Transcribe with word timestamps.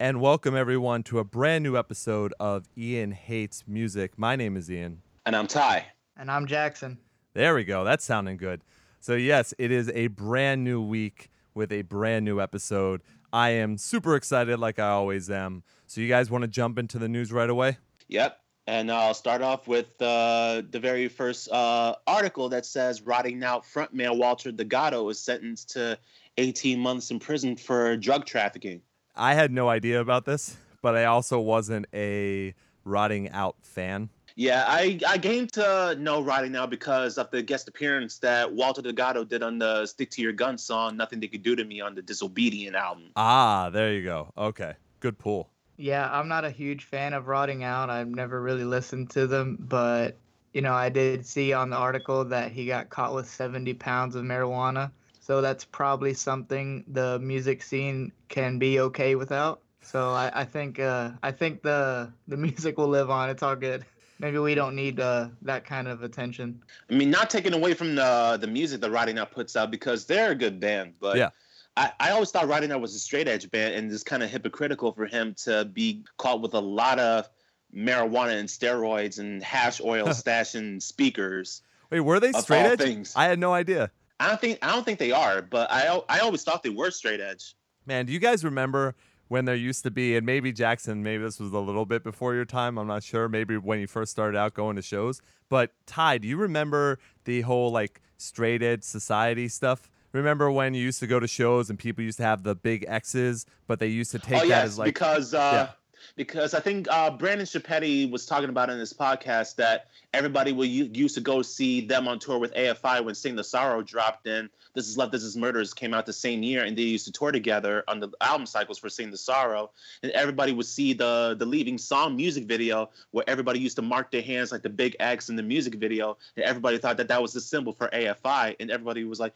and 0.00 0.18
welcome 0.18 0.56
everyone 0.56 1.02
to 1.02 1.18
a 1.18 1.24
brand 1.24 1.62
new 1.62 1.76
episode 1.76 2.32
of 2.40 2.66
Ian 2.74 3.12
Hates 3.12 3.64
Music. 3.66 4.18
My 4.18 4.34
name 4.34 4.56
is 4.56 4.70
Ian. 4.70 5.02
And 5.26 5.36
I'm 5.36 5.46
Ty. 5.46 5.88
And 6.16 6.30
I'm 6.30 6.46
Jackson. 6.46 6.96
There 7.34 7.54
we 7.54 7.64
go. 7.64 7.84
That's 7.84 8.02
sounding 8.02 8.38
good. 8.38 8.62
So, 9.00 9.14
yes, 9.14 9.52
it 9.58 9.70
is 9.70 9.90
a 9.90 10.06
brand 10.06 10.64
new 10.64 10.80
week 10.80 11.28
with 11.54 11.70
a 11.70 11.82
brand 11.82 12.24
new 12.24 12.40
episode. 12.40 13.02
I 13.30 13.50
am 13.50 13.76
super 13.76 14.16
excited, 14.16 14.58
like 14.58 14.78
I 14.78 14.88
always 14.88 15.28
am. 15.28 15.64
So, 15.86 16.00
you 16.00 16.08
guys 16.08 16.30
want 16.30 16.42
to 16.42 16.48
jump 16.48 16.78
into 16.78 16.98
the 16.98 17.08
news 17.08 17.30
right 17.30 17.50
away? 17.50 17.76
Yep. 18.08 18.40
And 18.66 18.90
I'll 18.90 19.12
start 19.12 19.42
off 19.42 19.68
with 19.68 20.00
uh, 20.00 20.62
the 20.70 20.80
very 20.80 21.08
first 21.08 21.50
uh, 21.50 21.96
article 22.06 22.48
that 22.48 22.64
says 22.64 23.02
Rotting 23.02 23.44
Out 23.44 23.64
frontman 23.64 24.16
Walter 24.16 24.50
Delgado 24.50 25.06
is 25.10 25.20
sentenced 25.20 25.68
to 25.70 25.98
18 26.38 26.80
months 26.80 27.10
in 27.10 27.18
prison 27.18 27.54
for 27.54 27.98
drug 27.98 28.24
trafficking. 28.24 28.80
I 29.14 29.34
had 29.34 29.52
no 29.52 29.68
idea 29.68 30.00
about 30.00 30.24
this, 30.24 30.56
but 30.82 30.96
I 30.96 31.04
also 31.04 31.40
wasn't 31.40 31.86
a 31.92 32.54
Rotting 32.84 33.30
Out 33.30 33.56
fan. 33.62 34.08
Yeah, 34.36 34.64
I, 34.66 34.98
I 35.06 35.18
came 35.18 35.48
to 35.48 35.96
know 35.98 36.22
Rotting 36.22 36.56
Out 36.56 36.70
because 36.70 37.18
of 37.18 37.30
the 37.30 37.42
guest 37.42 37.68
appearance 37.68 38.18
that 38.18 38.50
Walter 38.52 38.80
Delgado 38.80 39.24
did 39.24 39.42
on 39.42 39.58
the 39.58 39.86
Stick 39.86 40.10
to 40.12 40.22
Your 40.22 40.32
Guns 40.32 40.62
song, 40.62 40.96
Nothing 40.96 41.20
They 41.20 41.28
Could 41.28 41.42
Do 41.42 41.56
to 41.56 41.64
Me 41.64 41.80
on 41.80 41.94
the 41.94 42.02
Disobedient 42.02 42.76
album. 42.76 43.10
Ah, 43.16 43.70
there 43.70 43.92
you 43.92 44.04
go. 44.04 44.32
Okay, 44.38 44.74
good 45.00 45.18
pull. 45.18 45.50
Yeah, 45.76 46.08
I'm 46.10 46.28
not 46.28 46.44
a 46.44 46.50
huge 46.50 46.84
fan 46.84 47.12
of 47.12 47.26
Rotting 47.26 47.64
Out. 47.64 47.90
I've 47.90 48.08
never 48.08 48.40
really 48.40 48.64
listened 48.64 49.10
to 49.10 49.26
them, 49.26 49.58
but 49.60 50.16
you 50.52 50.62
know, 50.62 50.72
I 50.72 50.88
did 50.88 51.26
see 51.26 51.52
on 51.52 51.70
the 51.70 51.76
article 51.76 52.24
that 52.26 52.50
he 52.52 52.66
got 52.66 52.90
caught 52.90 53.14
with 53.14 53.28
70 53.28 53.74
pounds 53.74 54.16
of 54.16 54.24
marijuana. 54.24 54.90
So 55.30 55.40
that's 55.40 55.64
probably 55.64 56.12
something 56.12 56.82
the 56.88 57.20
music 57.20 57.62
scene 57.62 58.10
can 58.28 58.58
be 58.58 58.80
okay 58.80 59.14
without. 59.14 59.60
So 59.80 60.10
I, 60.10 60.32
I 60.34 60.44
think 60.44 60.80
uh, 60.80 61.12
I 61.22 61.30
think 61.30 61.62
the 61.62 62.12
the 62.26 62.36
music 62.36 62.76
will 62.78 62.88
live 62.88 63.10
on. 63.10 63.30
It's 63.30 63.40
all 63.40 63.54
good. 63.54 63.86
Maybe 64.18 64.38
we 64.38 64.56
don't 64.56 64.74
need 64.74 64.98
uh, 64.98 65.28
that 65.42 65.64
kind 65.64 65.86
of 65.86 66.02
attention. 66.02 66.60
I 66.90 66.94
mean, 66.94 67.10
not 67.10 67.30
taking 67.30 67.54
away 67.54 67.74
from 67.74 67.94
the 67.94 68.38
the 68.40 68.48
music 68.48 68.80
that 68.80 68.90
Rotting 68.90 69.20
Out 69.20 69.30
puts 69.30 69.54
out 69.54 69.70
because 69.70 70.04
they're 70.04 70.32
a 70.32 70.34
good 70.34 70.58
band, 70.58 70.94
but 70.98 71.16
yeah. 71.16 71.28
I, 71.76 71.92
I 72.00 72.10
always 72.10 72.32
thought 72.32 72.48
Rotting 72.48 72.72
Out 72.72 72.80
was 72.80 72.96
a 72.96 72.98
straight 72.98 73.28
edge 73.28 73.48
band, 73.52 73.74
and 73.74 73.92
it's 73.92 74.02
kind 74.02 74.24
of 74.24 74.30
hypocritical 74.30 74.90
for 74.90 75.06
him 75.06 75.36
to 75.44 75.64
be 75.64 76.02
caught 76.16 76.40
with 76.40 76.54
a 76.54 76.60
lot 76.60 76.98
of 76.98 77.30
marijuana 77.72 78.36
and 78.36 78.48
steroids 78.48 79.20
and 79.20 79.44
hash 79.44 79.80
oil 79.80 80.06
stashing 80.08 80.82
speakers. 80.82 81.62
Wait, 81.88 82.00
were 82.00 82.18
they 82.18 82.32
straight 82.32 82.66
edge? 82.66 82.80
Things. 82.80 83.12
I 83.14 83.26
had 83.26 83.38
no 83.38 83.54
idea. 83.54 83.92
I 84.20 84.28
don't 84.28 84.40
think 84.40 84.58
I 84.62 84.70
don't 84.70 84.84
think 84.84 84.98
they 84.98 85.10
are, 85.10 85.42
but 85.42 85.70
I 85.72 86.00
I 86.08 86.20
always 86.20 86.44
thought 86.44 86.62
they 86.62 86.68
were 86.68 86.90
straight 86.90 87.20
edge. 87.20 87.56
Man, 87.86 88.06
do 88.06 88.12
you 88.12 88.18
guys 88.18 88.44
remember 88.44 88.94
when 89.28 89.46
there 89.46 89.54
used 89.54 89.84
to 89.84 89.90
be, 89.90 90.16
and 90.16 90.26
maybe 90.26 90.52
Jackson, 90.52 91.02
maybe 91.02 91.22
this 91.22 91.38
was 91.38 91.52
a 91.52 91.58
little 91.58 91.86
bit 91.86 92.02
before 92.02 92.34
your 92.34 92.44
time. 92.44 92.76
I'm 92.78 92.88
not 92.88 93.04
sure. 93.04 93.28
Maybe 93.28 93.56
when 93.56 93.78
you 93.78 93.86
first 93.86 94.10
started 94.10 94.36
out 94.36 94.54
going 94.54 94.74
to 94.74 94.82
shows. 94.82 95.22
But 95.48 95.72
Ty, 95.86 96.18
do 96.18 96.28
you 96.28 96.36
remember 96.36 96.98
the 97.24 97.40
whole 97.42 97.70
like 97.70 98.02
straight 98.18 98.62
edge 98.62 98.82
society 98.82 99.48
stuff? 99.48 99.88
Remember 100.12 100.50
when 100.50 100.74
you 100.74 100.82
used 100.82 100.98
to 100.98 101.06
go 101.06 101.20
to 101.20 101.28
shows 101.28 101.70
and 101.70 101.78
people 101.78 102.02
used 102.04 102.18
to 102.18 102.24
have 102.24 102.42
the 102.42 102.56
big 102.56 102.84
X's, 102.88 103.46
but 103.66 103.78
they 103.78 103.86
used 103.86 104.10
to 104.10 104.18
take 104.18 104.42
oh, 104.42 104.48
that 104.48 104.64
as 104.64 104.78
like 104.78 104.86
because 104.86 105.32
uh, 105.32 105.68
yeah 105.68 105.79
because 106.16 106.54
I 106.54 106.60
think 106.60 106.86
uh, 106.90 107.10
Brandon 107.10 107.46
Chapetti 107.46 108.10
was 108.10 108.26
talking 108.26 108.48
about 108.48 108.70
in 108.70 108.78
this 108.78 108.92
podcast 108.92 109.56
that 109.56 109.86
everybody 110.12 110.52
will 110.52 110.64
used 110.64 111.14
to 111.14 111.20
go 111.20 111.42
see 111.42 111.80
them 111.80 112.08
on 112.08 112.18
tour 112.18 112.38
with 112.38 112.52
AFI 112.54 113.04
when 113.04 113.14
Sing 113.14 113.36
the 113.36 113.44
Sorrow 113.44 113.82
dropped 113.82 114.26
in. 114.26 114.50
This 114.74 114.88
is 114.88 114.96
Love, 114.96 115.10
This 115.10 115.22
is 115.22 115.36
Murders 115.36 115.74
came 115.74 115.94
out 115.94 116.06
the 116.06 116.12
same 116.12 116.42
year, 116.42 116.64
and 116.64 116.76
they 116.76 116.82
used 116.82 117.06
to 117.06 117.12
tour 117.12 117.32
together 117.32 117.84
on 117.88 118.00
the 118.00 118.08
album 118.20 118.46
cycles 118.46 118.78
for 118.78 118.88
Sing 118.88 119.10
the 119.10 119.16
Sorrow. 119.16 119.70
And 120.02 120.12
everybody 120.12 120.52
would 120.52 120.66
see 120.66 120.92
the 120.92 121.36
the 121.38 121.46
leaving 121.46 121.78
song 121.78 122.16
music 122.16 122.44
video 122.44 122.90
where 123.10 123.24
everybody 123.28 123.58
used 123.58 123.76
to 123.76 123.82
mark 123.82 124.10
their 124.10 124.22
hands 124.22 124.52
like 124.52 124.62
the 124.62 124.70
big 124.70 124.96
X 125.00 125.28
in 125.28 125.36
the 125.36 125.42
music 125.42 125.74
video, 125.74 126.16
and 126.36 126.44
everybody 126.44 126.78
thought 126.78 126.96
that 126.98 127.08
that 127.08 127.22
was 127.22 127.32
the 127.32 127.40
symbol 127.40 127.72
for 127.72 127.88
AFI, 127.88 128.56
and 128.60 128.70
everybody 128.70 129.04
was 129.04 129.20
like, 129.20 129.34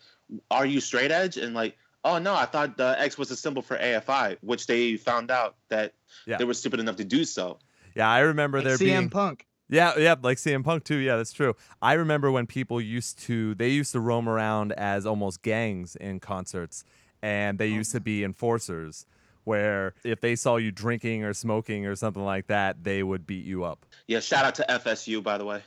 "Are 0.51 0.67
you 0.67 0.81
straight 0.81 1.11
edge?" 1.11 1.37
And 1.37 1.55
like 1.55 1.77
oh 2.05 2.19
no, 2.19 2.35
I 2.35 2.47
thought 2.47 2.77
the 2.77 2.95
X 3.01 3.19
was 3.19 3.31
a 3.31 3.37
symbol 3.37 3.63
for 3.63 3.77
AFI, 3.77 4.37
which 4.43 4.67
they 4.67 4.97
found 4.97 5.31
out 5.31 5.57
that 5.69 5.95
yeah. 6.27 6.37
they 6.37 6.45
were 6.45 6.55
stupid 6.55 6.81
enough 6.81 6.97
to 6.97 7.05
do 7.05 7.25
so. 7.25 7.59
Yeah, 7.95 8.09
I 8.09 8.21
remember 8.21 8.59
like 8.59 8.67
there 8.67 8.77
CM 8.77 8.79
being 8.79 9.11
Punk. 9.11 9.47
Yeah, 9.69 9.95
yeah, 9.99 10.15
like 10.21 10.39
CM 10.39 10.63
Punk 10.63 10.85
too. 10.85 10.97
Yeah, 10.97 11.17
that's 11.17 11.33
true. 11.33 11.57
I 11.81 11.95
remember 11.95 12.31
when 12.31 12.47
people 12.47 12.81
used 12.81 13.19
to 13.21 13.55
they 13.55 13.71
used 13.71 13.93
to 13.93 14.01
roam 14.01 14.29
around 14.29 14.73
as 14.73 15.07
almost 15.07 15.43
gangs 15.43 15.97
in 15.97 16.21
concerts, 16.21 16.85
and 17.23 17.59
they 17.59 17.71
oh, 17.73 17.77
used 17.77 17.93
to 17.93 18.01
be 18.01 18.25
enforcers. 18.25 19.07
Where 19.45 19.93
if 20.05 20.23
they 20.23 20.37
saw 20.37 20.57
you 20.57 20.73
drinking 20.73 21.23
or 21.23 21.35
smoking 21.35 21.85
or 21.85 21.97
something 21.97 22.25
like 22.25 22.47
that, 22.47 22.83
they 22.83 23.03
would 23.03 23.27
beat 23.27 23.45
you 23.45 23.63
up. 23.65 23.85
Yeah, 24.07 24.21
shout 24.21 24.47
out 24.47 24.55
to 24.55 24.67
FSU 24.69 25.23
by 25.23 25.37
the 25.37 25.45
way. 25.45 25.63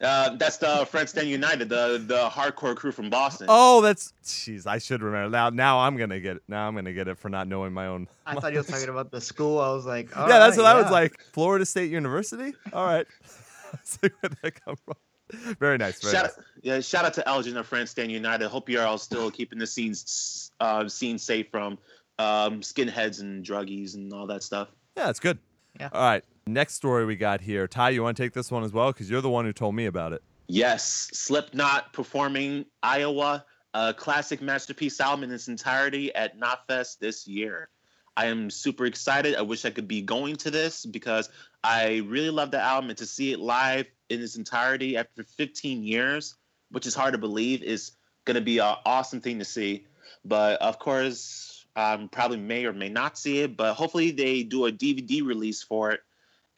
Uh, 0.00 0.36
that's 0.36 0.56
the 0.56 0.86
Friends 0.86 1.10
Stand 1.10 1.28
United, 1.28 1.68
the 1.68 2.02
the 2.04 2.28
hardcore 2.28 2.74
crew 2.74 2.92
from 2.92 3.10
Boston. 3.10 3.46
Oh, 3.48 3.80
that's 3.80 4.12
jeez, 4.24 4.66
I 4.66 4.78
should 4.78 5.02
remember. 5.02 5.30
Now 5.30 5.50
now 5.50 5.80
I'm 5.80 5.96
gonna 5.96 6.20
get 6.20 6.36
it. 6.36 6.42
Now 6.48 6.66
I'm 6.66 6.74
gonna 6.74 6.92
get 6.92 7.08
it 7.08 7.18
for 7.18 7.28
not 7.28 7.48
knowing 7.48 7.72
my 7.72 7.86
own. 7.86 8.08
I 8.26 8.34
thought 8.34 8.52
you 8.52 8.58
were 8.58 8.64
talking 8.64 8.88
about 8.88 9.10
the 9.10 9.20
school. 9.20 9.60
I 9.60 9.72
was 9.72 9.86
like, 9.86 10.10
yeah, 10.10 10.26
that's 10.26 10.56
right, 10.56 10.62
what 10.62 10.70
yeah. 10.70 10.78
I 10.78 10.82
was 10.82 10.90
like. 10.90 11.20
Florida 11.32 11.66
State 11.66 11.90
University. 11.90 12.54
All 12.72 12.86
right. 12.86 13.06
See 13.84 14.08
where 14.20 14.32
that 14.42 14.64
come 14.64 14.76
from. 14.84 14.96
Very 15.60 15.78
nice. 15.78 16.00
Very 16.00 16.14
shout 16.14 16.24
nice. 16.24 16.38
Out, 16.38 16.44
yeah, 16.62 16.80
shout 16.80 17.04
out 17.04 17.14
to 17.14 17.28
Elgin 17.28 17.56
of 17.56 17.66
Friends 17.66 17.90
Stand 17.90 18.10
United. 18.10 18.48
Hope 18.48 18.68
you're 18.68 18.84
all 18.84 18.98
still 18.98 19.30
keeping 19.30 19.58
the 19.58 19.66
scenes 19.66 20.50
uh, 20.60 20.88
scene 20.88 21.18
safe 21.18 21.46
from 21.50 21.78
um, 22.18 22.60
skinheads 22.60 23.20
and 23.20 23.44
druggies 23.44 23.94
and 23.94 24.12
all 24.12 24.26
that 24.26 24.42
stuff. 24.42 24.68
Yeah, 24.96 25.06
that's 25.06 25.20
good. 25.20 25.38
Yeah. 25.78 25.88
All 25.92 26.02
right. 26.02 26.24
Next 26.46 26.74
story 26.74 27.04
we 27.04 27.16
got 27.16 27.40
here. 27.40 27.68
Ty, 27.68 27.90
you 27.90 28.02
want 28.02 28.16
to 28.16 28.22
take 28.22 28.32
this 28.32 28.50
one 28.50 28.64
as 28.64 28.72
well? 28.72 28.92
Because 28.92 29.10
you're 29.10 29.20
the 29.20 29.30
one 29.30 29.44
who 29.44 29.52
told 29.52 29.74
me 29.74 29.86
about 29.86 30.12
it. 30.12 30.22
Yes, 30.48 31.10
Slipknot 31.12 31.92
performing 31.92 32.64
Iowa, 32.82 33.44
a 33.72 33.94
classic 33.94 34.42
masterpiece 34.42 35.00
album 35.00 35.24
in 35.24 35.30
its 35.30 35.46
entirety 35.46 36.12
at 36.14 36.40
Knotfest 36.40 36.98
this 36.98 37.28
year. 37.28 37.68
I 38.16 38.26
am 38.26 38.50
super 38.50 38.84
excited. 38.84 39.36
I 39.36 39.42
wish 39.42 39.64
I 39.64 39.70
could 39.70 39.86
be 39.86 40.02
going 40.02 40.36
to 40.36 40.50
this 40.50 40.84
because 40.84 41.28
I 41.62 41.98
really 42.06 42.30
love 42.30 42.50
the 42.50 42.60
album 42.60 42.90
and 42.90 42.98
to 42.98 43.06
see 43.06 43.32
it 43.32 43.38
live 43.38 43.86
in 44.08 44.20
its 44.20 44.36
entirety 44.36 44.96
after 44.96 45.22
15 45.22 45.84
years, 45.84 46.34
which 46.70 46.86
is 46.86 46.94
hard 46.94 47.12
to 47.12 47.18
believe, 47.18 47.62
is 47.62 47.92
going 48.24 48.34
to 48.34 48.40
be 48.40 48.58
an 48.58 48.74
awesome 48.84 49.20
thing 49.20 49.38
to 49.38 49.44
see. 49.44 49.86
But 50.24 50.60
of 50.60 50.78
course, 50.78 51.64
um, 51.76 52.08
probably 52.08 52.38
may 52.38 52.64
or 52.64 52.72
may 52.72 52.88
not 52.88 53.16
see 53.16 53.38
it, 53.38 53.56
but 53.56 53.74
hopefully 53.74 54.10
they 54.10 54.42
do 54.42 54.66
a 54.66 54.72
DVD 54.72 55.24
release 55.24 55.62
for 55.62 55.92
it 55.92 56.00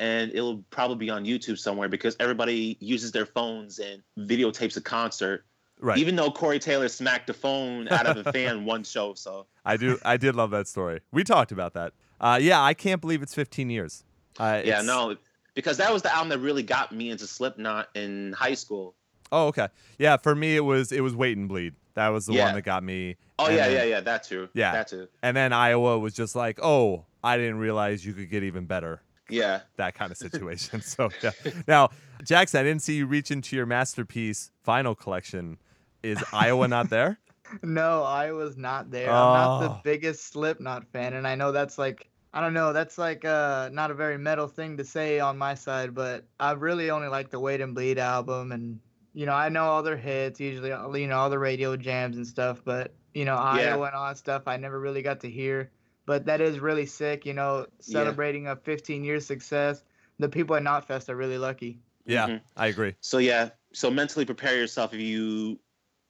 and 0.02 0.32
it'll 0.34 0.64
probably 0.70 0.96
be 0.96 1.10
on 1.10 1.24
YouTube 1.24 1.56
somewhere 1.56 1.88
because 1.88 2.16
everybody 2.18 2.76
uses 2.80 3.12
their 3.12 3.24
phones 3.24 3.78
and 3.78 4.02
videotapes 4.18 4.76
a 4.76 4.80
concert. 4.80 5.44
Right. 5.78 5.96
Even 5.96 6.16
though 6.16 6.30
Corey 6.30 6.58
Taylor 6.58 6.88
smacked 6.88 7.28
the 7.28 7.34
phone 7.34 7.86
out 7.88 8.06
of 8.06 8.26
a 8.26 8.32
fan 8.32 8.64
one 8.66 8.82
show, 8.82 9.14
so 9.14 9.46
I 9.64 9.76
do. 9.76 9.98
I 10.04 10.16
did 10.16 10.34
love 10.34 10.50
that 10.50 10.66
story. 10.66 11.00
We 11.12 11.22
talked 11.22 11.52
about 11.52 11.74
that. 11.74 11.92
Uh, 12.20 12.38
yeah, 12.42 12.60
I 12.60 12.74
can't 12.74 13.00
believe 13.00 13.22
it's 13.22 13.34
15 13.34 13.70
years. 13.70 14.04
Uh, 14.38 14.60
yeah, 14.64 14.82
no, 14.82 15.16
because 15.54 15.76
that 15.76 15.92
was 15.92 16.02
the 16.02 16.12
album 16.12 16.30
that 16.30 16.38
really 16.38 16.62
got 16.64 16.92
me 16.92 17.10
into 17.10 17.26
Slipknot 17.26 17.88
in 17.94 18.32
high 18.32 18.54
school. 18.54 18.96
Oh, 19.30 19.46
okay. 19.48 19.68
Yeah, 19.98 20.16
for 20.16 20.34
me 20.34 20.56
it 20.56 20.64
was 20.64 20.90
it 20.90 21.00
was 21.00 21.14
Wait 21.14 21.36
and 21.36 21.48
Bleed. 21.48 21.74
That 21.94 22.08
was 22.08 22.26
the 22.26 22.32
yeah. 22.32 22.46
one 22.46 22.54
that 22.54 22.62
got 22.62 22.82
me. 22.82 23.16
Oh 23.38 23.48
yeah, 23.48 23.68
then, 23.68 23.72
yeah, 23.72 23.84
yeah, 23.84 24.00
that 24.00 24.24
too. 24.24 24.48
Yeah, 24.52 24.72
that 24.72 24.88
too. 24.88 25.06
And 25.22 25.36
then 25.36 25.52
Iowa 25.52 25.98
was 25.98 26.14
just 26.14 26.34
like, 26.34 26.58
oh, 26.60 27.04
I 27.22 27.36
didn't 27.36 27.58
realize 27.58 28.04
you 28.04 28.14
could 28.14 28.30
get 28.30 28.42
even 28.42 28.66
better 28.66 29.00
yeah 29.32 29.60
that 29.76 29.94
kind 29.94 30.10
of 30.10 30.18
situation 30.18 30.80
so 30.82 31.08
yeah 31.22 31.30
now 31.66 31.88
jackson 32.24 32.60
i 32.60 32.62
didn't 32.62 32.82
see 32.82 32.94
you 32.94 33.06
reach 33.06 33.30
into 33.30 33.56
your 33.56 33.66
masterpiece 33.66 34.50
vinyl 34.66 34.96
collection 34.96 35.58
is 36.02 36.22
iowa 36.32 36.68
not 36.68 36.90
there 36.90 37.18
no 37.62 38.02
iowa's 38.02 38.56
not 38.56 38.90
there 38.90 39.10
oh. 39.10 39.14
i'm 39.14 39.34
not 39.34 39.60
the 39.60 39.70
oh. 39.70 39.80
biggest 39.84 40.32
slipknot 40.32 40.86
fan 40.92 41.14
and 41.14 41.26
i 41.26 41.34
know 41.34 41.52
that's 41.52 41.78
like 41.78 42.08
i 42.34 42.40
don't 42.40 42.54
know 42.54 42.72
that's 42.72 42.98
like 42.98 43.24
uh 43.24 43.68
not 43.72 43.90
a 43.90 43.94
very 43.94 44.18
metal 44.18 44.46
thing 44.46 44.76
to 44.76 44.84
say 44.84 45.20
on 45.20 45.36
my 45.36 45.54
side 45.54 45.94
but 45.94 46.24
i 46.40 46.52
really 46.52 46.90
only 46.90 47.08
like 47.08 47.30
the 47.30 47.40
wait 47.40 47.60
and 47.60 47.74
bleed 47.74 47.98
album 47.98 48.52
and 48.52 48.78
you 49.14 49.26
know 49.26 49.34
i 49.34 49.48
know 49.48 49.64
all 49.64 49.82
their 49.82 49.96
hits 49.96 50.40
usually 50.40 50.70
you 50.70 51.06
know 51.06 51.18
all 51.18 51.30
the 51.30 51.38
radio 51.38 51.76
jams 51.76 52.16
and 52.16 52.26
stuff 52.26 52.62
but 52.64 52.94
you 53.14 53.24
know 53.24 53.34
yeah. 53.34 53.72
iowa 53.72 53.86
and 53.86 53.94
all 53.94 54.06
that 54.06 54.18
stuff 54.18 54.42
i 54.46 54.56
never 54.56 54.80
really 54.80 55.02
got 55.02 55.20
to 55.20 55.30
hear 55.30 55.70
but 56.12 56.26
that 56.26 56.42
is 56.42 56.60
really 56.60 56.84
sick. 56.84 57.24
You 57.24 57.32
know, 57.32 57.64
celebrating 57.80 58.44
yeah. 58.44 58.52
a 58.52 58.56
15 58.56 59.02
year 59.02 59.18
success. 59.18 59.82
The 60.18 60.28
people 60.28 60.54
at 60.56 60.62
Knotfest 60.62 61.08
are 61.08 61.16
really 61.16 61.38
lucky. 61.38 61.80
Yeah, 62.04 62.26
mm-hmm. 62.26 62.36
I 62.54 62.66
agree. 62.66 62.94
So 63.00 63.16
yeah, 63.16 63.48
so 63.72 63.90
mentally 63.90 64.26
prepare 64.26 64.54
yourself 64.54 64.92
if 64.92 65.00
you 65.00 65.58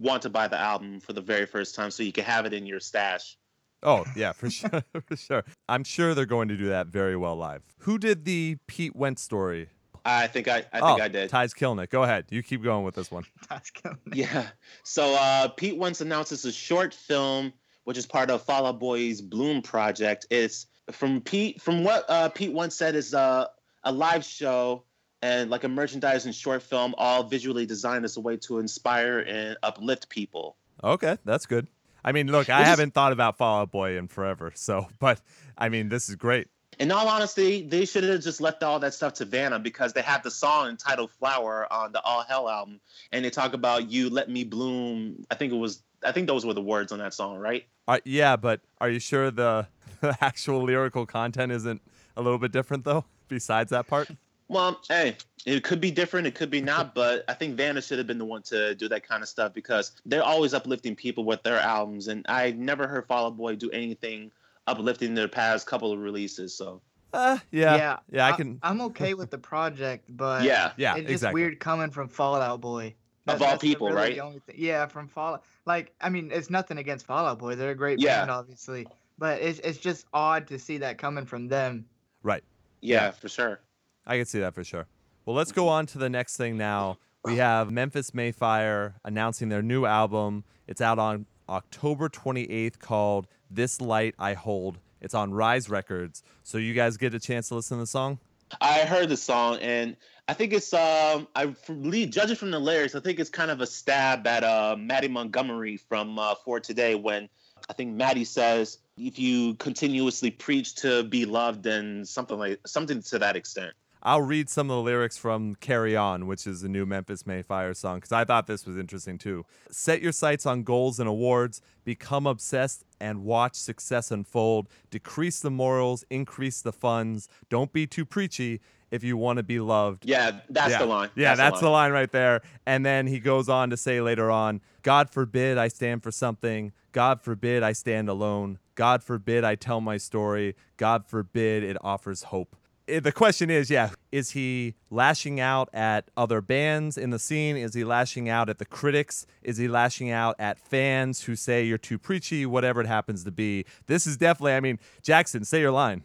want 0.00 0.22
to 0.22 0.28
buy 0.28 0.48
the 0.48 0.58
album 0.58 0.98
for 0.98 1.12
the 1.12 1.20
very 1.20 1.46
first 1.46 1.76
time, 1.76 1.92
so 1.92 2.02
you 2.02 2.10
can 2.10 2.24
have 2.24 2.46
it 2.46 2.52
in 2.52 2.66
your 2.66 2.80
stash. 2.80 3.38
Oh 3.84 4.04
yeah, 4.16 4.32
for 4.32 4.50
sure, 4.58 4.82
for 5.06 5.16
sure. 5.16 5.44
I'm 5.68 5.84
sure 5.84 6.16
they're 6.16 6.26
going 6.26 6.48
to 6.48 6.56
do 6.56 6.68
that 6.70 6.88
very 6.88 7.16
well 7.16 7.36
live. 7.36 7.62
Who 7.78 7.96
did 7.96 8.24
the 8.24 8.56
Pete 8.66 8.96
Wentz 8.96 9.22
story? 9.22 9.68
I 10.04 10.26
think 10.26 10.48
I, 10.48 10.64
I 10.72 10.80
think 10.80 10.82
oh, 10.82 11.00
I 11.00 11.06
did. 11.06 11.30
Ty's 11.30 11.54
killing 11.54 11.78
it. 11.78 11.90
Go 11.90 12.02
ahead. 12.02 12.24
You 12.30 12.42
keep 12.42 12.64
going 12.64 12.84
with 12.84 12.96
this 12.96 13.12
one. 13.12 13.22
Ty's 13.48 13.70
killing 13.70 13.98
it. 14.06 14.16
Yeah. 14.16 14.48
So 14.82 15.14
uh, 15.14 15.46
Pete 15.46 15.76
Wentz 15.76 16.00
announces 16.00 16.44
a 16.44 16.50
short 16.50 16.92
film 16.92 17.52
which 17.84 17.98
is 17.98 18.06
part 18.06 18.30
of 18.30 18.42
Fall 18.42 18.66
Out 18.66 18.78
Boy's 18.78 19.20
Bloom 19.20 19.62
project. 19.62 20.26
It's 20.30 20.66
from 20.90 21.20
Pete, 21.20 21.60
from 21.60 21.84
what 21.84 22.04
uh, 22.08 22.28
Pete 22.28 22.52
once 22.52 22.76
said, 22.76 22.94
is 22.94 23.14
uh, 23.14 23.46
a 23.84 23.92
live 23.92 24.24
show 24.24 24.84
and 25.22 25.50
like 25.50 25.64
a 25.64 25.68
merchandise 25.68 26.26
and 26.26 26.34
short 26.34 26.62
film, 26.62 26.94
all 26.98 27.22
visually 27.22 27.64
designed 27.64 28.04
as 28.04 28.16
a 28.16 28.20
way 28.20 28.36
to 28.36 28.58
inspire 28.58 29.20
and 29.20 29.56
uplift 29.62 30.08
people. 30.08 30.56
Okay, 30.82 31.16
that's 31.24 31.46
good. 31.46 31.68
I 32.04 32.12
mean, 32.12 32.30
look, 32.30 32.50
I 32.50 32.64
haven't 32.64 32.94
thought 32.94 33.12
about 33.12 33.38
Fall 33.38 33.60
Out 33.60 33.70
Boy 33.70 33.96
in 33.96 34.08
forever, 34.08 34.52
so 34.54 34.88
but 34.98 35.20
I 35.56 35.68
mean, 35.68 35.88
this 35.88 36.08
is 36.08 36.16
great. 36.16 36.48
In 36.78 36.90
all 36.90 37.06
honesty, 37.06 37.66
they 37.66 37.84
should 37.84 38.02
have 38.04 38.22
just 38.22 38.40
left 38.40 38.62
all 38.62 38.80
that 38.80 38.94
stuff 38.94 39.14
to 39.14 39.26
Vanna 39.26 39.58
because 39.58 39.92
they 39.92 40.02
have 40.02 40.22
the 40.22 40.30
song 40.30 40.70
entitled 40.70 41.10
"Flower" 41.12 41.70
on 41.70 41.92
the 41.92 42.02
All 42.02 42.22
Hell 42.22 42.48
album, 42.48 42.80
and 43.12 43.24
they 43.24 43.30
talk 43.30 43.52
about 43.52 43.90
"You 43.90 44.10
Let 44.10 44.28
Me 44.28 44.44
Bloom." 44.44 45.24
I 45.30 45.34
think 45.36 45.52
it 45.52 45.56
was. 45.56 45.82
I 46.04 46.12
think 46.12 46.26
those 46.26 46.44
were 46.44 46.54
the 46.54 46.62
words 46.62 46.92
on 46.92 46.98
that 46.98 47.14
song, 47.14 47.38
right? 47.38 47.66
Uh, 47.88 47.98
yeah, 48.04 48.36
but 48.36 48.60
are 48.80 48.90
you 48.90 48.98
sure 48.98 49.30
the, 49.30 49.66
the 50.00 50.16
actual 50.20 50.62
lyrical 50.62 51.06
content 51.06 51.52
isn't 51.52 51.82
a 52.16 52.22
little 52.22 52.38
bit 52.38 52.52
different 52.52 52.84
though? 52.84 53.04
Besides 53.28 53.70
that 53.70 53.86
part, 53.86 54.10
Well, 54.48 54.80
hey, 54.88 55.16
it 55.46 55.64
could 55.64 55.80
be 55.80 55.90
different, 55.90 56.26
it 56.26 56.34
could 56.34 56.50
be 56.50 56.60
not, 56.60 56.94
but 56.94 57.24
I 57.28 57.34
think 57.34 57.56
Vanna 57.56 57.80
should 57.80 57.98
have 57.98 58.06
been 58.06 58.18
the 58.18 58.24
one 58.24 58.42
to 58.44 58.74
do 58.74 58.88
that 58.88 59.06
kind 59.06 59.22
of 59.22 59.28
stuff 59.28 59.54
because 59.54 59.92
they're 60.04 60.22
always 60.22 60.52
uplifting 60.54 60.94
people 60.94 61.24
with 61.24 61.42
their 61.42 61.58
albums, 61.58 62.08
and 62.08 62.26
I 62.28 62.52
never 62.52 62.86
heard 62.86 63.06
Fall 63.06 63.26
Out 63.26 63.36
Boy 63.36 63.56
do 63.56 63.70
anything 63.70 64.30
uplifting 64.66 65.14
their 65.14 65.28
past 65.28 65.66
couple 65.66 65.92
of 65.92 65.98
releases. 65.98 66.54
So 66.54 66.82
uh, 67.12 67.38
yeah, 67.50 67.98
yeah, 68.10 68.26
I 68.26 68.32
can. 68.32 68.58
I'm 68.62 68.80
okay 68.82 69.14
with 69.14 69.30
the 69.30 69.38
project, 69.38 70.04
but 70.08 70.44
yeah, 70.44 70.72
yeah, 70.76 70.92
it's 70.92 71.02
just 71.02 71.10
exactly. 71.10 71.42
weird 71.42 71.60
coming 71.60 71.90
from 71.90 72.08
Fallout 72.08 72.42
Out 72.42 72.60
Boy. 72.60 72.94
Of 73.26 73.40
all 73.42 73.56
people, 73.58 73.86
really 73.88 73.96
right? 73.98 74.14
the 74.14 74.20
only 74.20 74.40
thing- 74.40 74.56
Yeah, 74.58 74.86
from 74.86 75.06
Fallout. 75.08 75.44
Like, 75.64 75.94
I 76.00 76.08
mean, 76.08 76.30
it's 76.32 76.50
nothing 76.50 76.78
against 76.78 77.06
Fallout 77.06 77.38
Boy. 77.38 77.54
They're 77.54 77.70
a 77.70 77.74
great 77.74 78.00
Yeah. 78.00 78.18
band, 78.20 78.30
obviously, 78.32 78.86
but 79.18 79.40
it's 79.40 79.60
it's 79.60 79.78
just 79.78 80.06
odd 80.12 80.48
to 80.48 80.58
see 80.58 80.78
that 80.78 80.98
coming 80.98 81.24
from 81.24 81.48
them. 81.48 81.86
Right. 82.22 82.42
yeah, 82.80 83.10
for 83.12 83.28
sure. 83.28 83.60
I 84.06 84.16
can 84.16 84.26
see 84.26 84.40
that 84.40 84.54
for 84.54 84.64
sure. 84.64 84.86
Well, 85.24 85.36
let's 85.36 85.52
go 85.52 85.68
on 85.68 85.86
to 85.86 85.98
the 85.98 86.08
next 86.10 86.36
thing 86.36 86.56
now. 86.56 86.98
We 87.24 87.36
have 87.36 87.70
Memphis 87.70 88.12
May 88.12 88.32
Fire 88.32 88.96
announcing 89.04 89.48
their 89.48 89.62
new 89.62 89.84
album. 89.86 90.42
It's 90.66 90.80
out 90.80 90.98
on 90.98 91.26
October 91.48 92.08
28th 92.08 92.80
called 92.80 93.28
This 93.48 93.80
Light 93.80 94.16
I 94.18 94.34
Hold. 94.34 94.80
It's 95.00 95.14
on 95.14 95.32
Rise 95.32 95.68
Records. 95.68 96.24
So 96.42 96.58
you 96.58 96.74
guys 96.74 96.96
get 96.96 97.14
a 97.14 97.20
chance 97.20 97.48
to 97.48 97.54
listen 97.54 97.76
to 97.76 97.82
the 97.82 97.86
song? 97.86 98.18
I 98.60 98.80
heard 98.80 99.08
the 99.08 99.16
song, 99.16 99.58
and 99.60 99.96
I 100.28 100.34
think 100.34 100.52
it's 100.52 100.72
um, 100.72 101.28
I 101.34 101.54
le- 101.68 102.06
judging 102.06 102.36
from 102.36 102.50
the 102.50 102.58
lyrics, 102.58 102.94
I 102.94 103.00
think 103.00 103.18
it's 103.18 103.30
kind 103.30 103.50
of 103.50 103.60
a 103.60 103.66
stab 103.66 104.26
at 104.26 104.44
uh, 104.44 104.76
Mattie 104.78 105.08
Montgomery 105.08 105.76
from 105.76 106.18
uh, 106.18 106.34
For 106.44 106.60
Today 106.60 106.94
when 106.94 107.28
I 107.68 107.72
think 107.72 107.94
Maddie 107.94 108.24
says, 108.24 108.78
"If 108.96 109.18
you 109.18 109.54
continuously 109.54 110.30
preach 110.30 110.74
to 110.76 111.04
be 111.04 111.24
loved," 111.24 111.66
and 111.66 112.06
something 112.06 112.38
like 112.38 112.60
something 112.66 113.02
to 113.02 113.18
that 113.18 113.36
extent. 113.36 113.74
I'll 114.04 114.22
read 114.22 114.50
some 114.50 114.68
of 114.68 114.76
the 114.76 114.82
lyrics 114.82 115.16
from 115.16 115.54
Carry 115.54 115.94
On, 115.94 116.26
which 116.26 116.44
is 116.44 116.62
the 116.62 116.68
new 116.68 116.84
Memphis 116.84 117.24
May 117.24 117.42
Fire 117.42 117.72
song, 117.72 117.98
because 117.98 118.10
I 118.10 118.24
thought 118.24 118.48
this 118.48 118.66
was 118.66 118.76
interesting 118.76 119.16
too. 119.16 119.46
Set 119.70 120.02
your 120.02 120.10
sights 120.10 120.44
on 120.44 120.64
goals 120.64 120.98
and 120.98 121.08
awards, 121.08 121.62
become 121.84 122.26
obsessed 122.26 122.84
and 123.02 123.24
watch 123.24 123.56
success 123.56 124.12
unfold. 124.12 124.68
Decrease 124.90 125.40
the 125.40 125.50
morals, 125.50 126.04
increase 126.08 126.62
the 126.62 126.72
funds. 126.72 127.28
Don't 127.50 127.72
be 127.72 127.84
too 127.84 128.06
preachy 128.06 128.60
if 128.92 129.02
you 129.02 129.16
want 129.16 129.38
to 129.38 129.42
be 129.42 129.58
loved. 129.58 130.06
Yeah, 130.06 130.38
that's 130.48 130.70
yeah. 130.70 130.78
the 130.78 130.86
line. 130.86 131.10
Yeah, 131.16 131.34
that's, 131.34 131.60
the, 131.60 131.68
line. 131.68 131.90
right 131.90 132.10
there. 132.12 132.42
And 132.64 132.86
then 132.86 133.08
he 133.08 133.18
goes 133.18 133.48
on 133.48 133.70
to 133.70 133.76
say 133.76 134.00
later 134.00 134.30
on, 134.30 134.60
God 134.82 135.10
forbid 135.10 135.58
I 135.58 135.66
stand 135.66 136.04
for 136.04 136.12
something. 136.12 136.72
God 136.92 137.20
forbid 137.20 137.64
I 137.64 137.72
stand 137.72 138.08
alone. 138.08 138.58
God 138.76 139.02
forbid 139.02 139.42
I 139.42 139.56
tell 139.56 139.80
my 139.80 139.96
story. 139.96 140.54
God 140.76 141.04
forbid 141.06 141.64
it 141.64 141.76
offers 141.82 142.24
hope. 142.24 142.54
Eh, 142.88 143.00
The 143.00 143.12
question 143.12 143.50
is, 143.50 143.70
yeah, 143.70 143.90
is 144.10 144.30
he 144.30 144.74
lashing 144.90 145.40
out 145.40 145.68
at 145.72 146.10
other 146.16 146.40
bands 146.40 146.98
in 146.98 147.10
the 147.10 147.18
scene? 147.18 147.56
Is 147.56 147.74
he 147.74 147.84
lashing 147.84 148.28
out 148.28 148.48
at 148.48 148.58
the 148.58 148.64
critics? 148.64 149.26
Is 149.42 149.56
he 149.56 149.68
lashing 149.68 150.10
out 150.10 150.36
at 150.38 150.58
fans 150.58 151.22
who 151.24 151.36
say 151.36 151.64
you're 151.64 151.78
too 151.78 151.98
preachy, 151.98 152.44
whatever 152.46 152.80
it 152.80 152.86
happens 152.86 153.24
to 153.24 153.30
be? 153.30 153.64
This 153.86 154.06
is 154.06 154.16
definitely, 154.16 154.54
I 154.54 154.60
mean, 154.60 154.78
Jackson, 155.02 155.44
say 155.44 155.60
your 155.60 155.70
line. 155.70 156.02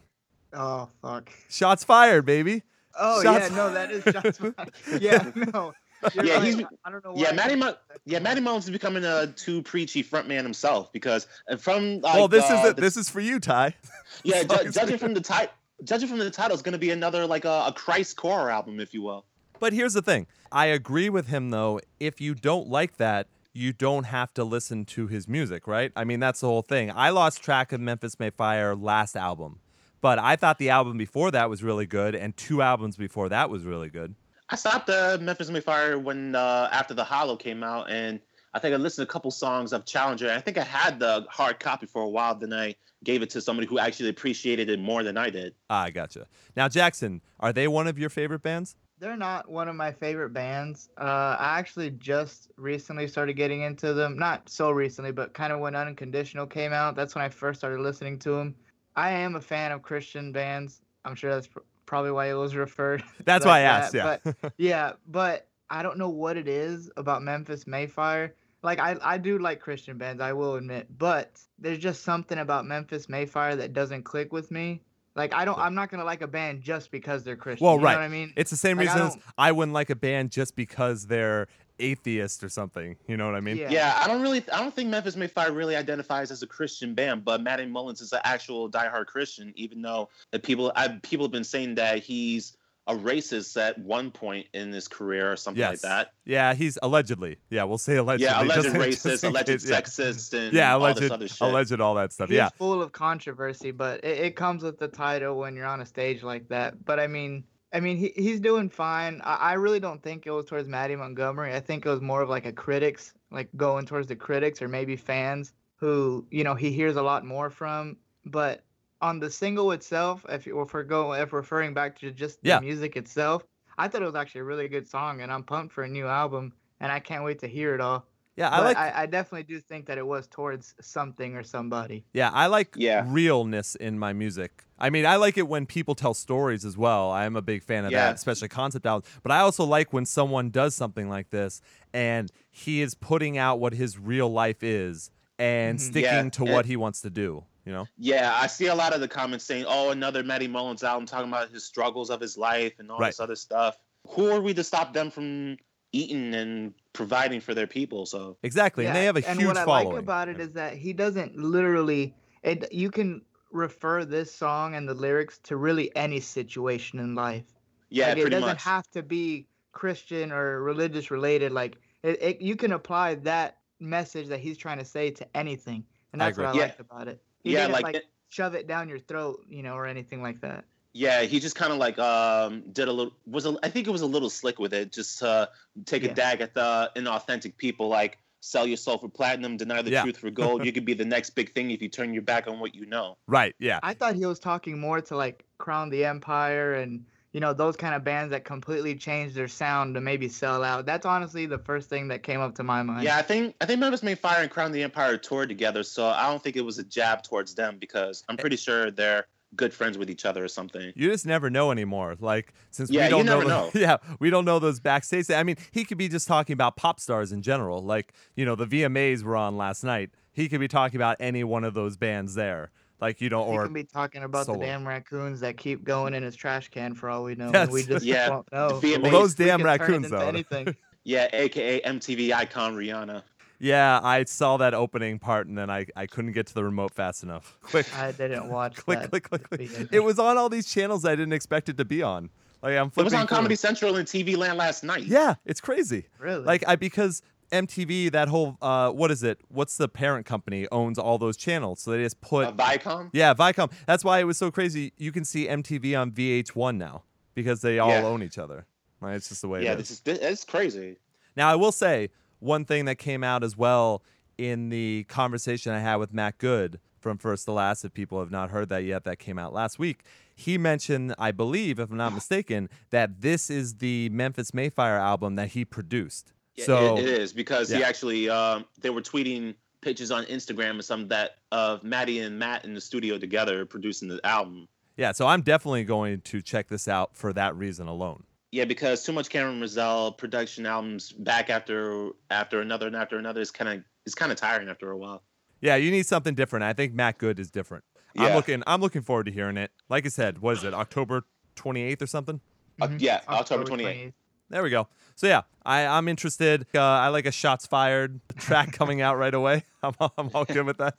Oh 0.54 0.90
fuck. 1.02 1.30
Shots 1.50 1.84
fired, 1.84 2.26
baby. 2.26 2.64
Oh 2.98 3.22
Shots 3.22 3.50
yeah, 3.50 3.56
no, 3.56 3.74
that 3.74 3.92
is 3.92 4.04
shots 4.04 4.38
fired. 4.40 5.02
Yeah, 5.02 5.32
no. 5.54 5.74
You're 6.14 6.26
Yeah, 6.26 6.34
right. 6.36 6.44
he's- 6.44 6.64
I 6.86 6.92
don't 6.92 7.04
know. 7.04 7.14
Yeah, 7.16 7.30
why. 7.32 7.36
Matty 7.36 7.56
Mo- 7.56 7.76
yeah, 8.06 8.20
Matty 8.20 8.40
Mullins 8.40 8.66
is 8.66 8.70
becoming 8.70 9.04
a 9.04 9.28
too 9.28 9.62
preachy 9.64 10.04
frontman 10.04 10.44
himself 10.44 10.94
because 10.94 11.28
from 11.60 12.00
like, 12.02 12.14
well, 12.16 12.28
this 12.28 12.50
uh, 12.50 12.54
is 12.54 12.62
the- 12.62 12.70
it. 12.70 12.76
This 12.78 12.98
is 12.98 13.10
for 13.10 13.20
you, 13.20 13.40
Ty. 13.40 13.76
yeah, 14.24 14.44
ju- 14.44 14.70
judging 14.72 14.98
from 15.00 15.14
the 15.16 15.22
title, 15.22 15.54
judging 15.84 16.08
from 16.08 16.20
the 16.20 16.30
title, 16.30 16.54
it's 16.54 16.62
going 16.62 16.74
to 16.74 16.80
be 16.80 16.92
another 16.92 17.26
like 17.26 17.46
a, 17.46 17.66
a 17.68 17.74
Christ 17.76 18.18
core 18.18 18.50
album, 18.50 18.80
if 18.80 18.94
you 18.94 19.02
will. 19.02 19.26
But 19.60 19.74
here's 19.74 19.94
the 19.94 20.02
thing. 20.02 20.28
I 20.52 20.68
agree 20.68 21.10
with 21.10 21.28
him 21.28 21.50
though. 21.50 21.80
If 22.00 22.22
you 22.22 22.36
don't 22.36 22.70
like 22.70 22.98
that, 22.98 23.28
you 23.54 23.74
don't 23.74 24.04
have 24.06 24.34
to 24.36 24.44
listen 24.44 24.86
to 24.86 25.08
his 25.08 25.28
music, 25.28 25.68
right? 25.68 25.92
I 25.96 26.04
mean, 26.04 26.20
that's 26.20 26.42
the 26.42 26.48
whole 26.48 26.62
thing. 26.62 26.92
I 26.92 27.10
lost 27.10 27.42
track 27.42 27.72
of 27.72 27.82
Memphis 27.82 28.20
May 28.20 28.30
Fire 28.30 28.76
last 28.76 29.16
album, 29.16 29.60
but 30.00 30.20
I 30.20 30.36
thought 30.36 30.60
the 30.60 30.70
album 30.70 30.98
before 30.98 31.32
that 31.32 31.50
was 31.50 31.64
really 31.64 31.88
good, 31.88 32.14
and 32.14 32.38
two 32.38 32.62
albums 32.62 32.98
before 32.98 33.30
that 33.30 33.50
was 33.50 33.64
really 33.64 33.90
good. 33.90 34.14
I 34.50 34.56
stopped 34.56 34.90
uh, 34.90 35.18
Memphis 35.20 35.50
May 35.50 35.60
Fire 35.60 35.98
when 35.98 36.36
uh, 36.36 36.70
after 36.72 36.94
the 36.94 37.04
Hollow 37.04 37.36
came 37.36 37.64
out, 37.64 37.90
and 37.90 38.20
I 38.58 38.60
think 38.60 38.74
I 38.74 38.78
listened 38.78 39.06
to 39.06 39.10
a 39.10 39.14
couple 39.14 39.30
songs 39.30 39.72
of 39.72 39.86
Challenger. 39.86 40.32
I 40.32 40.42
think 40.42 40.58
I 40.58 40.64
had 40.64 41.00
the 41.00 41.28
hard 41.30 41.60
copy 41.60 41.86
for 41.86 42.02
a 42.02 42.10
while. 42.10 42.34
Then 42.34 42.52
I 42.52 42.74
gave 43.04 43.22
it 43.22 43.30
to 43.30 43.40
somebody 43.40 43.68
who 43.68 43.78
actually 43.78 44.10
appreciated 44.10 44.68
it 44.68 44.80
more 44.80 45.04
than 45.04 45.16
I 45.16 45.30
did. 45.30 45.54
Ah, 45.70 45.84
I 45.84 45.92
gotcha. 45.92 46.26
Now, 46.56 46.68
Jackson, 46.68 47.22
are 47.40 47.54
they 47.54 47.68
one 47.68 47.86
of 47.86 48.00
your 48.00 48.10
favorite 48.10 48.42
bands? 48.42 48.76
They're 48.98 49.16
not 49.16 49.48
one 49.48 49.68
of 49.68 49.76
my 49.76 49.92
favorite 49.92 50.32
bands. 50.32 50.90
Uh, 51.00 51.38
I 51.40 51.60
actually 51.60 51.92
just 51.92 52.50
recently 52.58 53.08
started 53.08 53.34
getting 53.34 53.62
into 53.62 53.94
them. 53.94 54.18
Not 54.18 54.50
so 54.50 54.72
recently, 54.72 55.12
but 55.12 55.36
kind 55.36 55.54
of 55.54 55.60
when 55.60 55.76
Unconditional 55.76 56.48
came 56.48 56.74
out. 56.74 56.96
That's 56.96 57.14
when 57.14 57.24
I 57.24 57.30
first 57.30 57.60
started 57.60 57.80
listening 57.80 58.18
to 58.20 58.32
them. 58.32 58.56
I 58.96 59.12
am 59.12 59.36
a 59.36 59.42
fan 59.42 59.72
of 59.72 59.84
Christian 59.84 60.32
bands. 60.32 60.82
I'm 61.06 61.14
sure 61.14 61.32
that's 61.32 61.46
pr- 61.46 61.60
probably 61.86 62.10
why 62.10 62.32
it 62.32 62.34
was 62.34 62.56
referred. 62.56 63.04
That's 63.24 63.46
like 63.46 63.52
why 63.52 63.60
I 63.60 63.62
asked. 63.62 63.94
that, 63.94 64.22
Yeah. 64.26 64.34
But 64.42 64.54
yeah, 64.58 64.94
but 65.08 65.48
I 65.70 65.84
don't 65.84 66.00
know 66.00 66.10
what 66.10 66.36
it 66.36 66.48
is 66.48 66.90
about 66.98 67.22
Memphis 67.22 67.68
May 67.68 67.86
Fire. 67.86 68.34
Like 68.64 68.80
I, 68.80 68.98
I 69.02 69.18
do 69.18 69.38
like 69.38 69.60
Christian 69.60 69.98
bands, 69.98 70.22
I 70.22 70.34
will 70.34 70.56
admit, 70.56 70.88
but 70.98 71.40
there's 71.60 71.80
just 71.80 72.04
something 72.04 72.40
about 72.40 72.66
Memphis 72.66 73.08
May 73.08 73.26
Fire 73.26 73.56
that 73.56 73.74
doesn't 73.74 74.04
click 74.04 74.34
with 74.34 74.52
me. 74.52 74.82
Like 75.16 75.34
I 75.34 75.46
don't, 75.46 75.58
I'm 75.58 75.76
not 75.76 75.90
gonna 75.90 76.04
like 76.04 76.22
a 76.22 76.28
band 76.28 76.62
just 76.62 76.92
because 76.92 77.24
they're 77.24 77.36
Christian. 77.36 77.66
Well, 77.66 77.76
you 77.76 77.82
know 77.82 77.86
right. 77.86 77.96
what 77.96 78.04
I 78.04 78.08
mean? 78.08 78.34
it's 78.36 78.52
the 78.52 78.58
same 78.58 78.78
Like, 78.78 78.90
I 78.90 78.94
reason 78.94 79.08
as 79.08 79.18
I 79.38 79.52
wouldn't 79.52 79.74
like 79.74 79.90
a 79.90 79.96
band 79.96 80.32
just 80.32 80.56
because 80.56 81.08
they're 81.08 81.48
atheist 81.80 82.44
or 82.44 82.50
something. 82.50 82.96
You 83.08 83.18
know 83.18 83.26
what 83.26 83.36
I 83.36 83.40
mean? 83.40 83.58
Yeah. 83.58 83.70
Yeah, 83.70 84.00
I 84.00 84.08
don't 84.08 84.22
really, 84.22 84.44
I 84.52 84.60
don't 84.60 84.74
think 84.74 84.90
Memphis 84.90 85.16
May 85.16 85.28
Fire 85.28 85.52
really 85.52 85.76
identifies 85.76 86.32
as 86.32 86.44
a 86.44 86.48
Christian 86.48 86.94
band, 86.94 87.26
but 87.26 87.42
Matty 87.42 87.66
Mullins 87.66 88.02
is 88.02 88.14
an 88.14 88.22
actual 88.24 88.70
diehard 88.70 89.06
Christian, 89.08 89.54
even 89.56 89.82
though 89.82 90.10
the 90.32 90.40
people, 90.40 90.72
I, 90.76 90.88
people 91.04 91.26
have 91.26 91.32
been 91.32 91.44
saying 91.44 91.76
that 91.76 92.00
he's 92.00 92.58
a 92.88 92.96
racist 92.96 93.56
at 93.62 93.78
one 93.80 94.10
point 94.12 94.48
in 94.54 94.72
his 94.72 94.88
career 94.88 95.32
or 95.32 95.36
something 95.36 95.62
like 95.64 95.82
that. 95.82 96.14
Yeah, 96.26 96.54
he's 96.54 96.78
allegedly. 96.82 97.38
Yeah, 97.50 97.66
we'll 97.66 97.78
say 97.78 97.98
allegedly. 97.98 98.26
Yeah, 98.26 98.42
alleged 98.42 98.64
just- 98.64 98.76
racist, 98.76 99.04
just 99.12 99.24
alleged 99.26 99.48
case- 99.48 99.70
yeah. 99.70 99.82
sexist, 99.82 100.34
and 100.34 100.54
Yeah, 100.54 100.74
all 100.74 100.80
alleged, 100.82 101.00
this 101.02 101.12
other 101.12 101.28
shit. 101.28 101.42
alleged, 101.42 101.82
all 101.82 101.96
that 101.96 102.14
stuff. 102.14 102.30
He's 102.30 102.38
Yeah, 102.38 102.50
full 102.58 102.82
of 102.82 102.92
controversy, 102.94 103.72
but 103.72 104.04
it, 104.04 104.18
it 104.20 104.36
comes 104.36 104.64
with 104.64 104.80
the 104.80 104.88
title 104.88 105.38
when 105.38 105.56
you're 105.56 105.66
on 105.66 105.82
a 105.82 105.86
stage 105.86 106.24
like 106.24 106.48
that. 106.50 106.86
But 106.86 107.00
I 107.00 107.08
mean, 107.08 107.44
I 107.74 107.82
mean, 107.82 107.98
he, 107.98 108.14
he's 108.16 108.40
doing 108.40 108.70
fine. 108.70 109.20
I, 109.24 109.36
I 109.36 109.54
really 109.54 109.82
don't 109.82 110.02
think 110.02 110.26
it 110.26 110.32
was 110.32 110.46
towards 110.46 110.70
Mattie 110.70 110.96
Montgomery. 110.96 111.54
I 111.54 111.60
think 111.60 111.86
it 111.86 111.90
was 111.90 112.00
more 112.02 112.22
of 112.22 112.30
like 112.30 112.46
a 112.46 112.54
critics, 112.54 113.14
like 113.32 113.50
going 113.58 113.86
towards 113.86 114.08
the 114.08 114.16
critics 114.16 114.62
or 114.62 114.70
maybe 114.70 114.96
fans 114.96 115.54
who 115.76 116.26
you 116.32 116.44
know 116.46 116.56
he 116.56 116.72
hears 116.72 116.96
a 116.96 117.02
lot 117.02 117.26
more 117.26 117.50
from. 117.50 117.98
But 118.26 118.64
on 119.02 119.20
the 119.20 119.30
single 119.30 119.72
itself, 119.72 120.26
if, 120.30 120.46
you- 120.48 120.60
if 120.62 120.74
we're 120.74 120.84
going, 120.84 121.22
if 121.22 121.34
referring 121.34 121.74
back 121.74 121.98
to 122.00 122.12
just 122.12 122.42
the 122.42 122.50
Yeah. 122.50 122.60
music 122.60 122.96
itself, 122.98 123.44
I 123.78 123.88
thought 123.88 124.02
it 124.02 124.06
was 124.06 124.16
actually 124.16 124.42
a 124.42 124.46
really 124.46 124.68
good 124.68 124.88
song, 124.88 125.22
and 125.22 125.32
I'm 125.32 125.44
pumped 125.44 125.74
for 125.74 125.84
a 125.84 125.88
new 125.88 126.08
album, 126.08 126.54
and 126.80 126.92
I 126.92 127.00
can't 127.00 127.24
wait 127.24 127.40
to 127.40 127.48
hear 127.48 127.76
it 127.76 127.82
all. 127.82 128.06
yeah. 128.36 128.50
I 128.52 128.58
But 128.58 128.64
like. 128.66 128.78
I, 128.78 128.94
I 129.04 129.06
definitely 129.08 129.44
do 129.44 129.60
think 129.60 129.86
that 129.88 129.98
it 129.98 130.06
was 130.06 130.28
towards 130.28 130.76
something 130.82 131.36
or 131.36 131.44
somebody. 131.44 132.06
Yeah, 132.14 132.30
I 132.34 132.48
like 132.48 132.74
Yeah. 132.76 133.04
realness 133.08 133.74
in 133.76 133.98
my 134.00 134.14
music. 134.14 134.64
I 134.80 134.92
mean, 134.92 135.08
I 135.08 135.16
like 135.16 135.38
it 135.40 135.48
when 135.48 135.66
people 135.66 135.96
tell 135.96 136.14
stories 136.14 136.64
as 136.66 136.78
well. 136.78 137.10
I 137.10 137.26
am 137.26 137.36
a 137.36 137.42
big 137.42 137.64
fan 137.64 137.86
of 137.86 137.92
Yeah. 137.92 138.06
that, 138.08 138.16
especially 138.16 138.48
concept 138.50 138.86
albums. 138.86 139.12
But 139.24 139.32
I 139.32 139.40
also 139.40 139.64
like 139.64 139.92
when 139.92 140.06
someone 140.06 140.52
does 140.52 140.76
something 140.76 141.10
like 141.10 141.32
this 141.32 141.62
and 141.94 142.32
he 142.52 142.82
is 142.84 142.94
putting 142.94 143.40
out 143.40 143.60
what 143.60 143.74
his 143.74 143.98
real 143.98 144.30
life 144.32 144.62
is 144.62 145.10
and 145.40 145.78
Mhm. 145.80 145.82
sticking 145.82 146.04
Yeah, 146.26 146.30
to 146.30 146.44
and- 146.44 146.52
what 146.54 146.66
he 146.68 146.76
wants 146.76 147.02
to 147.02 147.10
do. 147.10 147.44
You 147.68 147.74
know? 147.74 147.88
Yeah, 147.98 148.32
I 148.34 148.48
see 148.48 148.68
a 148.68 148.76
lot 148.76 148.94
of 148.94 149.02
the 149.02 149.10
comments 149.10 149.44
saying, 149.44 149.66
"Oh, 149.68 149.90
another 149.90 150.24
Matty 150.24 150.48
Mullins 150.48 150.84
album 150.84 151.06
talking 151.06 151.28
about 151.28 151.50
his 151.50 151.66
struggles 151.66 152.10
of 152.10 152.22
his 152.22 152.38
life 152.38 152.80
and 152.80 152.90
all 152.90 152.98
Right. 152.98 153.10
this 153.10 153.20
other 153.20 153.36
stuff." 153.36 153.78
Who 154.08 154.32
are 154.32 154.40
we 154.40 154.54
to 154.54 154.64
stop 154.64 154.94
them 154.94 155.12
from 155.12 155.58
eating 155.92 156.34
and 156.34 156.74
providing 156.94 157.42
for 157.42 157.54
their 157.54 157.68
people? 157.68 158.06
So 158.06 158.38
Exactly. 158.42 158.86
and 158.88 158.96
they 158.96 159.04
have 159.04 159.18
a 159.18 159.28
and 159.28 159.38
huge 159.38 159.48
what 159.50 159.58
I 159.58 159.66
following. 159.66 159.96
like 159.96 160.00
about 160.00 160.30
it 160.30 160.40
is 160.40 160.54
that 160.54 160.76
he 160.76 160.94
doesn't 160.94 161.36
literally. 161.38 162.16
It 162.42 162.72
you 162.72 162.90
can 162.90 163.22
refer 163.52 164.06
this 164.06 164.34
song 164.34 164.76
and 164.76 164.88
the 164.88 164.94
lyrics 164.94 165.38
to 165.40 165.58
really 165.58 165.94
any 165.94 166.22
situation 166.22 167.00
in 167.00 167.16
life. 167.16 167.44
Yeah, 167.90 168.10
like, 168.10 168.18
it 168.20 168.30
doesn't 168.30 168.48
much. 168.48 168.64
have 168.64 168.90
to 168.92 169.04
be 169.04 169.48
Christian 169.74 170.32
or 170.32 170.64
religious 170.64 171.12
related. 171.12 171.52
Like 171.52 171.78
it, 172.02 172.22
it, 172.22 172.42
you 172.42 172.56
can 172.56 172.72
apply 172.72 173.16
that 173.16 173.58
message 173.82 174.28
that 174.28 174.40
he's 174.40 174.58
trying 174.58 174.78
to 174.78 174.86
say 174.86 175.12
to 175.12 175.28
anything, 175.36 175.84
and 176.14 176.24
I 176.24 176.28
that's 176.28 176.38
what 176.38 176.48
I 176.48 176.50
agree. 176.52 176.60
Yeah. 176.62 176.66
liked 176.68 176.80
about 176.80 177.08
it. 177.10 177.22
He 177.48 177.54
yeah, 177.54 177.62
didn't 177.62 177.74
like, 177.74 177.84
like, 177.84 177.96
it- 177.96 178.06
shove 178.30 178.54
it 178.56 178.68
down 178.68 178.90
your 178.90 179.00
throat, 179.00 179.46
you 179.50 179.64
know, 179.64 179.74
or 179.76 179.86
anything 179.88 180.22
like 180.22 180.42
that. 180.42 180.66
yeah, 180.94 181.22
he 181.24 181.40
just 181.40 181.56
kind 181.56 181.72
of 181.72 181.78
like 181.80 181.98
um 182.00 182.64
did 182.74 182.88
a 182.88 182.92
little 182.92 183.14
was 183.26 183.46
a, 183.46 183.56
I 183.64 183.70
think 183.70 183.88
it 183.88 183.92
was 183.92 184.02
a 184.02 184.06
little 184.08 184.30
slick 184.30 184.58
with 184.60 184.74
it, 184.74 184.92
just 184.92 185.20
to 185.20 185.50
take 185.86 186.04
a 186.04 186.08
Yeah. 186.08 186.14
dag 186.14 186.42
at 186.42 186.54
the 186.54 186.92
inauthentic 186.96 187.56
people 187.58 187.88
like 187.88 188.18
sell 188.42 188.66
yourself 188.68 189.02
for 189.02 189.10
platinum, 189.10 189.58
deny 189.58 189.82
the 189.82 189.92
Yeah. 189.92 190.04
truth 190.04 190.18
for 190.18 190.30
gold. 190.30 190.66
you 190.66 190.72
could 190.72 190.86
be 190.86 190.94
the 190.94 191.06
next 191.06 191.32
big 191.32 191.54
thing 191.54 191.72
if 191.72 191.82
you 191.82 191.90
turn 191.90 192.14
your 192.14 192.22
back 192.24 192.48
on 192.48 192.60
what 192.60 192.74
you 192.76 192.86
know. 192.86 193.18
Right. 193.28 193.56
Yeah. 193.60 193.80
I 193.84 193.94
thought 193.94 194.16
he 194.16 194.26
was 194.26 194.40
talking 194.40 194.80
more 194.80 195.02
to 195.02 195.16
like 195.18 195.44
Crown 195.58 195.90
the 195.90 196.06
Empire 196.06 196.74
and 196.76 197.04
you 197.34 197.40
know 197.40 197.54
those 197.54 197.76
kind 197.76 197.94
of 197.94 198.04
bands 198.04 198.32
that 198.32 198.46
completely 198.46 198.96
changed 198.96 199.36
their 199.36 199.48
sound 199.48 199.96
to 199.96 200.02
maybe 200.02 200.30
sell 200.30 200.64
out. 200.64 200.86
That's 200.86 201.06
honestly 201.06 201.46
the 201.46 201.58
first 201.60 201.90
thing 201.90 202.08
that 202.08 202.24
came 202.24 202.40
up 202.42 202.56
to 202.56 202.64
my 202.64 202.84
mind. 202.84 203.04
Yeah, 203.04 203.18
I 203.18 203.22
think 203.22 203.56
I 203.62 203.66
think 203.66 203.80
Memphis 203.80 204.04
May 204.04 204.16
Fire 204.16 204.42
and 204.42 204.52
Crown 204.52 204.72
the 204.72 204.84
Empire 204.84 205.18
toured 205.18 205.50
together, 205.50 205.84
so 205.84 206.08
I 206.08 206.30
don't 206.30 206.42
think 206.42 206.56
it 206.56 206.62
was 206.62 206.80
a 206.80 206.84
jab 206.84 207.24
towards 207.24 207.56
them 207.56 207.78
because 207.80 208.24
I'm 208.30 208.38
pretty 208.38 208.56
sure 208.58 208.92
they're 208.92 209.28
good 209.56 209.74
friends 209.74 209.98
with 209.98 210.10
each 210.10 210.26
other 210.26 210.44
or 210.44 210.48
something. 210.48 210.92
You 210.96 211.10
just 211.10 211.26
never 211.26 211.50
know 211.50 211.72
anymore. 211.72 212.16
Like 212.20 212.54
since 212.72 212.90
Yeah, 212.90 213.06
we 213.06 213.10
don't 213.12 213.26
never 213.26 213.46
know, 213.46 213.70
the- 213.72 213.80
yeah, 213.80 213.98
we 214.20 214.30
don't 214.30 214.46
know 214.46 214.60
those 214.60 214.80
backstage. 214.80 215.30
I 215.32 215.44
mean, 215.44 215.56
he 215.72 215.86
could 215.86 215.98
be 215.98 216.10
just 216.10 216.28
talking 216.28 216.54
about 216.54 216.76
pop 216.76 217.00
stars 217.00 217.32
in 217.32 217.42
general. 217.42 217.82
Like 217.82 218.14
you 218.36 218.46
know, 218.46 218.56
the 218.56 218.66
VMAs 218.68 219.24
were 219.24 219.36
on 219.36 219.58
last 219.58 219.84
night. 219.84 220.12
He 220.34 220.50
could 220.50 220.60
be 220.60 220.68
talking 220.68 220.98
about 220.98 221.18
any 221.20 221.44
one 221.44 221.64
of 221.64 221.74
those 221.74 221.98
bands 221.98 222.36
there. 222.36 222.72
Like 223.00 223.22
you 223.22 223.30
know, 223.30 223.44
he 223.46 223.52
or 223.58 223.64
can 223.66 223.74
be 223.74 223.84
talking 223.84 224.24
about 224.24 224.48
solo. 224.48 224.60
the 224.60 224.66
damn 224.66 224.88
raccoons 224.88 225.40
that 225.42 225.58
keep 225.58 225.84
going 225.84 226.14
in 226.14 226.24
his 226.24 226.36
trash 226.36 226.70
can 226.70 226.96
for 226.96 227.10
all 227.10 227.24
we 227.24 227.36
know. 227.36 227.52
Yes. 227.54 227.64
and 227.66 227.72
we 227.72 227.84
just 227.84 228.06
Yeah, 228.06 228.30
won't 228.30 228.52
know. 228.52 228.80
Well, 228.82 229.12
those 229.12 229.36
damn 229.36 229.60
can 229.60 229.60
turn 229.60 229.60
it 229.60 229.64
raccoons, 229.82 230.10
though. 230.10 230.20
Anything. 230.28 230.76
Yeah, 231.04 231.30
aka 231.32 231.80
MTV 231.84 232.34
icon 232.34 232.76
Rihanna. 232.76 233.24
yeah, 233.60 234.02
I 234.04 234.26
saw 234.26 234.58
that 234.58 234.74
opening 234.74 235.20
part 235.20 235.48
and 235.48 235.58
then 235.58 235.70
I 235.70 235.86
I 235.96 236.06
couldn't 236.06 236.34
get 236.34 236.48
to 236.48 236.54
the 236.54 236.66
remote 236.66 236.94
fast 236.94 237.24
enough. 237.24 237.58
Quick, 237.62 237.86
I 237.98 238.12
didn't 238.12 238.50
watch 238.50 238.76
click, 238.76 239.00
that. 239.00 239.10
click, 239.12 239.30
click, 239.30 239.50
click. 239.50 239.88
It 239.94 240.02
was 240.02 240.20
on 240.20 240.38
all 240.38 240.50
these 240.50 240.66
channels 240.68 241.06
I 241.06 241.12
didn't 241.16 241.32
expect 241.32 241.70
it 241.70 241.78
to 241.78 241.86
be 241.86 242.02
on. 242.04 242.30
Like 242.62 242.76
I'm 242.76 242.90
flipping. 242.90 243.04
It 243.04 243.06
was 243.06 243.14
on 243.14 243.28
through. 243.28 243.38
Comedy 243.38 243.56
Central 243.56 243.96
and 243.96 244.06
TV 244.06 244.36
Land 244.36 244.58
last 244.58 244.84
night. 244.84 245.04
Yeah, 245.06 245.36
it's 245.46 245.62
crazy. 245.62 246.08
Really? 246.20 246.44
Like 246.44 246.66
I 246.68 246.76
because 246.76 247.22
MTV 247.52 248.12
that 248.12 248.28
whole 248.28 248.58
uh 248.62 248.92
what 248.92 249.12
is 249.12 249.24
it? 249.24 249.40
What's 249.50 249.78
the 249.78 249.88
parent 249.88 250.26
company 250.26 250.68
owns 250.72 250.98
all 251.00 251.18
those 251.18 251.38
channels? 251.38 251.80
So 251.82 251.92
they 251.92 252.04
just 252.04 252.20
put 252.22 252.48
Uh, 252.48 252.52
Viacom. 252.54 253.10
Yeah, 253.14 253.34
Viacom. 253.34 253.72
That's 253.86 254.04
why 254.04 254.20
it 254.20 254.24
was 254.26 254.38
so 254.38 254.52
crazy. 254.52 254.94
You 254.98 255.12
can 255.12 255.24
see 255.26 255.48
MTV 255.48 255.96
on 256.00 256.12
VH1 256.12 256.78
now 256.78 257.04
because 257.36 257.62
they 257.62 257.80
all 257.80 257.90
Yeah. 257.92 258.04
own 258.06 258.24
each 258.24 258.38
other. 258.38 258.66
Right? 259.00 259.16
It's 259.16 259.30
just 259.30 259.42
the 259.42 259.48
way 259.48 259.64
Yeah, 259.64 259.74
it 259.74 259.78
this 259.78 259.92
is. 259.92 259.98
is 259.98 260.00
this, 260.02 260.20
it's 260.20 260.44
crazy. 260.44 260.98
Now 261.36 261.50
I 261.50 261.56
will 261.56 261.72
say 261.72 262.10
one 262.40 262.66
thing 262.66 262.86
that 262.86 262.98
came 262.98 263.24
out 263.24 263.44
as 263.44 263.56
well 263.56 264.04
in 264.38 264.70
the 264.70 265.06
conversation 265.08 265.72
I 265.72 265.80
had 265.80 265.96
with 265.98 266.14
Matt 266.14 266.38
Good 266.40 266.80
from 267.00 267.18
First 267.18 267.46
to 267.46 267.52
Last. 267.52 267.86
If 267.86 267.94
people 267.94 268.20
have 268.20 268.32
not 268.32 268.50
heard 268.50 268.70
that 268.70 268.84
yet, 268.84 269.04
that 269.06 269.20
came 269.20 269.38
out 269.40 269.54
last 269.54 269.80
week. 269.80 270.04
He 270.36 270.58
mentioned, 270.58 271.16
I 271.18 271.32
believe, 271.32 271.80
if 271.80 271.90
I'm 271.90 271.98
not 271.98 272.14
mistaken, 272.14 272.70
that 272.92 273.22
this 273.22 273.50
is 273.50 273.76
the 273.76 274.10
Memphis 274.10 274.54
May 274.54 274.70
Fire 274.70 274.98
album 274.98 275.36
that 275.36 275.50
he 275.50 275.64
produced. 275.66 276.34
Yeah, 276.58 276.66
so 276.66 276.98
it, 276.98 277.04
it 277.06 277.10
is 277.22 277.34
because 277.34 277.70
he 277.70 277.84
actually 277.84 278.30
um, 278.30 278.66
they 278.82 278.90
were 278.90 279.02
tweeting 279.02 279.56
pictures 279.82 280.10
on 280.12 280.26
Instagram 280.26 280.72
and 280.72 280.84
some 280.86 281.08
that 281.10 281.38
of 281.52 281.84
Matty 281.84 282.20
and 282.20 282.38
Matt 282.40 282.66
in 282.66 282.74
the 282.74 282.82
studio 282.82 283.18
together 283.18 283.66
producing 283.66 284.08
the 284.08 284.20
album. 284.26 284.68
yeah, 284.98 285.12
so 285.12 285.28
I'm 285.28 285.42
definitely 285.42 285.84
going 285.84 286.22
to 286.22 286.42
check 286.42 286.68
this 286.68 286.88
out 286.88 287.16
for 287.16 287.32
that 287.34 287.56
reason 287.56 287.88
alone. 287.88 288.24
Yeah, 288.52 288.66
because 288.66 289.04
too 289.04 289.12
much 289.14 289.30
Cameron 289.30 289.60
Mizell 289.62 290.18
production 290.18 290.66
albums 290.66 291.12
back 291.12 291.50
after 291.50 292.10
after 292.32 292.60
another 292.62 292.88
and 292.88 292.96
after 292.96 293.18
another 293.18 293.42
is 293.42 293.52
kind 293.52 293.70
of 293.80 293.84
is 294.06 294.16
kind 294.16 294.32
of 294.32 294.38
tiring 294.38 294.68
after 294.70 294.90
a 294.90 294.98
while. 294.98 295.22
Yeah, 295.62 295.76
you 295.76 295.92
need 295.92 296.06
something 296.08 296.34
different. 296.34 296.64
I 296.64 296.74
think 296.74 296.94
Matt 296.94 297.18
Good 297.18 297.40
is 297.40 297.52
different. 297.52 297.84
Yeah. 298.16 298.28
I'm 298.28 298.36
looking. 298.36 298.64
I'm 298.66 298.80
looking 298.82 299.02
forward 299.04 299.26
to 299.26 299.32
hearing 299.32 299.58
it. 299.58 299.72
Like 299.90 300.06
I 300.06 300.10
said, 300.10 300.40
what 300.40 300.58
is 300.58 300.64
it? 300.64 300.74
October 300.74 301.24
28th 301.56 302.02
or 302.02 302.08
something? 302.08 302.42
Uh, 302.82 302.88
Mhm. 302.88 303.02
yeah, 303.02 303.22
October 303.28 303.64
28th. 303.64 304.14
There 304.50 304.64
we 304.64 304.70
go. 304.70 304.88
So 305.16 305.28
yeah, 305.28 305.42
I, 305.66 305.86
I'm 305.86 306.08
interested. 306.08 306.66
Uh, 306.74 306.82
I 306.82 307.08
like 307.10 307.26
a 307.26 307.32
shots 307.32 307.66
fired 307.66 308.20
track 308.38 308.72
coming 308.72 309.02
out 309.02 309.18
right 309.18 309.34
away. 309.34 309.64
I'm, 309.84 309.94
all- 310.00 310.14
I'm 310.18 310.30
all 310.34 310.46
good 310.46 310.66
with 310.66 310.78
that. 310.78 310.96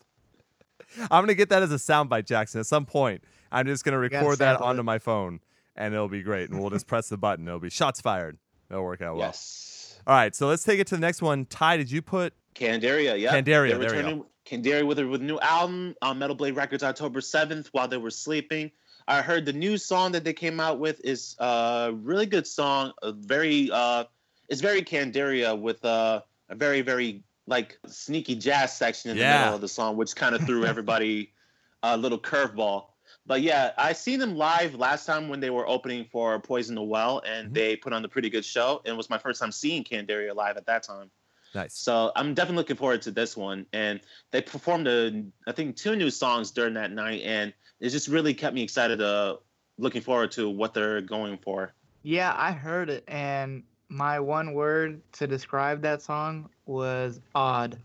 I'm 1.11 1.23
gonna 1.23 1.35
get 1.35 1.51
that 1.51 1.63
as 1.63 1.71
a 1.73 1.77
soundbite, 1.77 2.27
Jackson. 2.27 2.61
At 2.61 2.67
some 2.67 2.87
point, 2.87 3.23
I'm 3.53 3.67
just 3.67 3.85
gonna 3.85 3.99
record 3.99 4.39
that 4.39 4.61
onto 4.61 4.81
it. 4.81 4.85
my 4.85 4.99
phone, 4.99 5.41
and 5.77 5.93
it'll 5.95 6.09
be 6.09 6.23
great. 6.23 6.51
And 6.51 6.61
we'll 6.61 6.71
just 6.71 6.87
press 6.87 7.09
the 7.09 7.17
button. 7.19 7.47
It'll 7.47 7.61
be 7.61 7.71
shots 7.71 8.01
fired. 8.01 8.39
It'll 8.71 8.85
work 8.85 9.01
out 9.03 9.17
well. 9.17 9.27
Yes. 9.29 9.99
All 10.07 10.15
right, 10.15 10.35
so 10.35 10.49
let's 10.49 10.63
take 10.65 10.81
it 10.81 10.87
to 10.89 10.95
the 10.95 11.01
next 11.01 11.21
one. 11.21 11.45
Ty, 11.47 11.77
did 11.77 11.91
you 11.91 12.01
put? 12.01 12.33
Candiria, 12.55 13.19
yeah. 13.21 13.33
Candiria, 13.35 13.45
They're 13.45 13.79
there 13.79 13.79
we 13.79 13.85
returning- 13.85 14.25
Candiria 14.47 14.87
with 14.87 14.99
a 14.99 15.07
with 15.07 15.21
new 15.21 15.39
album 15.41 15.95
on 16.01 16.19
Metal 16.19 16.35
Blade 16.35 16.57
Records 16.57 16.83
October 16.83 17.21
7th 17.21 17.69
while 17.73 17.87
they 17.89 17.99
were 17.99 18.11
sleeping. 18.11 18.71
I 19.09 19.23
heard 19.23 19.47
the 19.47 19.55
new 19.55 19.79
song 19.79 20.13
that 20.13 20.23
they 20.23 20.35
came 20.35 20.61
out 20.61 20.79
with 20.79 21.01
is 21.03 21.35
a 21.39 21.91
really 21.95 22.27
good 22.27 22.47
song. 22.47 22.93
A 23.03 23.11
very 23.13 23.71
uh 23.73 24.05
it's 24.49 24.61
very 24.61 24.83
Candiria 24.83 25.59
with 25.59 25.85
uh, 25.85 26.23
a 26.49 26.55
very, 26.55 26.81
very 26.83 27.23
like 27.47 27.79
sneaky 27.87 28.35
jazz 28.35 28.77
section 28.77 29.11
in 29.11 29.17
the 29.17 29.25
Yeah. 29.25 29.39
middle 29.41 29.55
of 29.55 29.61
the 29.61 29.69
song, 29.69 29.97
which 29.97 30.15
kind 30.15 30.35
of 30.35 30.43
threw 30.47 30.65
everybody 30.65 31.33
a 31.83 31.97
little 31.97 32.19
curveball. 32.19 32.87
But 33.27 33.43
yeah, 33.43 33.73
I 33.79 33.93
seen 33.93 34.21
them 34.21 34.37
live 34.37 34.75
last 34.75 35.07
time 35.07 35.29
when 35.29 35.41
they 35.41 35.51
were 35.51 35.69
opening 35.69 36.07
for 36.11 36.39
Poison 36.41 36.75
the 36.75 36.83
Well, 36.83 37.23
and 37.27 37.51
Mhm. 37.51 37.55
they 37.55 37.77
put 37.77 37.93
on 37.93 38.05
a 38.05 38.09
pretty 38.09 38.31
good 38.31 38.45
show. 38.45 38.81
And 38.85 38.95
it 38.95 38.97
was 38.97 39.11
my 39.11 39.19
first 39.19 39.41
time 39.41 39.53
seeing 39.53 39.85
Candiria 39.85 40.35
live 40.35 40.57
at 40.57 40.67
that 40.67 40.83
time. 40.83 41.11
Nice. 41.55 41.75
So 41.75 42.13
I'm 42.15 42.35
definitely 42.35 42.59
looking 42.59 42.77
forward 42.77 43.03
to 43.03 43.11
this 43.11 43.37
one. 43.37 43.67
And 43.73 44.01
they 44.31 44.43
performed, 44.43 44.87
a, 44.89 45.25
I 45.47 45.53
think, 45.53 45.77
two 45.77 45.97
new 45.97 46.11
songs 46.11 46.51
during 46.51 46.75
that 46.75 46.91
night, 46.93 47.23
and 47.23 47.55
it 47.81 47.91
just 47.91 48.09
really 48.09 48.35
kept 48.35 48.55
me 48.55 48.63
excited. 48.63 49.01
Uh, 49.01 49.37
looking 49.79 50.03
forward 50.03 50.33
to 50.33 50.49
what 50.51 50.75
they're 50.75 51.01
going 51.01 51.39
for. 51.39 51.73
Yeah, 52.03 52.35
I 52.37 52.53
heard 52.53 52.91
it, 52.91 53.05
and 53.09 53.63
my 53.89 54.21
one 54.21 54.55
word 54.55 55.01
to 55.13 55.27
describe 55.27 55.83
that 55.83 56.03
song 56.03 56.49
was 56.67 57.21
odd. 57.35 57.79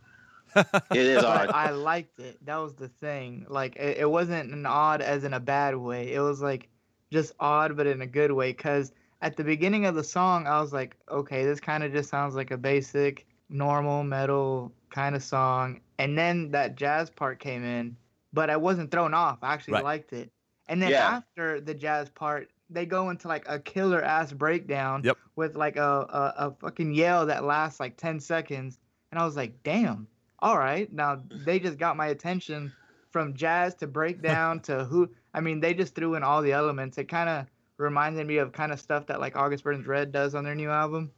It 0.55 0.97
is 0.97 1.23
odd. 1.23 1.49
I 1.49 1.71
liked 1.71 2.19
it. 2.19 2.37
That 2.45 2.57
was 2.57 2.73
the 2.75 2.87
thing. 2.87 3.45
Like 3.49 3.75
it, 3.75 3.97
it 3.99 4.09
wasn't 4.09 4.51
an 4.51 4.65
odd 4.65 5.01
as 5.01 5.23
in 5.23 5.33
a 5.33 5.39
bad 5.39 5.75
way. 5.75 6.13
It 6.13 6.19
was 6.19 6.41
like 6.41 6.69
just 7.11 7.33
odd, 7.39 7.75
but 7.75 7.87
in 7.87 8.01
a 8.01 8.07
good 8.07 8.31
way. 8.31 8.53
Cause 8.53 8.91
at 9.21 9.37
the 9.37 9.43
beginning 9.43 9.85
of 9.85 9.95
the 9.95 10.03
song, 10.03 10.45
I 10.47 10.59
was 10.61 10.73
like, 10.73 10.95
okay, 11.09 11.45
this 11.45 11.59
kind 11.59 11.83
of 11.83 11.91
just 11.91 12.09
sounds 12.09 12.35
like 12.35 12.51
a 12.51 12.57
basic, 12.57 13.25
normal 13.49 14.03
metal 14.03 14.71
kind 14.89 15.15
of 15.15 15.23
song. 15.23 15.81
And 15.97 16.17
then 16.17 16.51
that 16.51 16.75
jazz 16.75 17.09
part 17.09 17.39
came 17.39 17.63
in, 17.63 17.95
but 18.33 18.49
I 18.49 18.57
wasn't 18.57 18.91
thrown 18.91 19.13
off. 19.13 19.39
I 19.43 19.53
actually 19.53 19.75
Right. 19.75 19.83
liked 19.83 20.13
it. 20.13 20.31
And 20.67 20.81
then 20.81 20.91
Yeah. 20.91 21.07
after 21.17 21.61
the 21.61 21.73
jazz 21.73 22.09
part, 22.09 22.49
they 22.69 22.85
go 22.85 23.09
into 23.09 23.27
like 23.27 23.47
a 23.47 23.59
killer 23.59 24.01
ass 24.01 24.33
breakdown 24.33 25.03
Yep. 25.03 25.17
with 25.35 25.55
like 25.55 25.75
a, 25.77 25.81
a, 25.81 26.47
a 26.47 26.51
fucking 26.59 26.93
yell 26.93 27.25
that 27.27 27.43
lasts 27.43 27.79
like 27.79 27.97
10 27.97 28.19
seconds. 28.19 28.79
And 29.11 29.19
I 29.19 29.25
was 29.25 29.35
like, 29.35 29.61
damn, 29.63 30.07
all 30.39 30.57
right. 30.57 30.91
Now 30.91 31.23
they 31.31 31.59
just 31.59 31.77
got 31.77 31.97
my 31.97 32.07
attention 32.07 32.73
from 33.11 33.35
jazz 33.35 33.75
to 33.75 33.87
breakdown 33.87 34.59
to 34.61 34.85
who. 34.85 35.13
I 35.33 35.41
mean, 35.41 35.59
they 35.59 35.73
just 35.73 35.93
threw 35.95 36.15
in 36.15 36.23
all 36.23 36.41
the 36.41 36.51
elements. 36.53 36.97
It 36.97 37.05
kind 37.05 37.29
of 37.29 37.45
reminded 37.77 38.25
me 38.25 38.37
of 38.37 38.51
kind 38.53 38.71
of 38.71 38.79
stuff 38.79 39.07
that 39.07 39.19
like 39.19 39.35
August 39.35 39.63
Burns 39.63 39.85
Red 39.87 40.11
does 40.11 40.33
on 40.35 40.43
their 40.43 40.55
new 40.55 40.69
album, 40.69 41.11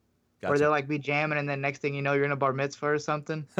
where 0.45 0.53
Gotcha. 0.53 0.63
they'll 0.63 0.71
like 0.71 0.87
be 0.87 0.99
jamming 0.99 1.37
and 1.37 1.47
then 1.49 1.61
next 1.61 1.79
thing 1.79 1.93
you 1.93 2.01
know, 2.01 2.13
you're 2.13 2.25
in 2.25 2.31
a 2.31 2.35
bar 2.35 2.53
mitzvah 2.53 2.87
or 2.87 2.99
something. 2.99 3.45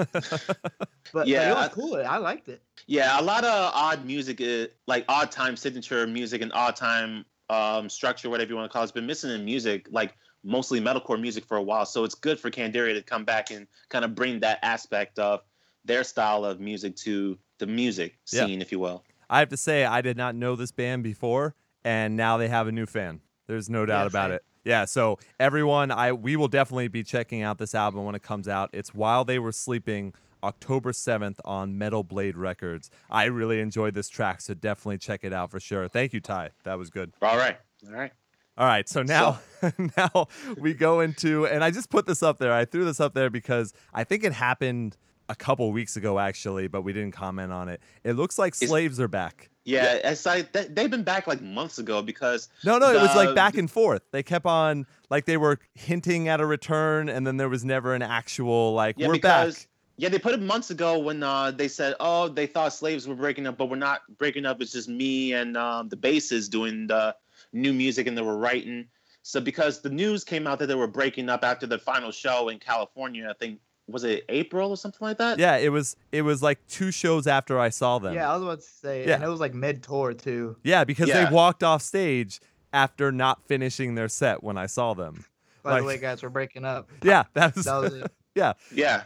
But, 1.13 1.27
Yeah, 1.27 1.38
but 1.39 1.48
it 1.48 1.56
was 1.56 1.70
cool. 1.70 2.04
I 2.06 2.18
liked 2.18 2.50
it. 2.50 2.62
Yeah, 2.88 3.20
a 3.20 3.24
lot 3.24 3.46
of 3.46 3.72
odd 3.74 4.06
music, 4.06 4.42
uh, 4.42 4.68
like 4.86 5.06
odd 5.08 5.32
time 5.32 5.56
signature 5.56 6.06
music 6.06 6.42
and 6.42 6.51
odd 6.54 6.75
time 6.75 7.25
um, 7.50 7.89
structure, 7.89 8.30
whatever 8.30 8.50
you 8.50 8.56
want 8.58 8.70
to 8.70 8.74
call 8.74 8.82
it, 8.82 8.86
has 8.86 8.92
been 8.92 9.06
missing 9.06 9.32
in 9.32 9.46
music, 9.46 9.88
like 9.92 10.13
mostly 10.44 10.82
metalcore 10.82 11.20
music 11.20 11.46
for 11.46 11.56
a 11.58 11.63
while. 11.63 11.86
So 11.86 12.04
it's 12.04 12.15
good 12.15 12.38
for 12.39 12.51
Candiria 12.51 12.94
to 12.94 13.01
come 13.01 13.24
back 13.24 13.50
and 13.50 13.65
kind 13.89 14.04
of 14.04 14.13
bring 14.13 14.42
that 14.42 14.60
aspect 14.62 15.18
of 15.20 15.42
their 15.86 16.04
style 16.04 16.44
of 16.44 16.60
music 16.60 16.96
to 16.98 17.38
the 17.60 17.65
music 17.68 18.18
Yeah. 18.34 18.46
scene, 18.48 18.62
if 18.62 18.72
you 18.72 18.80
will. 18.80 19.04
I 19.30 19.39
have 19.39 19.50
to 19.50 19.58
say, 19.58 19.86
I 19.86 20.01
did 20.01 20.18
not 20.18 20.36
know 20.36 20.56
this 20.56 20.72
band 20.72 21.04
before, 21.04 21.56
and 21.84 22.18
now 22.18 22.38
they 22.38 22.50
have 22.50 22.68
a 22.68 22.72
new 22.72 22.86
fan. 22.86 23.22
There's 23.48 23.70
no 23.70 23.86
doubt 23.86 24.01
Yeah, 24.01 24.08
about 24.08 24.30
same. 24.30 24.36
it. 24.36 24.44
Yeah, 24.65 24.86
so 24.86 25.19
everyone, 25.39 25.91
I 25.91 26.12
we 26.12 26.36
will 26.36 26.48
definitely 26.48 26.88
be 26.88 27.03
checking 27.03 27.43
out 27.43 27.60
this 27.60 27.75
album 27.75 28.03
when 28.03 28.15
it 28.15 28.24
comes 28.24 28.48
out. 28.48 28.72
It's 28.74 28.93
While 28.95 29.24
They 29.24 29.38
Were 29.38 29.51
Sleeping, 29.51 30.13
October 30.43 30.91
7th 30.91 31.38
on 31.45 31.77
Metal 31.77 32.03
Blade 32.03 32.36
Records. 32.36 32.89
I 33.10 33.25
really 33.25 33.60
enjoyed 33.62 33.93
this 33.93 34.10
track, 34.10 34.41
so 34.41 34.55
definitely 34.55 34.98
check 34.98 35.24
it 35.24 35.31
out 35.34 35.51
for 35.51 35.60
sure. 35.60 35.88
Thank 35.88 36.13
you, 36.13 36.19
Ty. 36.19 36.50
That 36.63 36.79
was 36.79 36.89
good. 36.89 37.13
All 37.22 37.38
right. 37.38 37.57
All 37.88 37.93
right. 37.93 38.12
All 38.57 38.65
right, 38.65 38.88
so 38.88 39.03
now 39.03 39.41
now 39.98 40.27
we 40.57 40.74
go 40.74 41.01
into 41.01 41.45
and 41.45 41.62
I 41.63 41.72
just 41.72 41.89
put 41.89 42.05
this 42.05 42.24
up 42.24 42.39
there. 42.39 42.53
I 42.53 42.63
threw 42.65 42.86
this 42.86 43.00
up 43.01 43.13
there 43.13 43.29
because 43.29 43.74
I 43.93 44.03
think 44.05 44.24
it 44.24 44.31
happened 44.31 44.95
a 45.27 45.36
couple 45.36 45.72
weeks 45.74 45.98
ago 45.98 46.17
actually, 46.19 46.67
but 46.69 46.81
we 46.84 46.93
didn't 46.93 47.12
comment 47.12 47.51
on 47.51 47.67
it. 47.67 47.81
It 48.03 48.13
looks 48.13 48.39
like 48.39 48.53
Is- 48.62 48.69
slaves 48.69 49.00
are 49.00 49.10
back. 49.10 49.50
Yeah, 49.65 49.95
it's 50.03 50.25
like 50.27 50.53
th- 50.53 50.67
they've 50.69 50.91
been 50.91 51.03
back 51.03 51.25
like 51.25 51.41
months 51.41 51.79
ago 51.79 52.03
because 52.03 52.50
No, 52.63 52.77
no, 52.77 52.91
it 52.91 53.01
was 53.01 53.15
like 53.15 53.34
back 53.34 53.57
and 53.57 53.69
forth. 53.69 54.03
They 54.12 54.22
kept 54.22 54.45
on 54.45 54.86
like 55.10 55.25
they 55.25 55.38
were 55.38 55.60
hinting 55.74 56.27
at 56.27 56.39
a 56.39 56.45
return, 56.45 57.10
and 57.10 57.25
then 57.25 57.38
there 57.38 57.50
was 57.50 57.65
never 57.65 57.95
an 57.95 58.03
actual 58.03 58.74
like 58.74 58.95
yeah 58.98 59.07
we're 59.07 59.13
because 59.13 59.60
back. 59.60 59.67
yeah 59.98 60.10
they 60.10 60.19
put 60.19 60.36
it 60.36 60.41
months 60.41 60.69
ago 60.69 61.00
when 61.00 61.24
uh, 61.24 61.50
they 61.50 61.67
said 61.67 61.95
oh 62.00 62.27
they 62.27 62.45
thought 62.45 62.74
slaves 62.74 63.07
were 63.07 63.15
breaking 63.15 63.48
up 63.48 63.57
but 63.57 63.69
we're 63.69 63.75
not 63.75 64.01
breaking 64.19 64.45
up 64.45 64.62
it's 64.62 64.72
just 64.72 64.88
me 64.88 65.34
and 65.34 65.57
um, 65.57 65.89
the 65.89 65.98
basses 65.98 66.48
doing 66.48 66.86
the 66.86 67.15
new 67.51 67.74
music 67.74 68.05
and 68.05 68.15
they 68.15 68.22
were 68.22 68.38
writing 68.38 68.86
so 69.24 69.41
because 69.41 69.81
the 69.81 69.89
news 69.89 70.24
came 70.24 70.45
out 70.45 70.60
that 70.60 70.67
they 70.67 70.75
were 70.75 70.88
breaking 70.88 71.27
up 71.27 71.43
after 71.43 71.65
the 71.65 71.79
final 71.79 72.12
show 72.12 72.50
in 72.50 72.60
California 72.60 73.27
I 73.27 73.34
think 73.34 73.60
was 73.88 74.04
it 74.04 74.25
April 74.30 74.72
or 74.72 74.77
something 74.77 75.06
like 75.06 75.18
that 75.20 75.38
Yeah, 75.38 75.58
it 75.58 75.70
was 75.70 75.96
it 76.12 76.24
was 76.24 76.42
like 76.42 76.60
two 76.68 76.92
shows 76.92 77.27
after 77.27 77.60
I 77.60 77.70
saw 77.70 78.00
them. 78.00 78.13
Yeah, 78.15 78.32
I 78.32 78.34
was 78.36 78.44
about 78.44 78.60
to 78.62 78.65
say, 78.65 79.08
Yeah. 79.08 79.15
and 79.15 79.24
it 79.24 79.27
was 79.27 79.39
like 79.39 79.54
mid 79.54 79.84
tour 79.84 80.13
too. 80.13 80.58
Yeah, 80.63 80.84
because 80.84 81.08
Yeah. 81.08 81.25
they 81.25 81.34
walked 81.34 81.63
off 81.63 81.82
stage 81.82 82.39
after 82.74 83.12
not 83.12 83.42
finishing 83.48 83.96
their 83.96 84.10
set 84.10 84.44
when 84.44 84.58
I 84.58 84.65
saw 84.65 84.94
them. 84.94 85.25
By 85.63 85.72
Like- 85.74 85.82
the 85.82 85.88
way, 85.88 85.98
guys, 85.98 86.24
we're 86.24 86.30
breaking 86.30 86.65
up. 86.65 86.89
Yeah, 87.04 87.24
that 87.34 87.56
was, 87.56 87.65
That 87.65 87.77
was 87.77 87.94
it. 87.94 88.12
yeah. 88.36 88.54
yeah 88.74 89.04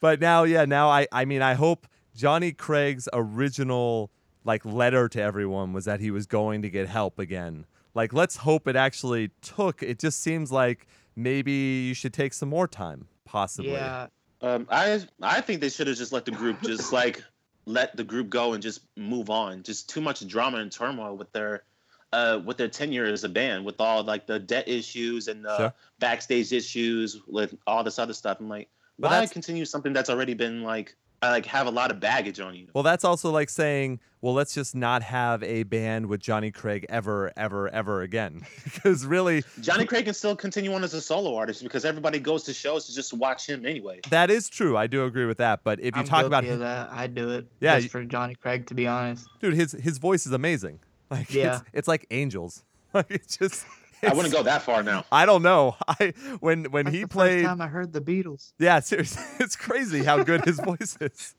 But 0.00 0.20
now, 0.20 0.42
yeah, 0.44 0.64
now 0.64 0.88
I 0.88 1.06
I 1.12 1.24
mean 1.24 1.42
I 1.42 1.54
hope 1.54 1.86
Johnny 2.14 2.50
Craig's 2.52 3.08
original 3.12 4.10
like 4.44 4.64
letter 4.64 5.08
to 5.08 5.20
everyone 5.20 5.72
was 5.72 5.84
that 5.86 6.00
he 6.00 6.10
was 6.10 6.26
going 6.26 6.62
to 6.62 6.70
get 6.70 6.88
help 6.88 7.18
again. 7.18 7.66
Like 7.94 8.12
let's 8.12 8.36
hope 8.38 8.66
it 8.68 8.76
actually 8.76 9.30
took. 9.40 9.82
It 9.82 9.98
just 9.98 10.20
seems 10.20 10.50
like 10.52 10.86
maybe 11.14 11.52
you 11.52 11.94
should 11.94 12.12
take 12.12 12.32
some 12.34 12.48
more 12.48 12.68
time, 12.68 13.08
possibly. 13.24 13.72
Yeah, 13.72 14.08
um, 14.46 14.66
I 14.70 15.02
I 15.20 15.40
think 15.40 15.60
they 15.60 15.68
should 15.68 15.86
have 15.88 15.96
just 15.96 16.12
let 16.12 16.24
the 16.24 16.30
group 16.30 16.62
just 16.62 16.92
like 16.92 17.22
let 17.66 17.96
the 17.96 18.04
group 18.04 18.30
go 18.30 18.52
and 18.52 18.62
just 18.62 18.80
move 18.96 19.28
on 19.28 19.62
just 19.62 19.90
too 19.90 20.00
much 20.00 20.26
drama 20.26 20.58
and 20.58 20.70
turmoil 20.70 21.16
with 21.16 21.32
their 21.32 21.64
uh, 22.12 22.40
with 22.44 22.56
their 22.56 22.68
tenure 22.68 23.04
as 23.04 23.24
a 23.24 23.28
band, 23.28 23.64
with 23.64 23.80
all 23.80 24.04
like 24.04 24.26
the 24.26 24.38
debt 24.38 24.68
issues 24.68 25.28
and 25.28 25.44
the 25.44 25.56
Sure. 25.56 25.74
backstage 25.98 26.52
issues, 26.52 27.20
with 27.26 27.54
all 27.66 27.82
this 27.82 27.98
other 27.98 28.14
stuff. 28.14 28.38
I'm 28.40 28.48
like, 28.48 28.68
But 28.98 29.10
why 29.10 29.26
continue 29.26 29.64
something 29.64 29.92
that's 29.92 30.08
already 30.08 30.34
been 30.34 30.62
like, 30.62 30.96
uh, 31.22 31.28
like 31.30 31.46
have 31.46 31.66
a 31.66 31.70
lot 31.70 31.90
of 31.90 32.00
baggage 32.00 32.40
on 32.40 32.54
you? 32.54 32.66
Well, 32.74 32.82
that's 32.84 33.04
also 33.04 33.30
like 33.30 33.48
saying, 33.50 34.00
well, 34.20 34.34
let's 34.34 34.54
just 34.54 34.74
not 34.74 35.02
have 35.02 35.42
a 35.42 35.62
band 35.64 36.06
with 36.06 36.20
Johnny 36.20 36.50
Craig 36.50 36.84
ever, 36.88 37.32
ever, 37.36 37.68
ever 37.68 38.02
again. 38.02 38.42
because 38.64 39.06
really, 39.06 39.44
Johnny 39.60 39.84
Craig 39.84 40.04
can 40.04 40.14
still 40.14 40.34
continue 40.36 40.72
on 40.74 40.82
as 40.84 40.94
a 40.94 41.00
solo 41.00 41.34
artist 41.36 41.62
because 41.62 41.84
everybody 41.84 42.18
goes 42.18 42.42
to 42.44 42.52
shows 42.54 42.86
to 42.86 42.94
just 42.94 43.12
watch 43.14 43.46
him 43.48 43.64
anyway. 43.64 44.00
that 44.10 44.30
is 44.30 44.48
true. 44.48 44.76
I 44.76 44.86
do 44.86 45.04
agree 45.04 45.26
with 45.26 45.38
that. 45.38 45.60
But 45.64 45.80
if 45.80 45.94
you 45.94 46.00
I'm 46.02 46.06
talk 46.06 46.26
about, 46.26 46.44
guilty 46.44 46.58
that. 46.60 46.90
I'd 46.92 47.14
do 47.14 47.30
it. 47.30 47.46
Yeah, 47.60 47.78
just 47.78 47.92
for 47.92 48.04
Johnny 48.04 48.34
Craig, 48.34 48.66
to 48.66 48.74
be 48.74 48.86
honest. 48.86 49.26
dude, 49.40 49.54
his 49.54 49.72
his 49.72 49.98
voice 49.98 50.26
is 50.26 50.32
amazing. 50.32 50.80
Like, 51.08 51.32
Yeah. 51.32 51.56
it's, 51.56 51.64
it's 51.72 51.88
like 51.88 52.04
angels. 52.10 52.64
Like, 52.94 53.10
it's 53.10 53.36
just. 53.36 53.64
I 54.02 54.12
wouldn't 54.12 54.32
go 54.34 54.42
that 54.42 54.62
far 54.62 54.82
now. 54.82 55.04
I 55.10 55.26
don't 55.26 55.42
know. 55.42 55.76
I 55.88 56.12
when 56.40 56.64
when 56.66 56.84
That's 56.86 56.96
he 56.96 57.02
the 57.02 57.08
played. 57.08 57.44
First 57.44 57.48
time 57.48 57.60
I 57.60 57.68
heard 57.68 57.92
the 57.92 58.00
Beatles. 58.00 58.52
Yeah, 58.58 58.80
seriously, 58.80 59.22
it's 59.40 59.56
crazy 59.56 60.02
how 60.04 60.22
good 60.22 60.44
his 60.44 60.58
voice 60.60 60.96
is. 61.00 61.34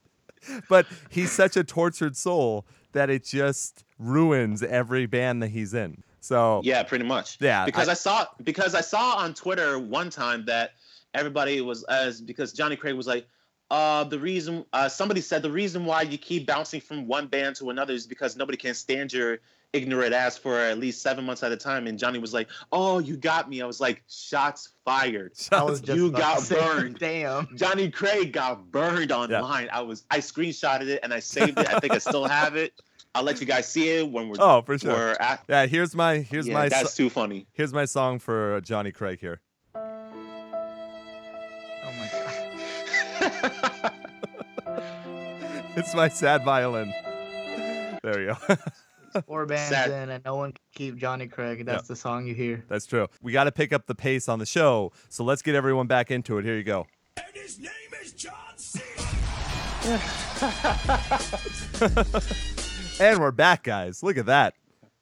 But 0.69 0.85
he's 1.09 1.31
such 1.31 1.57
a 1.57 1.63
tortured 1.63 2.15
soul 2.15 2.65
that 2.93 3.09
it 3.09 3.25
just 3.25 3.83
ruins 3.99 4.63
every 4.63 5.05
band 5.05 5.41
that 5.43 5.49
he's 5.49 5.73
in. 5.73 6.03
So 6.19 6.61
Yeah, 6.63 6.83
pretty 6.83 7.05
much. 7.05 7.37
Yeah, 7.39 7.65
because 7.65 7.87
I- 7.87 7.91
I, 7.91 7.95
saw 7.95 8.25
because 8.43 8.75
I 8.75 8.81
saw 8.81 9.15
on 9.17 9.33
Twitter 9.33 9.77
one 9.79 10.09
time 10.09 10.45
that 10.45 10.71
everybody 11.13 11.61
was 11.61 11.83
as 11.85 12.21
because 12.21 12.53
Johnny 12.53 12.75
Craig 12.75 12.95
was 12.95 13.07
like, 13.07 13.27
uh, 13.69 14.03
the 14.05 14.19
reason 14.19 14.65
uh, 14.73 14.87
somebody 14.87 15.19
said 15.21 15.41
the 15.41 15.51
reason 15.51 15.85
why 15.85 16.01
you 16.01 16.17
keep 16.17 16.45
bouncing 16.47 16.79
from 16.79 17.07
one 17.07 17.27
band 17.27 17.55
to 17.57 17.69
another 17.69 17.93
is 17.93 18.07
because 18.07 18.37
nobody 18.37 18.57
can 18.57 18.73
stand 18.73 19.11
your 19.11 19.39
ignorant 19.77 20.13
ass 20.13 20.37
for 20.37 20.59
at 20.59 20.77
least 20.79 21.01
seven 21.01 21.25
months 21.25 21.43
at 21.43 21.51
a 21.51 21.57
time. 21.57 21.87
And 21.87 21.97
Johnny 21.99 22.19
was 22.19 22.33
like, 22.33 22.49
"Oh, 22.71 22.99
you 22.99 23.15
got 23.17 23.49
me." 23.49 23.61
I 23.61 23.65
was 23.65 23.79
like, 23.79 24.03
"Shots 24.09 24.69
fired." 24.83 25.33
I 25.51 25.63
was 25.63 25.79
just 25.81 25.97
You 25.97 26.11
got 26.11 26.47
burned. 26.49 26.99
Damn. 26.99 27.55
Johnny 27.55 27.89
Craig 27.89 28.33
got 28.33 28.71
burned 28.71 29.11
online. 29.11 29.69
I 29.71 29.81
was 29.81 30.05
I 30.11 30.17
screenshotted 30.19 30.87
it 30.87 30.99
and 31.03 31.13
I 31.13 31.19
saved 31.19 31.57
it. 31.59 31.69
I 31.73 31.79
think 31.79 31.93
I 31.93 31.97
still 31.99 32.25
have 32.39 32.55
it. 32.55 32.73
I'll 33.15 33.23
let 33.23 33.39
you 33.39 33.47
guys 33.47 33.67
see 33.67 33.89
it 33.89 34.09
when 34.11 34.27
we're 34.29 34.35
Oh, 34.39 34.61
for 34.61 34.77
sure. 34.77 34.91
we're 34.93 35.15
at. 35.19 35.43
Yeah, 35.49 35.65
here's 35.65 35.95
my 35.95 36.17
here's 36.17 36.47
yeah, 36.47 36.53
my 36.53 36.69
that's 36.69 36.93
so- 36.93 37.03
too 37.05 37.09
funny. 37.09 37.47
here's 37.53 37.73
my 37.73 37.85
song 37.85 38.19
for 38.19 38.55
uh, 38.55 38.61
Johnny 38.61 38.91
Craig 38.91 39.19
here. 39.19 39.39
Oh 39.75 39.81
my 41.97 42.09
god. 42.11 43.93
It's 45.75 45.93
my 45.93 46.09
sad 46.09 46.43
violin. 46.43 46.91
There 48.03 48.21
you 48.21 48.35
go. 48.47 48.55
Four 49.25 49.45
bands 49.45 49.69
Sad. 49.75 49.91
in, 49.91 50.09
and 50.09 50.23
no 50.25 50.35
one 50.35 50.51
can 50.51 50.61
keep 50.73 50.95
Johnny 50.97 51.27
Craig. 51.27 51.65
That's 51.65 51.87
the 51.87 51.95
song 51.95 52.27
you 52.27 52.33
hear. 52.35 52.63
That's 52.69 52.85
true. 52.85 53.07
We 53.21 53.31
got 53.31 53.45
to 53.45 53.51
pick 53.51 53.73
up 53.73 53.87
the 53.87 53.95
pace 53.95 54.27
on 54.29 54.39
the 54.39 54.45
show. 54.45 54.91
So 55.09 55.23
let's 55.23 55.41
get 55.41 55.55
everyone 55.55 55.87
back 55.87 56.11
into 56.11 56.37
it. 56.37 56.45
Here 56.45 56.55
you 56.57 56.63
go. 56.63 56.85
And 57.17 57.25
his 57.33 57.59
name 57.59 57.69
is 58.01 58.13
John 58.13 58.57
C. 58.57 58.79
And 62.99 63.19
we're 63.19 63.31
back, 63.31 63.63
guys. 63.63 64.01
Look 64.01 64.17
at 64.17 64.25
that. 64.25 64.55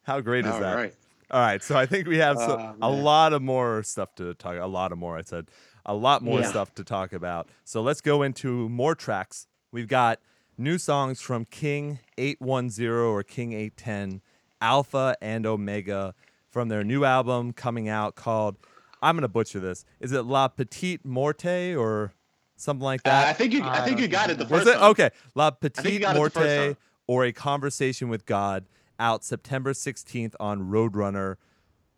How 0.03 0.19
great 0.19 0.45
is 0.45 0.51
All 0.51 0.59
that? 0.59 0.75
right. 0.75 0.93
All 1.31 1.39
right, 1.39 1.63
so 1.63 1.77
I 1.77 1.85
think 1.85 2.07
we 2.07 2.17
have 2.17 2.37
so, 2.37 2.57
Oh, 2.59 2.75
a 2.81 2.91
lot 2.91 3.31
of 3.33 3.41
more 3.41 3.83
stuff 3.83 4.13
to 4.15 4.33
talk. 4.33 4.57
A 4.59 4.65
lot 4.67 4.91
of 4.91 4.97
more, 4.97 5.17
I 5.17 5.21
said, 5.21 5.47
a 5.85 5.93
lot 5.95 6.21
more 6.21 6.41
Yeah. 6.41 6.49
stuff 6.49 6.75
to 6.75 6.83
talk 6.83 7.13
about. 7.13 7.47
So 7.63 7.81
let's 7.81 8.01
go 8.01 8.21
into 8.21 8.67
more 8.69 8.95
tracks. 8.95 9.47
We've 9.71 9.87
got 9.87 10.19
new 10.57 10.77
songs 10.77 11.21
from 11.21 11.45
King 11.45 11.99
Eight 12.17 12.41
One 12.41 12.69
Zero 12.69 13.11
or 13.11 13.23
King 13.23 13.53
Eight 13.53 13.77
Ten, 13.77 14.21
Alpha 14.61 15.15
and 15.21 15.45
Omega, 15.45 16.13
from 16.49 16.69
their 16.69 16.83
new 16.83 17.03
album 17.03 17.53
coming 17.53 17.87
out 17.89 18.15
called. 18.15 18.57
I'm 19.01 19.15
gonna 19.15 19.27
butcher 19.27 19.59
this. 19.59 19.85
Is 19.99 20.11
it 20.11 20.23
La 20.23 20.47
Petite 20.47 21.05
Morte 21.05 21.75
or 21.75 22.13
something 22.55 22.83
like 22.83 23.01
Uh, 23.05 23.09
I 23.09 23.11
that? 23.25 23.37
think 23.37 23.53
you. 23.53 23.61
I 23.63 23.81
I 23.81 23.85
think 23.85 23.99
you 23.99 24.07
got 24.07 24.29
it 24.29 24.37
the 24.37 24.45
Was 24.45 24.63
first 24.63 24.67
it 24.67 24.73
time. 24.79 24.91
okay? 24.91 25.09
La 25.35 25.51
Petite 25.51 26.01
got 26.01 26.15
it 26.15 26.19
the 26.23 26.29
first 26.29 26.35
Morte 26.35 26.75
or 27.07 27.25
a 27.25 27.31
Conversation 27.31 28.09
with 28.09 28.25
God 28.25 28.65
out 28.97 29.23
September 29.23 29.73
16th 29.73 30.33
on 30.39 30.69
Roadrunner. 30.71 31.35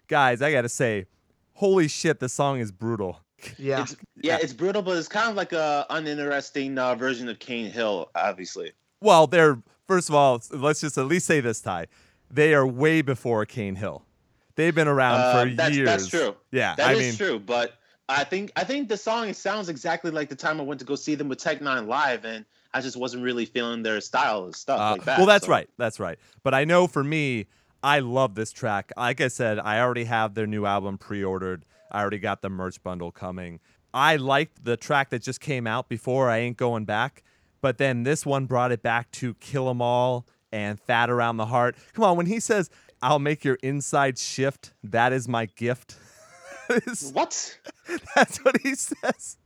Guys, 0.08 0.41
I 0.41 0.52
gotta 0.52 0.67
say, 0.70 1.06
holy 1.54 1.88
shit, 1.88 2.20
the 2.20 2.28
song 2.30 2.60
is 2.60 2.72
brutal. 2.72 3.22
Yeah. 3.58 3.84
It's, 3.84 3.95
yeah, 4.21 4.38
it's 4.41 4.54
brutal, 4.54 4.82
but 4.82 4.97
it's 4.97 5.08
kind 5.08 5.30
of 5.30 5.36
like 5.36 5.54
a 5.54 5.86
uninteresting 5.89 6.78
uh, 6.78 6.95
version 6.95 7.30
of 7.30 7.39
Cane 7.39 7.71
Hill, 7.71 8.10
obviously. 8.15 8.71
Well, 9.02 9.28
they're 9.28 9.60
first 9.88 10.10
of 10.10 10.15
all, 10.15 10.41
let's 10.52 10.82
just 10.82 10.97
at 10.97 11.06
least 11.06 11.26
say 11.28 11.39
this, 11.39 11.62
Ty. 11.62 11.88
They 12.32 12.54
are 12.54 12.65
way 12.65 13.02
before 13.02 13.45
Cane 13.45 13.76
Hill. 13.76 14.04
They've 14.56 14.73
been 14.73 14.88
around 14.88 15.21
Uh, 15.21 15.32
for 15.43 15.50
that's- 15.56 15.76
years. 15.76 15.86
that's 15.88 16.08
true. 16.08 16.36
Yeah, 16.52 16.76
That 16.76 16.88
I 16.89 16.93
is 16.93 17.00
mean, 17.00 17.15
true, 17.28 17.39
but 17.39 17.73
I 18.10 18.23
think 18.23 18.52
I 18.56 18.63
think 18.63 18.89
the 18.89 18.97
song 18.97 19.32
sounds 19.34 19.69
exactly 19.69 20.10
like 20.12 20.30
the 20.30 20.36
time 20.36 20.60
I 20.60 20.63
went 20.63 20.80
to 20.80 20.86
go 20.86 20.95
see 20.95 21.13
them 21.15 21.30
with 21.30 21.38
Tech 21.38 21.62
Nine 21.62 21.88
live, 21.88 22.26
and 22.26 22.43
I 22.73 22.82
just 22.82 22.97
wasn't 22.97 23.23
really 23.23 23.45
feeling 23.45 23.84
their 23.84 24.02
style 24.02 24.45
and 24.45 24.56
stuff 24.56 24.80
Uh, 24.80 24.91
like 24.93 25.04
that. 25.06 25.17
well, 25.19 25.28
that's 25.28 25.45
so- 25.45 25.52
right. 25.52 25.69
That's 25.78 26.00
right. 26.00 26.17
But 26.43 26.54
I 26.54 26.65
know 26.65 26.88
for 26.88 27.04
me, 27.04 27.45
I 27.84 28.00
love 28.00 28.34
this 28.36 28.52
track. 28.52 28.91
Like 28.97 29.21
I 29.21 29.28
said, 29.28 29.60
I 29.60 29.80
already 29.80 30.06
have 30.06 30.34
their 30.34 30.47
new 30.47 30.65
album 30.65 30.97
pre-ordered. 30.97 31.63
I 31.91 32.02
already 32.02 32.19
got 32.19 32.41
the 32.41 32.50
merch 32.50 32.82
bundle 32.84 33.12
coming. 33.12 33.60
I 33.93 34.17
liked 34.17 34.63
the 34.63 34.78
track 34.78 35.10
that 35.10 35.21
just 35.21 35.39
came 35.39 35.65
out 35.65 35.89
before. 35.89 36.30
I 36.30 36.39
ain't 36.39 36.58
going 36.58 36.86
back. 36.86 37.23
But 37.62 37.78
then 37.78 38.04
this 38.04 38.26
one 38.26 38.45
brought 38.45 38.71
it 38.71 38.82
back 38.84 39.12
to 39.13 39.34
Kill 39.36 39.69
'Em 39.69 39.82
All 39.82 40.28
and 40.52 40.80
Fat 40.80 41.10
Around 41.10 41.38
the 41.38 41.47
Heart. 41.47 41.76
Come 41.93 42.06
on, 42.06 42.17
when 42.17 42.28
he 42.28 42.39
says, 42.39 42.69
"I'll 43.02 43.19
make 43.19 43.43
your 43.43 43.58
inside 43.63 44.17
shift," 44.19 44.73
that 44.84 45.13
is 45.13 45.28
my 45.28 45.45
gift. 45.45 45.97
What? 47.13 47.60
that's 48.15 48.43
what 48.43 48.60
he 48.62 48.76
says. 48.76 49.38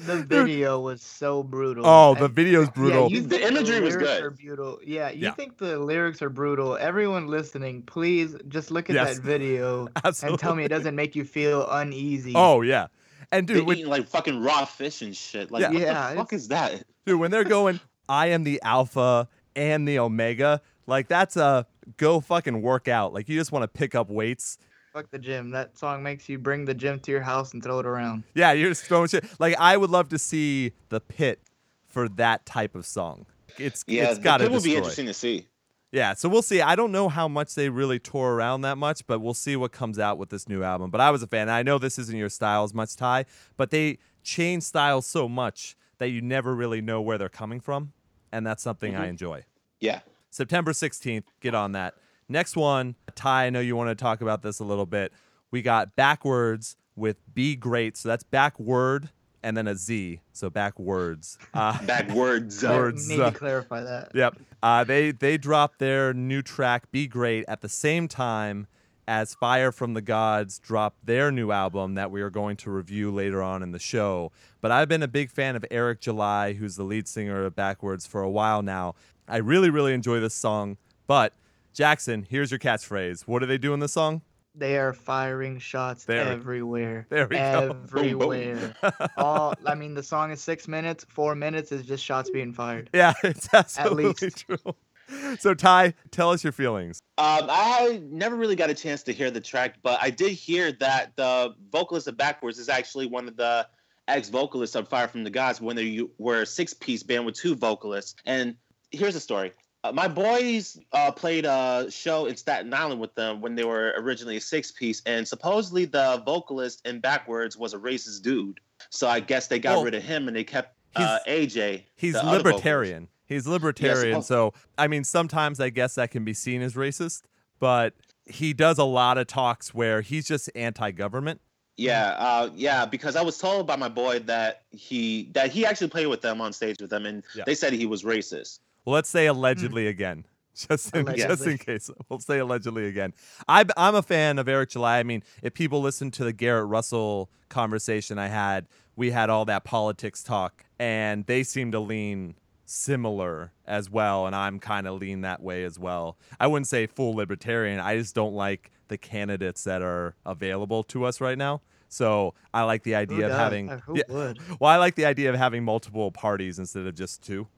The 0.00 0.22
video 0.28 0.80
was 0.80 1.02
so 1.02 1.42
brutal. 1.42 1.84
Oh, 1.86 2.14
the 2.14 2.24
And- 2.26 2.34
video's 2.34 2.68
brutal. 2.70 3.08
Yeah, 3.10 3.16
you 3.16 3.22
The 3.22 3.28
think 3.38 3.50
imagery 3.50 3.80
was 3.80 3.94
lyrics 3.96 4.08
good. 4.10 4.22
Are 4.24 4.30
beautiful. 4.30 4.80
Yeah, 4.84 5.10
you 5.10 5.22
Yeah. 5.22 5.30
think 5.32 5.58
the 5.58 5.78
lyrics 5.78 6.20
are 6.22 6.30
brutal. 6.30 6.76
Everyone 6.76 7.26
listening, 7.28 7.82
please 7.82 8.34
just 8.48 8.70
look 8.70 8.90
at 8.90 8.94
Yes. 8.94 9.16
that 9.16 9.22
video 9.22 9.88
and 10.04 10.38
tell 10.38 10.54
me 10.54 10.64
it 10.64 10.68
doesn't 10.68 10.94
make 10.96 11.14
you 11.16 11.24
feel 11.24 11.68
uneasy. 11.70 12.32
Oh 12.34 12.60
yeah, 12.62 12.86
and 13.32 13.46
dude, 13.46 13.66
when, 13.66 13.78
eating 13.78 13.90
like 13.90 14.08
fucking 14.08 14.42
raw 14.42 14.64
fish 14.64 15.02
and 15.02 15.16
shit. 15.16 15.50
Like, 15.50 15.62
Yeah. 15.62 15.68
what 15.70 15.78
Yeah, 15.80 16.10
the 16.10 16.16
fuck 16.16 16.32
is 16.32 16.48
that? 16.48 16.84
dude, 17.06 17.18
when 17.20 17.30
they're 17.30 17.44
going, 17.44 17.80
I 18.08 18.28
am 18.28 18.44
the 18.44 18.60
alpha 18.62 19.28
and 19.56 19.86
the 19.88 19.98
omega. 19.98 20.60
Like 20.86 21.08
that's 21.08 21.36
a 21.36 21.66
go 21.96 22.20
fucking 22.20 22.60
work 22.60 22.88
out. 22.88 23.14
Like 23.14 23.28
you 23.28 23.38
just 23.38 23.52
want 23.52 23.62
to 23.62 23.68
pick 23.68 23.94
up 23.94 24.10
weights. 24.10 24.58
Fuck 24.94 25.10
the 25.10 25.18
gym. 25.18 25.50
That 25.50 25.76
song 25.76 26.04
makes 26.04 26.28
you 26.28 26.38
bring 26.38 26.64
the 26.66 26.72
gym 26.72 27.00
to 27.00 27.10
your 27.10 27.20
house 27.20 27.52
and 27.52 27.60
throw 27.60 27.80
it 27.80 27.86
around. 27.86 28.22
Yeah, 28.32 28.52
you're 28.52 28.68
just 28.68 28.84
throwing 28.84 29.08
shit. 29.08 29.24
Like 29.40 29.56
I 29.58 29.76
would 29.76 29.90
love 29.90 30.08
to 30.10 30.18
see 30.20 30.70
the 30.88 31.00
pit 31.00 31.40
for 31.88 32.08
that 32.10 32.46
type 32.46 32.76
of 32.76 32.86
song. 32.86 33.26
It's 33.58 33.84
Yeah, 33.88 34.10
it's 34.10 34.20
got 34.20 34.38
to 34.38 34.44
it 34.44 34.52
would 34.52 34.62
be 34.62 34.76
interesting 34.76 35.06
to 35.06 35.14
see. 35.14 35.48
Yeah, 35.90 36.14
so 36.14 36.28
we'll 36.28 36.42
see. 36.42 36.60
I 36.60 36.76
don't 36.76 36.92
know 36.92 37.08
how 37.08 37.26
much 37.26 37.56
they 37.56 37.70
really 37.70 37.98
tore 37.98 38.34
around 38.34 38.60
that 38.60 38.78
much, 38.78 39.04
but 39.08 39.18
we'll 39.20 39.34
see 39.34 39.56
what 39.56 39.72
comes 39.72 39.98
out 39.98 40.16
with 40.16 40.28
this 40.28 40.48
new 40.48 40.62
album. 40.62 40.90
But 40.92 41.00
I 41.00 41.10
was 41.10 41.24
a 41.24 41.26
fan. 41.26 41.48
I 41.48 41.64
know 41.64 41.78
this 41.78 41.98
isn't 41.98 42.16
your 42.16 42.28
style 42.28 42.62
as 42.62 42.72
much, 42.72 42.94
Ty, 42.94 43.24
but 43.56 43.70
they 43.70 43.98
change 44.22 44.62
styles 44.62 45.06
so 45.08 45.28
much 45.28 45.76
that 45.98 46.10
you 46.10 46.20
never 46.22 46.54
really 46.54 46.80
know 46.80 47.00
where 47.00 47.18
they're 47.18 47.28
coming 47.28 47.58
from, 47.58 47.92
and 48.30 48.46
that's 48.46 48.62
something 48.62 48.94
I 48.94 49.06
Mhm. 49.06 49.10
enjoy. 49.10 49.44
Yeah. 49.80 50.00
September 50.30 50.72
16th. 50.72 51.24
Get 51.40 51.54
on 51.54 51.72
that. 51.72 51.94
Next 52.28 52.56
one, 52.56 52.94
Ty, 53.14 53.46
I 53.46 53.50
know 53.50 53.60
you 53.60 53.76
want 53.76 53.90
to 53.90 53.94
talk 53.94 54.20
about 54.20 54.42
this 54.42 54.60
a 54.60 54.64
little 54.64 54.86
bit. 54.86 55.12
We 55.50 55.62
got 55.62 55.94
Backwordz 55.96 56.76
with 56.96 57.16
Be 57.32 57.56
Great. 57.56 57.96
So 57.96 58.08
that's 58.08 58.24
backward 58.24 59.10
and 59.44 59.56
then 59.56 59.68
a 59.68 59.76
Z. 59.76 60.20
So 60.32 60.50
backwards. 60.50 61.38
Uh, 61.54 61.80
Backwards. 61.86 62.62
Words. 62.64 63.08
Need 63.08 63.20
uh, 63.20 63.30
to 63.30 63.38
clarify 63.38 63.82
that. 63.82 64.10
Yep. 64.12 64.38
Uh, 64.60 64.82
they 64.82 65.12
they 65.12 65.38
dropped 65.38 65.78
their 65.78 66.12
new 66.12 66.42
track 66.42 66.90
"Be 66.90 67.06
Great" 67.06 67.44
at 67.46 67.60
the 67.60 67.68
same 67.68 68.08
time 68.08 68.66
as 69.06 69.34
Fire 69.34 69.70
from 69.70 69.94
the 69.94 70.00
Gods 70.00 70.58
dropped 70.58 71.06
their 71.06 71.30
new 71.30 71.52
album 71.52 71.94
that 71.94 72.10
we 72.10 72.22
are 72.22 72.30
going 72.30 72.56
to 72.56 72.70
review 72.70 73.12
later 73.12 73.40
on 73.40 73.62
in 73.62 73.70
the 73.70 73.78
show. 73.78 74.32
But 74.60 74.72
I've 74.72 74.88
been 74.88 75.02
a 75.02 75.08
big 75.08 75.30
fan 75.30 75.54
of 75.54 75.64
Eric 75.70 76.00
July, 76.00 76.54
who's 76.54 76.74
the 76.74 76.82
lead 76.82 77.06
singer 77.06 77.44
of 77.44 77.54
Backwordz, 77.54 78.08
for 78.08 78.22
a 78.22 78.30
while 78.30 78.62
now. 78.62 78.96
I 79.28 79.36
really 79.36 79.70
really 79.70 79.94
enjoy 79.94 80.18
this 80.18 80.34
song. 80.34 80.76
But 81.06 81.34
Jackson, 81.74 82.26
here's 82.30 82.50
your 82.50 82.58
catchphrase. 82.60 83.22
What 83.22 83.40
do 83.40 83.46
they 83.46 83.58
do 83.58 83.74
in 83.74 83.80
the 83.80 83.88
song? 83.88 84.22
They 84.54 84.78
are 84.78 84.92
firing 84.92 85.58
shots 85.58 86.04
There 86.04 86.24
we- 86.24 86.30
everywhere. 86.30 87.06
there 87.10 87.26
we 87.26 87.36
go. 87.36 87.74
Boom, 87.90 88.18
boom. 88.18 88.32
Everywhere. 88.32 88.74
All 89.16 89.52
I 89.66 89.74
mean, 89.76 89.94
the 89.94 90.02
song 90.02 90.30
is 90.30 90.40
six 90.40 90.68
minutes. 90.68 91.04
Four 91.08 91.34
minutes 91.34 91.72
is 91.72 91.84
just 91.84 92.04
shots 92.04 92.30
being 92.30 92.52
fired. 92.52 92.88
Yeah, 92.94 93.14
it's 93.24 93.52
absolutely 93.52 94.04
least. 94.28 94.46
true. 94.46 95.36
So 95.38 95.52
Ty, 95.54 95.94
tell 96.12 96.30
us 96.30 96.44
your 96.44 96.52
feelings. 96.52 97.00
Um, 97.18 97.46
I 97.50 98.00
never 98.04 98.36
really 98.36 98.56
got 98.56 98.70
a 98.70 98.74
chance 98.74 99.02
to 99.04 99.12
hear 99.12 99.30
the 99.30 99.40
track, 99.40 99.76
but 99.82 99.98
I 100.00 100.10
did 100.10 100.30
hear 100.32 100.70
that 100.80 101.14
the 101.16 101.54
vocalist 101.72 102.06
of 102.06 102.16
Backwordz 102.16 102.58
is 102.58 102.68
actually 102.68 103.06
one 103.06 103.26
of 103.28 103.36
the 103.36 103.66
ex-vocalists 104.08 104.76
of 104.76 104.88
Fire 104.88 105.08
from 105.08 105.24
the 105.24 105.30
Gods 105.30 105.60
when 105.60 105.76
they 105.76 106.00
were 106.18 106.42
a 106.42 106.46
six-piece 106.46 107.02
band 107.02 107.26
with 107.26 107.34
two 107.34 107.54
vocalists. 107.56 108.14
And 108.24 108.54
here's 108.92 109.14
the 109.14 109.20
story. 109.20 109.52
Uh, 109.84 109.92
my 109.92 110.08
boys 110.08 110.80
uh, 110.92 111.12
played 111.12 111.44
a 111.44 111.86
show 111.90 112.24
in 112.24 112.34
Staten 112.36 112.72
Island 112.72 113.00
with 113.02 113.14
them 113.14 113.42
when 113.42 113.54
they 113.54 113.64
were 113.64 113.92
originally 113.98 114.38
a 114.38 114.40
six-piece, 114.40 115.02
and 115.04 115.28
supposedly 115.28 115.84
the 115.84 116.22
vocalist 116.24 116.80
in 116.86 117.02
Backwordz 117.02 117.58
was 117.58 117.74
a 117.74 117.78
racist 117.78 118.22
dude. 118.22 118.60
So 118.88 119.08
I 119.08 119.20
guess 119.20 119.46
they 119.46 119.58
got 119.58 119.76
Well, 119.76 119.84
rid 119.84 119.94
of 119.94 120.02
him 120.02 120.26
and 120.26 120.34
they 120.34 120.42
kept 120.44 120.74
uh, 120.96 121.18
AJ. 121.28 121.82
He's 121.96 122.14
other 122.14 122.24
vocalist. 122.24 122.44
libertarian. 122.46 123.08
He's 123.26 123.46
libertarian. 123.46 124.16
Yes, 124.16 124.26
so, 124.26 124.54
I 124.78 124.88
mean, 124.88 125.04
sometimes 125.04 125.60
I 125.60 125.68
guess 125.68 125.96
that 125.96 126.10
can 126.10 126.24
be 126.24 126.32
seen 126.32 126.62
as 126.62 126.74
racist, 126.74 127.22
but 127.58 127.92
he 128.24 128.54
does 128.54 128.78
a 128.78 128.84
lot 128.84 129.18
of 129.18 129.26
talks 129.26 129.74
where 129.74 130.00
he's 130.00 130.26
just 130.26 130.50
anti 130.54 130.92
government. 130.92 131.42
Yeah, 131.76 132.14
uh, 132.18 132.50
yeah, 132.54 132.86
because 132.86 133.16
I 133.16 133.22
was 133.22 133.36
told 133.36 133.66
by 133.66 133.76
my 133.76 133.88
boy 133.88 134.20
that 134.20 134.62
he 134.70 135.28
that 135.32 135.50
he 135.50 135.66
actually 135.66 135.88
played 135.88 136.06
with 136.06 136.20
them 136.22 136.40
on 136.40 136.52
stage 136.52 136.80
with 136.80 136.88
them, 136.90 137.04
and 137.04 137.24
Yeah. 137.34 137.42
they 137.44 137.54
said 137.56 137.72
he 137.72 137.84
was 137.84 138.04
racist. 138.04 138.60
Let's 138.86 139.08
say 139.08 139.26
allegedly 139.26 139.86
again. 139.86 140.26
Just 140.54 140.94
in, 140.94 141.04
just 141.16 141.44
in 141.44 141.58
case. 141.58 141.90
We'll 142.08 142.20
say 142.20 142.38
allegedly 142.38 142.86
again. 142.86 143.12
I, 143.48 143.64
I'm 143.76 143.96
a 143.96 144.02
fan 144.02 144.38
of 144.38 144.46
Eric 144.48 144.70
July. 144.70 145.00
I 145.00 145.02
mean, 145.02 145.24
if 145.42 145.52
people 145.52 145.80
listen 145.80 146.12
to 146.12 146.22
the 146.22 146.32
Garrett 146.32 146.68
Russell 146.68 147.28
conversation 147.48 148.20
I 148.20 148.28
had, 148.28 148.68
we 148.94 149.10
had 149.10 149.30
all 149.30 149.44
that 149.46 149.64
politics 149.64 150.22
talk, 150.22 150.64
and 150.78 151.26
they 151.26 151.42
seem 151.42 151.72
to 151.72 151.80
lean 151.80 152.36
similar 152.66 153.50
as 153.66 153.90
well. 153.90 154.28
And 154.28 154.36
I'm 154.36 154.60
kind 154.60 154.86
of 154.86 155.00
lean 155.00 155.22
that 155.22 155.42
way 155.42 155.64
as 155.64 155.76
well. 155.76 156.16
I 156.38 156.46
wouldn't 156.46 156.68
say 156.68 156.86
full 156.86 157.14
libertarian. 157.16 157.80
I 157.80 157.96
just 157.96 158.14
don't 158.14 158.34
like 158.34 158.70
the 158.86 158.96
candidates 158.96 159.64
that 159.64 159.82
are 159.82 160.14
available 160.24 160.84
to 160.84 161.04
us 161.04 161.20
right 161.20 161.36
now. 161.36 161.62
So 161.88 162.34
I 162.52 162.62
like 162.62 162.84
the 162.84 162.94
idea 162.94 163.26
of 163.26 163.32
having. 163.32 163.70
Uh, 163.70 163.80
Who 163.86 163.96
Yeah. 163.96 164.02
would? 164.08 164.38
Well, 164.60 164.70
I 164.70 164.76
like 164.76 164.94
the 164.94 165.04
idea 165.06 165.30
of 165.30 165.36
having 165.36 165.64
multiple 165.64 166.12
parties 166.12 166.60
instead 166.60 166.86
of 166.86 166.94
just 166.94 167.22
two. 167.22 167.48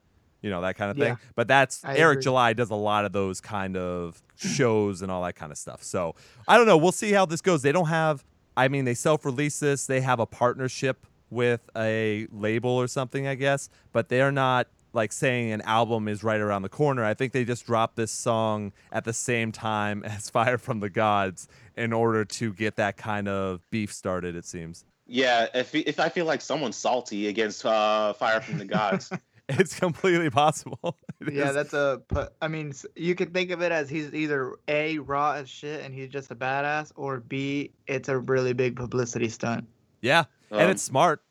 You 0.47 0.53
know, 0.53 0.61
that 0.61 0.77
kind 0.77 0.93
of 0.93 0.97
thing. 0.97 1.09
Yeah, 1.09 1.31
but 1.35 1.49
that's 1.49 1.85
I 1.85 1.97
Eric 1.97 2.19
agree. 2.19 2.23
July 2.23 2.53
does 2.53 2.71
a 2.71 2.77
lot 2.77 3.05
of 3.05 3.11
those 3.11 3.41
kind 3.41 3.77
of 3.77 4.23
shows 4.37 5.03
and 5.03 5.11
all 5.11 5.25
that 5.25 5.35
kind 5.35 5.51
of 5.51 5.59
stuff. 5.59 5.83
So 5.83 6.15
I 6.47 6.57
don't 6.57 6.69
know. 6.69 6.77
We'll 6.77 6.93
see 6.93 7.11
how 7.11 7.27
this 7.27 7.41
goes. 7.41 7.63
They 7.63 7.73
don't 7.73 7.89
have, 7.89 8.25
I 8.57 8.69
mean, 8.69 8.85
they 8.85 8.95
self 8.95 9.25
release 9.25 9.59
this, 9.59 9.87
they 9.87 10.03
have 10.03 10.21
a 10.21 10.27
partnership 10.27 11.05
with 11.31 11.69
a 11.77 12.29
label 12.31 12.71
or 12.71 12.87
something, 12.87 13.27
I 13.27 13.35
guess, 13.35 13.69
but 13.93 14.09
they're 14.09 14.31
not 14.31 14.69
like 14.93 15.11
saying 15.11 15.51
an 15.51 15.63
album 15.63 16.07
is 16.07 16.23
right 16.23 16.41
around 16.41 16.63
the 16.63 16.69
corner. 16.69 17.05
I 17.05 17.15
think 17.15 17.33
they 17.33 17.45
just 17.45 17.67
dropped 17.67 17.97
this 17.97 18.13
song 18.13 18.73
at 18.93 19.05
the 19.05 19.13
same 19.13 19.51
time 19.51 20.05
as 20.07 20.31
Fire 20.31 20.59
from 20.59 20.79
the 20.79 20.91
Gods 20.91 21.49
in 21.77 21.93
order 21.93 22.25
to 22.25 22.53
get 22.53 22.77
that 22.77 22.97
kind 22.97 23.27
of 23.27 23.69
beef 23.71 23.93
started, 23.93 24.37
it 24.37 24.45
seems. 24.45 24.85
Yeah, 25.09 25.47
if 25.55 25.73
if 25.75 26.01
I 26.01 26.09
feel 26.09 26.27
like 26.27 26.41
someone's 26.41 26.77
salty 26.77 27.29
against 27.29 27.65
uh, 27.65 28.13
Fire 28.13 28.41
from 28.41 28.59
the 28.59 28.65
Gods, 28.65 29.11
It's 29.61 29.79
completely 29.79 30.31
possible. 30.31 30.97
It 31.21 31.33
Yeah, 31.35 31.49
is. 31.49 31.55
that's 31.55 31.73
a. 31.73 32.03
I 32.43 32.49
mean, 32.49 32.73
you 32.95 33.15
could 33.15 33.33
think 33.33 33.51
of 33.51 33.63
it 33.63 33.73
as 33.73 33.89
he's 33.89 34.13
either 34.13 34.55
a 34.69 34.99
raw 34.99 35.33
as 35.33 35.49
shit 35.49 35.83
and 35.85 35.95
he's 35.95 36.09
just 36.11 36.31
a 36.31 36.35
badass, 36.35 36.93
or 36.97 37.21
b 37.21 37.71
it's 37.87 38.09
a 38.09 38.19
really 38.19 38.53
big 38.53 38.77
publicity 38.77 39.29
stunt. 39.29 39.67
yeah. 40.03 40.25
and 40.51 40.63
Um, 40.63 40.71
it's 40.71 40.83
smart. 40.83 41.23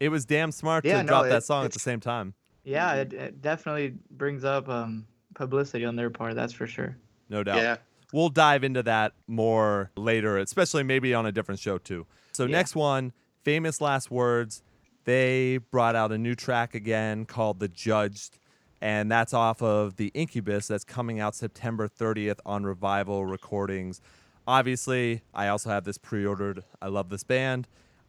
It 0.00 0.08
was 0.08 0.24
damn 0.24 0.50
smart 0.50 0.84
Yeah, 0.84 0.98
to 0.98 1.02
no, 1.04 1.08
drop 1.08 1.26
that 1.26 1.44
song 1.44 1.64
at 1.64 1.72
the 1.72 1.78
same 1.78 2.00
time. 2.00 2.34
Yeah, 2.64 2.92
Mm-hmm. 2.92 3.00
it, 3.00 3.12
it 3.12 3.42
definitely 3.42 3.94
brings 4.10 4.44
up 4.44 4.68
um 4.68 5.06
publicity 5.34 5.84
on 5.84 5.94
their 5.96 6.10
part. 6.10 6.34
That's 6.34 6.52
for 6.52 6.66
sure. 6.66 6.96
No 7.28 7.42
doubt. 7.44 7.56
yeah, 7.62 7.76
We'll 8.12 8.28
dive 8.30 8.64
into 8.64 8.82
that 8.84 9.12
more 9.26 9.90
later, 9.96 10.38
especially 10.38 10.82
maybe 10.84 11.12
on 11.14 11.26
a 11.26 11.32
different 11.32 11.60
show 11.60 11.78
too. 11.78 12.06
So 12.32 12.44
Yeah. 12.44 12.52
next 12.56 12.74
one, 12.74 13.12
famous 13.44 13.80
last 13.80 14.10
words. 14.10 14.62
They 15.04 15.58
brought 15.58 15.96
out 15.96 16.12
a 16.12 16.18
new 16.18 16.34
track 16.34 16.74
again 16.74 17.26
called 17.26 17.60
"The 17.60 17.68
Judged," 17.68 18.38
and 18.80 19.10
that's 19.10 19.34
off 19.34 19.62
of 19.62 19.96
the 19.96 20.10
Incubus. 20.14 20.68
That's 20.68 20.84
coming 20.84 21.20
out 21.20 21.34
September 21.34 21.88
30th 21.88 22.38
on 22.46 22.64
Revival 22.64 23.26
Recordings. 23.26 24.00
Obviously, 24.46 25.22
I 25.32 25.48
also 25.48 25.70
have 25.70 25.84
this 25.84 25.98
pre-ordered. 25.98 26.64
I 26.82 26.88
love 26.88 27.08
this 27.08 27.24
band. 27.24 27.66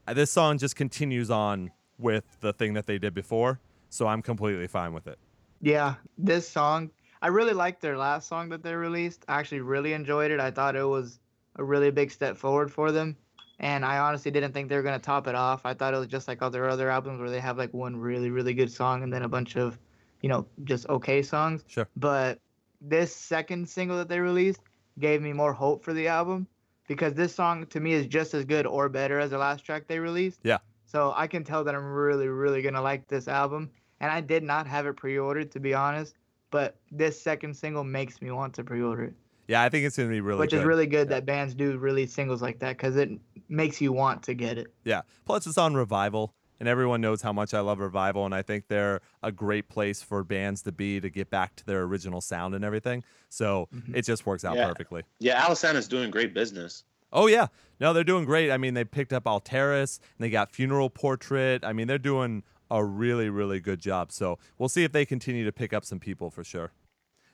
Uh, 0.08 0.14
This 0.14 0.32
song 0.32 0.58
just 0.58 0.76
continues 0.76 1.30
on 1.32 1.72
with 1.98 2.40
the 2.42 2.54
thing 2.54 2.74
that 2.74 2.88
they 2.88 2.98
did 2.98 3.14
before, 3.14 3.60
so 3.90 4.08
I'm 4.08 4.22
completely 4.22 4.68
fine 4.68 4.94
with 4.94 5.08
it. 5.08 5.18
Yeah, 5.62 5.96
this 6.18 6.48
song, 6.48 6.92
I 7.22 7.28
really 7.28 7.54
liked 7.54 7.82
their 7.82 7.98
last 7.98 8.28
song 8.28 8.50
that 8.50 8.62
they 8.64 8.76
released. 8.76 9.26
I 9.28 9.40
actually 9.40 9.62
really 9.62 9.94
enjoyed 9.94 10.32
it. 10.32 10.40
I 10.40 10.52
thought 10.52 10.76
it 10.76 10.84
was 10.84 11.20
a 11.56 11.64
really 11.64 11.90
big 11.90 12.12
step 12.12 12.38
forward 12.38 12.72
for 12.72 12.92
them. 12.92 13.16
And 13.60 13.86
I 13.86 14.00
honestly 14.00 14.32
didn't 14.32 14.52
think 14.52 14.70
they 14.70 14.76
were 14.76 14.84
going 14.84 15.00
to 15.00 15.06
top 15.06 15.28
it 15.28 15.36
off. 15.36 15.66
I 15.66 15.74
thought 15.74 15.94
it 15.94 15.98
was 15.98 16.08
just 16.08 16.28
like 16.28 16.42
all 16.42 16.50
their 16.50 16.70
other 16.70 16.90
albums 16.90 17.20
where 17.20 17.30
they 17.30 17.40
have 17.40 17.58
like 17.58 17.74
one 17.74 17.96
really, 17.96 18.30
really 18.30 18.54
good 18.54 18.72
song 18.72 19.04
and 19.04 19.14
then 19.14 19.24
a 19.24 19.30
bunch 19.30 19.56
of, 19.56 19.80
you 20.22 20.30
know, 20.30 20.46
just 20.64 20.88
okay 20.90 21.22
songs. 21.22 21.64
Sure. 21.68 21.88
But 21.96 22.40
this 22.82 23.16
second 23.16 23.68
single 23.68 23.98
that 23.98 24.10
they 24.10 24.20
released 24.20 24.62
gave 25.00 25.22
me 25.22 25.34
more 25.34 25.54
hope 25.54 25.84
for 25.84 25.94
the 25.94 26.08
album 26.08 26.48
because 26.88 27.14
this 27.14 27.34
song 27.34 27.66
to 27.68 27.80
me 27.80 27.94
is 27.94 28.08
just 28.08 28.34
as 28.34 28.46
good 28.46 28.66
or 28.66 28.90
better 28.90 29.20
as 29.20 29.32
the 29.32 29.38
last 29.38 29.64
track 29.64 29.88
they 29.88 30.00
released. 30.00 30.40
Yeah. 30.44 30.58
So 30.86 31.14
I 31.16 31.28
can 31.28 31.44
tell 31.44 31.64
that 31.64 31.76
I'm 31.76 31.94
really, 31.94 32.28
really 32.28 32.62
gonna 32.62 32.82
like 32.82 33.08
this 33.08 33.28
album. 33.28 33.72
And 34.02 34.12
I 34.12 34.22
did 34.22 34.44
not 34.44 34.68
have 34.68 34.86
it 34.86 34.98
pre-ordered 34.98 35.52
to 35.52 35.60
be 35.60 35.74
honest, 35.74 36.16
but 36.52 36.76
this 36.92 37.20
second 37.20 37.56
single 37.56 37.84
makes 37.84 38.22
me 38.22 38.32
want 38.32 38.54
to 38.56 38.64
pre-order 38.64 39.06
it, 39.06 39.14
Yeah, 39.48 39.62
I 39.62 39.70
think 39.70 39.86
it's 39.86 39.98
gonna 39.98 40.10
be 40.10 40.22
really 40.22 40.40
which 40.40 40.52
good. 40.52 40.60
is 40.60 40.66
really 40.66 40.88
good 40.88 41.10
that 41.10 41.26
bands 41.26 41.54
do 41.54 41.78
release 41.78 42.14
singles 42.14 42.42
like 42.42 42.60
that 42.60 42.78
because 42.78 42.96
it 42.96 43.12
makes 43.50 43.80
you 43.82 43.92
want 43.94 44.24
to 44.24 44.34
get 44.34 44.58
it. 44.58 44.74
Yeah. 44.84 45.02
Plus, 45.26 45.46
it's 45.46 45.58
on 45.58 45.76
Revival, 45.76 46.34
and 46.60 46.68
everyone 46.70 47.02
knows 47.02 47.22
how 47.22 47.32
much 47.34 47.54
I 47.54 47.60
love 47.60 47.80
Revival, 47.80 48.26
and 48.26 48.34
I 48.34 48.42
think 48.42 48.68
they're 48.70 49.02
a 49.22 49.32
great 49.32 49.70
place 49.70 50.02
for 50.02 50.24
bands 50.24 50.62
to 50.64 50.72
be 50.72 51.00
to 51.00 51.10
get 51.10 51.30
back 51.30 51.56
to 51.58 51.66
their 51.66 51.84
original 51.84 52.22
sound 52.22 52.56
and 52.56 52.66
everything. 52.66 53.04
So 53.30 53.68
Mhm. 53.76 53.96
it 53.96 54.02
just 54.06 54.26
works 54.26 54.44
out 54.46 54.56
Yeah. 54.56 54.68
perfectly. 54.68 55.04
yeah, 55.20 55.44
Alesana's 55.46 55.88
doing 55.88 56.10
great 56.12 56.34
business. 56.34 56.84
Oh 57.14 57.28
yeah, 57.28 57.48
no, 57.80 57.94
they're 57.94 58.04
doing 58.04 58.26
great. 58.26 58.52
I 58.52 58.58
mean, 58.58 58.74
they 58.74 58.84
picked 58.84 59.14
up 59.14 59.26
Alteris, 59.26 60.00
and 60.18 60.26
they 60.26 60.30
got 60.30 60.52
Funeral 60.52 60.90
Portrait. 60.90 61.64
I 61.64 61.72
mean, 61.72 61.88
they're 61.88 61.98
doing 61.98 62.44
a 62.72 62.84
really, 62.84 63.30
really 63.30 63.60
good 63.60 63.80
job. 63.80 64.12
So 64.12 64.40
we'll 64.58 64.70
see 64.70 64.84
if 64.84 64.92
they 64.92 65.06
continue 65.06 65.46
to 65.46 65.52
pick 65.52 65.72
up 65.72 65.86
some 65.86 66.00
people 66.00 66.32
for 66.32 66.44
sure. 66.44 66.72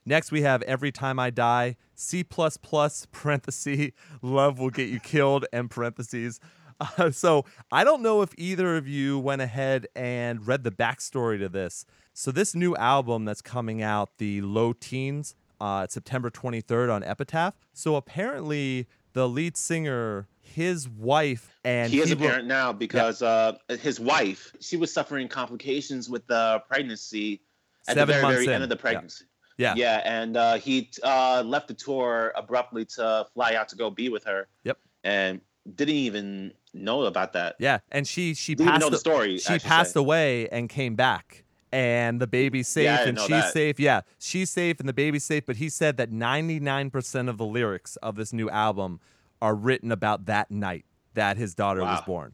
Next, 0.05 0.31
we 0.31 0.41
have 0.41 0.61
Every 0.63 0.91
Time 0.91 1.19
I 1.19 1.29
Die, 1.29 1.75
C 1.95 2.23
plus 2.23 2.57
plus 2.57 3.05
parenthesis, 3.11 3.91
love 4.21 4.59
will 4.59 4.69
get 4.69 4.89
you 4.89 4.99
killed, 4.99 5.45
and 5.53 5.69
parentheses. 5.69 6.39
Uh, 6.97 7.11
so 7.11 7.45
I 7.71 7.83
don't 7.83 8.01
know 8.01 8.23
if 8.23 8.33
either 8.39 8.75
of 8.75 8.87
you 8.87 9.19
went 9.19 9.39
ahead 9.43 9.85
and 9.95 10.47
read 10.47 10.63
the 10.63 10.71
backstory 10.71 11.37
to 11.37 11.47
this. 11.47 11.85
So 12.15 12.31
this 12.31 12.55
new 12.55 12.75
album 12.75 13.23
that's 13.23 13.43
coming 13.43 13.83
out, 13.83 14.17
the 14.17 14.41
Low 14.41 14.73
Teens, 14.73 15.35
uh, 15.59 15.85
September 15.87 16.31
23rd 16.31 16.91
on 16.91 17.03
Epitaph. 17.03 17.53
So 17.71 17.95
apparently, 17.97 18.87
the 19.13 19.29
lead 19.29 19.57
singer, 19.57 20.27
his 20.39 20.89
wife, 20.89 21.55
and 21.63 21.91
he 21.91 21.99
is 21.99 22.09
a 22.09 22.15
parent 22.15 22.47
now 22.47 22.73
because 22.73 23.21
uh, 23.21 23.57
his 23.79 23.99
wife, 23.99 24.51
she 24.59 24.75
was 24.75 24.91
suffering 24.91 25.27
complications 25.27 26.09
with 26.09 26.25
the 26.25 26.63
pregnancy 26.67 27.41
at 27.87 27.93
Seven 27.93 28.07
the 28.15 28.21
very, 28.21 28.33
very 28.43 28.53
end 28.55 28.63
of 28.63 28.69
the 28.69 28.75
Yeah. 28.75 28.81
pregnancy. 28.81 29.25
Yeah. 29.61 29.73
Yeah, 29.75 30.01
and 30.03 30.35
uh, 30.35 30.55
he 30.55 30.89
uh, 31.03 31.43
left 31.45 31.67
the 31.67 31.73
tour 31.73 32.33
abruptly 32.35 32.85
to 32.95 33.25
fly 33.33 33.53
out 33.55 33.69
to 33.69 33.75
go 33.75 33.89
be 33.89 34.09
with 34.09 34.23
her. 34.25 34.47
Yep. 34.63 34.77
And 35.03 35.41
didn't 35.75 35.95
even 35.95 36.53
know 36.73 37.03
about 37.03 37.33
that. 37.33 37.55
Yeah, 37.59 37.79
and 37.91 38.07
she 38.07 38.33
she 38.33 38.55
Didn't 38.55 38.71
passed 38.71 38.81
know 38.81 38.89
the 38.89 38.95
a- 38.95 38.99
story. 38.99 39.37
she 39.37 39.59
passed 39.59 39.93
say. 39.93 39.99
away 39.99 40.47
and 40.49 40.67
came 40.69 40.95
back 40.95 41.43
and 41.71 42.19
the 42.19 42.27
baby's 42.27 42.67
safe 42.67 42.85
Yeah, 42.85 43.07
and 43.07 43.19
she's 43.19 43.29
that. 43.29 43.53
safe. 43.53 43.79
Yeah, 43.79 44.01
she's 44.19 44.49
safe 44.49 44.79
and 44.79 44.89
the 44.89 44.93
baby's 44.93 45.23
safe. 45.23 45.45
But 45.45 45.57
he 45.57 45.69
said 45.69 45.97
that 45.97 46.11
99% 46.11 47.29
of 47.29 47.37
the 47.37 47.45
lyrics 47.45 47.95
of 47.97 48.15
this 48.15 48.33
new 48.33 48.49
album 48.49 48.99
are 49.41 49.55
written 49.55 49.91
about 49.91 50.25
that 50.25 50.49
night 50.51 50.85
that 51.13 51.37
his 51.37 51.53
daughter 51.55 51.81
was 51.81 52.01
born. 52.01 52.33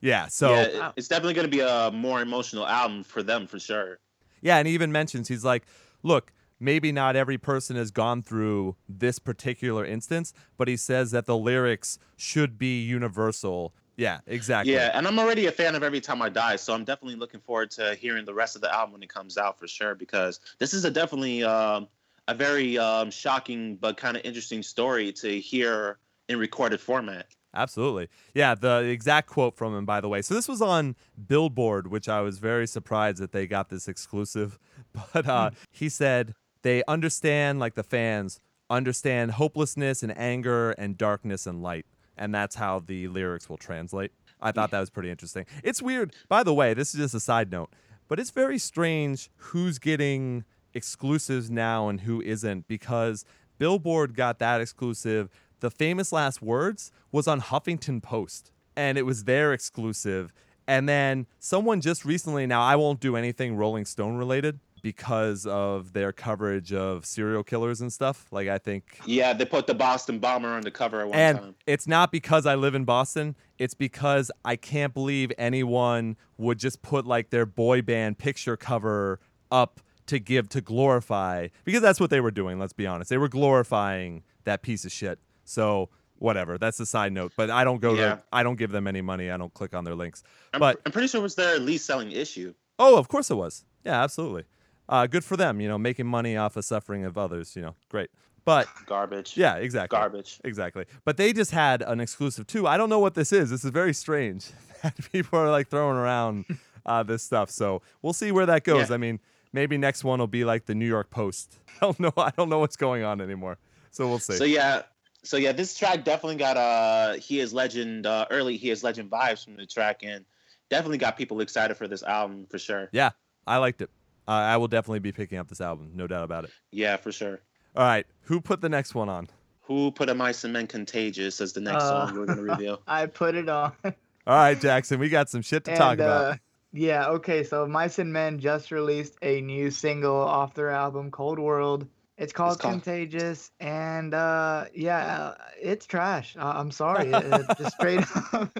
Yeah, 0.00 0.28
so 0.28 0.52
yeah, 0.54 0.92
it's 0.96 1.08
definitely 1.08 1.34
going 1.34 1.46
to 1.46 1.50
be 1.50 1.60
a 1.60 1.90
more 1.92 2.20
emotional 2.22 2.66
album 2.66 3.02
for 3.02 3.22
them 3.22 3.46
for 3.48 3.58
sure. 3.58 3.98
Yeah, 4.40 4.58
and 4.58 4.68
he 4.68 4.74
even 4.74 4.92
mentions 4.92 5.26
he's 5.26 5.44
like, 5.44 5.64
look, 6.04 6.32
maybe 6.60 6.92
not 6.92 7.16
every 7.16 7.38
person 7.38 7.76
has 7.76 7.90
gone 7.90 8.22
through 8.22 8.76
this 8.88 9.18
particular 9.18 9.84
instance, 9.84 10.32
but 10.56 10.68
he 10.68 10.76
says 10.76 11.10
that 11.12 11.26
the 11.26 11.36
lyrics 11.36 11.98
should 12.16 12.58
be 12.58 12.82
universal. 12.82 13.74
Yeah, 13.96 14.20
exactly. 14.26 14.74
Yeah, 14.74 14.92
and 14.94 15.08
I'm 15.08 15.18
already 15.18 15.46
a 15.46 15.52
fan 15.52 15.74
of 15.74 15.82
Every 15.82 16.00
Time 16.00 16.22
I 16.22 16.28
Die, 16.28 16.56
so 16.56 16.72
I'm 16.72 16.84
definitely 16.84 17.18
looking 17.18 17.40
forward 17.40 17.70
to 17.72 17.96
hearing 17.96 18.24
the 18.24 18.34
rest 18.34 18.54
of 18.54 18.62
the 18.62 18.72
album 18.72 18.92
when 18.92 19.02
it 19.02 19.08
comes 19.08 19.36
out 19.36 19.58
for 19.58 19.66
sure. 19.66 19.96
Because 19.96 20.38
this 20.58 20.72
is 20.72 20.84
a 20.84 20.90
definitely 20.90 21.42
um, 21.42 21.88
a 22.28 22.34
very 22.34 22.78
um, 22.78 23.10
shocking 23.10 23.74
but 23.74 23.96
kind 23.96 24.16
of 24.16 24.24
interesting 24.24 24.62
story 24.62 25.12
to 25.14 25.40
hear 25.40 25.98
in 26.28 26.38
recorded 26.38 26.80
format. 26.80 27.26
Absolutely. 27.54 28.08
Yeah, 28.34 28.54
the 28.54 28.84
exact 28.84 29.28
quote 29.28 29.56
from 29.56 29.74
him, 29.74 29.84
by 29.84 30.00
the 30.00 30.08
way. 30.08 30.22
So 30.22 30.34
this 30.34 30.46
was 30.46 30.62
on 30.62 30.94
Billboard, 31.26 31.90
which 31.90 32.08
I 32.08 32.20
was 32.20 32.38
very 32.38 32.66
surprised 32.66 33.18
that 33.18 33.32
they 33.32 33.46
got 33.46 33.68
this 33.68 33.88
exclusive. 33.88 34.58
But 35.12 35.26
uh, 35.26 35.50
he 35.72 35.88
said 35.88 36.34
they 36.68 36.82
understand, 36.86 37.58
like 37.58 37.76
the 37.76 37.82
fans, 37.82 38.40
understand 38.68 39.32
hopelessness 39.32 40.02
and 40.02 40.16
anger 40.18 40.72
and 40.72 40.98
darkness 40.98 41.46
and 41.46 41.62
light. 41.62 41.86
And 42.18 42.34
that's 42.34 42.56
how 42.56 42.80
the 42.80 43.08
lyrics 43.08 43.48
will 43.48 43.56
translate. 43.56 44.12
I 44.38 44.52
thought 44.52 44.70
that 44.72 44.80
was 44.80 44.90
pretty 44.90 45.10
interesting. 45.10 45.46
It's 45.64 45.80
weird. 45.80 46.14
By 46.28 46.42
the 46.42 46.52
way, 46.52 46.74
this 46.74 46.94
is 46.94 47.00
just 47.00 47.14
a 47.14 47.20
side 47.20 47.50
note, 47.50 47.70
but 48.06 48.20
it's 48.20 48.30
very 48.30 48.58
strange 48.58 49.30
who's 49.36 49.78
getting 49.78 50.44
exclusives 50.74 51.50
now 51.50 51.88
and 51.88 52.02
who 52.02 52.20
isn't 52.20 52.68
because 52.68 53.24
Billboard 53.56 54.14
got 54.14 54.38
that 54.38 54.60
exclusive. 54.60 55.30
The 55.60 55.70
famous 55.70 56.12
last 56.12 56.42
words 56.42 56.92
was 57.10 57.26
on 57.26 57.40
Huffington 57.40 58.02
Post 58.02 58.52
and 58.76 58.98
it 58.98 59.06
was 59.06 59.24
their 59.24 59.54
exclusive. 59.54 60.34
And 60.66 60.86
then 60.86 61.28
someone 61.38 61.80
just 61.80 62.04
recently, 62.04 62.46
now 62.46 62.60
I 62.60 62.76
won't 62.76 63.00
do 63.00 63.16
anything 63.16 63.56
Rolling 63.56 63.86
Stone 63.86 64.18
related 64.18 64.60
because 64.82 65.46
of 65.46 65.92
their 65.92 66.12
coverage 66.12 66.72
of 66.72 67.04
serial 67.04 67.42
killers 67.44 67.80
and 67.80 67.92
stuff. 67.92 68.26
Like, 68.30 68.48
I 68.48 68.58
think 68.58 68.98
Yeah, 69.06 69.32
they 69.32 69.44
put 69.44 69.66
the 69.66 69.74
Boston 69.74 70.18
Bomber 70.18 70.48
on 70.48 70.62
the 70.62 70.70
cover 70.70 71.00
at 71.00 71.08
one 71.08 71.18
and 71.18 71.38
time. 71.38 71.54
it's 71.66 71.86
not 71.86 72.10
because 72.12 72.46
I 72.46 72.54
live 72.54 72.74
in 72.74 72.84
Boston. 72.84 73.36
It's 73.58 73.74
because 73.74 74.30
I 74.44 74.56
can't 74.56 74.94
believe 74.94 75.32
anyone 75.38 76.16
would 76.36 76.58
just 76.58 76.82
put 76.82 77.06
like 77.06 77.30
their 77.30 77.46
boy 77.46 77.82
band 77.82 78.18
picture 78.18 78.56
cover 78.56 79.20
up 79.50 79.80
to 80.06 80.18
give 80.18 80.48
to 80.50 80.60
glorify 80.60 81.48
because 81.64 81.82
that's 81.82 82.00
what 82.00 82.10
they 82.10 82.20
were 82.20 82.30
doing. 82.30 82.58
Let's 82.58 82.72
be 82.72 82.86
honest. 82.86 83.10
They 83.10 83.18
were 83.18 83.28
glorifying 83.28 84.22
that 84.44 84.62
piece 84.62 84.84
of 84.84 84.92
shit. 84.92 85.18
So 85.44 85.90
whatever. 86.16 86.58
That's 86.58 86.80
a 86.80 86.86
side 86.86 87.12
note. 87.12 87.32
But 87.36 87.50
I 87.50 87.62
don't 87.64 87.80
go 87.80 87.94
Yeah. 87.94 88.14
to. 88.16 88.22
I 88.32 88.42
don't 88.42 88.56
give 88.56 88.70
them 88.70 88.86
any 88.86 89.00
money. 89.02 89.30
I 89.30 89.36
don't 89.36 89.52
click 89.54 89.74
on 89.74 89.84
their 89.84 89.94
links. 89.94 90.22
I'm, 90.54 90.60
but 90.60 90.80
I'm 90.86 90.92
pretty 90.92 91.08
sure 91.08 91.20
it 91.20 91.22
was 91.22 91.34
their 91.34 91.58
least 91.58 91.86
selling 91.86 92.10
issue. 92.12 92.54
oh, 92.78 92.96
of 92.96 93.08
course 93.08 93.30
it 93.30 93.34
was. 93.34 93.64
Yeah, 93.84 94.02
absolutely. 94.02 94.44
Uh, 94.88 95.06
good 95.06 95.24
for 95.24 95.36
them. 95.36 95.60
You 95.60 95.68
know, 95.68 95.78
making 95.78 96.06
money 96.06 96.36
off 96.36 96.56
of 96.56 96.64
suffering 96.64 97.04
of 97.04 97.18
others. 97.18 97.54
You 97.54 97.62
know, 97.62 97.74
great. 97.90 98.10
But 98.44 98.66
Garbage. 98.86 99.36
yeah, 99.36 99.56
exactly. 99.56 99.94
Garbage. 99.94 100.40
Exactly. 100.42 100.86
But 101.04 101.18
they 101.18 101.34
just 101.34 101.50
had 101.50 101.82
an 101.82 102.00
exclusive 102.00 102.46
too. 102.46 102.66
I 102.66 102.78
don't 102.78 102.88
know 102.88 102.98
what 102.98 103.14
this 103.14 103.30
is. 103.30 103.50
This 103.50 103.62
is 103.62 103.70
very 103.70 103.92
strange 103.92 104.50
that 104.82 104.94
people 105.12 105.38
are 105.38 105.50
like 105.50 105.68
throwing 105.68 105.98
around 105.98 106.46
uh, 106.86 107.02
this 107.02 107.22
stuff. 107.22 107.50
So 107.50 107.82
we'll 108.00 108.14
see 108.14 108.32
where 108.32 108.46
that 108.46 108.64
goes. 108.64 108.88
Yeah. 108.88 108.94
I 108.94 108.98
mean, 108.98 109.20
maybe 109.52 109.76
next 109.76 110.02
one 110.02 110.18
will 110.18 110.26
be 110.26 110.46
like 110.46 110.64
the 110.64 110.74
New 110.74 110.86
York 110.86 111.10
Post. 111.10 111.58
I 111.68 111.84
don't 111.84 112.00
know. 112.00 112.12
I 112.16 112.30
don't 112.38 112.48
know 112.48 112.58
what's 112.58 112.76
going 112.76 113.04
on 113.04 113.20
anymore. 113.20 113.58
So 113.90 114.08
we'll 114.08 114.18
see. 114.18 114.36
So 114.36 114.44
yeah, 114.44 114.82
so 115.24 115.36
yeah, 115.36 115.52
this 115.52 115.76
track 115.76 116.04
definitely 116.04 116.36
got 116.36 116.56
uh 116.56 117.14
he 117.14 117.40
is 117.40 117.52
legend 117.52 118.06
uh 118.06 118.24
early 118.30 118.56
he 118.56 118.70
is 118.70 118.82
legend 118.82 119.10
vibes 119.10 119.44
from 119.44 119.56
the 119.56 119.66
track 119.66 120.00
and 120.02 120.24
definitely 120.70 120.98
got 120.98 121.18
people 121.18 121.40
excited 121.42 121.76
for 121.76 121.86
this 121.86 122.02
album 122.02 122.46
for 122.48 122.58
sure. 122.58 122.88
yeah, 122.92 123.10
I 123.46 123.58
liked 123.58 123.82
it. 123.82 123.90
Uh, 124.28 124.32
I 124.32 124.58
will 124.58 124.68
definitely 124.68 124.98
be 125.00 125.10
picking 125.12 125.38
up 125.38 125.48
this 125.48 125.60
album. 125.60 125.92
No 125.94 126.06
doubt 126.06 126.22
about 126.22 126.44
it. 126.44 126.50
Yeah, 126.70 126.96
for 126.98 127.10
sure. 127.10 127.40
All 127.74 127.84
right. 127.86 128.06
Who 128.24 128.40
put 128.42 128.60
the 128.60 128.68
next 128.68 128.94
one 128.94 129.08
on? 129.08 129.28
Who 129.62 129.90
put 129.90 130.08
a 130.10 130.14
mice 130.14 130.44
and 130.44 130.52
men 130.52 130.66
contagious 130.66 131.40
as 131.40 131.54
the 131.54 131.60
next 131.60 131.84
Uh, 131.84 132.06
song 132.08 132.16
we're 132.18 132.26
gonna 132.26 132.42
reveal? 132.42 132.80
I 132.86 133.06
put 133.06 133.34
it 133.34 133.48
on. 133.48 133.72
All 133.84 133.92
right, 134.26 134.60
Jackson. 134.60 135.00
We 135.00 135.08
got 135.08 135.30
some 135.30 135.40
shit 135.42 135.64
to 135.64 135.74
talk 135.76 135.94
about. 135.94 136.24
uh, 136.24 136.36
yeah, 136.74 137.08
okay, 137.08 137.42
so 137.44 137.66
Mice 137.66 137.98
and 137.98 138.12
Men 138.12 138.38
just 138.38 138.70
released 138.70 139.16
a 139.22 139.40
new 139.40 139.70
single 139.70 140.16
off 140.16 140.52
their 140.54 140.68
album, 140.70 141.10
Cold 141.10 141.38
World. 141.38 141.86
It's 142.18 142.32
called 142.32 142.58
called- 142.58 142.72
Contagious, 142.82 143.50
and 143.60 144.12
uh, 144.12 144.66
yeah, 144.74 144.98
uh, 144.98 145.34
it's 145.62 145.86
trash. 145.86 146.36
Uh, 146.38 146.52
I'm 146.56 146.70
sorry, 146.70 147.08
it, 147.12 147.24
it 147.24 147.46
just 147.58 147.76
straight 147.76 148.04
up. 148.34 148.50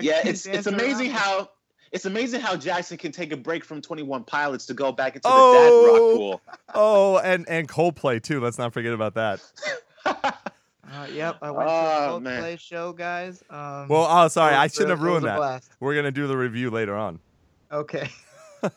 Yeah, 0.00 0.22
it's 0.24 0.46
it's 0.46 0.66
amazing 0.66 1.08
around 1.10 1.16
how 1.18 1.50
it's 1.96 2.04
amazing 2.04 2.40
how 2.42 2.54
Jackson 2.54 2.98
can 2.98 3.10
take 3.10 3.32
a 3.32 3.36
break 3.36 3.64
from 3.64 3.80
Twenty 3.80 4.02
One 4.02 4.22
Pilots 4.22 4.66
to 4.66 4.74
go 4.74 4.92
back 4.92 5.16
into 5.16 5.26
the 5.26 5.34
Oh. 5.34 5.52
dad 5.52 5.90
rock 5.90 5.98
pool. 5.98 6.40
oh, 6.74 7.18
and 7.18 7.48
and 7.48 7.66
Coldplay 7.68 8.22
too. 8.22 8.38
Let's 8.40 8.58
not 8.58 8.72
forget 8.72 8.92
about 8.92 9.14
that. 9.14 9.40
Uh, 10.88 11.04
yep, 11.12 11.36
I 11.42 11.50
went 11.50 11.68
Oh, 11.68 12.20
to 12.20 12.28
a. 12.28 12.30
Coldplay 12.30 12.60
show, 12.60 12.92
guys. 12.92 13.42
Um, 13.50 13.88
Well, 13.88 14.06
oh, 14.08 14.28
sorry. 14.28 14.54
it 14.54 14.58
I 14.58 14.68
shouldn't 14.68 14.92
uh, 14.92 14.94
have 14.94 15.02
ruined 15.02 15.26
that. 15.26 15.36
blast. 15.36 15.72
We're 15.80 15.96
gonna 15.96 16.12
do 16.12 16.28
the 16.28 16.36
review 16.36 16.70
later 16.70 16.94
on. 16.94 17.18
Okay. 17.72 18.08
All 18.62 18.70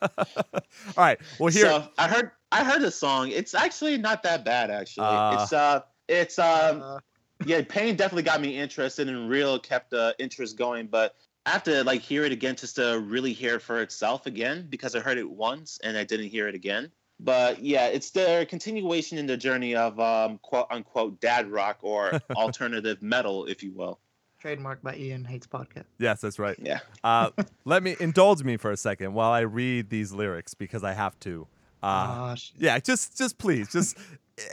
right. 0.97 1.19
Well, 1.39 1.51
here. 1.53 1.65
So 1.65 1.87
I 1.99 2.07
heard 2.07 2.31
I 2.51 2.63
heard 2.63 2.81
the 2.81 2.89
song. 2.91 3.29
It's 3.29 3.53
actually 3.53 3.97
not 3.99 4.23
that 4.23 4.43
bad 4.43 4.71
actually. 4.71 5.05
Uh. 5.05 5.43
it's 5.43 5.53
uh 5.53 5.81
it's 6.07 6.39
um 6.39 6.81
Uh, 6.81 6.99
yeah, 7.45 7.61
Pain 7.61 7.95
definitely 7.95 8.23
got 8.23 8.41
me 8.41 8.57
interested 8.57 9.07
and 9.07 9.29
real 9.29 9.59
kept 9.59 9.91
the 9.91 10.15
interest 10.19 10.57
going, 10.57 10.87
but 10.87 11.15
I 11.45 11.51
have 11.51 11.63
to 11.63 11.83
like 11.83 12.01
hear 12.01 12.25
it 12.25 12.31
again 12.31 12.55
just 12.55 12.75
to 12.75 12.99
really 13.03 13.33
hear 13.33 13.55
it 13.55 13.61
for 13.61 13.81
itself 13.81 14.25
again 14.25 14.67
because 14.69 14.95
I 14.95 14.99
heard 14.99 15.17
it 15.17 15.29
once 15.29 15.79
and 15.83 15.97
I 15.97 16.03
didn't 16.03 16.29
hear 16.29 16.47
it 16.47 16.55
again. 16.55 16.91
But 17.19 17.63
yeah, 17.63 17.87
it's 17.87 18.11
their 18.11 18.45
continuation 18.45 19.17
in 19.17 19.25
the 19.25 19.37
journey 19.37 19.75
of 19.75 19.99
um 19.99 20.37
quote 20.39 20.67
unquote 20.69 21.19
dad 21.19 21.49
rock 21.49 21.77
or 21.81 22.19
alternative 22.35 23.01
metal, 23.01 23.45
if 23.45 23.63
you 23.63 23.71
will. 23.73 23.99
trademarked 24.43 24.81
by 24.83 24.95
Ian 24.95 25.25
Hates 25.25 25.47
Podcast. 25.47 25.85
yes, 25.97 26.21
that's 26.21 26.39
right. 26.39 26.57
Yeah. 26.61 26.79
Uh, 27.03 27.29
let 27.65 27.81
me 27.83 27.95
indulge 27.99 28.43
me 28.43 28.57
for 28.57 28.71
a 28.71 28.77
second 28.77 29.13
while 29.13 29.31
I 29.31 29.39
read 29.41 29.89
these 29.89 30.11
lyrics 30.11 30.53
because 30.53 30.83
I 30.83 30.93
have 30.93 31.17
to. 31.21 31.47
Uh, 31.81 32.33
Oh, 32.33 32.35
yeah, 32.57 32.77
just 32.79 33.17
just 33.17 33.37
please, 33.37 33.71
just 33.71 33.97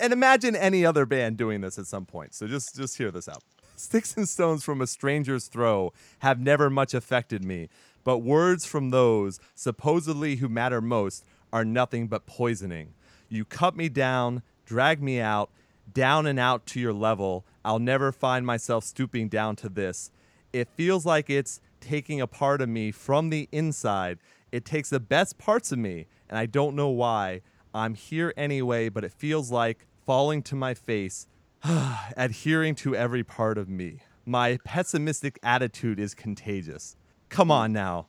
and 0.01 0.13
imagine 0.13 0.55
any 0.57 0.87
other 0.87 1.05
band 1.07 1.37
doing 1.37 1.61
this 1.61 1.79
at 1.79 1.87
some 1.87 2.07
point. 2.07 2.35
So 2.35 2.47
just 2.47 2.75
just 2.77 2.97
hear 2.97 3.11
this 3.11 3.29
out. 3.29 3.43
Sticks 3.77 4.17
and 4.17 4.27
stones 4.27 4.65
from 4.65 4.81
a 4.81 4.87
stranger's 4.87 5.49
throw 5.49 5.93
have 6.21 6.41
never 6.41 6.71
much 6.71 6.95
affected 6.95 7.45
me, 7.45 7.69
but 8.05 8.19
words 8.19 8.65
from 8.65 8.91
those 8.91 9.39
supposedly 9.55 10.37
who 10.37 10.49
matter 10.49 10.81
most 10.81 11.25
are 11.53 11.65
nothing 11.65 12.07
but 12.07 12.27
poisoning. 12.27 12.95
You 13.29 13.45
cut 13.45 13.77
me 13.77 13.91
down, 13.91 14.43
drag 14.65 15.03
me 15.03 15.21
out, 15.21 15.51
down 15.93 16.27
and 16.27 16.39
out 16.39 16.65
to 16.67 16.81
your 16.81 16.95
level. 16.95 17.45
I'll 17.65 17.79
never 17.79 18.13
find 18.13 18.47
myself 18.47 18.85
stooping 18.85 19.29
down 19.29 19.57
to 19.57 19.69
this. 19.69 20.11
It 20.55 20.69
feels 20.69 21.05
like 21.05 21.29
it's 21.29 21.61
taking 21.81 22.21
a 22.21 22.27
part 22.27 22.63
of 22.63 22.69
me 22.71 22.93
from 22.93 23.29
the 23.29 23.47
inside. 23.53 24.19
It 24.53 24.65
takes 24.65 24.89
the 24.89 25.01
best 25.01 25.37
parts 25.37 25.71
of 25.71 25.79
me, 25.79 26.07
and 26.31 26.39
I 26.39 26.47
don't 26.47 26.77
know 26.77 26.89
why. 26.89 27.43
I'm 27.75 27.95
here 27.95 28.33
anyway, 28.39 28.89
but 28.89 29.05
it 29.05 29.13
feels 29.13 29.51
like 29.51 29.87
falling 30.07 30.43
to 30.45 30.55
my 30.55 30.73
face, 30.73 31.27
adhering 32.17 32.75
to 32.77 32.95
every 32.95 33.25
part 33.25 33.59
of 33.59 33.69
me. 33.69 34.01
My 34.25 34.59
pessimistic 34.65 35.39
attitude 35.43 36.01
is 36.01 36.15
contagious. 36.15 36.97
Come 37.29 37.51
on 37.51 37.73
now. 37.73 38.09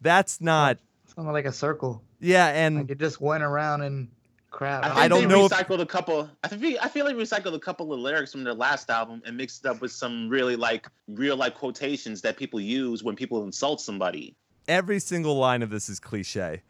That's 0.00 0.40
not. 0.40 0.78
Something 1.14 1.32
like 1.32 1.44
a 1.44 1.52
circle. 1.52 2.02
Yeah, 2.20 2.48
and 2.48 2.76
Like 2.76 2.90
it 2.90 2.98
just 2.98 3.20
went 3.20 3.42
around 3.42 3.82
and 3.82 4.08
crap. 4.50 4.84
I, 4.84 4.88
think 4.88 4.98
I 5.00 5.08
don't 5.08 5.22
they 5.22 5.26
know 5.28 5.44
if- 5.46 5.52
recycled 5.52 5.80
a 5.80 5.86
couple. 5.86 6.30
I 6.44 6.48
think 6.48 6.78
I 6.82 6.88
feel 6.88 7.04
like 7.04 7.16
recycled 7.16 7.54
a 7.54 7.58
couple 7.58 7.92
of 7.92 8.00
lyrics 8.00 8.32
from 8.32 8.44
their 8.44 8.54
last 8.54 8.90
album 8.90 9.22
and 9.26 9.36
mixed 9.36 9.64
it 9.64 9.68
up 9.68 9.80
with 9.80 9.92
some 9.92 10.28
really 10.28 10.56
like 10.56 10.86
real 11.08 11.36
like 11.36 11.54
quotations 11.54 12.20
that 12.22 12.36
people 12.36 12.60
use 12.60 13.02
when 13.02 13.16
people 13.16 13.44
insult 13.44 13.80
somebody. 13.80 14.34
every 14.68 15.00
single 15.00 15.36
line 15.36 15.62
of 15.62 15.70
this 15.70 15.88
is 15.88 15.98
cliche. 16.00 16.62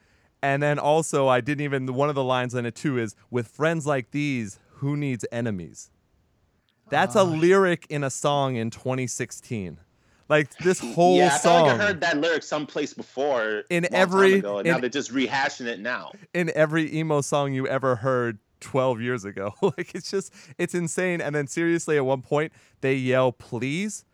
And 0.42 0.62
then 0.62 0.78
also, 0.78 1.28
I 1.28 1.42
didn't 1.42 1.64
even, 1.64 1.86
one 1.92 2.08
of 2.08 2.14
the 2.14 2.24
lines 2.24 2.54
in 2.54 2.64
it 2.64 2.74
too 2.74 2.96
is, 2.96 3.14
with 3.30 3.46
friends 3.46 3.86
like 3.86 4.10
these, 4.10 4.58
who 4.76 4.96
needs 4.96 5.22
enemies? 5.30 5.90
That's 6.90 7.14
a 7.14 7.24
lyric 7.24 7.86
in 7.88 8.04
a 8.04 8.10
song 8.10 8.56
in 8.56 8.70
2016. 8.70 9.78
Like 10.28 10.54
this 10.58 10.78
whole 10.94 11.16
yeah, 11.16 11.34
I 11.34 11.38
song 11.38 11.66
like 11.66 11.80
I 11.80 11.86
heard 11.86 12.00
that 12.02 12.18
lyric 12.18 12.42
someplace 12.42 12.94
before 12.94 13.64
In 13.70 13.84
a 13.84 13.88
long 13.88 13.90
time 13.90 14.00
every- 14.00 14.34
ago, 14.34 14.58
and 14.58 14.68
now 14.68 14.78
they're 14.78 14.88
just 14.90 15.12
rehashing 15.12 15.66
it 15.66 15.80
now. 15.80 16.12
in 16.34 16.50
every 16.54 16.94
emo 16.94 17.20
song 17.20 17.52
you 17.52 17.66
ever 17.66 17.96
heard 17.96 18.38
12 18.60 19.00
years 19.00 19.24
ago. 19.24 19.54
like 19.62 19.94
it's 19.94 20.10
just, 20.10 20.32
it's 20.58 20.74
insane. 20.74 21.20
And 21.20 21.34
then 21.34 21.46
seriously, 21.46 21.96
at 21.96 22.04
one 22.04 22.22
point, 22.22 22.52
they 22.80 22.94
yell, 22.94 23.32
please. 23.32 24.04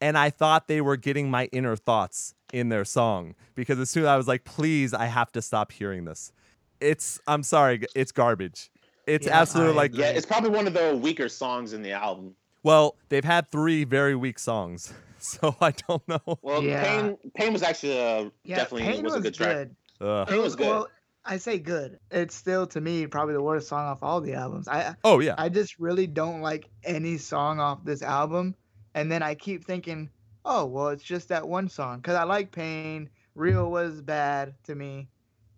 And 0.00 0.16
I 0.16 0.30
thought 0.30 0.66
they 0.66 0.80
were 0.80 0.96
getting 0.96 1.30
my 1.30 1.44
inner 1.52 1.76
thoughts 1.76 2.34
in 2.52 2.70
their 2.70 2.84
song 2.86 3.34
because 3.54 3.78
as 3.78 3.90
soon 3.90 4.04
as 4.04 4.08
I 4.08 4.16
was 4.16 4.26
like, 4.26 4.44
please, 4.44 4.94
I 4.94 5.04
have 5.06 5.30
to 5.32 5.42
stop 5.42 5.70
hearing 5.72 6.04
this. 6.06 6.32
It's 6.80 7.20
I'm 7.28 7.42
sorry, 7.42 7.84
it's 7.94 8.10
garbage. 8.10 8.70
It's 9.10 9.26
Yeah, 9.26 9.40
absolutely 9.40 9.72
I 9.72 9.76
like 9.76 9.96
Yeah, 9.96 10.06
it's 10.06 10.26
probably 10.26 10.50
one 10.50 10.66
of 10.66 10.72
the 10.74 10.96
weaker 10.96 11.28
songs 11.28 11.72
in 11.72 11.82
the 11.82 11.92
album. 11.92 12.34
well, 12.62 12.96
they've 13.08 13.24
had 13.24 13.50
three 13.50 13.84
very 13.84 14.14
weak 14.14 14.38
songs, 14.38 14.92
so 15.18 15.56
I 15.60 15.72
don't 15.72 16.06
know. 16.06 16.38
Well, 16.42 16.62
Yeah. 16.62 16.82
Pain 16.84 17.18
Pain 17.34 17.52
was 17.52 17.62
actually 17.62 17.98
uh, 18.00 18.30
Yeah, 18.44 18.56
definitely 18.56 18.86
Pain 18.86 19.02
was, 19.02 19.14
a 19.16 19.20
good 19.20 19.34
track. 19.34 19.68
Ugh. 20.00 20.28
Pain 20.28 20.42
was 20.42 20.54
good. 20.54 20.66
Well, 20.68 20.88
I 21.24 21.36
say 21.36 21.58
good. 21.58 21.98
It's 22.10 22.34
still 22.34 22.66
to 22.68 22.80
me 22.80 23.06
probably 23.06 23.34
the 23.34 23.42
worst 23.42 23.68
song 23.68 23.86
off 23.86 24.02
all 24.02 24.20
the 24.20 24.34
albums. 24.34 24.68
I 24.68 24.94
Oh 25.04 25.20
yeah, 25.20 25.34
I 25.36 25.48
just 25.48 25.78
really 25.78 26.06
don't 26.06 26.40
like 26.40 26.70
any 26.84 27.18
song 27.18 27.58
off 27.60 27.84
this 27.84 28.02
album. 28.02 28.54
And 28.94 29.10
then 29.10 29.22
I 29.22 29.34
keep 29.34 29.64
thinking, 29.64 30.08
oh 30.44 30.66
well, 30.66 30.88
it's 30.88 31.04
just 31.04 31.28
that 31.28 31.46
one 31.46 31.68
song 31.68 31.98
because 31.98 32.16
I 32.16 32.24
like 32.24 32.52
Pain. 32.52 33.10
Real 33.34 33.70
was 33.70 34.00
bad 34.00 34.54
to 34.64 34.74
me, 34.74 35.08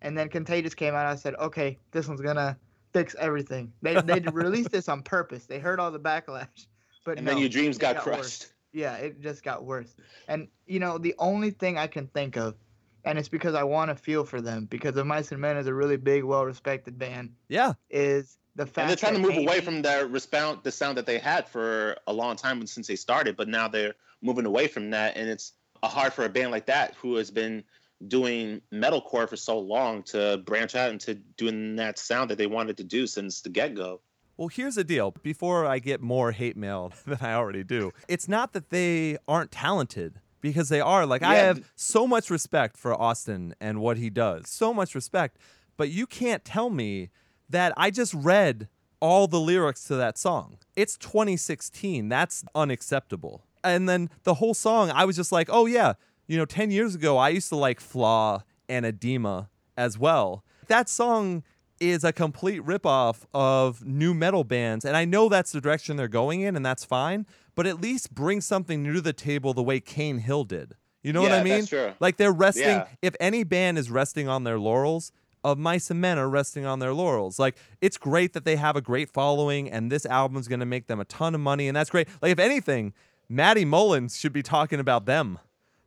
and 0.01 0.17
then 0.17 0.29
Contagious 0.29 0.75
came 0.75 0.93
out. 0.93 1.05
I 1.07 1.15
said, 1.15 1.35
okay, 1.35 1.77
this 1.91 2.07
one's 2.07 2.21
gonna 2.21 2.57
fix 2.93 3.15
everything. 3.19 3.73
They 3.81 3.99
they 4.01 4.19
released 4.31 4.71
this 4.71 4.87
on 4.87 5.03
purpose. 5.03 5.45
They 5.45 5.59
heard 5.59 5.79
all 5.79 5.91
the 5.91 5.99
backlash, 5.99 6.67
but 7.05 7.17
And 7.17 7.25
no, 7.25 7.31
then 7.31 7.39
your 7.39 7.49
dreams 7.49 7.77
got, 7.77 7.95
got 7.95 8.03
crushed. 8.03 8.19
worse. 8.19 8.53
Yeah, 8.71 8.95
it 8.95 9.21
just 9.21 9.43
got 9.43 9.63
worse. 9.65 9.95
And 10.27 10.47
you 10.65 10.79
know, 10.79 10.97
the 10.97 11.15
only 11.19 11.51
thing 11.51 11.77
I 11.77 11.87
can 11.87 12.07
think 12.07 12.37
of, 12.37 12.55
and 13.03 13.19
it's 13.19 13.29
because 13.29 13.55
I 13.55 13.63
want 13.63 13.89
to 13.89 13.95
feel 13.95 14.23
for 14.23 14.41
them 14.41 14.65
because 14.65 14.95
the 14.95 15.03
Mice 15.03 15.31
and 15.31 15.41
Men 15.41 15.57
is 15.57 15.67
a 15.67 15.73
really 15.73 15.97
big, 15.97 16.23
well-respected 16.23 16.97
band, 16.97 17.33
yeah. 17.49 17.73
is 17.89 18.37
the 18.55 18.65
fact 18.65 18.77
And 18.77 18.89
they're 18.89 18.95
trying 18.95 19.13
to 19.13 19.19
move 19.19 19.37
away 19.37 19.61
from 19.61 19.81
their 19.81 20.07
respound 20.07 20.63
the 20.63 20.71
sound 20.71 20.97
that 20.97 21.05
they 21.05 21.19
had 21.19 21.47
for 21.47 21.97
a 22.07 22.13
long 22.13 22.35
time 22.35 22.65
since 22.65 22.87
they 22.87 22.95
started, 22.95 23.35
but 23.35 23.47
now 23.47 23.67
they're 23.67 23.93
moving 24.21 24.45
away 24.45 24.67
from 24.67 24.89
that, 24.91 25.17
and 25.17 25.29
it's 25.29 25.53
uh, 25.83 25.87
hard 25.87 26.13
for 26.13 26.25
a 26.25 26.29
band 26.29 26.51
like 26.51 26.65
that 26.67 26.95
who 26.95 27.15
has 27.15 27.29
been 27.29 27.63
doing 28.07 28.61
metalcore 28.71 29.27
for 29.27 29.35
so 29.35 29.59
long 29.59 30.03
to 30.03 30.37
branch 30.45 30.75
out 30.75 30.91
into 30.91 31.15
doing 31.15 31.75
that 31.77 31.97
sound 31.97 32.29
that 32.29 32.37
they 32.37 32.47
wanted 32.47 32.77
to 32.77 32.83
do 32.83 33.07
since 33.07 33.41
the 33.41 33.49
get 33.49 33.75
go. 33.75 34.01
Well, 34.37 34.47
here's 34.47 34.75
the 34.75 34.83
deal. 34.83 35.11
Before 35.11 35.65
I 35.65 35.79
get 35.79 36.01
more 36.01 36.31
hate 36.31 36.57
mail 36.57 36.91
than 37.05 37.19
I 37.21 37.33
already 37.33 37.63
do, 37.63 37.91
it's 38.07 38.27
not 38.27 38.53
that 38.53 38.69
they 38.69 39.17
aren't 39.27 39.51
talented 39.51 40.19
because 40.41 40.69
they 40.69 40.81
are. 40.81 41.05
Like, 41.05 41.23
I 41.23 41.35
have 41.35 41.71
so 41.75 42.05
much 42.07 42.29
respect 42.29 42.77
for 42.77 42.93
Austin 42.93 43.55
and 43.61 43.79
what 43.79 43.97
he 43.97 44.09
does. 44.09 44.49
So 44.49 44.73
much 44.73 44.95
respect. 44.95 45.37
But 45.77 45.89
you 45.89 46.05
can't 46.05 46.43
tell 46.43 46.69
me 46.69 47.09
that 47.49 47.73
I 47.77 47.91
just 47.91 48.13
read 48.13 48.67
all 48.99 49.27
the 49.27 49.39
lyrics 49.39 49.85
to 49.85 49.95
that 49.95 50.17
song. 50.17 50.57
It's 50.75 50.97
2016. 50.97 52.09
That's 52.09 52.43
unacceptable. 52.55 53.45
And 53.63 53.87
then 53.87 54.09
the 54.23 54.35
whole 54.35 54.53
song, 54.53 54.91
I 54.91 55.05
was 55.05 55.15
just 55.15 55.31
like, 55.31 55.47
oh, 55.51 55.65
yeah, 55.65 55.93
you 56.33 56.39
know, 56.39 56.45
10 56.45 56.71
years 56.71 56.95
ago, 56.95 57.17
I 57.17 57.29
used 57.29 57.49
to 57.49 57.55
like 57.55 57.79
Flaw 57.79 58.41
and 58.67 58.85
Adema 58.85 59.49
as 59.77 59.97
well. 59.99 60.43
That 60.67 60.89
song 60.89 61.43
is 61.79 62.03
a 62.03 62.11
complete 62.11 62.61
ripoff 62.63 63.25
of 63.33 63.85
new 63.85 64.13
metal 64.13 64.43
bands. 64.43 64.83
And 64.85 64.95
I 64.97 65.05
know 65.05 65.29
that's 65.29 65.51
the 65.51 65.61
direction 65.61 65.95
they're 65.95 66.07
going 66.07 66.41
in, 66.41 66.55
and 66.55 66.65
that's 66.65 66.83
fine, 66.83 67.25
but 67.55 67.67
at 67.67 67.79
least 67.81 68.13
bring 68.15 68.41
something 68.41 68.81
new 68.81 68.93
to 68.93 69.01
the 69.01 69.13
table 69.13 69.53
the 69.53 69.61
way 69.63 69.79
Kane 69.79 70.17
Hill 70.19 70.43
did. 70.45 70.73
You 71.03 71.13
know 71.13 71.21
what 71.21 71.33
I 71.33 71.43
mean? 71.43 71.53
that's 71.59 71.67
true. 71.67 71.91
Like 71.99 72.17
they're 72.17 72.31
resting, 72.31 72.63
Yeah. 72.63 72.87
if 73.01 73.15
any 73.19 73.43
band 73.43 73.77
is 73.77 73.91
resting 73.91 74.27
on 74.27 74.43
their 74.43 74.57
laurels, 74.57 75.11
of 75.43 75.57
Mice 75.59 75.91
and 75.91 75.99
Men 75.99 76.17
are 76.17 76.29
resting 76.29 76.65
on 76.65 76.79
their 76.79 76.93
laurels. 76.93 77.37
Like 77.37 77.57
it's 77.81 77.97
great 77.97 78.31
that 78.31 78.45
they 78.45 78.55
have 78.55 78.77
a 78.77 78.81
great 78.81 79.09
following, 79.09 79.69
and 79.69 79.91
this 79.91 80.05
album's 80.05 80.47
gonna 80.47 80.65
make 80.65 80.87
them 80.87 81.01
a 81.01 81.05
ton 81.05 81.35
of 81.35 81.41
money, 81.41 81.67
and 81.67 81.75
that's 81.75 81.89
great. 81.89 82.07
Like 82.21 82.31
if 82.31 82.39
anything, 82.39 82.93
Matty 83.27 83.65
Mullins 83.65 84.17
should 84.17 84.31
be 84.31 84.41
talking 84.41 84.79
about 84.79 85.05
them. 85.05 85.39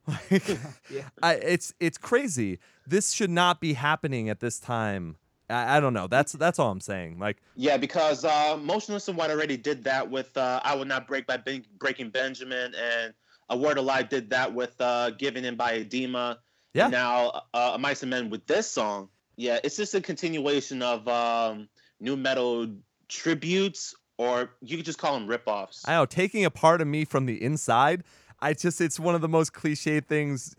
Like, 0.07 0.49
Yeah. 0.91 1.09
I, 1.23 1.35
it's 1.35 1.75
it's 1.81 1.99
crazy. 1.99 2.59
This 2.87 3.13
should 3.13 3.31
not 3.31 3.61
be 3.61 3.73
happening 3.73 4.29
at 4.29 4.41
this 4.41 4.61
time. 4.61 5.17
I, 5.51 5.77
I 5.77 5.81
don't 5.81 5.95
know. 5.95 6.07
That's 6.07 6.33
that's 6.33 6.59
all 6.59 6.71
I'm 6.71 6.81
saying. 6.81 7.19
Like 7.19 7.39
Yeah, 7.57 7.77
because 7.77 8.25
uh, 8.25 8.57
Motionless 8.61 9.09
in 9.09 9.17
White 9.17 9.31
already 9.31 9.57
did 9.57 9.85
that 9.85 10.11
with 10.11 10.37
uh, 10.37 10.61
"I 10.65 10.75
Will 10.75 10.85
Not 10.85 11.07
Break" 11.07 11.27
by 11.27 11.37
ben- 11.37 11.65
Breaking 11.79 12.11
Benjamin, 12.11 12.75
and 12.75 13.15
"A 13.49 13.57
Word 13.57 13.79
Alive" 13.79 14.09
did 14.09 14.31
that 14.31 14.55
with 14.55 14.75
uh, 14.81 15.11
"Given 15.11 15.45
In" 15.45 15.57
by 15.57 15.83
Adema. 15.83 16.39
Yeah. 16.75 16.85
And 16.85 16.93
now, 16.93 17.43
uh, 17.55 17.77
"Mice 17.81 18.03
and 18.03 18.11
Men" 18.11 18.31
with 18.31 18.47
this 18.47 18.71
song. 18.71 19.09
Yeah, 19.37 19.59
it's 19.63 19.77
just 19.77 19.95
a 19.95 20.01
continuation 20.01 20.83
of 20.83 21.07
um, 21.09 21.69
new 22.01 22.17
metal 22.17 22.69
tributes, 23.09 23.95
or 24.19 24.53
you 24.63 24.77
could 24.77 24.87
just 24.87 24.99
call 24.99 25.19
them 25.19 25.29
ripoffs. 25.29 25.83
I 25.87 25.93
know, 25.93 26.07
taking 26.07 26.45
a 26.45 26.51
part 26.51 26.81
of 26.81 26.89
me 26.89 27.05
from 27.05 27.27
the 27.27 27.43
inside. 27.43 28.03
I 28.41 28.53
just 28.55 28.81
it's 28.81 29.01
one 29.01 29.15
of 29.15 29.21
the 29.21 29.29
most 29.29 29.53
cliche 29.53 30.01
things. 30.01 30.55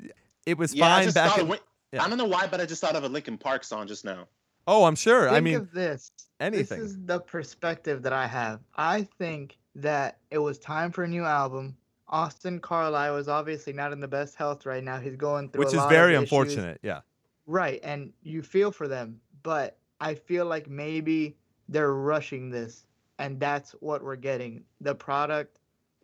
It 0.45 0.57
was 0.57 0.73
yeah, 0.73 0.95
fine 0.95 1.03
just 1.05 1.15
back. 1.15 1.37
in- 1.37 1.43
of 1.43 1.49
Win- 1.49 1.59
yeah. 1.91 2.03
I 2.03 2.09
don't 2.09 2.17
know 2.17 2.25
why, 2.25 2.47
but 2.47 2.59
I 2.59 2.65
just 2.65 2.81
thought 2.81 2.95
of 2.95 3.03
a 3.03 3.09
Linkin 3.09 3.37
Park 3.37 3.63
song 3.63 3.87
just 3.87 4.03
now. 4.03 4.27
oh, 4.67 4.83
I'm 4.85 4.95
sure. 4.95 5.29
I 5.29 5.39
mean, 5.39 5.55
of 5.55 5.71
this. 5.71 6.11
anything. 6.39 6.79
This 6.79 6.91
is 6.91 6.97
the 7.05 7.19
perspective 7.19 8.03
that 8.03 8.11
I 8.13 8.27
have. 8.27 8.59
I 8.75 9.03
think 9.17 9.57
that 9.75 10.17
it 10.31 10.39
was 10.39 10.59
time 10.59 10.91
for 10.91 11.03
a 11.03 11.07
new 11.07 11.23
album. 11.23 11.77
Austin 12.09 12.59
Carlisle 12.59 13.13
was 13.13 13.27
obviously 13.27 13.73
not 13.73 13.91
in 13.93 13.99
the 13.99 14.07
best 14.07 14.35
health 14.35 14.65
right 14.65 14.83
now. 14.83 14.99
He's 14.99 15.15
going 15.15 15.49
through 15.49 15.59
which 15.59 15.73
a 15.73 15.77
is 15.77 15.77
lot 15.77 15.89
very 15.89 16.15
of 16.15 16.23
unfortunate. 16.23 16.79
Yeah. 16.81 17.01
Right, 17.45 17.79
and 17.83 18.11
you 18.23 18.41
feel 18.41 18.71
for 18.71 18.87
them, 18.89 19.21
but 19.43 19.77
I 20.01 20.15
feel 20.15 20.45
like 20.45 20.69
maybe 20.69 21.37
they're 21.69 21.93
rushing 21.93 22.49
this, 22.49 22.85
and 23.19 23.39
that's 23.39 23.71
what 23.79 24.03
we're 24.03 24.15
getting. 24.17 24.63
The 24.81 24.95
product 24.95 25.57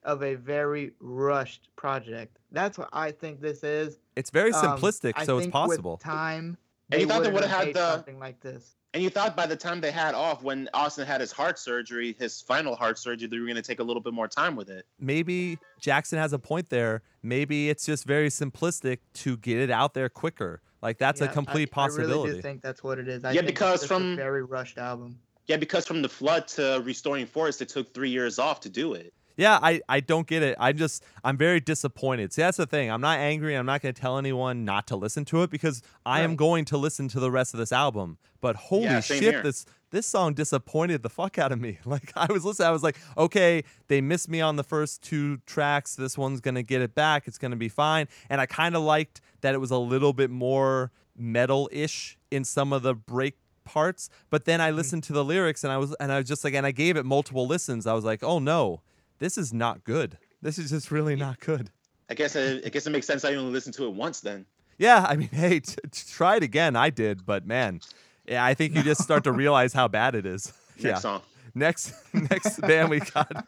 of 0.05 0.23
a 0.23 0.35
very 0.35 0.91
rushed 0.99 1.69
project. 1.75 2.37
That's 2.51 2.77
what 2.77 2.89
I 2.93 3.11
think 3.11 3.41
this 3.41 3.63
is. 3.63 3.99
It's 4.15 4.29
very 4.29 4.51
Um, 4.53 4.77
simplistic, 4.79 5.13
I 5.15 5.25
so 5.25 5.37
it's 5.37 5.47
possible. 5.47 5.93
With 5.93 6.01
time, 6.01 6.57
And 6.91 7.01
you 7.01 7.07
thought 7.07 7.23
they 7.23 7.31
wouldn't 7.31 7.49
would've 7.49 7.49
had 7.49 7.73
the- 7.73 7.91
something 7.93 8.19
like 8.19 8.39
this. 8.41 8.75
And 8.93 9.01
you 9.01 9.09
thought 9.09 9.35
by 9.35 9.47
the 9.47 9.55
time 9.55 9.81
they 9.81 9.89
had 9.89 10.13
off, 10.13 10.43
when 10.43 10.69
Austin 10.75 11.07
had 11.07 11.19
his 11.19 11.31
heart 11.31 11.57
surgery, 11.57 12.15
his 12.19 12.41
final 12.41 12.75
heart 12.75 12.99
surgery, 12.99 13.27
they 13.27 13.39
were 13.39 13.45
going 13.47 13.55
to 13.55 13.63
take 13.63 13.79
a 13.79 13.83
little 13.83 14.01
bit 14.03 14.13
more 14.13 14.27
time 14.27 14.55
with 14.55 14.69
it. 14.69 14.85
Maybe 14.99 15.57
Jackson 15.79 16.19
has 16.19 16.31
a 16.31 16.37
point 16.37 16.69
there. 16.69 17.01
Maybe 17.23 17.69
it's 17.71 17.87
just 17.87 18.05
very 18.05 18.29
simplistic 18.29 18.99
to 19.15 19.37
get 19.37 19.57
it 19.57 19.71
out 19.71 19.95
there 19.95 20.09
quicker. 20.09 20.61
Like 20.83 20.99
that's 20.99 21.21
Yeah, 21.21 21.27
a 21.31 21.33
complete 21.33 21.69
I, 21.73 21.81
I 21.83 21.87
really 21.87 22.33
do 22.33 22.41
think 22.41 22.61
that's 22.61 22.83
what 22.83 22.99
it 22.99 23.07
is. 23.07 23.23
I 23.25 23.31
Yeah, 23.31 23.37
think 23.41 23.47
because 23.47 23.79
just 23.79 23.87
from- 23.87 24.13
a 24.13 24.15
very 24.15 24.43
rushed 24.43 24.77
album. 24.77 25.17
Yeah, 25.47 25.57
because 25.57 25.85
from 25.87 26.01
the 26.03 26.09
flood 26.09 26.47
to 26.49 26.81
Restoring 26.85 27.25
Force, 27.25 27.59
it 27.61 27.69
took 27.69 27.93
three 27.93 28.09
years 28.11 28.37
off 28.37 28.59
to 28.61 28.69
do 28.69 28.93
it. 28.93 29.13
Yeah, 29.35 29.57
I, 29.61 29.81
I 29.89 29.99
don't 29.99 30.27
get 30.27 30.43
it. 30.43 30.55
I'm 30.59 30.77
just 30.77 31.03
I'm 31.23 31.37
very 31.37 31.59
disappointed. 31.59 32.31
See, 32.33 32.41
that's 32.41 32.57
the 32.57 32.67
thing. 32.67 32.91
I'm 32.91 33.01
not 33.01 33.17
angry. 33.19 33.55
I'm 33.55 33.65
not 33.65 33.81
going 33.81 33.93
to 33.93 33.99
tell 34.01 34.17
anyone 34.17 34.63
not 34.65 34.85
to 34.87 34.95
listen 34.95 35.25
to 35.25 35.41
it 35.43 35.49
because 35.49 35.81
I 36.05 36.21
am 36.21 36.35
going 36.35 36.65
to 36.65 36.77
listen 36.77 37.07
to 37.09 37.19
the 37.19 37.31
rest 37.31 37.53
of 37.53 37.57
this 37.59 37.71
album. 37.71 38.17
But 38.41 38.55
holy 38.57 38.83
Yeah, 38.85 38.99
shit, 38.99 39.21
here. 39.21 39.41
this 39.41 39.65
this 39.91 40.05
song 40.07 40.33
disappointed 40.33 41.03
the 41.03 41.09
fuck 41.09 41.37
out 41.37 41.51
of 41.51 41.59
me. 41.61 41.79
Like 41.85 42.11
I 42.15 42.31
was 42.31 42.43
listening, 42.45 42.67
I 42.67 42.71
was 42.71 42.83
like, 42.83 42.97
okay, 43.17 43.63
they 43.87 44.01
missed 44.01 44.27
me 44.29 44.41
on 44.41 44.55
the 44.55 44.63
first 44.63 45.01
two 45.01 45.37
tracks. 45.45 45.95
This 45.95 46.17
one's 46.17 46.39
gonna 46.41 46.63
get 46.63 46.81
it 46.81 46.93
back. 46.95 47.27
It's 47.27 47.37
gonna 47.37 47.55
be 47.55 47.69
fine. 47.69 48.07
And 48.29 48.39
I 48.41 48.45
kind 48.45 48.75
of 48.75 48.81
liked 48.83 49.21
that 49.41 49.53
it 49.55 49.59
was 49.59 49.71
a 49.71 49.77
little 49.77 50.13
bit 50.13 50.29
more 50.29 50.91
metal-ish 51.37 52.17
in 52.31 52.43
some 52.43 52.71
of 52.73 52.81
the 52.83 52.93
break 52.93 53.35
parts. 53.65 54.09
But 54.29 54.45
then 54.45 54.61
I 54.61 54.69
Hmm. 54.71 54.75
listened 54.77 55.03
to 55.05 55.13
the 55.13 55.23
lyrics 55.23 55.63
and 55.63 55.71
I 55.73 55.77
was 55.77 55.93
and 55.95 56.11
I 56.11 56.17
was 56.19 56.27
just 56.27 56.43
like, 56.43 56.53
and 56.53 56.65
I 56.65 56.71
gave 56.71 56.97
it 56.97 57.05
multiple 57.05 57.47
listens. 57.47 57.87
I 57.87 57.93
was 57.93 58.03
like, 58.03 58.23
oh 58.23 58.39
no, 58.39 58.81
this 59.23 59.37
is 59.37 59.53
not 59.53 59.85
good. 59.85 60.17
This 60.41 60.57
is 60.59 60.69
just 60.69 60.91
really 60.91 61.15
not 61.15 61.39
good. 61.39 61.69
I 62.09 62.13
guess 62.13 62.35
it, 62.35 62.63
I 62.65 62.69
guess 62.69 62.85
it 62.85 62.89
makes 62.89 63.07
sense. 63.07 63.23
I 63.23 63.33
only 63.35 63.53
listened 63.53 63.73
to 63.75 63.85
it 63.85 63.93
once 63.93 64.19
then. 64.19 64.45
Yeah, 64.77 65.05
I 65.07 65.15
mean, 65.15 65.29
hey, 65.31 65.61
t- 65.61 65.75
t- 65.89 66.03
try 66.11 66.35
it 66.35 66.43
again. 66.43 66.75
I 66.75 66.89
did, 66.89 67.25
but 67.25 67.47
man, 67.47 67.79
yeah, 68.27 68.43
I 68.43 68.53
think 68.53 68.75
you 68.75 68.83
just 68.83 69.01
start 69.01 69.23
to 69.23 69.31
realize 69.31 69.71
how 69.71 69.87
bad 69.87 70.13
it 70.15 70.25
is. 70.25 70.51
Next 70.75 70.83
yeah. 70.83 70.95
song. 70.95 71.21
Next, 71.55 71.93
next 72.13 72.59
band 72.61 72.89
we 72.89 72.99
got. 72.99 73.47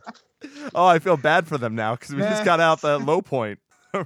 Oh, 0.73 0.86
I 0.86 0.99
feel 0.99 1.17
bad 1.17 1.47
for 1.47 1.57
them 1.57 1.76
now 1.76 1.95
because 1.95 2.13
we 2.13 2.21
just 2.21 2.45
got 2.45 2.59
out 2.59 2.82
the 2.82 2.99
low 2.99 3.21
point. 3.21 3.59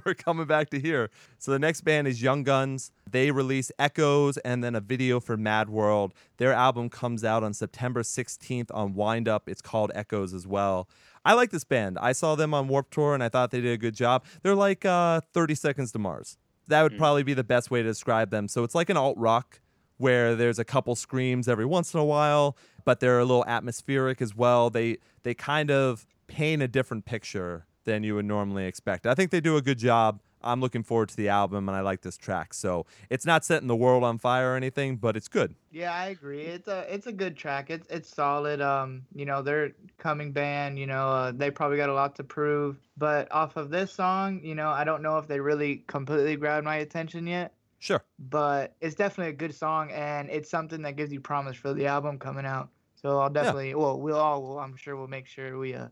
We're 0.04 0.14
coming 0.14 0.46
back 0.46 0.70
to 0.70 0.80
here. 0.80 1.10
So 1.38 1.50
the 1.50 1.58
next 1.58 1.82
band 1.82 2.08
is 2.08 2.22
Young 2.22 2.42
Guns. 2.42 2.92
They 3.10 3.30
release 3.30 3.70
Echoes 3.78 4.38
and 4.38 4.64
then 4.64 4.74
a 4.74 4.80
video 4.80 5.20
for 5.20 5.36
Mad 5.36 5.68
World. 5.68 6.14
Their 6.38 6.52
album 6.52 6.88
comes 6.88 7.24
out 7.24 7.42
on 7.42 7.52
September 7.52 8.02
16th 8.02 8.70
on 8.72 8.94
Wind 8.94 9.28
Up. 9.28 9.48
It's 9.48 9.60
called 9.60 9.90
Echoes 9.94 10.32
as 10.32 10.46
well. 10.46 10.88
I 11.24 11.34
like 11.34 11.50
this 11.50 11.64
band. 11.64 11.98
I 12.00 12.12
saw 12.12 12.34
them 12.34 12.54
on 12.54 12.68
Warp 12.68 12.90
Tour 12.90 13.14
and 13.14 13.22
I 13.22 13.28
thought 13.28 13.50
they 13.50 13.60
did 13.60 13.72
a 13.72 13.78
good 13.78 13.94
job. 13.94 14.24
They're 14.42 14.54
like 14.54 14.84
uh, 14.84 15.20
30 15.32 15.54
Seconds 15.54 15.92
to 15.92 15.98
Mars. 15.98 16.38
That 16.68 16.82
would 16.82 16.96
probably 16.96 17.24
be 17.24 17.34
the 17.34 17.44
best 17.44 17.70
way 17.70 17.82
to 17.82 17.88
describe 17.88 18.30
them. 18.30 18.46
So 18.46 18.62
it's 18.62 18.74
like 18.74 18.90
an 18.90 18.96
alt 18.96 19.18
rock 19.18 19.60
where 19.98 20.34
there's 20.34 20.58
a 20.58 20.64
couple 20.64 20.94
screams 20.94 21.48
every 21.48 21.66
once 21.66 21.92
in 21.92 22.00
a 22.00 22.04
while, 22.04 22.56
but 22.84 23.00
they're 23.00 23.18
a 23.18 23.24
little 23.24 23.44
atmospheric 23.46 24.22
as 24.22 24.34
well. 24.34 24.70
They 24.70 24.98
they 25.24 25.34
kind 25.34 25.70
of 25.70 26.06
paint 26.26 26.62
a 26.62 26.68
different 26.68 27.04
picture 27.04 27.66
than 27.84 28.02
you 28.02 28.14
would 28.14 28.24
normally 28.24 28.66
expect. 28.66 29.06
I 29.06 29.14
think 29.14 29.30
they 29.30 29.40
do 29.40 29.56
a 29.56 29.62
good 29.62 29.78
job. 29.78 30.20
I'm 30.42 30.60
looking 30.60 30.82
forward 30.82 31.08
to 31.10 31.16
the 31.16 31.28
album 31.28 31.68
and 31.68 31.76
I 31.76 31.80
like 31.80 32.02
this 32.02 32.16
track. 32.16 32.54
So 32.54 32.86
it's 33.08 33.26
not 33.26 33.44
setting 33.44 33.68
the 33.68 33.76
world 33.76 34.04
on 34.04 34.18
fire 34.18 34.52
or 34.52 34.56
anything, 34.56 34.96
but 34.96 35.16
it's 35.16 35.28
good. 35.28 35.54
Yeah, 35.70 35.92
I 35.94 36.06
agree. 36.06 36.42
It's 36.42 36.68
a 36.68 36.92
it's 36.92 37.06
a 37.06 37.12
good 37.12 37.36
track. 37.36 37.70
It's 37.70 37.86
it's 37.88 38.08
solid. 38.08 38.60
Um, 38.60 39.02
you 39.14 39.24
know, 39.24 39.42
they're 39.42 39.72
coming 39.98 40.32
band. 40.32 40.78
You 40.78 40.86
know, 40.86 41.08
uh, 41.08 41.32
they 41.32 41.50
probably 41.50 41.76
got 41.76 41.88
a 41.88 41.94
lot 41.94 42.16
to 42.16 42.24
prove. 42.24 42.78
But 42.96 43.30
off 43.32 43.56
of 43.56 43.70
this 43.70 43.92
song, 43.92 44.40
you 44.42 44.54
know, 44.54 44.68
I 44.68 44.84
don't 44.84 45.02
know 45.02 45.18
if 45.18 45.26
they 45.28 45.40
really 45.40 45.84
completely 45.86 46.36
grabbed 46.36 46.64
my 46.64 46.76
attention 46.76 47.26
yet. 47.26 47.54
Sure. 47.78 48.02
But 48.18 48.74
it's 48.80 48.94
definitely 48.94 49.30
a 49.30 49.36
good 49.36 49.54
song, 49.54 49.90
and 49.92 50.28
it's 50.28 50.50
something 50.50 50.82
that 50.82 50.96
gives 50.96 51.12
you 51.12 51.20
promise 51.20 51.56
for 51.56 51.72
the 51.72 51.86
album 51.86 52.18
coming 52.18 52.44
out. 52.44 52.68
So 52.96 53.18
I'll 53.18 53.30
definitely, 53.30 53.70
Yeah. 53.70 53.76
well, 53.76 53.98
we'll 53.98 54.18
all, 54.18 54.58
I'm 54.58 54.76
sure 54.76 54.96
we'll 54.96 55.06
make 55.08 55.26
sure 55.26 55.58
we 55.58 55.74
uh 55.74 55.88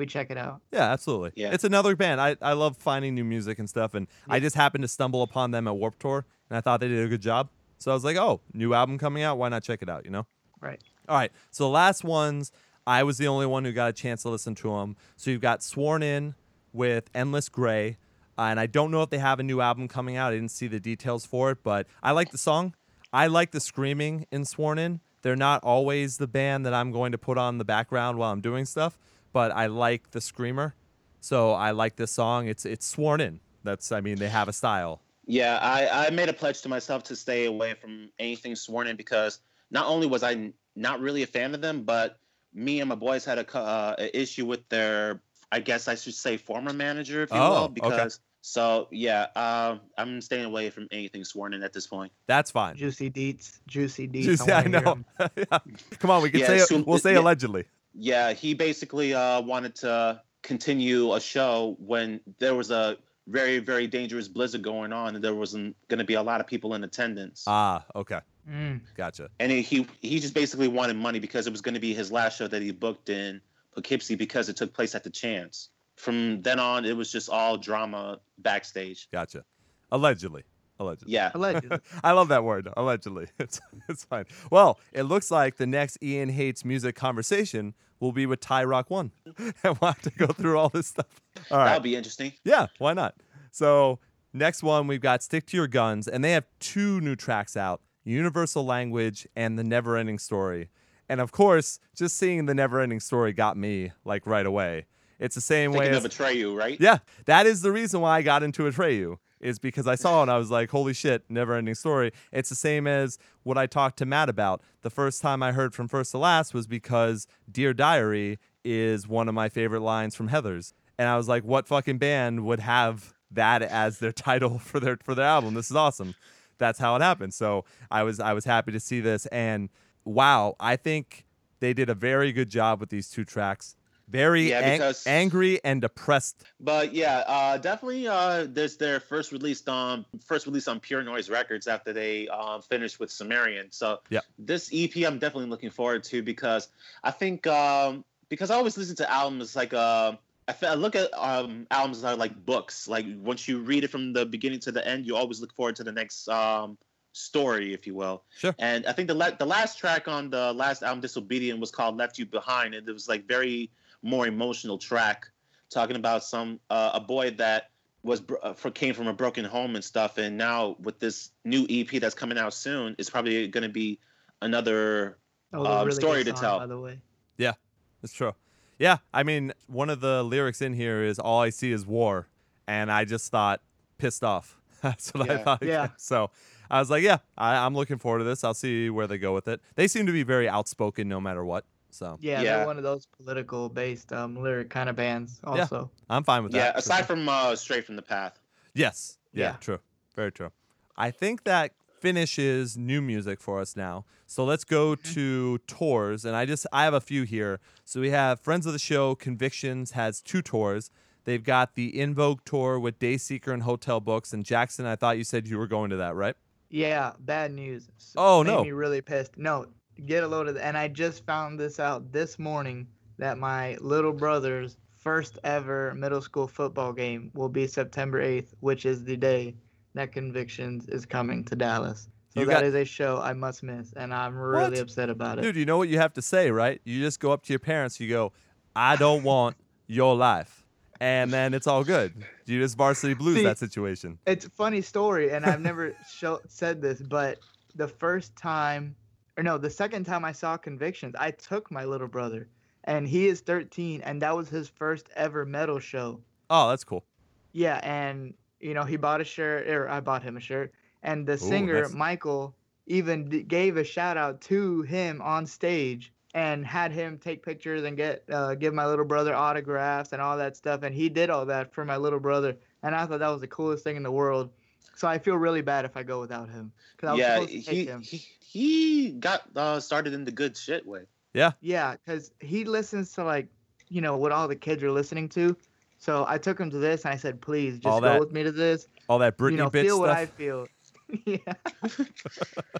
we 0.00 0.06
check 0.06 0.30
it 0.30 0.36
out. 0.36 0.60
Yeah, 0.72 0.90
absolutely. 0.90 1.32
Yeah. 1.36 1.52
It's 1.52 1.62
another 1.62 1.94
band. 1.94 2.20
I, 2.20 2.36
I 2.42 2.54
love 2.54 2.76
finding 2.76 3.14
new 3.14 3.24
music 3.24 3.60
and 3.60 3.68
stuff, 3.68 3.94
and 3.94 4.08
I 4.28 4.40
just 4.40 4.56
happened 4.56 4.82
to 4.82 4.88
stumble 4.88 5.22
upon 5.22 5.52
them 5.52 5.68
at 5.68 5.76
Warp 5.76 5.98
Tour, 6.00 6.24
and 6.48 6.56
I 6.56 6.60
thought 6.60 6.80
they 6.80 6.88
did 6.88 7.04
a 7.04 7.08
good 7.08 7.22
job. 7.22 7.50
So 7.78 7.90
I 7.90 7.94
was 7.94 8.04
like, 8.04 8.16
oh, 8.16 8.40
new 8.52 8.74
album 8.74 8.98
coming 8.98 9.22
out. 9.22 9.38
Why 9.38 9.48
not 9.48 9.62
check 9.62 9.82
it 9.82 9.88
out? 9.88 10.04
You 10.04 10.10
know. 10.10 10.26
Right. 10.60 10.80
All 11.08 11.16
right. 11.16 11.30
So 11.50 11.64
the 11.64 11.70
last 11.70 12.02
ones, 12.02 12.50
I 12.86 13.02
was 13.04 13.18
the 13.18 13.28
only 13.28 13.46
one 13.46 13.64
who 13.64 13.72
got 13.72 13.88
a 13.88 13.92
chance 13.92 14.22
to 14.22 14.28
listen 14.28 14.54
to 14.56 14.74
them. 14.74 14.96
So 15.16 15.30
you've 15.30 15.40
got 15.40 15.62
Sworn 15.62 16.02
In 16.02 16.34
with 16.72 17.08
Endless 17.14 17.48
Gray. 17.48 17.96
Uh, 18.38 18.42
and 18.42 18.60
I 18.60 18.66
don't 18.66 18.90
know 18.90 19.02
if 19.02 19.10
they 19.10 19.18
have 19.18 19.38
a 19.38 19.42
new 19.42 19.60
album 19.60 19.86
coming 19.86 20.16
out. 20.16 20.32
I 20.32 20.36
didn't 20.36 20.50
see 20.50 20.66
the 20.66 20.80
details 20.80 21.26
for 21.26 21.50
it, 21.50 21.58
but 21.62 21.86
I 22.02 22.12
like 22.12 22.30
the 22.30 22.38
song. 22.38 22.74
I 23.12 23.26
like 23.26 23.50
the 23.50 23.60
screaming 23.60 24.26
in 24.30 24.44
Sworn 24.44 24.78
In. 24.78 25.00
They're 25.22 25.36
not 25.36 25.62
always 25.62 26.16
the 26.16 26.26
band 26.26 26.64
that 26.64 26.72
I'm 26.72 26.90
going 26.90 27.12
to 27.12 27.18
put 27.18 27.36
on 27.36 27.58
the 27.58 27.64
background 27.64 28.16
while 28.16 28.32
I'm 28.32 28.40
doing 28.40 28.64
stuff, 28.64 28.98
but 29.32 29.50
I 29.52 29.66
like 29.66 30.10
the 30.10 30.20
screamer. 30.20 30.74
So 31.20 31.52
I 31.52 31.70
like 31.72 31.96
this 31.96 32.12
song. 32.12 32.48
It's 32.48 32.64
it's 32.64 32.86
Sworn 32.86 33.20
In. 33.20 33.40
That's 33.64 33.92
I 33.92 34.00
mean 34.00 34.16
they 34.16 34.28
have 34.28 34.48
a 34.48 34.52
style. 34.52 35.02
Yeah, 35.26 35.58
I, 35.62 36.06
I 36.06 36.10
made 36.10 36.28
a 36.28 36.32
pledge 36.32 36.60
to 36.62 36.68
myself 36.68 37.04
to 37.04 37.14
stay 37.16 37.44
away 37.44 37.74
from 37.74 38.10
anything 38.18 38.56
sworn 38.56 38.88
in 38.88 38.96
because 38.96 39.38
not 39.70 39.86
only 39.86 40.08
was 40.08 40.24
I 40.24 40.52
not 40.74 41.00
really 41.00 41.22
a 41.22 41.26
fan 41.26 41.54
of 41.54 41.60
them, 41.60 41.82
but 41.84 42.18
me 42.52 42.80
and 42.80 42.88
my 42.88 42.96
boys 42.96 43.24
had 43.24 43.38
a, 43.38 43.56
uh, 43.56 43.94
a 43.96 44.18
issue 44.18 44.44
with 44.44 44.68
their, 44.70 45.20
I 45.52 45.60
guess 45.60 45.86
I 45.86 45.94
should 45.94 46.14
say, 46.14 46.36
former 46.36 46.72
manager, 46.72 47.22
if 47.22 47.30
you 47.30 47.36
Oh, 47.38 47.50
will. 47.50 47.58
okay. 47.64 47.74
Because 47.74 48.18
so 48.40 48.88
yeah, 48.90 49.26
uh, 49.36 49.76
I'm 49.96 50.20
staying 50.20 50.46
away 50.46 50.70
from 50.70 50.88
anything 50.90 51.22
sworn 51.24 51.54
in 51.54 51.62
at 51.62 51.72
this 51.72 51.86
point. 51.86 52.10
That's 52.26 52.50
fine. 52.50 52.74
Juicy 52.76 53.08
deets, 53.10 53.60
juicy 53.68 54.08
deets. 54.08 54.22
Juicy, 54.24 54.50
I 54.50 54.62
wanna 54.62 54.68
hear 54.70 54.80
know. 54.80 54.90
'em. 54.92 55.04
Yeah. 55.36 55.58
Come 56.00 56.10
on, 56.10 56.22
we 56.22 56.30
can 56.30 56.40
Yeah, 56.40 56.46
say 56.46 56.58
so- 56.60 56.82
we'll 56.84 56.98
say 56.98 57.12
yeah. 57.12 57.20
allegedly. 57.20 57.66
Yeah, 57.94 58.32
he 58.32 58.54
basically 58.54 59.14
uh, 59.14 59.40
wanted 59.42 59.74
to 59.76 60.22
continue 60.42 61.12
a 61.14 61.20
show 61.20 61.76
when 61.80 62.20
there 62.38 62.54
was 62.54 62.70
a 62.70 62.96
very 63.26 63.58
very 63.58 63.86
dangerous 63.86 64.28
blizzard 64.28 64.62
going 64.62 64.92
on, 64.92 65.14
and 65.14 65.22
there 65.24 65.34
wasn't 65.34 65.76
going 65.88 65.98
to 65.98 66.04
be 66.04 66.14
a 66.14 66.22
lot 66.22 66.40
of 66.40 66.46
people 66.46 66.74
in 66.74 66.82
attendance. 66.84 67.44
Ah, 67.46 67.84
okay, 67.94 68.20
Mm. 68.48 68.80
gotcha. 68.96 69.28
and 69.38 69.52
he 69.52 69.62
he 69.62 69.86
he 70.00 70.18
just 70.20 70.34
basically 70.34 70.68
wanted 70.68 70.96
money 70.96 71.18
because 71.18 71.46
it 71.46 71.50
was 71.50 71.60
going 71.60 71.74
to 71.74 71.80
be 71.80 71.94
his 71.94 72.10
last 72.10 72.38
show 72.38 72.48
that 72.48 72.62
he 72.62 72.70
booked 72.70 73.08
in 73.10 73.40
Poughkeepsie 73.74 74.14
because 74.16 74.48
it 74.48 74.56
took 74.56 74.72
place 74.72 74.94
at 74.94 75.04
the 75.04 75.10
Chance. 75.10 75.68
From 75.96 76.40
then 76.42 76.58
on, 76.58 76.84
it 76.86 76.96
was 76.96 77.12
just 77.12 77.28
all 77.28 77.58
drama 77.58 78.18
backstage. 78.38 79.08
Gotcha. 79.12 79.44
Allegedly. 79.92 80.44
Allegedly. 80.80 81.12
Yeah, 81.12 81.30
Allegedly. 81.34 81.78
I 82.02 82.12
love 82.12 82.28
that 82.28 82.42
word. 82.42 82.68
Allegedly. 82.76 83.26
It's 83.38 83.60
it's 83.88 84.04
fine. 84.04 84.24
Well, 84.50 84.78
it 84.92 85.02
looks 85.02 85.30
like 85.30 85.56
the 85.56 85.66
next 85.66 85.98
Ian 86.02 86.30
hates 86.30 86.64
music 86.64 86.94
conversation 86.94 87.74
will 88.00 88.12
be 88.12 88.24
with 88.24 88.40
Ty 88.40 88.64
Rock 88.64 88.90
One. 88.90 89.12
and 89.38 89.54
we'll 89.62 89.92
have 89.92 90.02
to 90.02 90.10
go 90.10 90.28
through 90.28 90.58
all 90.58 90.70
this 90.70 90.88
stuff. 90.88 91.20
All 91.50 91.58
That'll 91.58 91.80
be 91.80 91.96
interesting. 91.96 92.32
Yeah, 92.44 92.68
why 92.78 92.94
not? 92.94 93.14
So 93.50 93.98
next 94.32 94.62
one 94.62 94.86
we've 94.86 95.00
got 95.00 95.22
Stick 95.22 95.46
to 95.46 95.56
Your 95.56 95.66
Guns, 95.66 96.08
and 96.08 96.24
they 96.24 96.32
have 96.32 96.46
two 96.60 97.00
new 97.02 97.14
tracks 97.14 97.56
out: 97.56 97.82
Universal 98.04 98.64
Language 98.64 99.28
and 99.36 99.58
The 99.58 99.64
Never 99.64 99.96
Ending 99.98 100.18
Story. 100.18 100.70
And 101.10 101.20
of 101.20 101.30
course, 101.30 101.78
just 101.94 102.16
seeing 102.16 102.46
the 102.46 102.54
Never 102.54 102.80
Ending 102.80 103.00
Story 103.00 103.32
got 103.34 103.56
me 103.56 103.92
like 104.04 104.26
right 104.26 104.46
away. 104.46 104.86
It's 105.18 105.34
the 105.34 105.42
same 105.42 105.72
way 105.72 105.90
Thinking 105.90 105.98
as 105.98 106.04
of 106.06 106.12
Atreyu, 106.12 106.56
right? 106.56 106.80
yeah, 106.80 106.98
that 107.26 107.44
is 107.46 107.60
the 107.60 107.70
reason 107.70 108.00
why 108.00 108.16
I 108.16 108.22
got 108.22 108.42
into 108.42 108.62
Atreyu 108.62 109.18
is 109.40 109.58
because 109.58 109.86
I 109.86 109.94
saw 109.94 110.20
it 110.20 110.22
and 110.22 110.30
I 110.30 110.38
was 110.38 110.50
like, 110.50 110.70
holy 110.70 110.92
shit, 110.92 111.24
never 111.28 111.54
ending 111.54 111.74
story. 111.74 112.12
It's 112.32 112.48
the 112.48 112.54
same 112.54 112.86
as 112.86 113.18
what 113.42 113.56
I 113.56 113.66
talked 113.66 113.98
to 113.98 114.06
Matt 114.06 114.28
about. 114.28 114.62
The 114.82 114.90
first 114.90 115.22
time 115.22 115.42
I 115.42 115.52
heard 115.52 115.74
from 115.74 115.88
First 115.88 116.12
to 116.12 116.18
Last 116.18 116.54
was 116.54 116.66
because 116.66 117.26
Dear 117.50 117.72
Diary 117.72 118.38
is 118.64 119.08
one 119.08 119.28
of 119.28 119.34
my 119.34 119.48
favorite 119.48 119.80
lines 119.80 120.14
from 120.14 120.28
Heather's. 120.28 120.74
And 120.98 121.08
I 121.08 121.16
was 121.16 121.28
like, 121.28 121.44
what 121.44 121.66
fucking 121.66 121.98
band 121.98 122.44
would 122.44 122.60
have 122.60 123.14
that 123.30 123.62
as 123.62 123.98
their 123.98 124.12
title 124.28 124.58
for 124.58 124.80
their 124.80 124.98
for 125.02 125.14
their 125.14 125.26
album? 125.26 125.54
This 125.54 125.70
is 125.70 125.76
awesome. 125.76 126.14
That's 126.58 126.78
how 126.78 126.94
it 126.96 127.02
happened. 127.02 127.32
So 127.32 127.64
I 127.90 128.02
was 128.02 128.20
I 128.20 128.34
was 128.34 128.44
happy 128.44 128.72
to 128.72 128.80
see 128.80 129.00
this 129.00 129.26
and 129.26 129.70
wow, 130.04 130.56
I 130.60 130.76
think 130.76 131.24
they 131.60 131.72
did 131.72 131.88
a 131.88 131.94
very 131.94 132.32
good 132.32 132.50
job 132.50 132.80
with 132.80 132.90
these 132.90 133.08
two 133.10 133.24
tracks. 133.24 133.76
Very 134.10 134.50
Yeah, 134.50 134.58
ang- 134.60 134.78
because- 134.78 135.06
angry 135.06 135.60
and 135.64 135.80
depressed 135.80 136.42
But 136.58 136.92
yeah, 136.92 137.18
uh, 137.26 137.58
definitely. 137.58 138.08
Uh, 138.08 138.46
there's 138.48 138.76
their 138.76 138.98
first 139.00 139.30
released 139.32 139.68
on 139.68 140.04
first 140.24 140.46
release 140.46 140.66
on 140.68 140.80
Pure 140.80 141.04
Noise 141.04 141.30
Records 141.30 141.66
after 141.68 141.92
they 141.92 142.26
uh, 142.28 142.60
finished 142.60 142.98
with 142.98 143.10
Sumerian. 143.10 143.70
So 143.70 144.00
Yep. 144.10 144.24
this 144.38 144.70
EP 144.72 144.96
I'm 145.06 145.18
definitely 145.18 145.48
looking 145.48 145.70
forward 145.70 146.02
to 146.04 146.22
because 146.22 146.68
I 147.04 147.12
think 147.12 147.46
um, 147.46 148.04
because 148.28 148.50
I 148.50 148.56
always 148.56 148.76
listen 148.76 148.96
to 148.96 149.10
albums 149.10 149.54
like 149.54 149.72
uh, 149.72 150.12
I 150.48 150.74
look 150.74 150.96
at 150.96 151.10
um, 151.16 151.66
albums 151.70 152.02
that 152.02 152.08
are 152.14 152.16
like 152.16 152.34
books. 152.44 152.88
Like 152.88 153.06
once 153.22 153.46
you 153.46 153.60
read 153.60 153.84
it 153.84 153.88
from 153.88 154.12
the 154.12 154.26
beginning 154.26 154.58
to 154.60 154.72
the 154.72 154.84
end, 154.86 155.06
you 155.06 155.14
always 155.14 155.40
look 155.40 155.52
forward 155.54 155.76
to 155.76 155.84
the 155.84 155.92
next 155.92 156.28
um, 156.28 156.76
story, 157.12 157.72
if 157.72 157.86
you 157.86 157.94
will. 157.94 158.24
Sure. 158.36 158.54
And 158.58 158.84
I 158.86 158.92
think 158.92 159.06
the 159.08 159.14
la- 159.14 159.30
the 159.30 159.46
last 159.46 159.78
track 159.78 160.08
on 160.08 160.30
the 160.30 160.52
last 160.52 160.82
album, 160.82 161.00
Disobedient, 161.00 161.60
was 161.60 161.70
called 161.70 161.96
"Left 161.96 162.18
You 162.18 162.26
Behind," 162.26 162.74
and 162.74 162.88
it 162.88 162.92
was 162.92 163.08
like 163.08 163.28
very 163.28 163.70
more 164.02 164.26
emotional 164.26 164.78
track, 164.78 165.26
talking 165.70 165.96
about 165.96 166.24
some 166.24 166.60
uh, 166.70 166.90
a 166.94 167.00
boy 167.00 167.30
that 167.32 167.70
was 168.02 168.20
bro- 168.20 168.38
uh, 168.42 168.52
for, 168.54 168.70
came 168.70 168.94
from 168.94 169.06
a 169.08 169.12
broken 169.12 169.44
home 169.44 169.74
and 169.74 169.84
stuff, 169.84 170.18
and 170.18 170.36
now 170.38 170.76
with 170.80 170.98
this 171.00 171.30
new 171.44 171.66
EP 171.68 171.88
that's 172.00 172.14
coming 172.14 172.38
out 172.38 172.54
soon, 172.54 172.94
it's 172.98 173.10
probably 173.10 173.46
going 173.48 173.62
to 173.62 173.68
be 173.68 173.98
another. 174.42 175.18
That 175.52 175.60
was 175.60 175.68
a 175.68 175.72
Um, 175.72 175.86
really 175.86 176.00
story 176.00 176.24
good 176.24 176.36
to 176.36 176.40
tell. 176.40 176.58
By 176.58 176.66
the 176.66 176.78
way. 176.78 177.00
Yeah, 177.36 177.54
it's 178.02 178.12
true. 178.12 178.34
Yeah, 178.78 178.98
I 179.12 179.22
mean, 179.24 179.52
one 179.66 179.90
of 179.90 180.00
the 180.00 180.22
lyrics 180.22 180.62
in 180.62 180.72
here 180.72 181.02
is 181.02 181.18
"All 181.18 181.40
I 181.40 181.50
see 181.50 181.72
is 181.72 181.84
war," 181.84 182.28
and 182.66 182.90
I 182.90 183.04
just 183.04 183.30
thought 183.30 183.60
pissed 183.98 184.24
off. 184.24 184.56
That's 184.82 185.12
what 185.12 185.28
I 185.30 185.38
thought. 185.42 185.62
Yeah. 185.62 185.88
So 185.98 186.30
I 186.70 186.78
was 186.80 186.88
like, 186.88 187.02
yeah, 187.02 187.18
I, 187.36 187.56
I'm 187.66 187.74
looking 187.74 187.98
forward 187.98 188.20
to 188.20 188.24
this. 188.24 188.44
I'll 188.44 188.54
see 188.54 188.88
where 188.88 189.06
they 189.06 189.18
go 189.18 189.34
with 189.34 189.46
it. 189.48 189.60
They 189.74 189.86
seem 189.88 190.06
to 190.06 190.12
be 190.12 190.22
very 190.22 190.48
outspoken, 190.48 191.08
no 191.08 191.20
matter 191.20 191.44
what. 191.44 191.66
So 191.90 192.18
Yeah, 192.20 192.40
Yeah. 192.42 192.56
they're 192.58 192.66
one 192.66 192.76
of 192.76 192.82
those 192.82 193.06
political 193.06 193.68
based 193.68 194.12
um 194.12 194.36
lyric 194.36 194.70
kind 194.70 194.88
of 194.88 194.96
bands 194.96 195.40
also. 195.44 195.90
I'm 196.08 196.24
fine 196.24 196.42
with 196.42 196.52
that. 196.52 196.58
Yeah, 196.58 196.72
aside 196.74 197.06
from 197.06 197.28
uh, 197.28 197.56
Straight 197.56 197.84
from 197.84 197.96
the 197.96 198.02
Path. 198.02 198.38
yes, 198.74 199.18
yeah, 199.32 199.44
Yeah. 199.52 199.56
true, 199.60 199.78
very 200.16 200.32
true. 200.32 200.50
I 200.96 201.10
think 201.10 201.44
that 201.44 201.72
finishes 202.00 202.76
new 202.78 203.00
music 203.02 203.40
for 203.40 203.60
us 203.60 203.76
now. 203.76 204.04
So 204.26 204.44
let's 204.44 204.64
go 204.64 204.94
to 204.94 205.58
tours, 205.66 206.24
and 206.24 206.34
I 206.36 206.46
just 206.46 206.66
I 206.72 206.84
have 206.84 206.94
a 206.94 207.00
few 207.00 207.24
here. 207.24 207.60
So 207.84 208.00
we 208.00 208.10
have 208.10 208.40
friends 208.40 208.64
of 208.66 208.72
the 208.72 208.78
show. 208.78 209.14
Convictions 209.14 209.90
has 209.92 210.20
two 210.22 210.40
tours. 210.42 210.90
They've 211.24 211.42
got 211.44 211.74
the 211.74 211.98
Invoke 212.00 212.44
tour 212.44 212.78
with 212.80 212.98
Dayseeker 212.98 213.52
and 213.52 213.62
Hotel 213.64 214.00
Books. 214.00 214.32
And 214.32 214.44
Jackson, 214.44 214.86
I 214.86 214.96
thought 214.96 215.18
you 215.18 215.24
said 215.24 215.46
you 215.46 215.58
were 215.58 215.66
going 215.66 215.90
to 215.90 215.96
that, 215.96 216.14
right? 216.14 216.34
Yeah, 216.70 217.12
bad 217.18 217.52
news. 217.52 217.88
S- 217.98 218.14
Oh, 218.16 218.42
made 218.42 218.50
no. 218.50 218.64
me 218.64 218.72
really 218.72 219.00
pissed. 219.02 219.36
No, 219.36 219.66
get 220.06 220.24
a 220.24 220.28
load 220.28 220.48
of 220.48 220.54
That. 220.54 220.64
And 220.64 220.76
I 220.78 220.88
just 220.88 221.24
found 221.26 221.58
this 221.58 221.78
out 221.80 222.12
this 222.12 222.38
morning 222.38 222.86
that 223.18 223.38
my 223.38 223.76
little 223.80 224.12
brother's 224.12 224.76
first 224.98 225.38
ever 225.44 225.94
middle 225.94 226.20
school 226.20 226.46
football 226.46 226.92
game 226.92 227.30
will 227.34 227.48
be 227.48 227.66
September 227.66 228.22
8th, 228.22 228.52
which 228.60 228.84
is 228.86 229.04
the 229.04 229.16
day 229.16 229.54
that 229.94 230.12
Convictions 230.12 230.86
is 230.88 231.04
coming 231.06 231.44
to 231.44 231.56
Dallas. 231.56 232.08
So 232.32 232.40
You 232.40 232.46
that 232.46 232.52
got- 232.52 232.64
is 232.64 232.74
a 232.74 232.84
show 232.84 233.18
I 233.20 233.32
must 233.32 233.62
miss, 233.62 233.92
and 233.94 234.14
I'm 234.14 234.36
really 234.36 234.70
What? 234.70 234.78
upset 234.78 235.10
about 235.10 235.38
it. 235.38 235.42
Dude, 235.42 235.56
you 235.56 235.64
know 235.64 235.78
what 235.78 235.88
you 235.88 235.98
have 235.98 236.12
to 236.14 236.22
say, 236.22 236.50
right? 236.50 236.80
You 236.84 237.00
just 237.00 237.18
go 237.18 237.32
up 237.32 237.42
to 237.44 237.52
your 237.52 237.58
parents. 237.58 237.98
You 237.98 238.08
go, 238.08 238.32
"I 238.76 238.94
don't 238.96 239.24
want 239.24 239.56
your 239.88 240.14
life," 240.14 240.64
and 241.00 241.32
then 241.32 241.54
it's 241.54 241.66
all 241.66 241.82
good. 241.82 242.12
You 242.46 242.60
just 242.60 242.76
varsity 242.76 243.14
blues 243.14 243.38
See, 243.38 243.42
that 243.44 243.58
situation. 243.58 244.18
It's 244.26 244.44
a 244.46 244.50
funny 244.50 244.80
story, 244.80 245.30
and 245.32 245.44
I've 245.44 245.60
never 245.60 245.92
show, 246.14 246.38
said 246.46 246.80
this, 246.80 247.00
but 247.02 247.38
the 247.74 247.88
first 247.88 248.36
time, 248.36 248.94
or 249.40 249.42
no, 249.42 249.58
the 249.58 249.70
second 249.70 250.04
time 250.04 250.24
I 250.24 250.32
saw 250.32 250.58
Convictions, 250.58 251.14
I 251.18 251.30
took 251.32 251.70
my 251.70 251.86
little 251.86 252.08
brother, 252.08 252.50
and 252.84 253.08
he 253.08 253.26
is 253.26 253.40
13, 253.40 254.02
and 254.02 254.22
that 254.22 254.36
was 254.36 254.50
his 254.50 254.68
first 254.68 255.08
ever 255.16 255.46
metal 255.46 255.80
show. 255.80 256.24
Oh, 256.48 256.68
that's 256.68 256.84
cool. 256.84 257.04
Yeah, 257.52 257.80
and 257.82 258.34
you 258.60 258.74
know 258.74 258.84
he 258.84 258.96
bought 258.96 259.20
a 259.20 259.24
shirt, 259.24 259.68
or 259.68 259.88
I 259.88 260.00
bought 260.00 260.22
him 260.22 260.36
a 260.36 260.40
shirt, 260.40 260.72
and 261.02 261.26
the 261.26 261.38
Ooh, 261.42 261.66
singer 261.66 261.68
nice. 261.68 261.96
Michael 261.96 262.56
even 262.86 263.28
d- 263.28 263.42
gave 263.42 263.76
a 263.76 263.84
shout 263.84 264.16
out 264.16 264.40
to 264.42 264.82
him 264.82 265.20
on 265.22 265.46
stage 265.46 266.12
and 266.34 266.66
had 266.66 266.92
him 266.92 267.18
take 267.18 267.42
pictures 267.44 267.82
and 267.84 267.96
get 267.96 268.24
uh, 268.30 268.54
give 268.54 268.74
my 268.74 268.86
little 268.86 269.04
brother 269.04 269.34
autographs 269.34 270.12
and 270.12 270.22
all 270.22 270.36
that 270.38 270.56
stuff, 270.56 270.82
and 270.82 270.94
he 270.94 271.08
did 271.08 271.30
all 271.30 271.46
that 271.46 271.72
for 271.72 271.84
my 271.84 271.96
little 271.96 272.20
brother. 272.20 272.58
and 272.82 272.94
I 272.94 273.06
thought 273.06 273.18
that 273.20 273.28
was 273.28 273.40
the 273.40 273.48
coolest 273.48 273.84
thing 273.84 273.96
in 273.96 274.02
the 274.02 274.12
world. 274.12 274.52
So 275.00 275.08
I 275.08 275.18
feel 275.18 275.36
really 275.36 275.62
bad 275.62 275.86
if 275.86 275.96
I 275.96 276.02
go 276.02 276.20
without 276.20 276.50
him 276.50 276.70
because 276.94 277.08
I 277.08 277.12
was 277.12 277.20
yeah, 277.20 277.34
supposed 277.36 277.52
to 277.52 277.62
take 277.62 277.74
he, 277.74 277.84
him. 277.86 278.02
he 278.02 278.18
he 278.38 279.10
got 279.12 279.44
uh, 279.56 279.80
started 279.80 280.12
in 280.12 280.26
the 280.26 280.30
good 280.30 280.54
shit 280.54 280.86
way. 280.86 281.04
Yeah, 281.32 281.52
Yeah, 281.62 281.96
because 282.04 282.32
he 282.40 282.64
listens 282.64 283.10
to 283.14 283.24
like, 283.24 283.48
you 283.88 284.02
know, 284.02 284.18
what 284.18 284.30
all 284.30 284.46
the 284.46 284.56
kids 284.56 284.82
are 284.82 284.90
listening 284.90 285.30
to. 285.30 285.56
So 285.96 286.26
I 286.28 286.36
took 286.36 286.60
him 286.60 286.68
to 286.70 286.76
this 286.76 287.06
and 287.06 287.14
I 287.14 287.16
said, 287.16 287.40
please 287.40 287.76
just 287.76 287.86
All 287.86 288.02
go 288.02 288.08
that 288.08 288.20
with 288.20 288.30
me 288.32 288.42
to 288.42 288.52
this. 288.52 288.88
All 289.08 289.18
that 289.20 289.38
Britney 289.38 289.52
you 289.52 289.56
know, 289.56 289.70
bitch 289.70 289.84
feel 289.84 289.96
stuff. 289.96 290.06
what 290.06 290.10
I 290.10 290.26
feel. 290.26 290.66
yeah. 291.24 291.38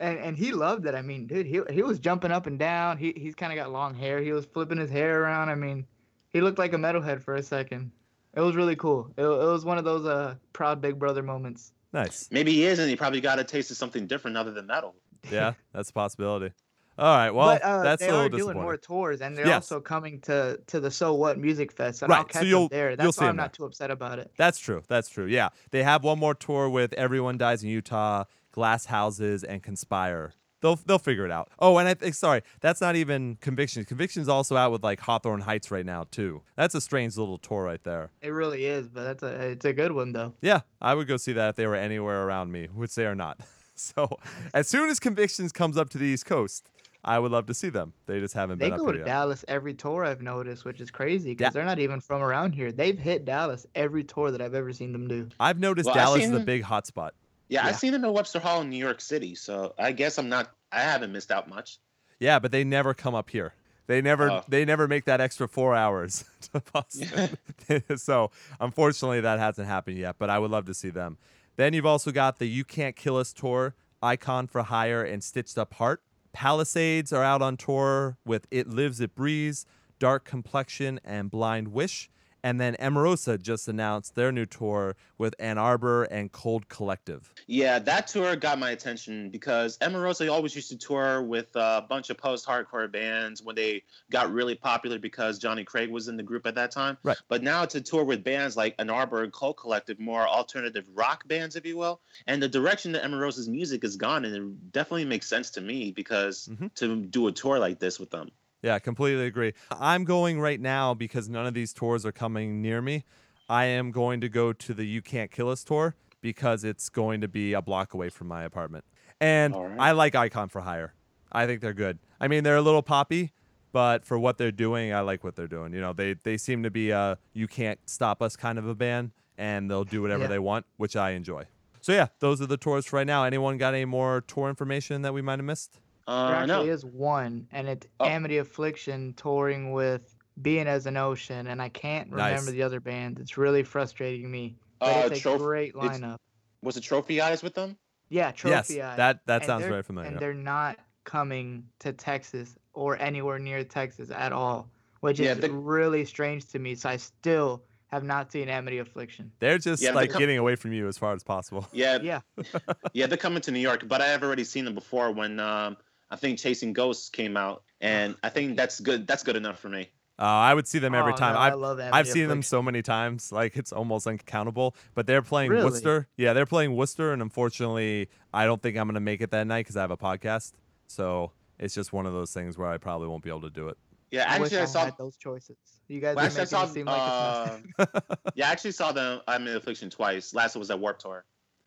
and 0.02 0.18
and 0.18 0.36
he 0.36 0.52
loved 0.52 0.84
it. 0.84 0.94
I 0.94 1.00
mean, 1.00 1.26
dude, 1.26 1.46
he 1.46 1.62
he 1.70 1.82
was 1.82 1.98
jumping 1.98 2.32
up 2.32 2.46
and 2.46 2.58
down. 2.58 2.98
He 2.98 3.14
he's 3.16 3.34
kind 3.34 3.50
of 3.50 3.56
got 3.56 3.72
long 3.72 3.94
hair. 3.94 4.20
He 4.20 4.32
was 4.32 4.44
flipping 4.44 4.76
his 4.76 4.90
hair 4.90 5.22
around. 5.22 5.48
I 5.48 5.54
mean, 5.54 5.86
he 6.28 6.42
looked 6.42 6.58
like 6.58 6.74
a 6.74 6.76
metalhead 6.76 7.22
for 7.22 7.36
a 7.36 7.42
second. 7.42 7.92
It 8.34 8.42
was 8.42 8.56
really 8.56 8.76
cool. 8.76 9.10
It, 9.16 9.22
it 9.22 9.26
was 9.26 9.64
one 9.64 9.78
of 9.78 9.84
those 9.84 10.04
uh 10.04 10.34
proud 10.52 10.82
big 10.82 10.98
brother 10.98 11.22
moments. 11.22 11.72
Nice. 11.92 12.28
Maybe 12.30 12.52
he 12.52 12.64
is, 12.64 12.78
and 12.78 12.88
he 12.88 12.96
probably 12.96 13.20
got 13.20 13.38
a 13.38 13.44
taste 13.44 13.70
of 13.70 13.76
something 13.76 14.06
different 14.06 14.36
other 14.36 14.52
than 14.52 14.66
metal. 14.66 14.94
Yeah, 15.30 15.52
that's 15.74 15.90
a 15.90 15.92
possibility. 15.92 16.52
All 16.98 17.14
right. 17.16 17.30
Well, 17.30 17.46
but 17.48 17.62
uh, 17.62 17.82
that's 17.82 18.00
they 18.00 18.08
a 18.08 18.12
little 18.12 18.26
are 18.26 18.28
doing 18.30 18.56
more 18.56 18.76
tours, 18.78 19.20
and 19.20 19.36
they're 19.36 19.46
Yes. 19.46 19.70
also 19.70 19.80
coming 19.80 20.20
to 20.22 20.58
to 20.68 20.80
the 20.80 20.90
So 20.90 21.14
What 21.14 21.38
Music 21.38 21.72
Fest, 21.72 22.02
and 22.02 22.10
I'll 22.12 22.22
Right, 22.22 22.32
so 22.32 22.38
catch 22.40 22.48
you'll- 22.48 22.68
them 22.68 22.78
there. 22.78 22.88
you'll 22.90 22.96
That's 22.96 23.16
see 23.16 23.24
why 23.24 23.28
'em 23.28 23.30
I'm 23.32 23.36
there. 23.36 23.44
not 23.44 23.52
too 23.52 23.64
upset 23.64 23.90
about 23.90 24.18
it. 24.18 24.30
That's 24.38 24.58
true. 24.58 24.82
That's 24.88 25.08
true. 25.10 25.26
Yeah, 25.26 25.50
they 25.72 25.82
have 25.82 26.04
one 26.04 26.18
more 26.18 26.34
tour 26.34 26.68
with 26.70 26.92
Everyone 26.94 27.36
Dies 27.38 27.62
in 27.62 27.68
Utah, 27.70 28.24
Glass 28.52 28.86
Houses, 28.86 29.44
and 29.44 29.62
Conspire. 29.62 30.32
They'll 30.60 30.76
they'll 30.76 30.98
figure 30.98 31.24
it 31.24 31.30
out. 31.30 31.48
Oh, 31.58 31.78
and 31.78 31.88
I 31.88 31.94
think 31.94 32.14
sorry, 32.14 32.42
that's 32.60 32.80
not 32.80 32.96
even 32.96 33.36
Conviction. 33.40 33.84
Conviction's 33.84 34.28
also 34.28 34.56
out 34.56 34.72
with 34.72 34.82
like 34.82 35.00
Hawthorne 35.00 35.40
Heights 35.40 35.70
right 35.70 35.86
now 35.86 36.04
too. 36.10 36.42
That's 36.56 36.74
a 36.74 36.80
strange 36.80 37.16
little 37.16 37.38
tour 37.38 37.64
right 37.64 37.82
there. 37.82 38.10
It 38.20 38.28
really 38.30 38.66
is, 38.66 38.88
but 38.88 39.04
that's 39.04 39.22
a 39.22 39.50
it's 39.52 39.64
a 39.64 39.72
good 39.72 39.92
one 39.92 40.12
though. 40.12 40.34
Yeah, 40.42 40.60
I 40.80 40.94
would 40.94 41.08
go 41.08 41.16
see 41.16 41.32
that 41.32 41.50
if 41.50 41.56
they 41.56 41.66
were 41.66 41.76
anywhere 41.76 42.24
around 42.26 42.52
me, 42.52 42.68
which 42.74 42.94
they 42.94 43.06
are 43.06 43.14
not. 43.14 43.40
So 43.82 44.18
as 44.52 44.68
soon 44.68 44.90
as 44.90 45.00
Convictions 45.00 45.52
comes 45.52 45.78
up 45.78 45.88
to 45.90 45.96
the 45.96 46.04
East 46.04 46.26
Coast, 46.26 46.68
I 47.02 47.18
would 47.18 47.32
love 47.32 47.46
to 47.46 47.54
see 47.54 47.70
them. 47.70 47.94
They 48.04 48.20
just 48.20 48.34
haven't 48.34 48.58
They 48.58 48.66
been 48.66 48.74
up 48.74 48.80
go 48.80 48.84
here 48.88 48.92
to 48.92 48.98
yet. 48.98 49.06
Dallas 49.06 49.42
every 49.48 49.72
tour 49.72 50.04
I've 50.04 50.20
noticed, 50.20 50.66
which 50.66 50.82
is 50.82 50.90
crazy 50.90 51.30
because 51.30 51.46
Yeah. 51.46 51.50
they're 51.52 51.64
not 51.64 51.78
even 51.78 51.98
from 51.98 52.20
around 52.20 52.52
here. 52.52 52.72
They've 52.72 52.98
hit 52.98 53.24
Dallas 53.24 53.64
every 53.74 54.04
tour 54.04 54.32
that 54.32 54.42
I've 54.42 54.52
ever 54.54 54.70
seen 54.74 54.92
them 54.92 55.08
do. 55.08 55.30
I've 55.40 55.58
noticed 55.58 55.86
Well, 55.86 55.94
I've 55.94 56.00
Dallas 56.04 56.18
is 56.18 56.24
seen 56.26 56.34
a 56.34 56.36
them- 56.36 56.44
big 56.44 56.62
hotspot. 56.62 57.12
Yeah, 57.50 57.62
Yeah. 57.64 57.68
I've 57.68 57.76
seen 57.76 57.92
him 57.92 58.04
at 58.04 58.12
Webster 58.14 58.38
Hall 58.40 58.62
in 58.62 58.70
New 58.70 58.78
York 58.78 59.00
City, 59.02 59.34
so 59.34 59.74
I 59.78 59.92
guess 59.92 60.16
I'm 60.18 60.28
not. 60.30 60.52
I 60.72 60.80
haven't 60.80 61.12
missed 61.12 61.30
out 61.30 61.48
much. 61.48 61.78
Yeah, 62.18 62.38
but 62.38 62.52
they 62.52 62.64
never 62.64 62.94
come 62.94 63.14
up 63.14 63.28
here. 63.30 63.54
They 63.88 64.00
never 64.00 64.30
Oh. 64.30 64.44
they 64.48 64.64
never 64.64 64.86
make 64.86 65.04
that 65.06 65.20
extra 65.20 65.48
four 65.48 65.74
hours 65.74 66.24
to 66.52 66.62
Boston. 66.72 67.36
so 67.96 68.30
unfortunately 68.60 69.20
that 69.20 69.38
hasn't 69.40 69.66
happened 69.66 69.98
yet, 69.98 70.16
but 70.18 70.30
I 70.30 70.38
would 70.38 70.50
love 70.50 70.64
to 70.66 70.74
see 70.74 70.90
them. 70.90 71.18
Then 71.56 71.74
you've 71.74 71.86
also 71.86 72.12
got 72.12 72.38
the 72.38 72.46
You 72.46 72.64
Can't 72.64 72.94
Kill 72.94 73.16
Us 73.16 73.32
tour, 73.32 73.74
Icon 74.00 74.46
for 74.46 74.62
Hire, 74.62 75.02
and 75.02 75.22
Stitched 75.22 75.58
Up 75.58 75.74
Heart. 75.74 76.02
Palisades 76.32 77.12
are 77.12 77.24
out 77.24 77.42
on 77.42 77.56
tour 77.56 78.16
with 78.24 78.46
It 78.52 78.68
Lives, 78.68 79.00
It 79.00 79.14
Breathes, 79.16 79.66
Dark 79.98 80.24
Complexion, 80.24 81.00
and 81.04 81.30
Blind 81.30 81.68
Wish. 81.68 82.08
And 82.42 82.60
then 82.60 82.74
Emarosa 82.80 83.40
just 83.40 83.68
announced 83.68 84.14
their 84.14 84.32
new 84.32 84.46
tour 84.46 84.96
with 85.18 85.34
Ann 85.38 85.58
Arbor 85.58 86.04
and 86.04 86.32
Cold 86.32 86.68
Collective. 86.68 87.34
Yeah, 87.46 87.78
that 87.80 88.08
tour 88.08 88.34
got 88.36 88.58
my 88.58 88.70
attention 88.70 89.30
because 89.30 89.76
Emarosa 89.78 90.30
always 90.32 90.54
used 90.56 90.70
to 90.70 90.78
tour 90.78 91.22
with 91.22 91.54
a 91.54 91.84
bunch 91.88 92.08
of 92.10 92.16
post-hardcore 92.16 92.90
bands 92.90 93.42
when 93.42 93.56
they 93.56 93.82
got 94.10 94.32
really 94.32 94.54
popular 94.54 94.98
because 94.98 95.38
Johnny 95.38 95.64
Craig 95.64 95.90
was 95.90 96.08
in 96.08 96.16
the 96.16 96.22
group 96.22 96.46
at 96.46 96.54
that 96.54 96.70
time. 96.70 96.96
Right. 97.02 97.18
But 97.28 97.42
now 97.42 97.64
to 97.66 97.80
tour 97.80 98.04
with 98.04 98.24
bands 98.24 98.56
like 98.56 98.74
Ann 98.78 98.88
Arbor 98.90 99.22
and 99.22 99.32
Cold 99.32 99.58
Collective, 99.58 100.00
more 100.00 100.26
alternative 100.26 100.86
rock 100.94 101.28
bands, 101.28 101.56
if 101.56 101.66
you 101.66 101.76
will. 101.76 102.00
And 102.26 102.42
the 102.42 102.48
direction 102.48 102.92
that 102.92 103.02
Emarosa's 103.02 103.48
music 103.48 103.82
has 103.82 103.96
gone, 103.96 104.24
and 104.24 104.34
it 104.34 104.72
definitely 104.72 105.04
makes 105.04 105.26
sense 105.26 105.50
to 105.52 105.60
me 105.60 105.90
because 105.92 106.48
Mhm. 106.48 106.72
to 106.76 106.96
do 107.04 107.26
a 107.26 107.32
tour 107.32 107.58
like 107.58 107.78
this 107.78 107.98
with 108.00 108.10
them. 108.10 108.30
Yeah, 108.62 108.78
completely 108.78 109.26
agree. 109.26 109.54
I'm 109.70 110.04
going 110.04 110.40
right 110.40 110.60
now 110.60 110.92
because 110.94 111.28
none 111.28 111.46
of 111.46 111.54
these 111.54 111.72
tours 111.72 112.04
are 112.04 112.12
coming 112.12 112.60
near 112.60 112.82
me. 112.82 113.04
I 113.48 113.64
am 113.64 113.90
going 113.90 114.20
to 114.20 114.28
go 114.28 114.52
to 114.52 114.74
the 114.74 114.84
You 114.84 115.02
Can't 115.02 115.30
Kill 115.30 115.48
Us 115.48 115.64
tour 115.64 115.94
because 116.20 116.62
it's 116.62 116.88
going 116.88 117.20
to 117.22 117.28
be 117.28 117.54
a 117.54 117.62
block 117.62 117.94
away 117.94 118.10
from 118.10 118.28
my 118.28 118.44
apartment. 118.44 118.84
And 119.20 119.54
right. 119.54 119.76
I 119.78 119.92
like 119.92 120.14
Icon 120.14 120.48
for 120.48 120.60
Hire. 120.60 120.94
I 121.32 121.46
think 121.46 121.60
they're 121.60 121.72
good. 121.72 121.98
I 122.20 122.28
mean, 122.28 122.44
they're 122.44 122.56
a 122.56 122.62
little 122.62 122.82
poppy, 122.82 123.32
but 123.72 124.04
for 124.04 124.18
what 124.18 124.36
they're 124.38 124.52
doing, 124.52 124.92
I 124.92 125.00
like 125.00 125.24
what 125.24 125.36
they're 125.36 125.46
doing. 125.48 125.72
You 125.72 125.80
know, 125.80 125.92
they 125.92 126.14
they 126.14 126.36
seem 126.36 126.62
to 126.64 126.70
be 126.70 126.90
a 126.90 127.18
you 127.32 127.46
can't 127.48 127.78
stop 127.88 128.20
us 128.22 128.36
kind 128.36 128.58
of 128.58 128.66
a 128.68 128.74
band 128.74 129.12
and 129.38 129.70
they'll 129.70 129.84
do 129.84 130.02
whatever 130.02 130.24
Yeah. 130.24 130.28
they 130.28 130.38
want, 130.38 130.66
which 130.76 130.96
I 130.96 131.10
enjoy. 131.10 131.44
So 131.80 131.92
yeah, 131.92 132.08
those 132.18 132.40
are 132.42 132.46
the 132.46 132.56
tours 132.58 132.86
for 132.86 132.96
right 132.96 133.06
now. 133.06 133.24
Anyone 133.24 133.56
got 133.58 133.72
any 133.74 133.86
more 133.86 134.20
tour 134.20 134.48
information 134.48 135.02
that 135.02 135.14
we 135.14 135.22
might 135.22 135.38
have 135.38 135.46
missed? 135.46 135.78
There 136.06 136.14
Uh, 136.16 136.30
actually 136.32 136.66
no. 136.66 136.72
is 136.72 136.84
one, 136.84 137.46
and 137.52 137.68
it's 137.68 137.86
Oh. 138.00 138.06
Amity 138.06 138.38
Affliction 138.38 139.14
touring 139.14 139.72
with 139.72 140.14
Being 140.42 140.66
as 140.66 140.86
an 140.86 140.96
Ocean, 140.96 141.46
and 141.48 141.60
I 141.60 141.68
can't 141.68 142.10
Nice. 142.10 142.30
remember 142.30 142.52
the 142.52 142.62
other 142.62 142.80
band. 142.80 143.18
It's 143.18 143.36
really 143.36 143.62
frustrating 143.62 144.30
me. 144.30 144.56
But 144.78 144.86
Uh, 144.86 145.08
it's 145.10 145.18
a 145.18 145.22
Troph- 145.22 145.38
great 145.40 145.68
it's- 145.70 145.98
lineup. 146.00 146.16
Was 146.62 146.76
it 146.76 146.80
Trophy 146.82 147.20
Eyes 147.20 147.42
with 147.42 147.54
them? 147.54 147.76
Yeah, 148.08 148.32
Trophy 148.32 148.74
yes, 148.76 148.92
Eye. 148.92 148.96
that 148.96 149.26
that 149.26 149.42
And 149.42 149.44
sounds 149.46 149.64
very 149.66 149.82
familiar. 149.82 150.10
And 150.10 150.18
they're 150.18 150.34
not 150.34 150.78
coming 151.04 151.64
to 151.80 151.92
Texas 151.92 152.56
or 152.72 152.96
anywhere 152.98 153.38
near 153.38 153.62
Texas 153.64 154.10
at 154.10 154.32
all, 154.32 154.70
which 155.00 155.20
Yeah, 155.20 155.32
is 155.32 155.40
they- 155.40 155.48
really 155.50 156.04
strange 156.04 156.46
to 156.46 156.58
me. 156.58 156.74
So 156.74 156.88
I 156.88 156.96
still 156.96 157.62
have 157.88 158.04
not 158.04 158.30
seen 158.32 158.48
Amity 158.48 158.78
Affliction. 158.78 159.32
They're 159.40 159.58
just 159.58 159.82
Yeah, 159.82 159.90
they 159.90 159.94
like 159.96 160.10
come- 160.10 160.20
getting 160.20 160.38
away 160.38 160.56
from 160.56 160.72
you 160.72 160.86
as 160.88 160.96
far 160.96 161.12
as 161.12 161.22
possible. 161.22 161.66
Yeah, 161.72 161.98
Yeah, 162.00 162.20
Yeah, 162.94 163.06
they're 163.06 163.18
coming 163.18 163.42
to 163.42 163.50
New 163.50 163.58
York, 163.60 163.86
but 163.88 164.00
I 164.00 164.06
have 164.08 164.22
already 164.22 164.44
seen 164.44 164.64
them 164.64 164.74
before 164.74 165.10
when 165.12 165.38
um, 165.40 165.76
I 166.10 166.16
think 166.16 166.38
Chasing 166.38 166.72
Ghosts 166.72 167.08
came 167.08 167.36
out, 167.36 167.62
and 167.80 168.16
I 168.22 168.28
think 168.30 168.56
that's 168.56 168.80
good. 168.80 169.06
That's 169.06 169.22
good 169.22 169.36
enough 169.36 169.58
for 169.60 169.68
me. 169.68 169.88
Uh, 170.18 170.24
I 170.24 170.52
would 170.52 170.68
see 170.68 170.78
them 170.78 170.94
every 170.94 171.14
Oh, 171.14 171.16
time. 171.16 171.32
no, 171.34 171.40
I 171.40 171.46
I've 171.46 171.54
love 171.54 171.80
I've 171.80 172.06
seen 172.06 172.28
them 172.28 172.42
so 172.42 172.60
many 172.60 172.82
times, 172.82 173.32
like 173.32 173.56
it's 173.56 173.72
almost 173.72 174.06
uncountable. 174.06 174.76
But 174.94 175.06
they're 175.06 175.22
playing 175.22 175.50
Really? 175.50 175.64
Worcester. 175.64 176.08
Yeah, 176.18 176.34
they're 176.34 176.44
playing 176.46 176.76
Worcester, 176.76 177.12
and 177.12 177.22
unfortunately, 177.22 178.08
I 178.34 178.44
don't 178.44 178.60
think 178.60 178.76
I'm 178.76 178.86
gonna 178.86 179.00
make 179.00 179.22
it 179.22 179.30
that 179.30 179.46
night 179.46 179.60
because 179.60 179.76
I 179.78 179.80
have 179.80 179.90
a 179.90 179.96
podcast. 179.96 180.52
So 180.88 181.32
it's 181.58 181.74
just 181.74 181.92
one 181.94 182.04
of 182.06 182.12
those 182.12 182.32
things 182.34 182.58
where 182.58 182.68
I 182.68 182.76
probably 182.76 183.08
won't 183.08 183.22
be 183.22 183.30
able 183.30 183.40
to 183.42 183.50
do 183.50 183.68
it. 183.68 183.78
Yeah, 184.10 184.26
I 184.28 184.38
wish 184.40 184.46
actually, 184.48 184.58
I, 184.58 184.62
I 184.62 184.66
saw. 184.66 184.84
had 184.86 184.98
those 184.98 185.16
choices. 185.16 185.56
You 185.88 186.00
guys 186.00 186.16
Well, 186.16 186.24
are 186.24 186.26
actually, 186.26 186.40
I 186.42 186.44
saw. 186.44 186.64
it 186.64 186.68
seem 186.70 186.86
like 186.86 186.96
it's 186.96 187.78
not. 187.78 187.88
uh, 188.12 188.16
yeah, 188.34 188.48
I 188.48 188.52
actually 188.52 188.72
saw 188.72 188.90
them. 188.92 189.20
Amity 189.28 189.56
Affliction 189.56 189.88
twice. 189.88 190.34
Last 190.34 190.54
one 190.56 190.60
was 190.60 190.70
at 190.70 190.78
Warp 190.80 190.98
Tour. 190.98 191.24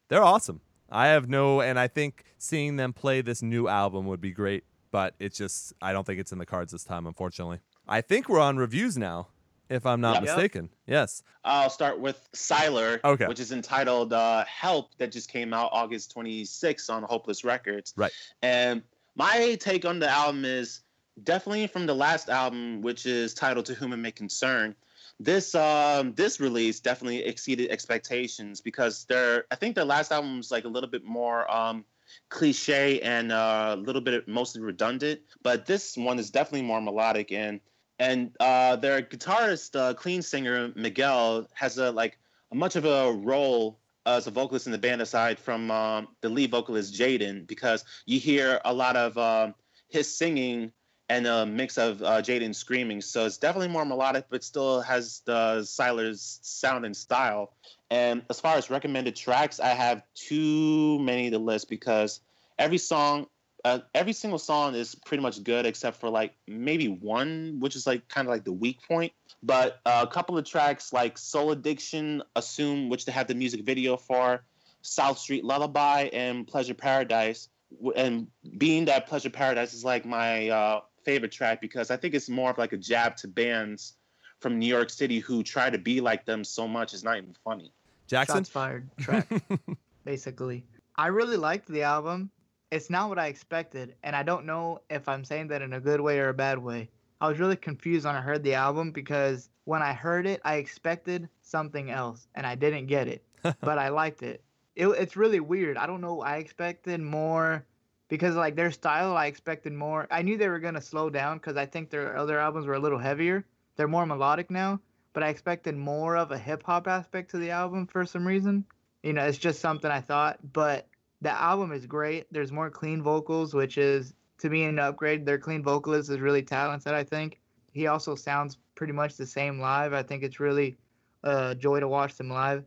They're 0.10 0.22
awesome. 0.24 0.60
I 0.94 1.08
have 1.08 1.28
no, 1.28 1.60
and 1.60 1.80
I 1.80 1.88
think 1.88 2.24
seeing 2.38 2.76
them 2.78 2.94
play 2.94 3.22
this 3.22 3.42
new 3.42 3.68
album 3.68 4.06
would 4.06 4.22
be 4.22 4.32
great. 4.32 4.64
But 4.92 5.16
it's 5.18 5.36
just, 5.36 5.74
I 5.82 5.92
don't 5.92 6.06
think 6.06 6.20
it's 6.20 6.32
in 6.32 6.38
the 6.38 6.46
cards 6.46 6.72
this 6.72 6.84
time, 6.84 7.08
unfortunately. 7.08 7.60
I 7.88 8.02
think 8.02 8.30
we're 8.30 8.40
on 8.40 8.58
reviews 8.58 8.96
now, 8.96 9.30
if 9.68 9.88
I'm 9.88 10.02
not 10.02 10.14
Yep. 10.18 10.22
mistaken. 10.22 10.70
Yes. 10.86 11.24
I'll 11.44 11.72
start 11.72 12.00
with 12.00 12.30
Sylar, 12.34 13.00
Okay. 13.04 13.26
which 13.26 13.40
is 13.40 13.52
entitled 13.52 14.14
uh, 14.14 14.46
"Help" 14.46 14.96
that 15.00 15.12
just 15.12 15.30
came 15.30 15.52
out 15.52 15.72
August 15.74 16.14
26th 16.16 16.92
on 16.92 17.02
Hopeless 17.02 17.44
Records. 17.44 17.94
Right. 17.98 18.12
And 18.44 18.84
my 19.16 19.58
take 19.60 19.84
on 19.84 19.98
the 19.98 20.08
album 20.10 20.46
is 20.46 20.82
definitely 21.24 21.66
from 21.66 21.88
the 21.88 21.96
last 21.96 22.30
album, 22.30 22.82
which 22.84 23.08
is 23.08 23.34
titled 23.34 23.66
"To 23.66 23.74
Whom 23.74 23.94
It 23.94 23.98
May 23.98 24.12
Concern." 24.12 24.76
This 25.20 25.56
um, 25.56 26.14
this 26.14 26.40
release 26.40 26.80
definitely 26.80 27.24
exceeded 27.24 27.70
expectations 27.70 28.62
because 28.62 29.06
their 29.06 29.46
I 29.52 29.56
think 29.56 29.76
their 29.76 29.86
last 29.86 30.12
album 30.12 30.38
was 30.38 30.52
like 30.52 30.66
a 30.66 30.68
little 30.68 30.90
bit 30.90 31.04
more 31.04 31.50
um, 31.50 31.86
cliche 32.30 33.00
and 33.02 33.32
uh, 33.32 33.76
a 33.78 33.82
little 33.82 34.02
bit 34.02 34.28
mostly 34.28 34.62
redundant, 34.62 35.22
but 35.42 35.66
this 35.66 35.96
one 35.98 36.20
is 36.20 36.30
definitely 36.30 36.66
more 36.68 36.82
melodic 36.82 37.32
and 37.32 37.60
and 38.00 38.36
uh, 38.40 38.76
their 38.76 39.02
guitarist, 39.02 39.80
uh, 39.80 39.94
clean 39.94 40.22
singer 40.22 40.72
Miguel, 40.76 41.48
has 41.54 41.78
a 41.78 41.92
like 41.92 42.18
a 42.52 42.56
much 42.56 42.76
of 42.76 42.86
a 42.86 43.12
role 43.12 43.80
as 44.06 44.28
a 44.28 44.32
vocalist 44.32 44.66
in 44.66 44.72
the 44.72 44.78
band 44.78 45.02
aside 45.02 45.40
from 45.40 45.72
um, 45.72 46.08
the 46.22 46.30
lead 46.30 46.52
vocalist 46.52 46.94
Jaden, 46.94 47.48
because 47.48 47.86
you 48.06 48.20
hear 48.20 48.60
a 48.66 48.74
lot 48.74 48.96
of 48.96 49.18
um, 49.18 49.56
his 49.90 50.14
singing 50.14 50.72
and 51.10 51.28
a 51.28 51.46
mix 51.46 51.78
of 51.78 52.02
uh, 52.02 52.22
Jaden 52.22 52.56
screaming. 52.56 53.02
So 53.02 53.26
it's 53.26 53.38
definitely 53.38 53.68
more 53.68 53.86
melodic, 53.86 54.26
but 54.30 54.44
still 54.44 54.82
has 54.82 55.22
the 55.26 55.60
Sylar's 55.62 56.40
sound 56.42 56.86
and 56.86 56.96
style. 56.96 57.54
And 57.92 58.24
as 58.30 58.40
far 58.40 58.56
as 58.56 58.70
recommended 58.70 59.16
tracks, 59.16 59.60
I 59.60 59.70
have 59.70 60.04
too 60.16 61.00
many 61.00 61.30
to 61.30 61.40
list 61.40 61.70
because 61.70 62.22
every 62.58 62.78
song 62.78 63.28
uh, 63.66 63.80
every 63.96 64.14
single 64.14 64.40
song 64.40 64.76
is 64.76 64.94
pretty 64.94 65.22
much 65.22 65.42
good 65.44 65.66
except 65.66 66.00
for 66.00 66.10
like 66.10 66.34
maybe 66.48 66.88
one, 66.88 67.58
which 67.60 67.76
is 67.76 67.88
like 67.88 68.08
kind 68.10 68.28
of 68.28 68.32
like 68.32 68.44
the 68.44 68.52
weak 68.52 68.80
point. 68.86 69.14
But 69.42 69.80
uh, 69.86 70.06
a 70.08 70.12
couple 70.12 70.38
of 70.38 70.46
tracks 70.46 70.92
like 70.92 71.18
Soul 71.18 71.52
Addiction, 71.52 72.22
Assume, 72.36 72.90
which 72.90 73.06
they 73.06 73.12
have 73.12 73.28
the 73.28 73.36
music 73.36 73.64
video 73.64 73.96
for, 73.96 74.44
South 74.82 75.18
Street 75.18 75.46
Lullaby, 75.46 76.10
and 76.12 76.46
Pleasure 76.46 76.74
Paradise. 76.74 77.48
And 77.96 78.28
being 78.58 78.86
that 78.86 79.08
Pleasure 79.08 79.30
Paradise 79.30 79.74
is 79.74 79.86
like 79.86 80.06
my 80.06 80.50
uh, 80.50 80.82
favorite 81.04 81.32
track 81.32 81.62
because 81.62 81.92
I 81.92 81.98
think 81.98 82.14
it's 82.14 82.30
more 82.30 82.50
of 82.50 82.58
like 82.58 82.74
a 82.74 82.78
jab 82.78 83.16
to 83.18 83.28
bands 83.28 83.94
from 84.40 84.60
New 84.60 84.68
York 84.68 84.90
City 84.90 85.20
who 85.20 85.44
try 85.44 85.70
to 85.70 85.78
be 85.78 86.02
like 86.02 86.26
them 86.26 86.44
so 86.44 86.68
much. 86.68 86.94
It's 86.94 87.04
not 87.04 87.18
even 87.18 87.36
funny. 87.44 87.72
Jackson. 88.08 88.38
Shots 88.38 88.50
fired 88.50 88.90
track, 89.00 89.28
basically. 90.06 90.66
I 90.96 91.08
really 91.08 91.38
liked 91.38 91.68
the 91.68 91.84
album. 91.84 92.30
It's 92.72 92.90
not 92.90 93.10
what 93.10 93.20
I 93.20 93.28
expected, 93.28 93.96
and 94.04 94.16
I 94.16 94.24
don't 94.24 94.46
know 94.46 94.82
if 94.90 95.08
I'm 95.08 95.24
saying 95.24 95.48
that 95.50 95.62
in 95.62 95.74
a 95.74 95.80
good 95.80 96.02
way 96.02 96.20
or 96.20 96.30
a 96.30 96.34
bad 96.34 96.58
way. 96.58 96.90
I 97.22 97.30
was 97.30 97.40
really 97.40 97.56
confused 97.56 98.06
when 98.06 98.16
I 98.16 98.22
heard 98.22 98.44
the 98.44 98.56
album 98.56 98.92
because 98.92 99.50
when 99.64 99.82
I 99.82 99.94
heard 99.94 100.28
it, 100.28 100.42
I 100.44 100.56
expected 100.56 101.30
something 101.42 101.90
else, 101.90 102.28
and 102.36 102.46
I 102.46 102.56
didn't 102.56 102.88
get 102.88 103.08
it, 103.08 103.24
but 103.62 103.78
I 103.78 103.90
liked 103.90 104.24
it. 104.24 104.44
it. 104.76 104.88
It's 104.88 105.16
really 105.16 105.40
weird. 105.40 105.78
I 105.78 105.86
don't 105.86 106.02
know. 106.02 106.22
I 106.22 106.38
expected 106.38 107.00
more 107.00 107.66
because 108.14 108.36
like 108.36 108.56
their 108.56 108.70
style, 108.70 109.18
I 109.18 109.26
expected 109.26 109.74
more. 109.74 110.08
I 110.12 110.22
knew 110.22 110.38
they 110.38 110.48
were 110.48 110.60
gonna 110.60 110.82
slow 110.82 111.10
down 111.10 111.40
because 111.40 111.58
I 111.58 111.66
think 111.66 111.90
their 111.90 112.16
other 112.16 112.38
albums 112.38 112.68
were 112.68 112.76
a 112.76 112.80
little 112.80 113.00
heavier. 113.00 113.44
They're 113.76 113.88
more 113.88 114.06
melodic 114.06 114.52
now, 114.52 114.82
but 115.14 115.24
I 115.24 115.30
expected 115.30 115.76
more 115.76 116.16
of 116.16 116.30
a 116.30 116.38
hip 116.38 116.62
hop 116.62 116.88
aspect 116.88 117.32
to 117.32 117.40
the 117.40 117.50
album 117.50 117.88
for 117.88 118.06
some 118.06 118.28
reason. 118.28 118.66
You 119.02 119.14
know, 119.14 119.26
it's 119.26 119.40
just 119.40 119.62
something 119.62 119.90
I 119.90 120.00
thought, 120.00 120.38
but 120.54 120.88
the 121.22 121.32
album 121.32 121.72
is 121.72 121.88
great. 121.88 122.32
There's 122.32 122.52
more 122.52 122.70
clean 122.70 123.02
vocals, 123.02 123.56
which 123.56 123.80
is 123.80 124.14
to 124.38 124.50
me 124.52 124.66
an 124.66 124.78
upgrade. 124.78 125.26
Their 125.26 125.40
clean 125.40 125.64
vocalist 125.64 126.12
is 126.12 126.20
really 126.20 126.44
talented. 126.44 126.94
I 126.94 127.04
think 127.04 127.40
he 127.72 127.88
also 127.88 128.14
sounds 128.14 128.60
pretty 128.76 128.94
much 128.94 129.18
the 129.18 129.26
same 129.26 129.60
live. 129.60 129.92
I 129.92 130.04
think 130.04 130.22
it's 130.22 130.40
really 130.40 130.78
a 131.24 131.56
joy 131.56 131.80
to 131.80 131.88
watch 131.88 132.14
them 132.14 132.30
live. 132.30 132.64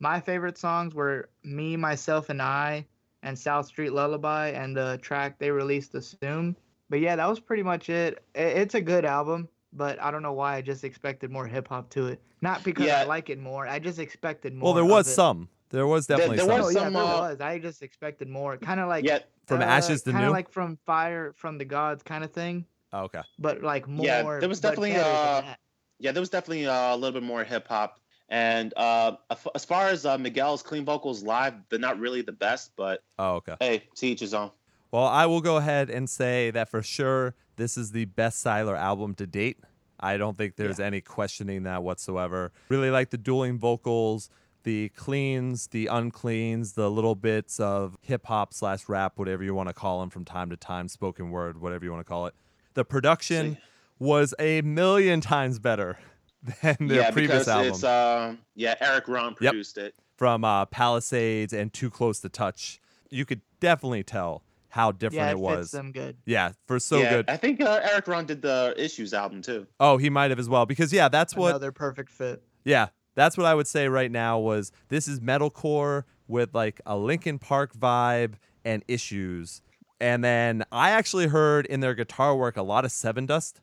My 0.00 0.18
favorite 0.18 0.58
songs 0.58 0.92
were 0.92 1.28
"Me, 1.44 1.76
Myself, 1.76 2.30
and 2.30 2.42
I" 2.42 2.88
and 3.22 3.38
"South 3.38 3.66
Street 3.66 3.92
Lullaby" 3.92 4.48
and 4.50 4.76
the 4.76 4.98
track 5.02 5.38
they 5.38 5.50
released, 5.50 5.94
"Assume." 5.94 6.56
But 6.90 7.00
yeah, 7.00 7.16
that 7.16 7.28
was 7.28 7.40
pretty 7.40 7.62
much 7.62 7.90
it. 7.90 8.22
It's 8.34 8.74
a 8.74 8.80
good 8.80 9.04
album, 9.04 9.48
but 9.72 10.00
I 10.00 10.10
don't 10.10 10.22
know 10.22 10.32
why 10.32 10.56
I 10.56 10.62
just 10.62 10.84
expected 10.84 11.30
more 11.30 11.46
hip 11.46 11.68
hop 11.68 11.90
to 11.90 12.06
it. 12.06 12.20
Not 12.40 12.62
because 12.64 12.86
Yeah. 12.86 13.00
I 13.00 13.04
like 13.04 13.30
it 13.30 13.38
more. 13.38 13.66
I 13.66 13.78
just 13.78 13.98
expected 13.98 14.54
more. 14.54 14.66
well, 14.68 14.74
there 14.74 14.84
of 14.84 14.90
was 14.90 15.08
it. 15.08 15.14
some. 15.14 15.48
There 15.70 15.86
was 15.86 16.06
definitely 16.06 16.36
there 16.36 16.46
some. 16.46 16.60
Oh, 16.60 16.64
was 16.64 16.74
yeah, 16.74 16.84
some, 16.84 16.92
there 16.94 17.02
uh, 17.02 17.20
was. 17.20 17.40
I 17.40 17.58
just 17.58 17.82
expected 17.82 18.28
more. 18.28 18.56
Kind 18.56 18.80
of 18.80 18.88
like 18.88 19.04
Yeah, 19.04 19.18
From 19.46 19.60
ashes 19.60 20.02
to 20.04 20.12
kind 20.12 20.22
new? 20.22 20.28
of 20.28 20.32
like 20.32 20.50
from 20.50 20.78
fire 20.86 21.32
from 21.36 21.58
the 21.58 21.64
gods 21.64 22.02
kind 22.02 22.24
of 22.24 22.32
thing, 22.32 22.64
Oh, 22.92 23.02
okay. 23.04 23.20
but 23.38 23.62
like 23.62 23.86
more. 23.86 24.06
Yeah, 24.06 24.22
there 24.40 24.48
was 24.48 24.60
definitely, 24.60 24.94
uh, 24.96 25.54
yeah, 25.98 26.12
there 26.12 26.20
was 26.22 26.30
definitely 26.30 26.66
uh, 26.66 26.94
a 26.94 26.96
little 26.96 27.20
bit 27.20 27.26
more 27.26 27.44
hip 27.44 27.68
hop. 27.68 28.00
And 28.28 28.74
uh, 28.76 29.12
as 29.54 29.64
far 29.64 29.88
as 29.88 30.04
uh, 30.04 30.18
Miguel's 30.18 30.62
clean 30.62 30.84
vocals 30.84 31.22
live, 31.22 31.54
they're 31.70 31.78
not 31.78 31.98
really 31.98 32.22
the 32.22 32.32
best, 32.32 32.72
but 32.76 33.02
Oh, 33.18 33.36
okay. 33.36 33.56
hey, 33.60 33.82
to 33.96 34.06
each 34.06 34.20
his 34.20 34.34
own. 34.34 34.50
Well, 34.90 35.04
I 35.06 35.26
will 35.26 35.40
go 35.40 35.56
ahead 35.56 35.90
and 35.90 36.08
say 36.08 36.50
that 36.50 36.68
for 36.70 36.82
sure 36.82 37.34
this 37.56 37.76
is 37.76 37.92
the 37.92 38.04
best 38.06 38.44
Sylar 38.44 38.76
album 38.78 39.14
to 39.16 39.26
date. 39.26 39.58
I 40.00 40.16
don't 40.16 40.36
think 40.38 40.56
there's 40.56 40.78
any 40.78 41.00
questioning 41.00 41.64
that 41.64 41.82
whatsoever. 41.82 42.52
Really 42.68 42.90
like 42.90 43.10
the 43.10 43.18
dueling 43.18 43.58
vocals, 43.58 44.30
the 44.62 44.90
cleans, 44.90 45.66
the 45.68 45.88
uncleans, 45.88 46.74
the 46.74 46.90
little 46.90 47.14
bits 47.16 47.58
of 47.58 47.96
hip 48.02 48.26
hop 48.26 48.54
slash 48.54 48.88
rap, 48.88 49.14
whatever 49.16 49.42
you 49.42 49.54
want 49.54 49.68
to 49.68 49.72
call 49.74 50.00
them 50.00 50.10
from 50.10 50.24
time 50.24 50.50
to 50.50 50.56
time, 50.56 50.88
spoken 50.88 51.30
word, 51.30 51.60
whatever 51.60 51.84
you 51.84 51.90
want 51.90 52.04
to 52.04 52.08
call 52.08 52.26
it. 52.26 52.34
The 52.74 52.84
production 52.84 53.54
See. 53.56 53.60
was 53.98 54.34
a 54.38 54.60
million 54.62 55.20
times 55.20 55.58
better 55.58 55.98
than 56.62 56.76
their 56.88 57.00
yeah, 57.02 57.10
previous 57.10 57.44
because 57.44 57.48
album 57.48 57.68
it's 57.72 57.84
um, 57.84 58.38
yeah, 58.54 58.74
Erik 58.80 59.08
Ron 59.08 59.34
Yep. 59.40 59.50
produced 59.52 59.78
it. 59.78 59.94
from 60.16 60.44
uh, 60.44 60.64
Palisades 60.66 61.52
and 61.52 61.72
Too 61.72 61.90
Close 61.90 62.20
to 62.20 62.28
Touch. 62.28 62.80
You 63.10 63.24
could 63.24 63.40
definitely 63.60 64.02
tell 64.04 64.42
how 64.70 64.92
different 64.92 65.14
yeah, 65.26 65.28
it 65.30 65.32
it 65.32 65.38
was. 65.40 65.58
fits 65.58 65.70
them 65.72 65.92
good. 65.92 66.16
Yeah, 66.26 66.52
for 66.66 66.78
so 66.78 66.98
yeah, 67.00 67.10
good. 67.10 67.30
I 67.30 67.36
think 67.36 67.60
uh, 67.60 67.80
Erik 67.82 68.06
Ron 68.06 68.26
did 68.26 68.42
the 68.42 68.74
Issues 68.76 69.14
album 69.14 69.42
too. 69.42 69.66
Oh, 69.80 69.96
he 69.96 70.10
might 70.10 70.30
have 70.30 70.38
as 70.38 70.48
well 70.48 70.66
because 70.66 70.92
yeah, 70.92 71.08
that's 71.08 71.34
what 71.34 71.50
Another 71.50 71.72
perfect 71.72 72.10
fit. 72.10 72.42
yeah, 72.64 72.88
that's 73.14 73.36
what 73.36 73.46
I 73.46 73.54
would 73.54 73.66
say 73.66 73.88
right 73.88 74.10
now 74.10 74.38
was 74.38 74.70
this 74.90 75.08
is 75.08 75.20
metalcore 75.20 76.04
with 76.28 76.54
like 76.54 76.80
a 76.86 76.96
Linkin 76.96 77.38
Park 77.38 77.72
vibe 77.74 78.34
and 78.64 78.84
issues. 78.86 79.62
And 80.00 80.22
then 80.22 80.64
I 80.70 80.90
actually 80.90 81.26
heard 81.28 81.66
in 81.66 81.80
their 81.80 81.94
guitar 81.94 82.36
work 82.36 82.56
a 82.56 82.62
lot 82.62 82.84
of 82.84 82.90
Sevendust, 82.92 83.54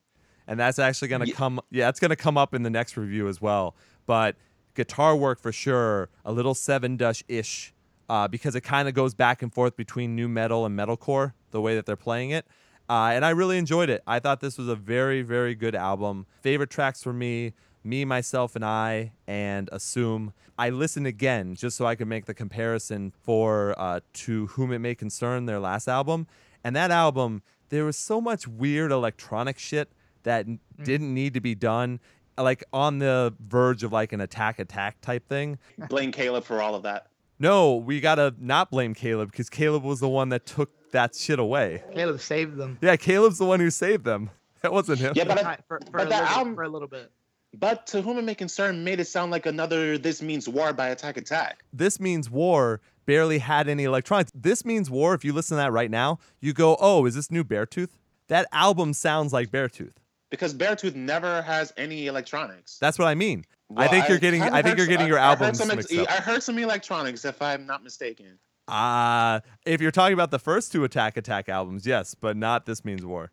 and 0.48 0.60
that's 0.60 0.80
actually 0.80 1.08
going 1.08 1.22
to 1.22 1.28
Ye- 1.28 1.34
come 1.34 1.60
yeah, 1.72 1.90
it's 1.90 2.00
going 2.00 2.10
to 2.10 2.16
come 2.16 2.38
up 2.38 2.54
in 2.54 2.64
the 2.64 2.70
next 2.70 2.98
review 2.98 3.28
as 3.28 3.42
well. 3.42 3.76
But 4.06 4.36
guitar 4.76 5.16
work 5.16 5.40
for 5.42 5.52
sure, 5.52 6.10
a 6.24 6.32
little 6.32 6.54
Sevendust 6.54 7.24
ish. 7.28 7.72
Uh, 8.08 8.28
because 8.28 8.54
it 8.54 8.62
kind 8.62 8.88
of 8.88 8.94
goes 8.94 9.16
back 9.16 9.42
and 9.42 9.52
forth 9.52 9.76
between 9.76 10.16
new 10.16 10.28
metal 10.28 10.64
and 10.64 10.78
metalcore, 10.78 11.34
the 11.50 11.60
way 11.60 11.74
that 11.74 11.88
they're 11.88 11.96
playing 11.96 12.30
it. 12.30 12.46
Uh, 12.88 13.10
and 13.12 13.26
I 13.26 13.32
really 13.32 13.58
enjoyed 13.58 13.90
it. 13.90 14.04
I 14.06 14.20
thought 14.20 14.42
this 14.42 14.60
was 14.60 14.68
a 14.68 14.76
very, 14.76 15.24
very 15.24 15.56
good 15.56 15.74
album. 15.74 16.28
Favorite 16.42 16.70
tracks 16.70 17.02
for 17.02 17.14
me, 17.14 17.54
Me, 17.84 18.06
Myself, 18.06 18.56
and 18.56 18.64
I, 18.64 19.14
and 19.26 19.70
Assume. 19.72 20.34
I 20.56 20.70
listened 20.70 21.08
again 21.08 21.56
just 21.56 21.78
so 21.78 21.88
I 21.88 21.96
could 21.96 22.08
make 22.08 22.26
the 22.26 22.36
comparison 22.36 23.12
for 23.24 23.74
uh, 23.76 24.02
To 24.14 24.46
Whom 24.48 24.72
It 24.72 24.78
May 24.78 24.94
Concern, 24.94 25.48
their 25.48 25.60
last 25.60 25.88
album. 25.88 26.28
And 26.64 26.76
that 26.76 26.92
album, 26.92 27.42
there 27.70 27.86
was 27.86 27.98
so 27.98 28.22
much 28.22 28.48
weird 28.48 28.92
electronic 28.92 29.58
shit 29.58 29.90
that 30.26 30.46
n- 30.46 30.60
mm. 30.78 30.86
didn't 30.86 31.14
need 31.14 31.34
to 31.34 31.42
be 31.42 31.56
done. 31.56 32.00
Like 32.38 32.66
on 32.74 33.00
the 33.00 33.34
verge 33.40 33.84
of 33.84 33.94
like 33.94 34.12
an 34.12 34.20
attack 34.20 34.60
attack 34.60 35.00
type 35.02 35.28
thing. 35.30 35.58
Blame 35.90 36.12
Caleb 36.12 36.44
for 36.44 36.62
all 36.62 36.76
of 36.76 36.84
that. 36.84 37.08
No, 37.40 37.76
we 37.76 38.00
gotta 38.00 38.34
not 38.40 38.70
blame 38.72 38.94
Caleb 38.94 39.32
because 39.32 39.50
Caleb 39.50 39.84
was 39.84 40.00
the 40.00 40.08
one 40.10 40.30
that 40.30 40.46
took 40.46 40.70
that 40.92 41.16
shit 41.16 41.40
away. 41.40 41.84
Caleb 41.94 42.20
saved 42.22 42.56
them. 42.58 42.78
Yeah, 42.82 42.96
Caleb's 42.96 43.38
the 43.38 43.46
one 43.46 43.60
who 43.60 43.70
saved 43.70 44.04
them. 44.04 44.30
That 44.62 44.74
wasn't 44.74 44.98
him. 44.98 45.14
Yeah, 45.16 45.26
but 45.26 45.46
I, 45.46 45.58
for, 45.68 45.80
for, 45.92 45.92
but 45.92 46.08
a 46.08 46.10
that 46.10 46.22
little, 46.22 46.38
album- 46.38 46.56
for 46.56 46.64
a 46.64 46.70
little 46.70 46.88
bit. 46.88 47.12
but 47.54 47.86
to 47.88 48.02
whom 48.02 48.18
it 48.18 48.24
may 48.24 48.34
concern 48.34 48.84
made 48.84 49.00
it 49.00 49.06
sound 49.06 49.30
like 49.32 49.46
another 49.46 50.00
This 50.00 50.24
Means 50.24 50.50
War 50.50 50.74
by 50.74 50.88
Attack 50.88 51.18
Attack. 51.18 51.64
This 51.72 52.00
Means 52.00 52.32
War 52.32 52.82
barely 53.06 53.38
had 53.38 53.70
any 53.70 53.84
electronics. 53.84 54.32
This 54.34 54.66
Means 54.66 54.90
War, 54.90 55.14
if 55.14 55.24
you 55.24 55.34
listen 55.34 55.58
to 55.58 55.62
that 55.62 55.72
right 55.72 55.92
now, 55.92 56.18
you 56.42 56.52
go, 56.52 56.78
oh, 56.80 57.06
is 57.06 57.14
this 57.14 57.30
new 57.30 57.44
Beartooth? 57.44 57.92
That 58.28 58.48
album 58.52 58.94
sounds 58.94 59.32
like 59.32 59.52
Beartooth. 59.52 59.94
Because 60.30 60.54
Beartooth 60.54 60.96
never 60.96 61.42
has 61.44 61.72
any 61.78 62.08
electronics. 62.08 62.78
That's 62.80 62.98
what 63.00 63.08
I 63.08 63.16
mean. 63.16 63.46
I 63.72 63.74
Well, 63.74 63.90
think 63.90 64.10
you're 64.10 64.18
getting. 64.20 64.42
I 64.42 64.62
think 64.62 64.78
you're 64.78 64.86
some- 64.86 64.94
getting 64.94 65.08
your 65.08 65.20
I- 65.20 65.24
I 65.24 65.36
heard 65.36 65.42
albums 65.42 65.58
some 65.60 65.68
mixed 65.70 65.94
up. 65.94 66.10
I 66.10 66.14
heard 66.16 66.44
some 66.44 66.58
electronics, 66.58 67.26
if 67.26 67.42
I'm 67.42 67.66
not 67.66 67.84
mistaken. 67.84 68.38
Uh, 68.68 69.42
if 69.66 69.80
you're 69.82 69.92
talking 69.92 70.14
about 70.14 70.32
the 70.32 70.40
first 70.40 70.72
two 70.72 70.84
Attack 70.84 71.18
Attack 71.18 71.50
albums, 71.50 71.86
yes, 71.86 72.16
but 72.16 72.36
not 72.36 72.66
This 72.66 72.84
Means 72.84 73.06
War. 73.06 73.32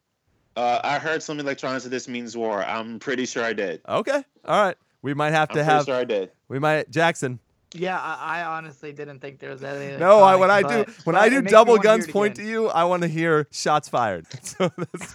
Uh, 0.56 0.80
I 0.84 0.98
heard 0.98 1.22
some 1.22 1.40
electronics 1.40 1.86
of 1.86 1.90
This 1.90 2.06
Means 2.08 2.36
War. 2.36 2.62
I'm 2.62 2.98
pretty 2.98 3.24
sure 3.24 3.42
I 3.42 3.54
did. 3.54 3.80
Okay, 3.88 4.22
all 4.44 4.62
right. 4.62 4.76
We 5.00 5.14
might 5.14 5.30
have 5.32 5.48
to 5.50 5.60
I'm 5.60 5.64
have. 5.64 5.84
sure 5.86 5.94
I 5.96 6.04
did. 6.04 6.30
We 6.48 6.58
might 6.58 6.90
Jackson. 6.90 7.40
Yeah, 7.74 7.98
I, 7.98 8.40
I 8.40 8.44
honestly 8.56 8.92
didn't 8.92 9.20
think 9.20 9.38
there 9.38 9.50
was 9.50 9.64
any. 9.64 9.96
No, 9.96 10.20
I, 10.20 10.36
when 10.36 10.50
I 10.50 10.62
do 10.62 10.84
when 11.04 11.16
I 11.16 11.28
do 11.28 11.40
double 11.42 11.78
guns 11.78 12.06
point 12.06 12.38
again. 12.38 12.46
to 12.46 12.52
you, 12.52 12.68
I 12.68 12.84
want 12.84 13.02
to 13.02 13.08
hear 13.08 13.48
shots 13.50 13.88
fired. 13.88 14.26
So 14.42 14.70
that's, 14.76 15.14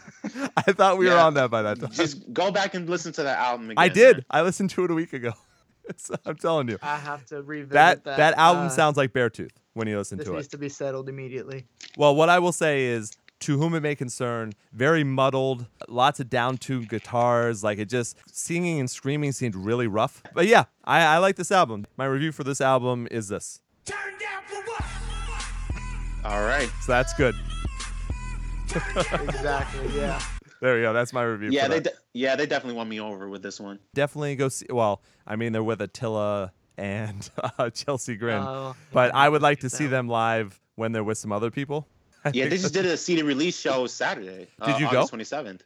I 0.57 0.71
thought 0.73 0.97
we 0.97 1.07
were 1.07 1.15
on 1.15 1.35
that 1.35 1.51
by 1.51 1.61
that 1.61 1.79
time. 1.79 1.91
Just 1.91 2.33
go 2.33 2.51
back 2.51 2.73
and 2.73 2.89
listen 2.89 3.11
to 3.13 3.23
that 3.23 3.37
album 3.37 3.67
again. 3.69 3.75
I 3.77 3.87
did. 3.89 4.25
I 4.29 4.41
listened 4.41 4.71
to 4.71 4.85
it 4.85 4.91
a 4.91 4.93
week 4.93 5.13
ago. 5.13 5.33
So 5.95 6.15
I'm 6.25 6.35
telling 6.35 6.67
you. 6.67 6.77
I 6.81 6.97
have 6.97 7.25
to 7.27 7.41
revisit 7.41 7.71
That 7.71 8.03
that. 8.03 8.17
that 8.17 8.37
album 8.37 8.65
uh, 8.65 8.69
sounds 8.69 8.97
like 8.97 9.13
Beartooth 9.13 9.51
when 9.73 9.87
you 9.87 9.97
listen 9.97 10.17
to 10.17 10.23
it. 10.23 10.25
This 10.25 10.33
needs 10.33 10.47
to 10.49 10.57
be 10.57 10.67
settled 10.67 11.07
immediately. 11.07 11.65
Well, 11.95 12.13
what 12.13 12.27
I 12.27 12.39
will 12.39 12.51
say 12.51 12.87
is 12.87 13.13
to 13.41 13.57
whom 13.57 13.75
it 13.75 13.81
may 13.81 13.95
concern, 13.95 14.53
very 14.73 15.03
muddled, 15.03 15.67
lots 15.87 16.19
of 16.19 16.29
down-tuned 16.29 16.89
guitars, 16.89 17.63
like 17.63 17.77
it 17.77 17.85
just 17.89 18.17
singing 18.27 18.79
and 18.79 18.89
screaming 18.89 19.31
seemed 19.31 19.55
really 19.55 19.87
rough. 19.87 20.23
But 20.33 20.47
yeah, 20.47 20.65
I, 20.83 21.01
I 21.03 21.17
like 21.19 21.35
this 21.35 21.51
album. 21.51 21.85
My 21.97 22.05
review 22.05 22.31
for 22.31 22.43
this 22.43 22.61
album 22.61 23.07
is 23.11 23.27
this. 23.27 23.61
Turn 23.85 23.97
down 24.19 24.43
for 24.45 24.61
what? 24.71 24.85
All 26.25 26.41
right. 26.41 26.69
So 26.81 26.91
that's 26.91 27.13
good. 27.13 27.35
exactly. 28.75 29.89
Yeah. 29.97 30.21
There 30.59 30.73
we 30.75 30.81
go. 30.81 30.91
That's 30.91 31.13
my 31.13 31.21
review. 31.21 31.51
Yeah, 31.51 31.65
for 31.65 31.69
they 31.69 31.79
that. 31.81 31.93
de- 31.93 31.99
yeah 32.15 32.35
they 32.35 32.47
definitely 32.47 32.77
won 32.77 32.89
me 32.89 32.99
over 32.99 33.29
with 33.29 33.43
this 33.43 33.59
one. 33.59 33.77
definitely 33.93 34.35
go 34.35 34.49
see. 34.49 34.65
Well, 34.71 35.03
I 35.27 35.35
mean, 35.35 35.53
they're 35.53 35.63
with 35.63 35.79
Attila 35.83 36.51
and 36.79 37.29
uh, 37.59 37.69
Chelsea 37.69 38.15
Grin, 38.15 38.39
Oh, 38.41 38.75
but 38.91 39.11
yeah, 39.13 39.19
I 39.19 39.29
would 39.29 39.43
like 39.43 39.59
to 39.59 39.69
see 39.69 39.85
them 39.85 40.07
live 40.07 40.59
when 40.73 40.93
they're 40.93 41.03
with 41.03 41.19
some 41.19 41.31
other 41.31 41.51
people. 41.51 41.87
I 42.27 42.31
Yeah, 42.33 42.47
they 42.47 42.57
just 42.57 42.73
did 42.73 42.85
a 42.85 42.97
CD 42.97 43.21
release 43.21 43.59
show 43.59 43.87
Saturday. 43.87 44.47
Did 44.65 44.75
uh, 44.75 44.77
you 44.77 44.91
go? 44.91 45.01
August 45.01 45.13
27th. 45.13 45.61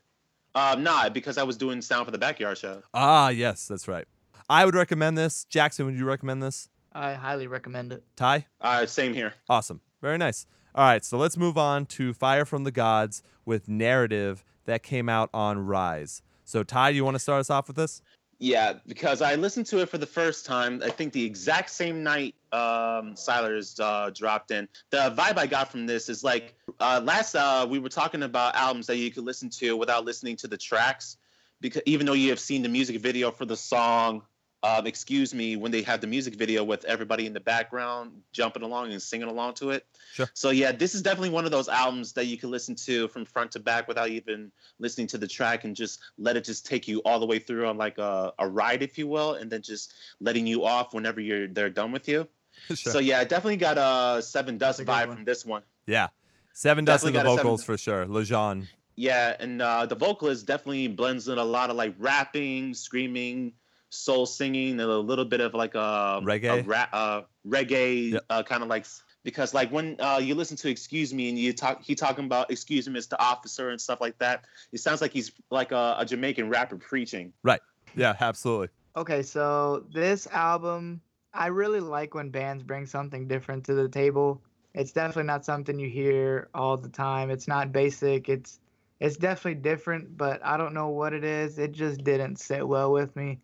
Um, 0.54 0.84
not 0.84 1.14
because 1.14 1.38
I 1.38 1.44
was 1.44 1.58
doing 1.58 1.82
sound 1.82 2.06
for 2.06 2.12
the 2.12 2.18
backyard 2.18 2.58
show. 2.58 2.84
Ah, 2.94 3.30
yes, 3.30 3.68
that's 3.68 3.88
right. 3.88 4.06
I 4.50 4.66
would 4.66 4.76
recommend 4.76 5.18
this. 5.18 5.46
Jackson, 5.46 5.86
would 5.86 5.96
you 5.96 6.06
recommend 6.06 6.44
this? 6.44 6.70
I 6.94 7.14
highly 7.14 7.48
recommend 7.48 7.94
it. 7.94 8.04
Ty? 8.18 8.48
Uh, 8.60 8.86
same 8.86 9.14
here. 9.14 9.34
Awesome. 9.50 9.80
Very 10.02 10.18
nice. 10.18 10.46
All 10.76 10.86
right, 10.86 11.04
so 11.04 11.18
let's 11.18 11.38
move 11.38 11.58
on 11.58 11.86
to 11.88 12.14
Fire 12.14 12.46
from 12.46 12.64
the 12.64 12.72
Gods 12.72 13.24
with 13.46 13.68
Narrative 13.68 14.44
that 14.66 14.84
came 14.84 15.10
out 15.10 15.30
on 15.34 15.66
Rise. 15.66 16.22
So, 16.44 16.64
Ty, 16.64 16.92
do 16.92 16.98
you 16.98 17.06
want 17.06 17.16
to 17.16 17.20
start 17.20 17.40
us 17.40 17.50
off 17.50 17.68
with 17.68 17.76
this? 17.76 18.02
Yeah, 18.44 18.74
because 18.88 19.22
I 19.22 19.36
listened 19.36 19.68
to 19.68 19.82
it 19.82 19.90
for 19.90 20.00
the 20.00 20.08
first 20.08 20.48
time. 20.48 20.82
I 20.84 20.90
think 20.90 21.14
the 21.14 21.24
exact 21.24 21.70
same 21.70 22.02
night 22.02 22.34
um, 22.52 23.14
Sylars 23.14 23.80
uh, 23.80 24.10
dropped 24.10 24.50
in. 24.50 24.68
The 24.90 25.14
vibe 25.16 25.38
I 25.38 25.46
got 25.46 25.72
from 25.72 25.86
this 25.86 26.10
is 26.10 26.24
like 26.24 26.56
uh, 26.80 27.00
last 27.04 27.36
uh, 27.36 27.68
we 27.70 27.78
were 27.78 27.88
talking 27.88 28.24
about 28.24 28.56
albums 28.56 28.88
that 28.88 28.98
you 28.98 29.12
could 29.12 29.26
listen 29.26 29.52
to 29.52 29.78
without 29.78 30.06
listening 30.06 30.38
to 30.38 30.48
the 30.48 30.58
tracks, 30.58 31.18
because 31.60 31.84
even 31.86 32.08
though 32.08 32.14
you 32.14 32.32
have 32.32 32.40
seen 32.40 32.64
the 32.64 32.70
music 32.70 33.00
video 33.00 33.30
for 33.30 33.46
the 33.46 33.56
song 33.56 34.24
um, 34.64 34.86
"Excuse 34.88 35.34
Me" 35.34 35.56
when 35.56 35.72
they 35.72 35.82
have 35.84 36.02
the 36.02 36.08
music 36.08 36.36
video 36.36 36.64
with 36.64 36.86
everybody 36.86 37.26
in 37.26 37.34
the 37.34 37.40
background 37.40 38.12
jumping 38.32 38.64
along 38.64 38.92
and 38.92 39.02
singing 39.02 39.28
along 39.28 39.56
to 39.56 39.72
it. 39.72 39.86
Sure. 40.14 40.30
So 40.34 40.50
yeah, 40.52 40.72
this 40.72 40.94
is 40.96 41.02
definitely 41.02 41.30
one 41.32 41.46
of 41.46 41.52
those 41.52 41.68
albums 41.68 42.14
that 42.14 42.26
you 42.26 42.38
can 42.38 42.52
listen 42.52 42.76
to 42.76 43.08
from 43.08 43.26
front 43.26 43.52
to 43.54 43.60
back 43.60 43.88
without 43.88 44.10
even 44.10 44.52
listening 44.80 45.08
to 45.08 45.18
the 45.18 45.28
track 45.28 45.64
and 45.64 45.76
just 45.76 46.00
let 46.18 46.38
it 46.38 46.44
just 46.44 46.66
take 46.66 46.88
you 46.88 47.00
all 47.06 47.20
the 47.20 47.26
way 47.26 47.40
through 47.40 47.68
on 47.68 47.78
like 47.78 47.98
a, 47.98 48.34
a 48.40 48.48
ride, 48.48 48.84
if 48.84 48.98
you 48.98 49.08
will, 49.08 49.34
and 49.36 49.52
then 49.52 49.62
just 49.62 49.94
letting 50.20 50.46
you 50.46 50.66
off 50.66 50.94
whenever 50.94 51.20
you're 51.22 51.48
they're 51.48 51.70
done 51.70 51.92
with 51.92 52.08
you. 52.08 52.28
Sure. 52.68 52.94
So 52.94 53.00
yeah, 53.00 53.24
definitely 53.24 53.58
got 53.58 53.78
a 53.78 54.20
Sevendust 54.22 54.80
a 54.82 54.86
vibe 54.86 55.08
one. 55.08 55.16
from 55.18 55.26
this 55.26 55.46
one. 55.46 55.64
yeah. 55.88 56.10
Sevendust 56.54 57.06
in 57.08 57.08
the 57.08 57.12
got 57.14 57.24
seven- 57.24 57.38
vocals 57.38 57.64
for 57.64 57.78
sure. 57.78 58.06
Lajon. 58.06 58.68
Yeah, 58.98 59.36
and 59.40 59.62
uh, 59.62 59.86
the 59.86 59.96
vocalist 59.96 60.46
definitely 60.46 60.88
blends 60.90 61.28
in 61.30 61.38
a 61.38 61.44
lot 61.44 61.70
of 61.70 61.78
like 61.78 61.96
rapping, 61.98 62.74
screaming, 62.74 63.54
soul 63.92 64.26
singing, 64.26 64.72
and 64.72 64.82
a 64.82 64.98
little 64.98 65.26
bit 65.26 65.42
of 65.42 65.54
like 65.54 65.76
a 65.76 66.22
Reggae? 66.24 66.62
a 66.62 66.64
ra- 66.64 66.88
uh, 66.92 67.22
reggae, 67.48 68.14
Yep. 68.14 68.24
uh, 68.30 68.44
kind 68.44 68.64
of 68.64 68.70
like 68.70 68.88
because 69.24 69.54
like 69.54 69.72
when 69.72 69.96
uh, 70.00 70.20
you 70.22 70.34
listen 70.34 70.58
to 70.58 70.70
"Excuse 70.70 71.14
Me" 71.14 71.30
and 71.30 71.38
you 71.38 71.54
talk, 71.54 71.84
he 71.84 71.94
talking 71.94 72.26
about 72.26 72.50
"Excuse 72.50 72.88
me, 72.88 72.94
Mr. 73.00 73.16
Officer" 73.20 73.70
and 73.70 73.80
stuff 73.80 74.02
like 74.02 74.18
that. 74.18 74.46
It 74.72 74.80
sounds 74.80 75.02
like 75.02 75.12
he's 75.12 75.32
like 75.52 75.72
a, 75.72 75.98
a 76.00 76.06
Jamaican 76.06 76.50
rapper 76.50 76.78
preaching. 76.78 77.34
Right. 77.44 77.62
Yeah, 77.96 78.16
absolutely. 78.20 78.70
Okay, 78.96 79.22
so 79.22 79.86
this 79.94 80.28
album, 80.28 81.02
I 81.34 81.48
really 81.48 81.80
like 81.80 82.14
when 82.14 82.30
bands 82.30 82.64
bring 82.64 82.86
something 82.86 83.28
different 83.28 83.66
to 83.66 83.74
the 83.74 83.88
table. 83.88 84.42
It's 84.74 84.92
definitely 84.92 85.24
not 85.24 85.46
something 85.46 85.78
you 85.78 85.90
hear 85.90 86.50
all 86.54 86.78
the 86.78 86.90
time. 86.90 87.30
It's 87.30 87.48
not 87.48 87.72
basic. 87.72 88.30
It's 88.30 88.60
it's 89.00 89.18
definitely 89.18 89.62
different, 89.62 90.16
but 90.16 90.46
I 90.46 90.58
don't 90.58 90.74
know 90.74 90.90
what 90.90 91.14
it 91.14 91.24
is. 91.24 91.58
It 91.58 91.72
just 91.72 92.04
didn't 92.04 92.38
sit 92.38 92.66
well 92.68 92.92
with 92.92 93.16
me. 93.16 93.40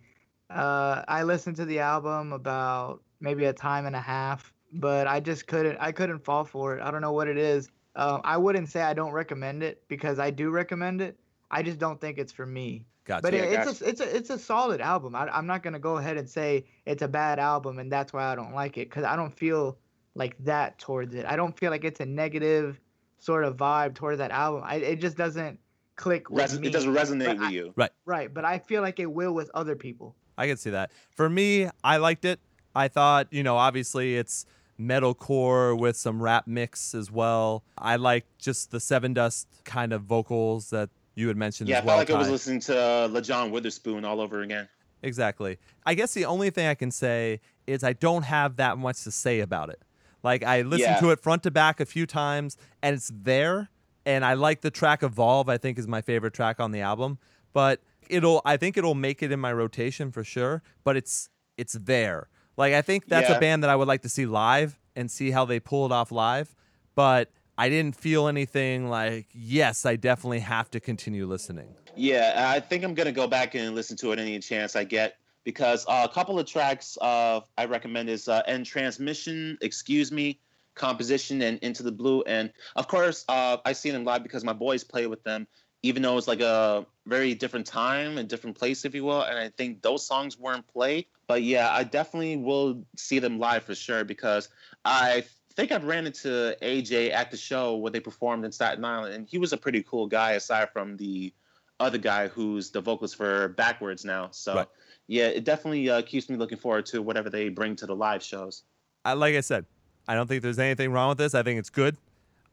Uh, 0.50 1.04
I 1.08 1.24
listened 1.24 1.56
to 1.58 1.66
the 1.66 1.80
album 1.80 2.32
about 2.34 3.02
maybe 3.20 3.45
a 3.45 3.54
time 3.54 3.86
and 3.86 3.95
a 3.95 4.02
half, 4.02 4.54
but 4.74 5.08
I 5.08 5.20
just 5.20 5.48
couldn't. 5.48 5.78
I 5.80 5.91
couldn't 5.91 6.20
fall 6.24 6.45
for 6.45 6.78
it. 6.78 6.82
I 6.82 6.91
don't 6.91 7.02
know 7.02 7.12
what 7.12 7.28
it 7.28 7.38
is. 7.38 7.70
Um, 7.95 8.22
I 8.24 8.38
wouldn't 8.38 8.70
say 8.70 8.82
I 8.82 8.93
don't 8.93 9.12
recommend 9.12 9.64
it 9.64 9.84
because 9.88 10.20
I 10.20 10.30
do 10.30 10.50
recommend 10.50 11.02
it. 11.02 11.20
I 11.52 11.64
just 11.64 11.80
don't 11.80 12.00
think 12.00 12.18
it's 12.18 12.32
for 12.32 12.45
me. 12.45 12.86
Gotcha. 13.06 13.22
But 13.24 13.34
Yeah, 13.34 13.39
it, 13.43 13.56
gotcha. 13.56 13.70
it's 13.70 13.82
a 13.82 13.88
it's 13.89 14.02
a 14.02 14.16
it's 14.16 14.30
a 14.30 14.38
solid 14.39 14.82
album. 14.82 15.16
I, 15.16 15.28
I'm 15.30 15.48
not 15.48 15.64
gonna 15.64 15.80
go 15.80 15.98
ahead 15.98 16.18
and 16.18 16.30
say 16.30 16.66
it's 16.86 17.02
a 17.02 17.08
bad 17.08 17.39
album 17.39 17.80
and 17.80 17.91
that's 17.91 18.14
why 18.14 18.26
I 18.26 18.36
don't 18.36 18.54
like 18.54 18.78
it 18.78 18.89
because 18.89 19.04
I 19.06 19.16
don't 19.16 19.34
feel 19.34 19.78
like 20.16 20.36
that 20.43 20.78
towards 20.78 21.16
it. 21.16 21.26
I 21.26 21.36
don't 21.36 21.58
feel 21.58 21.72
like 21.72 21.84
it's 21.86 22.00
a 22.02 22.06
negative 22.06 22.80
sort 23.18 23.45
of 23.45 23.56
vibe 23.58 23.95
towards 23.95 24.18
that 24.20 24.32
album. 24.32 24.62
I, 24.66 24.76
it 24.76 25.00
just 25.00 25.16
doesn't 25.18 25.58
click 25.95 26.30
with 26.30 26.41
Res- 26.52 26.60
me. 26.60 26.68
it 26.68 26.72
doesn't 26.74 26.93
resonate 26.93 27.26
But 27.26 27.38
with 27.38 27.48
I- 27.48 27.52
you. 27.52 27.74
Right. 27.76 27.91
Right, 28.06 28.34
but 28.34 28.45
I 28.45 28.60
feel 28.60 28.82
like 28.82 29.00
it 29.00 29.12
will 29.12 29.34
with 29.34 29.50
other 29.54 29.76
people. 29.76 30.16
I 30.38 30.48
can 30.48 30.58
see 30.58 30.70
that. 30.72 30.92
For 31.16 31.30
me, 31.30 31.70
I 31.84 31.98
liked 31.98 32.26
it. 32.26 32.40
I 32.76 32.88
thought, 32.88 33.28
you 33.32 33.42
know, 33.44 33.58
obviously 33.58 34.16
it's 34.18 34.46
metalcore 34.80 35.78
with 35.78 35.96
some 35.98 36.22
rap 36.22 36.48
mix 36.48 36.94
as 36.94 37.12
well. 37.12 37.64
I 37.78 37.96
like 37.96 38.26
just 38.38 38.72
the 38.72 38.78
Sevendust 38.78 39.46
kind 39.66 39.94
of 39.94 40.04
vocals 40.04 40.70
that 40.70 40.90
you 41.16 41.28
had 41.28 41.38
mentioned 41.38 41.70
Yeah, 41.70 41.78
I 41.78 41.80
as 41.80 41.86
well. 41.86 41.98
felt 41.98 42.10
like 42.10 42.16
I 42.16 42.20
was 42.20 42.30
listening 42.30 42.60
to 42.62 42.78
uh, 42.78 43.08
Lajon 43.08 43.52
Witherspoon 43.52 44.06
all 44.06 44.22
over 44.22 44.42
again. 44.42 44.70
Exactly. 45.04 45.58
I 45.86 45.94
guess 45.94 46.14
the 46.14 46.26
only 46.26 46.50
thing 46.50 46.68
I 46.68 46.76
can 46.76 46.92
say 46.92 47.40
is 47.66 47.84
I 47.84 47.94
don't 47.94 48.24
have 48.24 48.56
that 48.58 48.78
much 48.78 49.04
to 49.04 49.12
say 49.12 49.40
about 49.40 49.70
it. 49.70 49.82
Like 50.24 50.44
I 50.44 50.62
listened 50.62 50.96
Yeah. 50.96 51.00
to 51.02 51.10
it 51.12 51.20
front 51.20 51.44
to 51.44 51.52
back 51.52 51.80
a 51.80 51.86
few 51.86 52.06
times 52.06 52.58
and 52.82 52.96
it's 52.96 53.12
there 53.14 53.70
and 54.06 54.24
I 54.26 54.34
like 54.34 54.62
the 54.62 54.72
track 54.72 55.04
Evolve, 55.04 55.50
I 55.50 55.58
think 55.58 55.78
is 55.78 55.88
my 55.88 56.02
favorite 56.02 56.34
track 56.34 56.60
on 56.60 56.72
the 56.72 56.82
album, 56.82 57.20
but 57.54 57.82
it'll 58.10 58.41
I 58.45 58.58
think 58.58 58.78
it'll 58.78 58.95
make 58.95 59.22
it 59.24 59.32
in 59.32 59.39
my 59.39 59.53
rotation 59.53 60.12
for 60.12 60.24
sure, 60.24 60.64
but 60.84 60.97
it's 60.97 61.30
it's 61.58 61.74
there. 61.74 62.30
Like 62.58 62.74
I 62.74 62.82
think 62.82 63.08
that's 63.08 63.30
a 63.30 63.39
band 63.39 63.64
that 63.64 63.70
I 63.70 63.76
would 63.76 63.88
like 63.88 64.01
to 64.01 64.10
see 64.10 64.26
live 64.26 64.80
and 64.95 65.12
see 65.12 65.32
how 65.32 65.45
they 65.45 65.60
pull 65.60 65.86
it 65.86 65.91
off 65.91 66.12
live, 66.12 66.55
but 66.95 67.32
I 67.58 67.70
didn't 67.70 67.95
feel 67.95 68.28
anything 68.28 68.89
like 68.89 69.28
yes, 69.34 69.86
I 69.86 69.95
definitely 69.95 70.39
have 70.39 70.70
to 70.72 70.80
continue 70.80 71.26
listening. 71.26 71.76
Yeah, 71.95 72.51
I 72.53 72.60
think 72.60 72.84
I'm 72.84 72.93
gonna 72.93 73.12
go 73.12 73.28
back 73.28 73.55
and 73.55 73.76
listen 73.76 73.97
to 73.97 74.12
it 74.12 74.20
any 74.20 74.38
chance 74.39 74.76
I 74.76 74.84
get 74.84 75.18
because 75.43 75.86
uh, 75.88 76.05
a 76.10 76.14
couple 76.14 76.38
of 76.38 76.45
tracks 76.45 76.97
uh, 76.99 77.39
I 77.58 77.66
recommend 77.66 78.10
is 78.10 78.28
uh, 78.28 78.41
"End 78.47 78.66
Transmission," 78.66 79.58
"Excuse 79.62 80.12
Me," 80.12 80.39
"Composition," 80.76 81.41
and 81.41 81.58
"Into 81.60 81.84
the 81.84 81.91
Blue." 81.91 82.22
And 82.24 82.51
of 82.76 82.88
course, 82.88 83.24
uh, 83.30 83.58
I 83.66 83.74
seen 83.74 83.93
them 83.93 84.03
live 84.03 84.24
because 84.24 84.43
my 84.43 84.53
boys 84.53 84.84
play 84.84 85.08
with 85.08 85.24
them. 85.24 85.47
Even 85.84 86.01
though 86.01 86.18
it's 86.18 86.28
like 86.28 86.41
a 86.41 86.86
very 87.08 87.34
different 87.34 87.66
time 87.66 88.18
and 88.18 88.28
different 88.28 88.58
place, 88.58 88.86
if 88.86 88.93
you 88.93 89.03
will, 89.03 89.24
and 89.24 89.39
I 89.39 89.49
think 89.49 89.82
those 89.82 90.05
songs 90.05 90.38
weren't 90.38 90.68
played. 90.68 91.05
But 91.28 91.43
yeah, 91.43 91.70
I 91.72 91.84
definitely 91.84 92.38
will 92.38 92.84
see 92.95 93.20
them 93.20 93.39
live 93.39 93.64
for 93.64 93.76
sure 93.76 94.03
because 94.03 94.49
I 94.86 95.24
think 95.55 95.72
I've 95.72 95.86
ran 95.86 96.05
into 96.05 96.55
AJ 96.62 97.12
at 97.14 97.32
the 97.32 97.38
show 97.38 97.78
where 97.78 97.91
they 97.91 97.99
performed 97.99 98.45
in 98.45 98.51
Staten 98.51 98.84
Island, 98.86 99.14
and 99.16 99.28
he 99.28 99.38
was 99.38 99.53
a 99.53 99.58
pretty 99.58 99.84
cool 99.84 100.08
guy 100.08 100.34
aside 100.34 100.70
from 100.72 100.97
the 100.97 101.34
other 101.80 101.97
guy 101.97 102.28
who's 102.28 102.72
the 102.72 102.82
vocalist 102.82 103.16
for 103.16 103.53
Backwordz 103.58 104.03
now. 104.03 104.30
So 104.32 104.55
Right. 104.55 104.68
yeah, 105.08 105.28
it 105.28 105.43
definitely 105.43 105.89
uh, 105.89 106.01
keeps 106.01 106.30
me 106.30 106.36
looking 106.36 106.58
forward 106.58 106.86
to 106.88 107.01
whatever 107.01 107.30
they 107.30 107.49
bring 107.49 107.76
to 107.78 107.86
the 107.86 107.95
live 107.95 108.24
shows. 108.24 108.64
I, 109.05 109.14
like 109.14 109.36
I 109.36 109.41
said, 109.41 109.66
I 110.08 110.16
don't 110.16 110.28
think 110.28 110.41
there's 110.41 110.60
anything 110.60 110.91
wrong 110.91 111.10
with 111.10 111.18
this. 111.18 111.34
I 111.34 111.43
think 111.43 111.60
it's 111.60 111.70
good. 111.70 111.97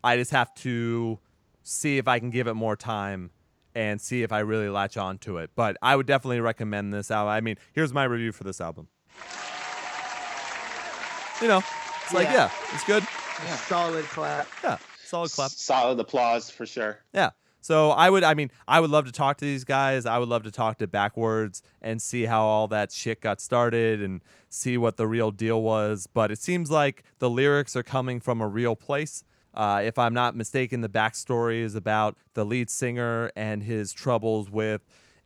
I 0.02 0.16
just 0.16 0.30
have 0.30 0.54
to 0.56 1.18
see 1.62 1.98
if 1.98 2.06
I 2.06 2.18
can 2.18 2.30
give 2.30 2.46
it 2.46 2.54
more 2.54 2.76
time 2.76 3.30
and 3.74 4.00
see 4.00 4.22
if 4.22 4.32
I 4.32 4.40
really 4.40 4.68
latch 4.68 4.96
on 4.96 5.18
to 5.18 5.38
it. 5.38 5.50
But 5.56 5.76
I 5.82 5.96
would 5.96 6.06
definitely 6.06 6.40
recommend 6.40 6.92
this 6.94 7.10
album. 7.10 7.30
I 7.32 7.40
mean, 7.40 7.56
here's 7.72 7.92
my 7.92 8.04
review 8.04 8.32
for 8.32 8.44
this 8.44 8.60
album. 8.60 8.88
You 11.40 11.48
know, 11.48 11.62
it's 12.04 12.14
like, 12.14 12.28
Yeah. 12.28 12.34
yeah, 12.34 12.50
it's 12.72 12.84
good. 12.84 13.02
Yeah. 13.44 13.56
Solid 13.56 14.04
clap. 14.06 14.46
Yeah, 14.62 14.78
solid 15.04 15.30
clap. 15.32 15.50
Solid 15.50 15.98
applause 15.98 16.48
for 16.50 16.64
sure. 16.64 16.98
Yeah. 17.12 17.30
So 17.60 17.90
I 17.90 18.10
would, 18.10 18.22
I 18.22 18.34
mean, 18.34 18.50
I 18.68 18.78
would 18.78 18.90
love 18.90 19.06
to 19.06 19.12
talk 19.12 19.38
to 19.38 19.44
these 19.44 19.64
guys. 19.64 20.04
I 20.06 20.18
would 20.18 20.28
love 20.28 20.42
to 20.44 20.50
talk 20.50 20.78
to 20.78 20.86
Backwordz 20.86 21.62
and 21.82 22.00
see 22.00 22.26
how 22.26 22.44
all 22.44 22.68
that 22.68 22.92
shit 22.92 23.20
got 23.22 23.40
started 23.40 24.02
and 24.02 24.20
see 24.50 24.76
what 24.78 24.96
the 24.98 25.06
real 25.06 25.30
deal 25.30 25.62
was. 25.62 26.06
But 26.06 26.30
it 26.30 26.38
seems 26.38 26.70
like 26.70 27.02
the 27.20 27.30
lyrics 27.30 27.74
are 27.74 27.82
coming 27.82 28.20
from 28.20 28.40
a 28.42 28.46
real 28.46 28.76
place. 28.76 29.24
Uh, 29.54 29.82
if 29.84 29.98
I'm 29.98 30.14
not 30.14 30.36
mistaken, 30.36 30.80
the 30.80 30.88
backstory 30.88 31.62
is 31.62 31.74
about 31.74 32.16
the 32.34 32.44
lead 32.44 32.70
singer 32.70 33.30
and 33.36 33.62
his 33.62 33.92
troubles 33.92 34.50
with 34.50 34.82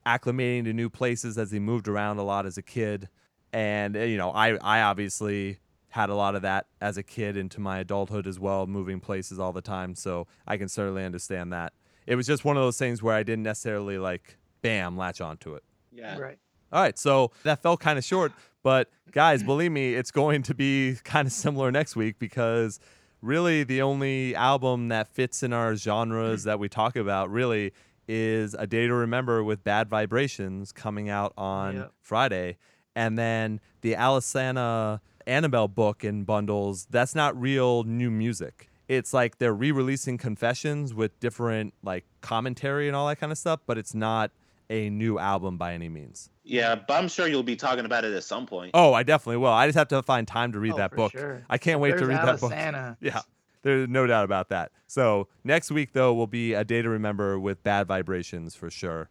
acclimating 0.06 0.64
to 0.64 0.72
new 0.72 0.88
places 0.88 1.38
as 1.38 1.50
he 1.50 1.58
moved 1.58 1.88
around 1.88 2.18
a 2.18 2.22
lot 2.22 2.46
as 2.46 2.56
a 2.58 2.62
kid. 2.62 3.08
And 3.52 3.96
uh, 3.96 4.00
you 4.00 4.16
know, 4.16 4.30
I 4.30 4.56
I 4.56 4.82
obviously 4.82 5.58
had 5.90 6.10
a 6.10 6.14
lot 6.14 6.34
of 6.34 6.42
that 6.42 6.66
as 6.80 6.96
a 6.98 7.02
kid 7.02 7.36
into 7.36 7.60
my 7.60 7.78
adulthood 7.78 8.26
as 8.26 8.38
well, 8.38 8.66
moving 8.66 9.00
places 9.00 9.38
all 9.38 9.52
the 9.52 9.62
time. 9.62 9.94
So 9.94 10.26
I 10.46 10.56
can 10.58 10.68
certainly 10.68 11.04
understand 11.04 11.52
that. 11.52 11.72
It 12.06 12.14
was 12.14 12.26
just 12.26 12.44
one 12.44 12.56
of 12.56 12.62
those 12.62 12.78
things 12.78 13.02
where 13.02 13.14
I 13.14 13.22
didn't 13.22 13.44
necessarily 13.44 13.98
like 13.98 14.36
bam 14.60 14.96
latch 14.96 15.20
onto 15.20 15.54
it. 15.54 15.64
Yeah. 15.92 16.18
Right. 16.18 16.38
All 16.70 16.82
right, 16.82 16.98
so 16.98 17.30
that 17.44 17.62
fell 17.62 17.78
kind 17.78 17.98
of 17.98 18.04
short, 18.04 18.30
but 18.62 18.90
guys, 19.10 19.42
believe 19.42 19.72
me, 19.72 19.94
it's 19.94 20.10
going 20.10 20.42
to 20.42 20.54
be 20.54 20.96
kind 21.04 21.26
of 21.26 21.32
similar 21.32 21.72
next 21.72 21.96
week 21.96 22.18
because 22.18 22.78
really 23.20 23.64
the 23.64 23.82
only 23.82 24.34
album 24.34 24.88
that 24.88 25.08
fits 25.08 25.42
in 25.42 25.52
our 25.52 25.74
genres 25.76 26.44
that 26.44 26.58
we 26.58 26.68
talk 26.68 26.96
about 26.96 27.30
really 27.30 27.72
is 28.06 28.54
A 28.54 28.66
Day 28.66 28.86
to 28.86 28.94
Remember 28.94 29.44
with 29.44 29.62
Bad 29.64 29.88
Vibrations 29.88 30.72
coming 30.72 31.08
out 31.10 31.32
on 31.36 31.74
Yep. 31.76 31.92
Friday. 32.00 32.56
And 32.96 33.18
then 33.18 33.60
the 33.82 33.94
Alesana 33.94 35.00
Annabelle 35.26 35.68
book 35.68 36.04
in 36.04 36.24
bundles, 36.24 36.86
that's 36.90 37.14
not 37.14 37.38
real 37.38 37.84
new 37.84 38.10
music. 38.10 38.70
It's 38.88 39.12
like 39.12 39.36
they're 39.38 39.52
re-releasing 39.52 40.16
confessions 40.16 40.94
with 40.94 41.20
different 41.20 41.74
like 41.82 42.06
commentary 42.22 42.86
and 42.88 42.96
all 42.96 43.06
that 43.08 43.16
kind 43.16 43.30
of 43.30 43.36
stuff, 43.36 43.60
but 43.66 43.76
it's 43.76 43.94
not 43.94 44.30
a 44.70 44.88
new 44.88 45.18
album 45.18 45.58
by 45.58 45.74
any 45.74 45.88
means. 45.90 46.30
Yeah, 46.50 46.74
but 46.76 46.94
I'm 46.94 47.08
sure 47.08 47.28
you'll 47.28 47.42
be 47.42 47.56
talking 47.56 47.84
about 47.84 48.04
it 48.06 48.14
at 48.14 48.24
some 48.24 48.46
point. 48.46 48.70
Oh, 48.72 48.94
I 48.94 49.02
definitely 49.02 49.36
will. 49.36 49.52
I 49.52 49.66
just 49.66 49.76
have 49.76 49.88
to 49.88 50.02
find 50.02 50.26
time 50.26 50.52
to 50.52 50.58
read 50.58 50.72
Oh, 50.72 50.76
that 50.78 50.90
for 50.90 50.96
book. 50.96 51.12
sure. 51.12 51.44
I 51.50 51.58
can't 51.58 51.78
wait 51.80 51.90
to 51.90 51.96
There's 51.98 52.08
read 52.08 52.18
that 52.26 52.40
book. 52.40 52.50
Alesana. 52.52 52.96
Yeah, 53.02 53.20
there's 53.62 53.86
no 53.88 54.06
doubt 54.06 54.24
about 54.24 54.48
that. 54.48 54.72
So 54.86 55.28
next 55.44 55.70
week 55.70 55.92
though 55.92 56.14
will 56.14 56.26
be 56.26 56.54
a 56.54 56.64
day 56.64 56.80
to 56.80 56.88
remember 56.88 57.38
with 57.38 57.62
Bad 57.62 57.86
Vibrations 57.86 58.54
for 58.54 58.70
sure, 58.70 59.10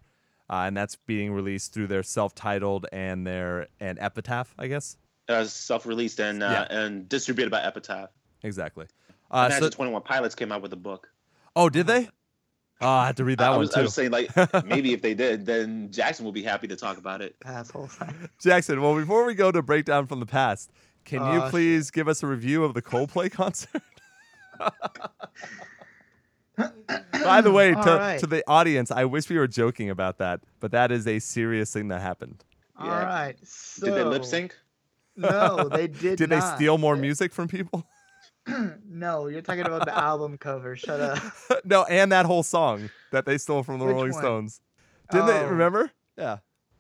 uh, 0.50 0.64
and 0.66 0.76
that's 0.76 0.96
being 0.96 1.32
released 1.32 1.74
through 1.74 1.88
their 1.88 2.02
self-titled 2.04 2.88
and 2.92 3.28
their 3.28 3.68
and 3.80 4.00
Epitaph, 4.00 4.56
I 4.58 4.66
guess. 4.68 4.98
Uh, 5.30 5.44
self-released 5.44 6.20
and 6.20 6.42
uh, 6.42 6.66
Yeah. 6.70 6.78
and 6.80 7.08
distributed 7.08 7.52
by 7.52 7.62
Epitaph. 7.62 8.10
Exactly. 8.42 8.88
Uh, 9.30 9.46
Imagine 9.50 9.64
so, 9.66 9.70
21 9.76 10.02
Pilots 10.04 10.34
came 10.36 10.52
out 10.52 10.62
with 10.64 10.74
a 10.74 10.78
book. 10.78 11.10
oh, 11.56 11.70
did 11.70 11.86
they? 11.86 12.10
Oh, 12.80 12.88
I 12.88 13.08
had 13.08 13.18
to 13.18 13.24
read 13.26 13.40
that 13.40 13.48
I, 13.48 13.50
one 13.52 13.60
was, 13.60 13.72
too. 13.72 13.80
I 13.80 13.84
was 13.84 13.94
saying 13.94 14.12
like 14.12 14.30
maybe 14.66 14.94
if 14.94 15.02
they 15.02 15.14
did, 15.16 15.46
then 15.46 15.92
Jackson 15.92 16.26
will 16.26 16.32
be 16.32 16.44
happy 16.44 16.68
to 16.68 16.76
talk 16.76 16.98
about 16.98 17.22
it. 17.22 17.36
Asshole. 17.46 17.90
Jackson, 18.42 18.82
well, 18.82 18.96
before 18.96 19.26
we 19.26 19.34
go 19.34 19.52
to 19.52 19.62
breakdown 19.64 20.06
from 20.06 20.20
the 20.20 20.26
past, 20.28 20.72
can 21.06 21.22
you 21.34 21.40
Oh, 21.40 21.44
shit. 21.46 21.50
please 21.52 21.90
give 21.92 22.08
us 22.08 22.22
a 22.22 22.28
review 22.28 22.64
of 22.64 22.74
the 22.76 22.82
Coldplay 22.82 23.32
concert? 23.32 23.82
By 27.24 27.42
the 27.42 27.52
way, 27.52 27.72
to, 27.72 27.78
right. 27.80 28.20
to 28.20 28.28
the 28.28 28.44
audience, 28.48 28.90
I 28.92 29.06
wish 29.06 29.30
we 29.30 29.38
were 29.38 29.48
joking 29.48 29.90
about 29.90 30.18
that, 30.20 30.42
but 30.60 30.72
that 30.72 30.92
is 30.92 31.06
a 31.08 31.20
serious 31.20 31.72
thing 31.72 31.88
that 31.90 32.02
happened. 32.02 32.44
All 32.78 32.88
Yeah. 32.88 33.04
right. 33.06 33.36
So, 33.44 33.86
Did 33.88 33.96
they 33.96 34.04
lip 34.04 34.26
sync? 34.26 34.56
No, 35.16 35.68
they 35.70 35.88
did. 35.88 36.12
Not. 36.12 36.18
Did 36.18 36.30
they 36.30 36.40
steal 36.56 36.78
more 36.78 36.96
music 36.96 37.34
from 37.34 37.48
people? 37.48 37.88
no, 38.90 39.28
you're 39.28 39.42
talking 39.42 39.66
about 39.66 39.86
the 39.86 39.98
album 39.98 40.38
cover. 40.38 40.76
Shut 40.76 41.00
up. 41.00 41.20
no, 41.66 41.84
and 41.86 42.12
that 42.12 42.26
whole 42.26 42.44
song 42.44 42.90
that 43.12 43.26
they 43.26 43.38
stole 43.38 43.64
from 43.64 43.80
the 43.80 43.86
Which 43.86 43.94
Rolling 43.94 44.12
one? 44.14 44.22
Stones. 44.22 44.62
Didn't 45.12 45.28
they 45.28 45.40
Oh. 45.40 45.50
remember? 45.50 45.92
Yeah. 46.18 46.38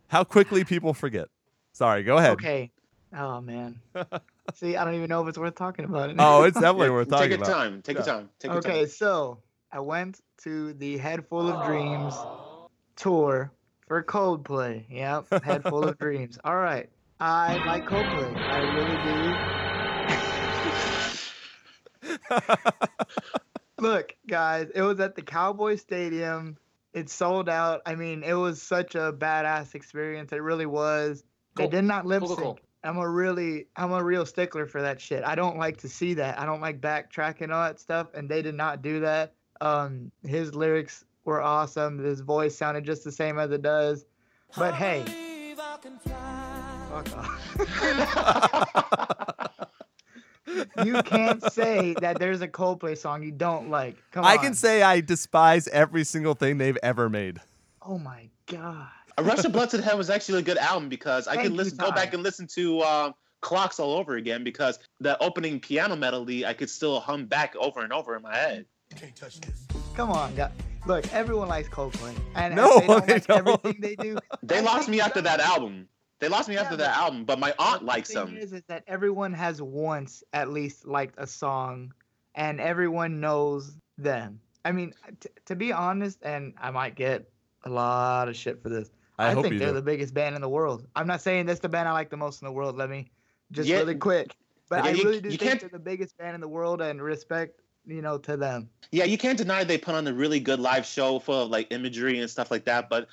How 0.07 0.24
quickly 0.24 0.63
people 0.63 0.93
forget. 0.93 1.28
Sorry, 1.74 2.03
go 2.03 2.18
ahead. 2.18 2.34
Okay. 2.34 2.72
Oh 3.15 3.39
man. 3.41 3.80
See, 4.55 4.76
I 4.78 4.84
don't 4.86 4.95
even 4.95 5.09
know 5.09 5.22
if 5.24 5.28
it's 5.30 5.38
worth 5.38 5.55
talking 5.55 5.86
about. 5.86 6.13
Oh, 6.18 6.43
it's 6.43 6.53
definitely 6.59 6.88
Yeah, 6.88 6.93
worth 6.93 7.07
Take 7.09 7.18
talking 7.18 7.30
your 7.32 7.38
about. 7.39 7.49
time. 7.49 7.82
Take 7.82 7.97
your 7.97 8.05
Yeah. 8.05 8.13
time. 8.13 8.30
Take 8.39 8.49
your 8.51 8.57
okay, 8.59 8.80
time. 8.82 8.88
so 8.88 9.39
I 9.72 9.80
went 9.80 10.20
to 10.43 10.74
the 10.74 10.97
Head 10.97 11.26
Full 11.28 11.49
of 11.49 11.65
Dreams 11.65 12.15
tour 12.95 13.51
for 13.88 14.03
Coldplay. 14.03 14.86
Yep, 14.89 15.43
Head 15.43 15.63
Full 15.63 15.84
of 15.84 15.97
Dreams. 15.97 16.39
All 16.43 16.57
right. 16.57 16.89
I 17.20 17.57
like 17.65 17.86
Coldplay. 17.86 18.36
I 18.38 18.59
really 18.74 18.97
do. 20.93 20.96
Look, 23.80 24.15
guys, 24.28 24.69
it 24.73 24.82
was 24.82 24.99
at 24.99 25.15
the 25.15 25.21
Cowboy 25.21 25.75
Stadium. 25.75 26.57
It 26.93 27.09
sold 27.09 27.47
out. 27.47 27.82
I 27.86 27.95
mean, 27.95 28.23
it 28.23 28.34
was 28.34 28.61
such 28.61 28.95
a 28.95 29.13
badass 29.13 29.75
experience. 29.75 30.32
It 30.32 30.41
really 30.41 30.65
was. 30.65 31.23
They 31.55 31.67
did 31.67 31.84
not 31.84 32.05
lip 32.05 32.23
sync. 32.23 32.38
cool, 32.38 32.45
cool. 32.45 32.59
I'm 32.84 32.97
a 32.97 33.07
really, 33.07 33.67
I'm 33.75 33.91
a 33.91 34.03
real 34.03 34.25
stickler 34.25 34.65
for 34.65 34.82
that 34.82 35.01
shit. 35.01 35.23
I 35.23 35.36
don't 35.36 35.57
like 35.57 35.78
to 35.78 35.89
see 35.89 36.13
that. 36.15 36.39
I 36.39 36.45
don't 36.45 36.61
like 36.61 36.80
backtracking 36.80 37.51
all 37.51 37.63
that 37.63 37.80
stuff, 37.80 38.07
and 38.13 38.30
they 38.30 38.41
did 38.41 38.55
not 38.55 38.82
do 38.82 38.99
that. 39.01 39.34
Um, 39.61 40.11
his 40.25 40.55
lyrics 40.55 41.03
were 41.25 41.41
awesome. 41.41 41.99
His 41.99 42.21
voice 42.21 42.55
sounded 42.55 42.86
just 42.86 43.03
the 43.03 43.11
same 43.11 43.39
as 43.39 43.51
it 43.51 43.61
does. 43.61 44.05
But 44.57 44.73
hey, 44.73 45.03
fuck 45.55 45.86
off. 47.17 49.38
you 50.86 51.01
can't 51.03 51.41
say 51.51 51.93
that 52.01 52.19
there's 52.19 52.41
a 52.41 52.47
Coldplay 52.47 52.97
song 52.97 53.23
you 53.23 53.32
don't 53.32 53.69
like. 53.69 53.95
Come 54.11 54.25
on. 54.25 54.32
I 54.32 54.38
can 54.38 54.53
say 54.53 54.82
I 54.82 55.01
despise 55.01 55.67
every 55.69 56.03
single 56.03 56.34
thing 56.34 56.57
they've 56.57 56.78
ever 56.84 57.09
made. 57.09 57.39
Oh 57.82 57.97
my 57.97 58.30
god. 58.47 58.88
A 59.17 59.23
Rush 59.23 59.43
of 59.45 59.51
Blood 59.51 59.69
to 59.71 59.78
the 59.78 59.84
Head 59.84 59.97
was 59.97 60.09
actually 60.09 60.39
a 60.39 60.43
good 60.43 60.57
album 60.59 60.89
because 60.89 61.28
I 61.28 61.36
Thank 61.36 61.47
could 61.47 61.53
listen, 61.57 61.78
go 61.78 61.91
back 61.91 62.13
and 62.13 62.21
listen 62.21 62.45
to 62.55 62.80
uh, 62.82 63.11
Clocks 63.41 63.80
all 63.80 63.93
over 63.95 64.15
again 64.15 64.43
because 64.43 64.78
the 64.99 65.17
opening 65.23 65.59
piano 65.59 65.95
melody 65.95 66.45
I 66.45 66.53
could 66.53 66.69
still 66.69 66.99
hum 66.99 67.25
back 67.25 67.55
over 67.55 67.82
and 67.82 67.91
over 67.91 68.15
in 68.15 68.21
my 68.21 68.36
head. 68.36 68.65
You 68.91 68.97
Can't 68.97 69.15
touch 69.15 69.39
this. 69.41 69.65
Come 69.95 70.11
on, 70.11 70.36
guys. 70.36 70.51
Look, 70.86 71.11
everyone 71.13 71.47
likes 71.49 71.67
Coldplay, 71.67 72.15
and 72.36 72.53
if 72.53 72.57
No, 72.57 72.80
they 72.80 72.88
don't 72.88 73.07
they 73.07 73.13
like 73.13 73.25
don't. 73.28 73.38
everything 73.47 73.82
they 73.82 73.95
do. 73.95 74.17
They 74.43 74.61
lost 74.61 74.88
me 74.88 75.01
after 75.01 75.21
that 75.21 75.39
album. 75.39 75.88
They 76.20 76.30
lost 76.30 76.49
me 76.49 76.55
Yeah, 76.55 76.61
after 76.63 76.76
that 76.78 76.97
album, 76.97 77.26
but 77.26 77.39
my 77.39 77.53
aunt 77.59 77.82
But 77.82 77.86
likes 77.86 78.09
the 78.09 78.15
thing 78.15 78.26
them. 78.26 78.38
Is, 78.38 78.53
is 78.53 78.63
that 78.68 78.84
everyone 78.88 79.34
has 79.34 79.61
once 79.61 80.24
at 80.34 80.49
least 80.51 80.88
liked 80.88 81.15
a 81.18 81.28
song, 81.28 81.93
and 82.36 82.59
everyone 82.59 83.20
knows 83.20 83.78
them. 83.97 84.39
I 84.65 84.72
mean, 84.72 84.93
t- 85.20 85.30
to 85.45 85.55
be 85.55 85.72
honest, 85.72 86.20
and 86.24 86.53
I 86.59 86.72
might 86.72 86.95
get 86.95 87.30
a 87.65 87.70
lot 87.70 88.28
of 88.28 88.36
shit 88.36 88.61
for 88.61 88.70
this. 88.70 88.89
I, 89.20 89.32
hope 89.32 89.43
think 89.43 89.53
you 89.53 89.59
they're 89.59 89.70
do. 89.70 89.76
the 89.76 89.82
biggest 89.82 90.13
band 90.13 90.36
in 90.36 90.41
the 90.41 90.49
world. 90.49 90.86
I'm 90.95 91.07
not 91.07 91.22
saying 91.22 91.45
that's 91.47 91.59
the 91.59 91.70
band 91.70 91.88
I 91.89 91.91
like 91.91 92.09
the 92.09 92.18
most 92.18 92.41
in 92.41 92.45
the 92.45 92.51
world. 92.51 92.78
Let 92.78 92.89
me 92.89 93.09
just 93.51 93.68
Yeah, 93.68 93.78
really 93.78 93.95
quick. 93.95 94.36
But 94.70 94.84
yeah, 94.84 94.89
I 94.91 94.93
you- 94.93 95.03
really 95.05 95.22
do 95.22 95.30
you 95.30 95.38
think 95.38 95.49
can't- 95.49 95.59
they're 95.61 95.70
the 95.70 95.80
biggest 95.80 96.18
band 96.18 96.36
in 96.36 96.41
the 96.41 96.47
world, 96.47 96.82
and 96.82 97.01
respect, 97.01 97.61
you 97.86 98.01
know, 98.01 98.18
to 98.20 98.38
them. 98.38 98.70
Yeah, 98.91 99.05
you 99.05 99.18
can't 99.18 99.38
deny 99.38 99.63
they 99.63 99.78
put 99.78 99.95
on 99.95 100.07
a 100.07 100.13
really 100.13 100.39
good 100.39 100.59
live 100.59 100.86
show 100.86 101.20
full 101.20 101.43
of 101.43 101.49
like 101.49 101.72
imagery 101.72 102.20
and 102.20 102.30
stuff 102.30 102.51
like 102.51 102.65
that. 102.65 102.89
But 102.89 103.07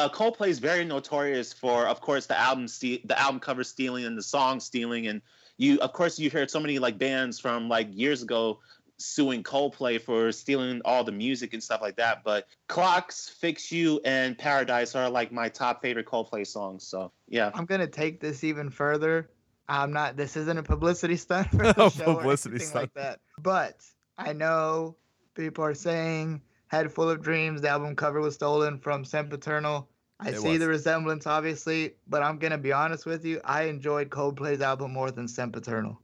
uh, 0.00 0.08
Coldplay 0.08 0.48
is 0.48 0.58
very 0.58 0.84
notorious 0.84 1.52
for, 1.52 1.86
of 1.86 2.00
course, 2.00 2.26
the 2.26 2.38
album 2.38 2.66
ste- 2.68 3.06
the 3.06 3.18
album 3.18 3.40
cover 3.40 3.64
stealing 3.64 4.04
and 4.04 4.16
the 4.16 4.22
song 4.22 4.60
stealing. 4.60 5.06
And 5.08 5.20
you, 5.58 5.78
of 5.80 5.92
course, 5.92 6.18
you 6.18 6.30
heard 6.30 6.50
so 6.50 6.60
many 6.60 6.78
like 6.78 6.98
bands 6.98 7.38
from 7.38 7.68
like 7.68 7.88
years 7.90 8.22
ago 8.22 8.60
suing 8.96 9.42
Coldplay 9.42 10.00
for 10.00 10.30
stealing 10.32 10.80
all 10.84 11.04
the 11.04 11.12
music 11.12 11.54
and 11.54 11.62
stuff 11.62 11.80
like 11.80 11.96
that. 11.96 12.22
But 12.24 12.46
Clocks, 12.68 13.28
Fix 13.28 13.70
You, 13.72 14.00
and 14.04 14.36
Paradise 14.38 14.94
are 14.94 15.08
like 15.08 15.32
my 15.32 15.48
top 15.48 15.82
favorite 15.82 16.06
Coldplay 16.06 16.46
songs. 16.46 16.86
So 16.86 17.12
yeah, 17.28 17.50
I'm 17.54 17.66
gonna 17.66 17.86
take 17.86 18.20
this 18.20 18.42
even 18.44 18.70
further. 18.70 19.30
I'm 19.68 19.92
not. 19.92 20.16
This 20.16 20.36
isn't 20.36 20.58
a 20.58 20.62
publicity 20.62 21.16
stunt 21.16 21.48
for 21.50 21.58
the 21.72 21.86
A 21.86 21.90
show 21.90 22.14
publicity 22.16 22.54
or 22.54 22.56
anything 22.56 22.68
stunt. 22.68 22.82
like 22.82 22.94
that. 22.94 23.20
But 23.38 23.76
I 24.18 24.32
know 24.32 24.96
people 25.34 25.64
are 25.64 25.74
saying 25.74 26.40
"Head 26.68 26.90
Full 26.90 27.08
of 27.10 27.22
Dreams." 27.22 27.60
The 27.60 27.68
album 27.68 27.96
cover 27.96 28.20
was 28.20 28.34
stolen 28.34 28.78
from 28.78 29.04
Sempiternal. 29.04 29.88
I 30.22 30.30
It 30.30 30.36
see 30.38 30.48
was. 30.50 30.58
the 30.60 30.68
resemblance, 30.68 31.26
obviously, 31.26 31.94
but 32.06 32.22
I'm 32.22 32.38
gonna 32.38 32.58
be 32.58 32.72
honest 32.72 33.06
with 33.06 33.24
you. 33.24 33.40
I 33.42 33.64
enjoyed 33.64 34.10
Coldplay's 34.10 34.60
album 34.60 34.92
more 34.92 35.10
than 35.10 35.26
Sempiternal. 35.26 35.98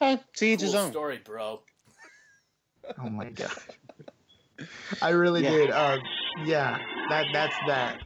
Eh, 0.00 0.16
to 0.36 0.46
each 0.46 0.60
his 0.60 0.74
own. 0.74 0.90
story, 0.92 1.18
bro. 1.24 1.62
Oh 3.02 3.08
my 3.10 3.30
god. 3.30 3.50
I 5.02 5.08
really 5.10 5.42
Yeah. 5.42 5.50
did. 5.50 5.70
Um, 5.72 6.00
yeah, 6.44 6.78
that 7.08 7.26
that's 7.32 7.56
that. 7.66 8.00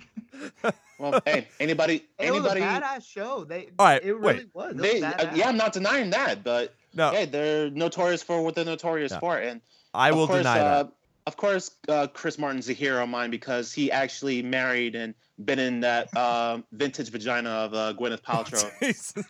Well, 0.99 1.23
hey, 1.25 1.49
anybody, 1.59 2.05
anybody. 2.19 2.19
It 2.19 2.31
was 2.31 2.45
a 2.45 2.51
anybody, 2.51 2.61
badass 2.61 3.07
show. 3.07 3.45
They, 3.45 3.69
All 3.79 3.87
right, 3.87 4.03
it 4.05 4.13
wait. 4.13 4.33
really 4.37 4.51
was. 4.53 4.73
It 4.73 4.81
was 4.81 4.91
they, 4.91 5.03
uh, 5.03 5.35
yeah, 5.35 5.49
I'm 5.49 5.57
not 5.57 5.73
denying 5.73 6.11
that, 6.11 6.45
but 6.45 6.75
No, 6.93 7.11
yeah, 7.13 7.25
they're 7.25 7.71
notorious 7.71 8.23
for 8.23 8.43
what 8.43 8.55
they're 8.55 8.67
notorious 8.67 9.11
Yeah. 9.13 9.19
for, 9.21 9.39
and 9.39 9.63
I 9.95 10.13
will 10.13 10.27
course, 10.27 10.41
deny 10.41 10.61
uh, 10.61 10.83
that. 10.83 10.93
Of 11.27 11.37
course, 11.37 11.71
uh, 11.89 12.07
Chris 12.09 12.39
Martin's 12.39 12.69
a 12.69 12.73
hero 12.73 13.03
of 13.03 13.09
mine 13.09 13.31
because 13.31 13.73
he 13.73 13.91
actually 13.93 14.43
married 14.43 14.95
and 14.95 15.15
been 15.45 15.59
in 15.59 15.81
that 15.81 16.15
um, 16.17 16.65
vintage 16.73 17.11
vagina 17.11 17.51
of 17.51 17.75
uh, 17.75 17.93
Gwyneth 17.99 18.23
Paltrow. 18.23 18.71
Jesus. 18.81 19.15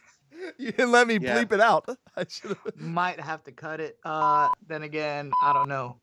You 0.57 0.73
didn't 0.73 0.91
let 0.91 1.07
me 1.07 1.19
Yeah. 1.21 1.37
bleep 1.45 1.53
it 1.53 1.61
out. 1.61 1.87
I 2.17 2.25
should 2.27 2.57
have. 2.65 2.75
Might 2.77 3.21
have 3.21 3.45
to 3.45 3.53
cut 3.53 3.79
it. 3.79 3.99
Uh, 4.03 4.49
then 4.67 4.83
again, 4.85 5.31
I 5.43 5.53
don't 5.53 5.69
know. 5.69 5.99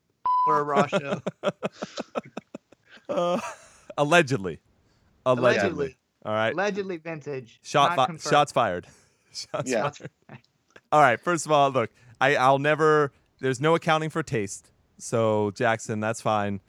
For 0.46 0.60
a 0.60 0.64
raw 0.64 0.86
show. 0.86 1.22
Uh, 3.10 3.40
allegedly. 3.98 4.60
Allegedly. 5.26 5.58
Allegedly. 5.60 5.98
All 6.24 6.34
right. 6.34 6.54
Allegedly 6.54 6.98
vintage. 6.98 7.60
Shot 7.64 7.96
fi- 7.96 8.18
shots 8.30 8.52
fired. 8.52 8.86
Shots 9.34 9.72
Yeah. 9.72 9.90
fired. 9.90 10.12
All 10.92 11.02
right. 11.02 11.20
First 11.20 11.46
of 11.48 11.52
all, 11.52 11.72
look, 11.72 11.90
I, 12.22 12.36
I'll 12.36 12.60
never. 12.60 13.12
There's 13.40 13.60
no 13.60 13.74
accounting 13.76 14.10
for 14.12 14.22
taste. 14.22 14.70
So 14.98 15.52
Jackson, 15.52 16.00
that's 16.00 16.22
fine. 16.22 16.62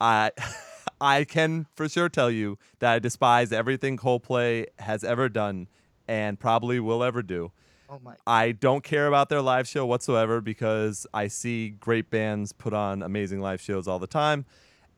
I 0.00 0.32
I 1.00 1.24
can 1.24 1.66
for 1.74 1.88
sure 1.88 2.08
tell 2.08 2.30
you 2.30 2.58
that 2.80 2.92
I 2.92 2.98
despise 2.98 3.52
everything 3.52 3.96
Coldplay 3.96 4.66
has 4.78 5.04
ever 5.04 5.28
done 5.28 5.68
and 6.08 6.38
probably 6.38 6.80
will 6.80 7.04
ever 7.04 7.22
do. 7.22 7.52
Oh 7.90 8.00
my. 8.02 8.14
I 8.26 8.52
don't 8.52 8.84
care 8.84 9.06
about 9.06 9.28
their 9.28 9.40
live 9.40 9.66
show 9.66 9.86
whatsoever 9.86 10.40
because 10.40 11.06
I 11.14 11.28
see 11.28 11.70
great 11.70 12.10
bands 12.10 12.52
put 12.52 12.74
on 12.74 13.02
amazing 13.02 13.40
live 13.40 13.60
shows 13.60 13.88
all 13.88 13.98
the 13.98 14.06
time. 14.06 14.44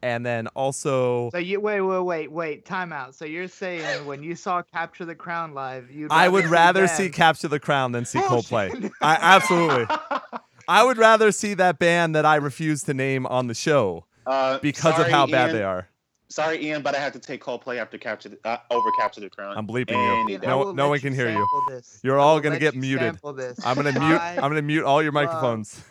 And 0.03 0.25
then 0.25 0.47
also 0.49 1.29
So 1.31 1.39
you 1.39 1.61
wait, 1.61 1.83
wait, 1.83 2.01
wait, 2.01 2.33
wait. 2.33 2.65
Time 2.65 2.93
out. 2.93 3.15
So 3.15 3.27
you're 3.27 3.49
saying 3.49 3.85
when 4.07 4.23
you 4.23 4.35
saw 4.35 4.63
Capture 4.63 5.05
the 5.05 5.15
Crown 5.15 5.53
live, 5.53 5.91
you 5.91 6.09
I 6.11 6.29
would 6.29 6.47
rather 6.47 6.89
see 6.89 7.11
Capture 7.11 7.49
the 7.49 7.61
Crown 7.61 7.93
than 7.93 8.07
see 8.07 8.19
Bullshit. 8.21 8.51
Coldplay. 8.51 8.91
I 9.03 9.19
absolutely. 9.21 9.87
I 10.71 10.85
would 10.85 10.99
rather 10.99 11.33
see 11.33 11.55
that 11.55 11.79
band 11.79 12.15
that 12.15 12.25
I 12.25 12.37
refuse 12.37 12.83
to 12.85 12.95
name 12.95 13.27
on 13.27 13.49
the 13.49 13.55
show 13.55 14.07
Uh, 14.27 14.59
because 14.61 14.99
of 15.01 15.09
how 15.09 15.27
bad 15.27 15.49
Ian. 15.49 15.57
they 15.57 15.63
are. 15.65 15.89
Sorry, 16.29 16.65
Ian, 16.65 16.83
but 16.83 16.95
I 16.95 16.99
have 17.01 17.13
to 17.15 17.19
take 17.19 17.43
Coldplay 17.43 17.79
after 17.79 17.99
capture 17.99 18.29
the, 18.29 18.39
uh, 18.45 18.59
over 18.71 18.89
capture 19.01 19.21
the 19.21 19.29
crown. 19.29 19.59
I'm 19.59 19.67
bleeping 19.67 19.97
Any 20.23 20.35
you. 20.35 20.39
No, 20.39 20.71
no 20.71 20.89
one 20.91 21.01
can 21.01 21.13
hear 21.13 21.29
you. 21.29 21.45
This. 21.69 21.99
You're 22.05 22.21
I 22.21 22.23
all 22.23 22.39
gonna 22.39 22.61
get 22.61 22.77
muted. 22.77 23.19
This. 23.35 23.59
I'm 23.67 23.75
gonna 23.75 23.91
mute. 23.99 24.17
I 24.21 24.37
I'm 24.37 24.43
gonna 24.43 24.63
mute 24.63 24.85
all 24.85 25.03
your 25.03 25.11
microphones. 25.11 25.83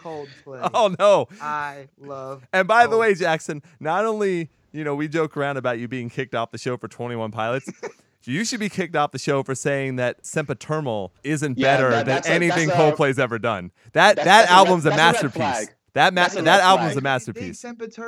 Coldplay. 0.00 0.70
Oh 0.74 0.94
no! 0.98 1.26
I 1.42 1.88
love. 1.98 2.46
And 2.52 2.68
by 2.68 2.86
the 2.86 2.94
Oh. 2.94 3.00
way, 3.00 3.14
Jackson, 3.14 3.62
not 3.80 4.04
only 4.04 4.48
you 4.70 4.84
know 4.84 4.94
we 4.94 5.08
joke 5.08 5.36
around 5.36 5.56
about 5.56 5.80
you 5.80 5.88
being 5.88 6.08
kicked 6.08 6.36
off 6.36 6.52
the 6.52 6.58
show 6.58 6.76
for 6.76 6.86
21 6.86 7.32
Pilots, 7.32 7.68
you 8.24 8.44
should 8.44 8.60
be 8.60 8.68
kicked 8.68 8.96
off 8.96 9.12
the 9.12 9.18
show 9.18 9.42
for 9.42 9.54
saying 9.54 9.96
that 9.96 10.24
Sempiternal 10.26 11.12
isn't 11.24 11.58
Yeah, 11.58 11.76
better 11.76 11.90
that- 11.90 11.96
than 12.06 12.14
that's 12.16 12.28
a- 12.28 12.32
anything 12.32 12.68
that's 12.68 12.78
a- 12.78 12.82
Coldplay's 12.92 13.18
ever 13.18 13.38
done. 13.38 13.70
That 13.92 14.16
That's- 14.16 14.16
that 14.16 14.24
that's 14.24 14.50
a 14.50 14.52
red- 14.52 14.56
album's 14.58 14.86
a, 14.86 14.90
that's 14.90 15.00
a 15.00 15.02
masterpiece. 15.28 15.74
That 15.92 16.14
ma- 16.14 16.20
That's 16.20 16.36
a 16.36 16.42
that 16.42 16.60
album's 16.60 16.92
flag. 16.92 16.98
a 16.98 17.02
masterpiece. 17.02 17.64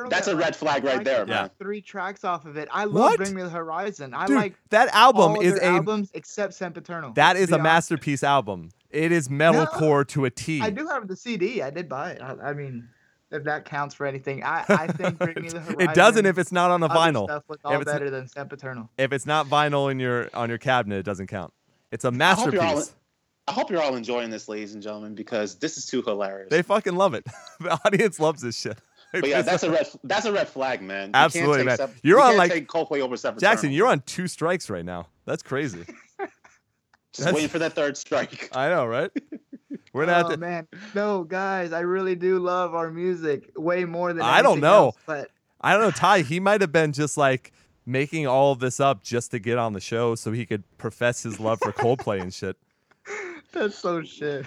That's 0.08 0.28
a 0.28 0.36
red 0.36 0.54
flag 0.54 0.84
right 0.84 1.02
there, 1.02 1.26
man. 1.26 1.50
Three 1.58 1.80
tracks 1.80 2.22
off 2.22 2.44
of 2.46 2.56
it. 2.56 2.68
I 2.70 2.84
love 2.84 2.94
What? 2.94 3.16
Bring 3.16 3.34
Me 3.34 3.42
the 3.42 3.48
Horizon. 3.48 4.14
I 4.14 4.26
Dude, 4.26 4.36
like 4.36 4.54
that 4.70 4.94
album 4.94 5.32
all 5.32 5.40
is 5.40 5.58
a 5.58 5.64
albums 5.64 6.08
except 6.14 6.54
Sempiternal. 6.54 7.12
that 7.14 7.32
to 7.32 7.40
is 7.40 7.48
be 7.48 7.54
a 7.54 7.56
honest. 7.56 7.64
masterpiece 7.64 8.22
album. 8.22 8.68
It 8.90 9.10
is 9.10 9.26
metalcore 9.28 10.06
to 10.08 10.26
a 10.26 10.30
T. 10.30 10.60
I 10.60 10.70
do 10.70 10.86
have 10.86 11.08
the 11.08 11.16
CD. 11.16 11.60
I 11.60 11.70
did 11.70 11.88
buy 11.88 12.12
it. 12.12 12.22
I, 12.22 12.50
I 12.50 12.52
mean, 12.52 12.88
if 13.32 13.44
that 13.44 13.64
counts 13.64 13.94
for 13.94 14.06
anything, 14.06 14.42
I, 14.44 14.64
I 14.68 14.86
think 14.86 15.18
Bring 15.18 15.42
Me 15.42 15.48
the 15.48 15.60
Horizon. 15.60 15.80
it 15.90 15.94
doesn't 15.94 16.26
if 16.26 16.38
it's 16.38 16.52
not 16.52 16.70
on 16.70 16.82
a 16.82 16.86
other 16.86 16.94
vinyl. 16.94 17.24
Stuff 17.26 17.44
was 17.48 17.58
If 17.58 17.64
all 17.66 17.80
it's 17.80 17.90
n- 17.90 17.94
better 17.96 18.10
than 18.10 18.28
Sempiternal. 18.28 18.88
If 18.98 19.12
it's 19.12 19.26
not 19.26 19.46
vinyl 19.46 19.90
in 19.90 19.98
your 20.00 20.28
on 20.34 20.48
your 20.48 20.58
cabinet, 20.58 20.98
it 20.98 21.02
doesn't 21.04 21.26
count. 21.28 21.52
It's 21.90 22.04
a 22.04 22.10
masterpiece. 22.10 22.60
you're 22.60 22.62
all- 22.68 22.84
I 23.48 23.52
hope 23.52 23.72
you're 23.72 23.82
all 23.82 23.96
enjoying 23.96 24.30
this, 24.30 24.48
ladies 24.48 24.72
and 24.74 24.80
gentlemen, 24.82 25.16
because 25.16 25.56
this 25.56 25.76
is 25.76 25.84
too 25.84 26.00
hilarious. 26.02 26.48
They 26.48 26.62
fucking 26.62 26.94
love 26.94 27.12
it. 27.14 27.26
the 27.60 27.72
audience 27.84 28.20
loves 28.20 28.40
this 28.40 28.56
shit. 28.56 28.78
But 29.12 29.26
yeah, 29.28 29.42
that's 29.42 29.64
a 29.64 29.70
red. 29.70 29.88
That's 30.04 30.24
a 30.26 30.32
red 30.32 30.48
flag, 30.48 30.80
man. 30.80 31.08
You 31.08 31.12
Absolutely, 31.14 31.56
can't 31.56 31.66
man. 31.66 31.78
take 31.78 31.86
Sep- 31.88 31.96
You're 32.04 32.18
you 32.18 32.22
on, 32.22 32.28
can't 32.30 32.38
like- 32.38 32.52
take 32.52 32.68
Coldplay 32.68 33.00
over 33.00 33.16
Sep 33.16 33.38
Jackson. 33.38 33.66
Eternal. 33.70 33.76
You're 33.76 33.86
on 33.88 34.00
two 34.02 34.28
strikes 34.28 34.70
right 34.70 34.84
now. 34.84 35.08
That's 35.26 35.42
crazy. 35.42 35.84
Just 37.12 37.20
that's- 37.26 37.34
waiting 37.34 37.48
for 37.48 37.58
that 37.60 37.72
third 37.74 37.96
strike. 37.96 38.48
I 38.56 38.68
know, 38.68 38.86
right? 38.86 39.10
We're 39.92 40.06
gonna 40.06 40.16
have 40.16 40.26
oh 40.26 40.30
to. 40.30 40.36
man, 40.38 40.66
no, 40.94 41.22
guys, 41.24 41.72
I 41.72 41.80
really 41.80 42.14
do 42.14 42.38
love 42.38 42.74
our 42.74 42.90
music 42.90 43.50
way 43.56 43.84
more 43.84 44.12
than 44.14 44.22
I 44.22 44.40
don't 44.40 44.60
know. 44.60 44.86
else, 44.86 44.96
but 45.06 45.30
I 45.60 45.72
don't 45.72 45.82
know, 45.82 45.90
Ty. 45.90 46.22
He 46.22 46.40
might 46.40 46.62
have 46.62 46.72
been 46.72 46.92
just 46.92 47.18
like 47.18 47.52
making 47.84 48.26
all 48.26 48.52
of 48.52 48.58
this 48.58 48.80
up 48.80 49.02
just 49.02 49.32
to 49.32 49.38
get 49.38 49.58
on 49.58 49.74
the 49.74 49.80
show, 49.80 50.14
so 50.14 50.32
he 50.32 50.46
could 50.46 50.64
profess 50.78 51.22
his 51.22 51.38
love 51.38 51.58
for 51.60 51.72
Coldplay 51.72 52.22
and 52.22 52.32
shit. 52.32 52.56
that's 53.52 53.76
so 53.76 54.02
shit. 54.02 54.46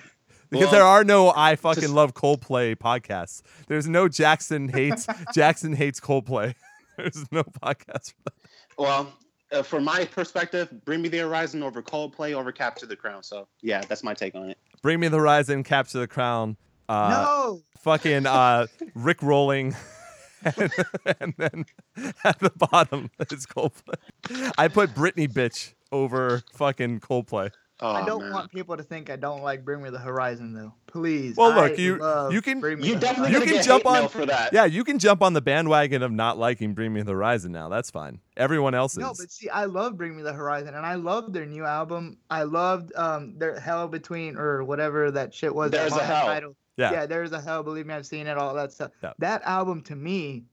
Because 0.50 0.66
Well, 0.66 0.72
there 0.72 0.84
are 0.84 1.04
no 1.04 1.32
I 1.36 1.56
fucking 1.58 1.82
just- 1.82 1.94
love 1.94 2.14
Coldplay 2.16 2.76
podcasts. 2.76 3.42
There's 3.68 3.88
no 3.88 4.08
Jackson 4.08 4.68
hates 4.70 5.06
Jackson 5.34 5.74
hates 5.74 6.00
Coldplay. 6.00 6.56
There's 6.98 7.24
no 7.32 7.44
podcast 7.44 8.14
for 8.14 8.24
that. 8.26 8.34
Well, 8.78 9.14
uh, 9.52 9.62
from 9.64 9.84
my 9.84 10.06
perspective, 10.06 10.70
Bring 10.86 11.02
Me 11.02 11.10
the 11.10 11.20
Horizon 11.20 11.64
over 11.64 11.82
Coldplay 11.82 12.34
over 12.34 12.52
Capture 12.52 12.86
the 12.86 12.96
Crown. 12.96 13.24
So 13.24 13.48
yeah, 13.62 13.82
that's 13.82 14.04
my 14.04 14.14
take 14.14 14.36
on 14.36 14.50
it. 14.50 14.58
Bring 14.82 15.00
Me 15.00 15.08
the 15.08 15.18
Horizon, 15.18 15.64
Capture 15.64 16.00
the 16.00 16.08
Crown, 16.08 16.58
uh, 16.90 17.26
no, 17.28 17.62
fucking 17.80 18.26
uh, 18.26 18.68
Rick 18.94 19.22
rolling. 19.22 19.76
and, 20.58 20.72
and 21.20 21.34
then 21.38 21.66
at 22.24 22.40
the 22.40 22.52
bottom 22.52 23.10
is 23.32 23.48
Coldplay. 23.48 23.96
I 24.58 24.68
put 24.68 24.92
Britney 24.92 25.28
bitch 25.28 25.74
over 25.92 26.44
fucking 26.54 27.00
Coldplay. 27.00 27.52
Oh, 27.82 27.90
I 27.92 28.06
don't 28.06 28.22
man. 28.22 28.32
want 28.32 28.52
people 28.52 28.78
to 28.78 28.84
think 28.84 29.10
I 29.10 29.18
don't 29.18 29.44
like 29.44 29.66
Bring 29.66 29.84
Me 29.84 29.90
the 29.90 30.00
Horizon 30.00 30.54
though. 30.54 30.74
Please. 30.88 31.36
Well, 31.36 31.50
look, 31.54 31.74
I 31.74 31.76
you- 31.76 31.96
you 32.32 32.42
can- 32.42 32.62
You 32.82 32.96
definitely 32.98 33.34
You 33.34 33.42
can 33.42 33.62
jump 33.64 33.86
on- 33.86 34.08
for 34.08 34.26
that. 34.26 34.54
Yeah, 34.54 34.64
you 34.64 34.86
can 34.86 34.98
jump 34.98 35.22
on 35.22 35.34
the 35.34 35.42
bandwagon 35.42 36.02
of 36.02 36.10
not 36.12 36.38
liking 36.38 36.74
Bring 36.74 36.94
Me 36.94 37.02
the 37.02 37.12
Horizon 37.12 37.52
now. 37.52 37.68
That's 37.68 37.92
fine. 37.92 38.20
Everyone 38.38 38.74
else 38.74 38.94
is. 38.94 39.00
No, 39.00 39.10
but 39.18 39.30
see, 39.30 39.50
I 39.50 39.66
love 39.66 39.98
Bring 39.98 40.16
Me 40.16 40.24
the 40.24 40.32
Horizon, 40.32 40.74
and 40.74 40.86
I 40.86 40.96
love 40.96 41.34
their 41.34 41.46
new 41.46 41.66
album. 41.66 42.18
I 42.30 42.44
loved 42.44 42.96
um 42.96 43.38
their 43.38 43.60
Hell 43.60 43.90
Between 43.90 44.38
or 44.38 44.64
whatever 44.64 45.12
that 45.12 45.34
shit 45.34 45.54
was. 45.54 45.72
There's 45.72 45.92
a 45.94 46.04
Hell. 46.04 46.26
Title. 46.28 46.56
Yeah. 46.78 46.92
yeah, 46.92 47.06
there's 47.06 47.32
a 47.34 47.40
hell. 47.42 47.64
Believe 47.64 47.86
me, 47.86 47.94
I've 47.94 48.06
seen 48.06 48.28
it. 48.28 48.38
All 48.38 48.54
that 48.56 48.72
stuff. 48.72 48.92
Yeah. 49.04 49.14
That 49.20 49.42
album 49.44 49.82
to 49.84 49.96
me 49.96 50.44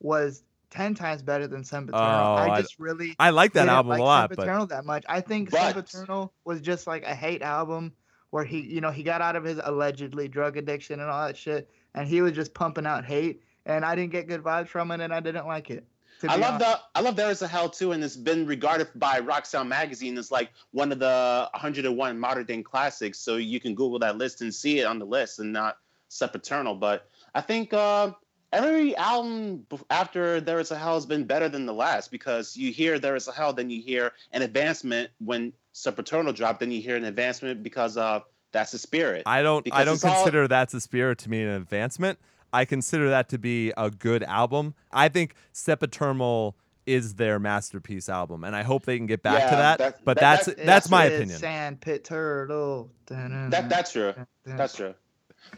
was 0.00 0.42
ten 0.70 0.94
times 0.94 1.22
better 1.22 1.46
than 1.46 1.64
Sempiternal. 1.64 2.04
Oh, 2.06 2.34
I- 2.34 2.48
I 2.50 2.60
just 2.60 2.78
really 2.78 3.14
I 3.18 3.30
like 3.30 3.52
that 3.54 3.68
album 3.68 3.90
like 3.90 4.00
a 4.00 4.04
lot, 4.04 4.30
but 4.34 4.68
that 4.68 4.84
much. 4.84 5.04
I 5.08 5.20
think 5.20 5.50
But- 5.50 5.74
Sempiternal 5.74 6.32
was 6.44 6.60
just 6.60 6.86
like 6.86 7.04
a 7.04 7.14
hate 7.14 7.42
album 7.42 7.92
where 8.30 8.44
he, 8.44 8.60
you 8.60 8.80
know, 8.80 8.90
he 8.90 9.02
got 9.02 9.22
out 9.22 9.36
of 9.36 9.44
his 9.44 9.58
allegedly 9.62 10.28
drug 10.28 10.56
addiction 10.56 11.00
and 11.00 11.08
all 11.10 11.26
that 11.26 11.36
shit, 11.36 11.70
and 11.94 12.06
he 12.06 12.20
was 12.20 12.32
just 12.32 12.52
pumping 12.52 12.84
out 12.86 13.04
hate, 13.04 13.42
and 13.64 13.84
I 13.84 13.94
didn't 13.94 14.12
get 14.12 14.28
good 14.28 14.42
vibes 14.42 14.68
from 14.68 14.90
it, 14.90 15.00
and 15.00 15.14
I 15.14 15.20
didn't 15.20 15.46
like 15.46 15.70
it. 15.70 15.86
I 16.28 16.36
love 16.36 16.54
honest. 16.54 16.66
the 16.66 16.80
I 16.98 17.00
love 17.00 17.16
There 17.16 17.30
Is 17.30 17.42
a 17.42 17.48
Hell 17.48 17.68
too, 17.68 17.92
and 17.92 18.02
it's 18.02 18.16
been 18.16 18.44
regarded 18.44 18.88
by 18.96 19.20
Rock 19.20 19.46
Sound 19.46 19.68
Magazine 19.68 20.18
as 20.18 20.32
like 20.32 20.50
one 20.72 20.90
of 20.90 20.98
the 20.98 21.48
101 21.54 22.18
modern 22.18 22.44
day 22.44 22.60
classics. 22.62 23.20
So 23.20 23.36
you 23.36 23.60
can 23.60 23.74
Google 23.74 24.00
that 24.00 24.18
list 24.18 24.40
and 24.40 24.52
see 24.52 24.80
it 24.80 24.84
on 24.84 24.98
the 24.98 25.04
list, 25.06 25.38
and 25.38 25.52
not 25.52 25.78
Sempiternal. 26.08 26.74
But 26.74 27.08
I 27.34 27.40
think 27.40 27.72
uh, 27.72 28.12
every 28.52 28.96
album 28.96 29.66
after 29.90 30.40
There 30.40 30.58
Is 30.60 30.70
a 30.70 30.78
Hell 30.78 30.94
has 30.94 31.06
been 31.06 31.24
better 31.24 31.48
than 31.48 31.66
the 31.66 31.74
last 31.74 32.10
because 32.10 32.56
you 32.56 32.72
hear 32.72 32.98
There 32.98 33.16
Is 33.16 33.28
a 33.28 33.32
Hell, 33.32 33.52
then 33.52 33.70
you 33.70 33.80
hear 33.82 34.12
an 34.32 34.42
advancement 34.42 35.10
when 35.18 35.52
Sempiternal 35.72 36.32
dropped, 36.32 36.60
then 36.60 36.70
you 36.70 36.80
hear 36.80 36.96
an 36.96 37.04
advancement 37.04 37.62
because 37.62 37.96
uh, 37.96 38.20
that's 38.52 38.72
the 38.72 38.78
spirit. 38.78 39.22
I 39.26 39.42
don't 39.42 39.66
I 39.72 39.84
don't 39.84 39.94
it's 39.94 40.04
all- 40.04 40.14
consider 40.22 40.48
that's 40.48 40.74
a 40.74 40.80
spirit 40.80 41.18
to 41.18 41.30
me 41.30 41.42
an 41.42 41.48
advancement. 41.50 42.18
I 42.52 42.64
consider 42.64 43.10
that 43.10 43.28
to 43.30 43.38
be 43.38 43.72
a 43.76 43.90
good 43.90 44.22
album. 44.22 44.74
I 44.90 45.08
think 45.10 45.34
Sepaternal 45.52 46.54
is 46.86 47.16
their 47.16 47.38
masterpiece 47.38 48.08
album, 48.08 48.42
and 48.44 48.56
I 48.56 48.62
hope 48.62 48.86
they 48.86 48.96
can 48.96 49.06
get 49.06 49.22
back 49.22 49.50
to 49.50 49.56
that. 49.56 49.78
that- 49.78 50.04
but 50.06 50.16
that- 50.16 50.20
that's 50.44 50.46
that- 50.46 50.64
that's 50.66 50.90
my 50.90 51.04
opinion. 51.04 51.38
Sand 51.38 51.80
pit 51.82 52.02
turtle. 52.04 52.90
that 53.08 53.68
that's 53.68 53.92
true. 53.92 54.14
That's 54.46 54.74
true. 54.74 54.94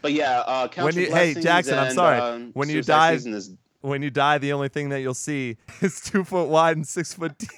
But 0.01 0.13
yeah, 0.13 0.39
uh, 0.41 0.67
Count 0.67 0.85
When 0.85 0.95
Your 0.95 1.03
you- 1.05 1.09
hey, 1.13 1.33
Blessings 1.33 1.43
Jackson, 1.45 1.77
I'm 1.79 1.91
sorry. 1.93 2.19
um, 2.19 2.51
When 2.53 2.69
you 2.69 2.81
die- 2.81 3.13
is 3.13 3.51
When 3.81 4.01
you 4.01 4.09
die, 4.11 4.37
the 4.37 4.53
only 4.53 4.69
thing 4.69 4.89
that 4.89 5.01
you'll 5.01 5.13
see 5.13 5.57
is 5.81 5.99
two 6.01 6.23
foot 6.23 6.47
wide 6.49 6.77
and 6.77 6.87
six 6.87 7.13
foot 7.13 7.37
deep. 7.37 7.49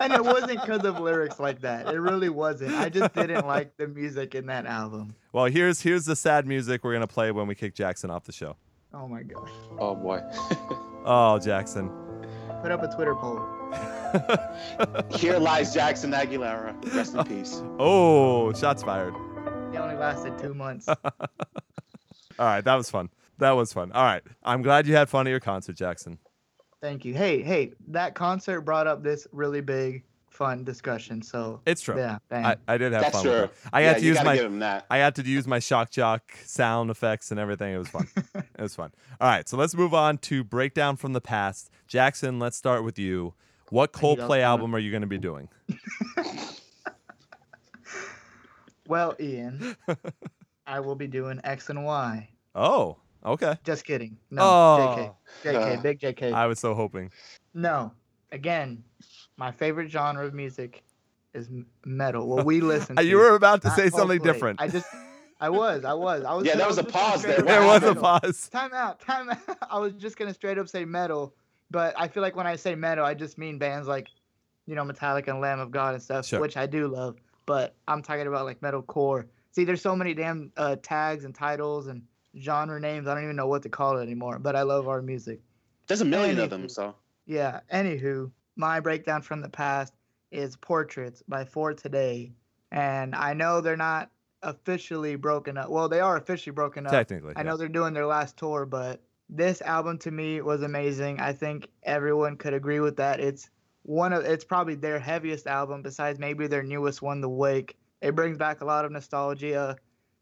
and 0.00 0.12
it 0.12 0.24
wasn't 0.24 0.60
because 0.60 0.84
of 0.84 0.98
lyrics 1.00 1.38
like 1.38 1.60
that. 1.60 1.86
It 1.92 1.98
really 2.00 2.28
wasn't. 2.28 2.74
I 2.74 2.88
just 2.88 3.14
didn't 3.14 3.46
like 3.46 3.76
the 3.76 3.86
music 3.88 4.34
in 4.34 4.46
that 4.46 4.66
album. 4.66 5.14
Well, 5.32 5.46
here's 5.46 5.80
here's 5.80 6.04
the 6.04 6.16
sad 6.16 6.46
music 6.46 6.82
we're 6.84 6.92
gonna 6.94 7.06
play 7.06 7.30
when 7.32 7.46
we 7.46 7.54
kick 7.54 7.74
Jackson 7.74 8.10
off 8.10 8.24
the 8.24 8.32
show. 8.32 8.56
Oh 8.94 9.06
my 9.08 9.22
gosh. 9.22 9.50
Oh 9.78 9.94
boy. 9.94 10.20
Oh, 11.04 11.36
Jackson. 11.40 11.90
Put 12.62 12.70
up 12.70 12.80
a 12.84 12.94
Twitter 12.94 13.16
poll. 13.16 13.40
Here 15.18 15.36
lies 15.38 15.74
Jackson 15.74 16.12
Aguilera. 16.12 16.76
Rest 16.94 17.14
in 17.16 17.24
peace. 17.24 17.60
Oh, 17.80 18.52
shots 18.52 18.84
fired. 18.84 19.12
It 19.72 19.78
only 19.78 19.96
lasted 19.96 20.38
two 20.38 20.54
months. 20.54 20.86
All 20.88 20.96
right, 22.38 22.62
that 22.64 22.74
was 22.74 22.90
fun. 22.90 23.08
That 23.38 23.52
was 23.52 23.72
fun. 23.72 23.90
All 23.92 24.04
right, 24.04 24.22
I'm 24.42 24.62
glad 24.62 24.86
you 24.86 24.94
had 24.94 25.08
fun 25.08 25.26
at 25.26 25.30
your 25.30 25.40
concert, 25.40 25.76
Jackson. 25.76 26.18
Thank 26.80 27.04
you. 27.04 27.14
Hey, 27.14 27.42
hey, 27.42 27.72
that 27.88 28.14
concert 28.14 28.62
brought 28.62 28.86
up 28.86 29.02
this 29.02 29.26
really 29.32 29.60
big, 29.60 30.04
fun 30.28 30.64
discussion. 30.64 31.22
So 31.22 31.60
It's 31.64 31.80
true. 31.80 31.96
yeah, 31.96 32.18
bang. 32.28 32.44
I, 32.44 32.56
I 32.68 32.76
did 32.76 32.92
have 32.92 33.02
That's 33.02 33.14
fun. 33.16 33.22
true. 33.24 33.40
With 33.42 33.50
it. 33.50 33.70
I 33.72 33.80
yeah, 33.80 33.86
had 33.88 33.96
to 33.98 34.02
you 34.02 34.08
use 34.08 34.16
gotta 34.16 34.26
my 34.28 34.36
give 34.36 34.44
him 34.46 34.58
that. 34.58 34.86
I 34.90 34.98
had 34.98 35.14
to 35.16 35.22
use 35.22 35.46
my 35.46 35.58
shock 35.58 35.90
jock 35.90 36.22
sound 36.44 36.90
effects 36.90 37.30
and 37.30 37.38
everything. 37.40 37.72
It 37.74 37.78
was 37.78 37.88
fun. 37.88 38.08
it 38.34 38.60
was 38.60 38.74
fun. 38.74 38.90
All 39.20 39.28
right, 39.28 39.48
so 39.48 39.56
let's 39.56 39.74
move 39.74 39.94
on 39.94 40.18
to 40.18 40.42
breakdown 40.44 40.96
from 40.96 41.12
the 41.12 41.20
past. 41.20 41.70
Jackson, 41.86 42.38
let's 42.38 42.56
start 42.56 42.84
with 42.84 42.98
you. 42.98 43.34
What 43.70 43.92
Thank 43.94 44.02
you, 44.02 44.16
that 44.16 44.28
was 44.28 44.36
Coldplay 44.36 44.40
album 44.40 44.74
are 44.74 44.78
you 44.78 44.90
going 44.90 45.00
to 45.02 45.06
be 45.06 45.18
doing? 45.18 45.48
well, 48.92 49.16
Ian, 49.18 49.74
I 50.66 50.80
will 50.80 50.94
be 50.94 51.06
doing 51.06 51.40
X 51.44 51.70
and 51.70 51.82
Y. 51.84 52.28
Oh, 52.54 52.98
okay. 53.24 53.56
Just 53.64 53.84
kidding. 53.86 54.18
No, 54.30 54.42
oh, 54.42 55.16
JK. 55.42 55.54
JK, 55.54 55.78
Uh, 55.78 55.80
big 55.82 55.98
JK. 55.98 56.32
I 56.34 56.46
was 56.46 56.58
so 56.58 56.74
hoping. 56.74 57.10
No, 57.54 57.90
again, 58.32 58.84
my 59.38 59.50
favorite 59.50 59.90
genre 59.90 60.26
of 60.26 60.34
music 60.34 60.82
is 61.32 61.48
metal. 61.86 62.28
Well, 62.28 62.44
we 62.44 62.60
listen 62.60 62.96
to. 62.96 63.02
You 63.04 63.16
were 63.16 63.34
about 63.34 63.62
to 63.62 63.70
say 63.70 63.88
something 63.88 64.18
Coldplay. 64.18 64.22
different. 64.22 64.60
I 64.60 64.68
just, 64.68 64.86
I 65.40 65.48
was, 65.48 65.86
I 65.86 65.94
was, 65.94 66.22
I 66.24 66.34
was. 66.34 66.44
Yeah, 66.44 66.52
I 66.52 66.56
there 66.56 66.66
was 66.66 66.76
a 66.78 66.84
pause 66.84 67.22
there. 67.22 67.40
there 67.40 67.64
What 67.64 67.80
say 67.80 67.88
was 67.88 67.96
a 67.96 68.00
pause. 68.00 68.48
Time 68.50 68.74
out, 68.74 69.00
time 69.00 69.30
out. 69.30 69.38
I 69.70 69.78
was 69.78 69.94
just 69.94 70.18
gonna 70.18 70.34
straight 70.34 70.58
up 70.58 70.68
say 70.68 70.84
metal, 70.84 71.34
but 71.70 71.94
I 71.98 72.08
feel 72.08 72.22
like 72.22 72.36
when 72.36 72.46
I 72.46 72.56
say 72.56 72.74
metal, 72.74 73.06
I 73.06 73.14
just 73.14 73.38
mean 73.38 73.56
bands 73.58 73.88
like, 73.88 74.08
you 74.66 74.74
know, 74.74 74.84
Metallica 74.84 75.28
and 75.28 75.40
Lamb 75.40 75.60
of 75.60 75.70
God 75.70 75.94
and 75.94 76.02
stuff, 76.02 76.26
Sure. 76.26 76.40
which 76.40 76.58
I 76.58 76.66
do 76.66 76.88
love. 76.88 77.16
But 77.46 77.74
I'm 77.88 78.02
talking 78.02 78.26
about 78.26 78.44
like 78.44 78.60
metalcore. 78.60 79.26
See, 79.50 79.64
there's 79.64 79.82
so 79.82 79.94
many 79.96 80.14
damn 80.14 80.52
uh, 80.56 80.76
tags 80.82 81.24
and 81.24 81.34
titles 81.34 81.86
and 81.86 82.02
genre 82.38 82.80
names. 82.80 83.06
I 83.06 83.14
don't 83.14 83.24
even 83.24 83.36
know 83.36 83.48
what 83.48 83.62
to 83.62 83.68
call 83.68 83.98
it 83.98 84.02
anymore. 84.02 84.38
But 84.38 84.56
I 84.56 84.62
love 84.62 84.88
our 84.88 85.02
music. 85.02 85.40
There's 85.86 86.00
a 86.00 86.06
million 86.06 86.38
of 86.38 86.50
them, 86.50 86.68
so 86.68 86.94
Yeah. 87.26 87.60
Anywho, 87.72 88.30
my 88.56 88.80
breakdown 88.80 89.22
from 89.22 89.40
the 89.40 89.48
past 89.48 89.94
is 90.30 90.56
Portraits 90.56 91.22
by 91.28 91.44
For 91.44 91.74
Today, 91.74 92.32
and 92.70 93.14
I 93.14 93.34
know 93.34 93.60
they're 93.60 93.76
not 93.76 94.10
officially 94.42 95.16
broken 95.16 95.56
up. 95.58 95.68
Well, 95.70 95.88
they 95.88 96.00
are 96.00 96.16
officially 96.16 96.52
broken 96.54 96.86
up. 96.86 96.92
Technically. 96.92 97.34
I 97.36 97.42
know 97.42 97.56
they're 97.56 97.68
doing 97.68 97.94
their 97.94 98.06
last 98.06 98.36
tour, 98.36 98.66
but 98.66 99.00
this 99.28 99.62
album 99.62 99.98
to 99.98 100.10
me 100.10 100.40
was 100.40 100.62
amazing. 100.62 101.20
I 101.20 101.32
think 101.32 101.68
everyone 101.82 102.36
could 102.36 102.54
agree 102.54 102.80
with 102.80 102.96
that. 102.96 103.20
It's 103.20 103.50
one 103.82 104.12
of 104.12 104.24
it's 104.24 104.44
probably 104.44 104.74
their 104.74 104.98
heaviest 104.98 105.46
album 105.46 105.82
besides 105.82 106.18
maybe 106.18 106.46
their 106.46 106.62
newest 106.62 107.02
one, 107.02 107.20
The 107.20 107.28
Wake. 107.28 107.76
It 108.00 108.14
brings 108.14 108.36
back 108.36 108.60
a 108.60 108.64
lot 108.64 108.84
of 108.84 108.92
nostalgia. 108.92 109.76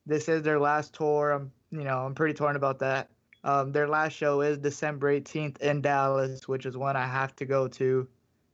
This 0.07 0.29
is 0.29 0.43
their 0.43 0.59
last 0.59 0.95
tour. 0.95 1.31
I'm 1.33 1.53
you 1.71 1.85
know, 1.85 2.05
I'm 2.05 2.15
pretty 2.15 2.35
torn 2.35 2.57
about 2.57 2.81
that. 2.81 3.11
Um, 3.45 3.73
their 3.73 3.89
last 3.89 4.13
show 4.13 4.43
is 4.43 4.59
December 4.59 5.21
18th 5.21 5.59
in 5.59 5.81
Dallas, 5.81 6.47
which 6.47 6.67
is 6.67 6.77
one 6.77 6.97
I 6.97 7.07
have 7.07 7.35
to 7.37 7.47
go 7.47 7.69
to. 7.69 8.09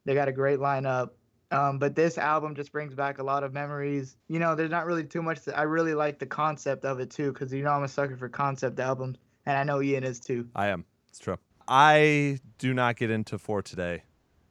They 0.05 0.15
got 0.15 0.29
a 0.29 0.33
great 0.33 0.59
lineup. 0.59 1.11
Um, 1.51 1.79
but 1.79 1.95
this 1.95 2.19
album 2.19 2.55
just 2.55 2.73
brings 2.73 2.95
back 2.95 3.19
a 3.19 3.23
lot 3.23 3.45
of 3.45 3.53
memories. 3.53 4.17
You 4.29 4.39
know, 4.39 4.55
there's 4.55 4.71
not 4.71 4.87
really 4.87 5.05
too 5.05 5.23
much. 5.23 5.43
To, 5.45 5.57
I 5.57 5.63
really 5.63 5.95
like 5.95 6.19
the 6.19 6.27
concept 6.27 6.85
of 6.85 7.01
it 7.01 7.11
too, 7.11 7.33
because 7.33 7.53
you 7.53 7.63
know 7.63 7.71
I'm 7.71 7.85
a 7.85 7.89
sucker 7.89 8.17
for 8.17 8.29
concept 8.29 8.81
albums, 8.81 9.19
and 9.47 9.57
I 9.57 9.63
know 9.63 9.81
Ian 9.81 10.05
is 10.05 10.19
too. 10.19 10.49
I 10.55 10.69
am. 10.69 10.85
It's 11.09 11.19
true. 11.19 11.37
I 11.69 12.41
do 12.59 12.75
not 12.75 12.97
get 12.97 13.11
into 13.11 13.39
for 13.39 13.63
today, 13.63 14.03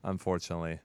unfortunately, 0.05 0.79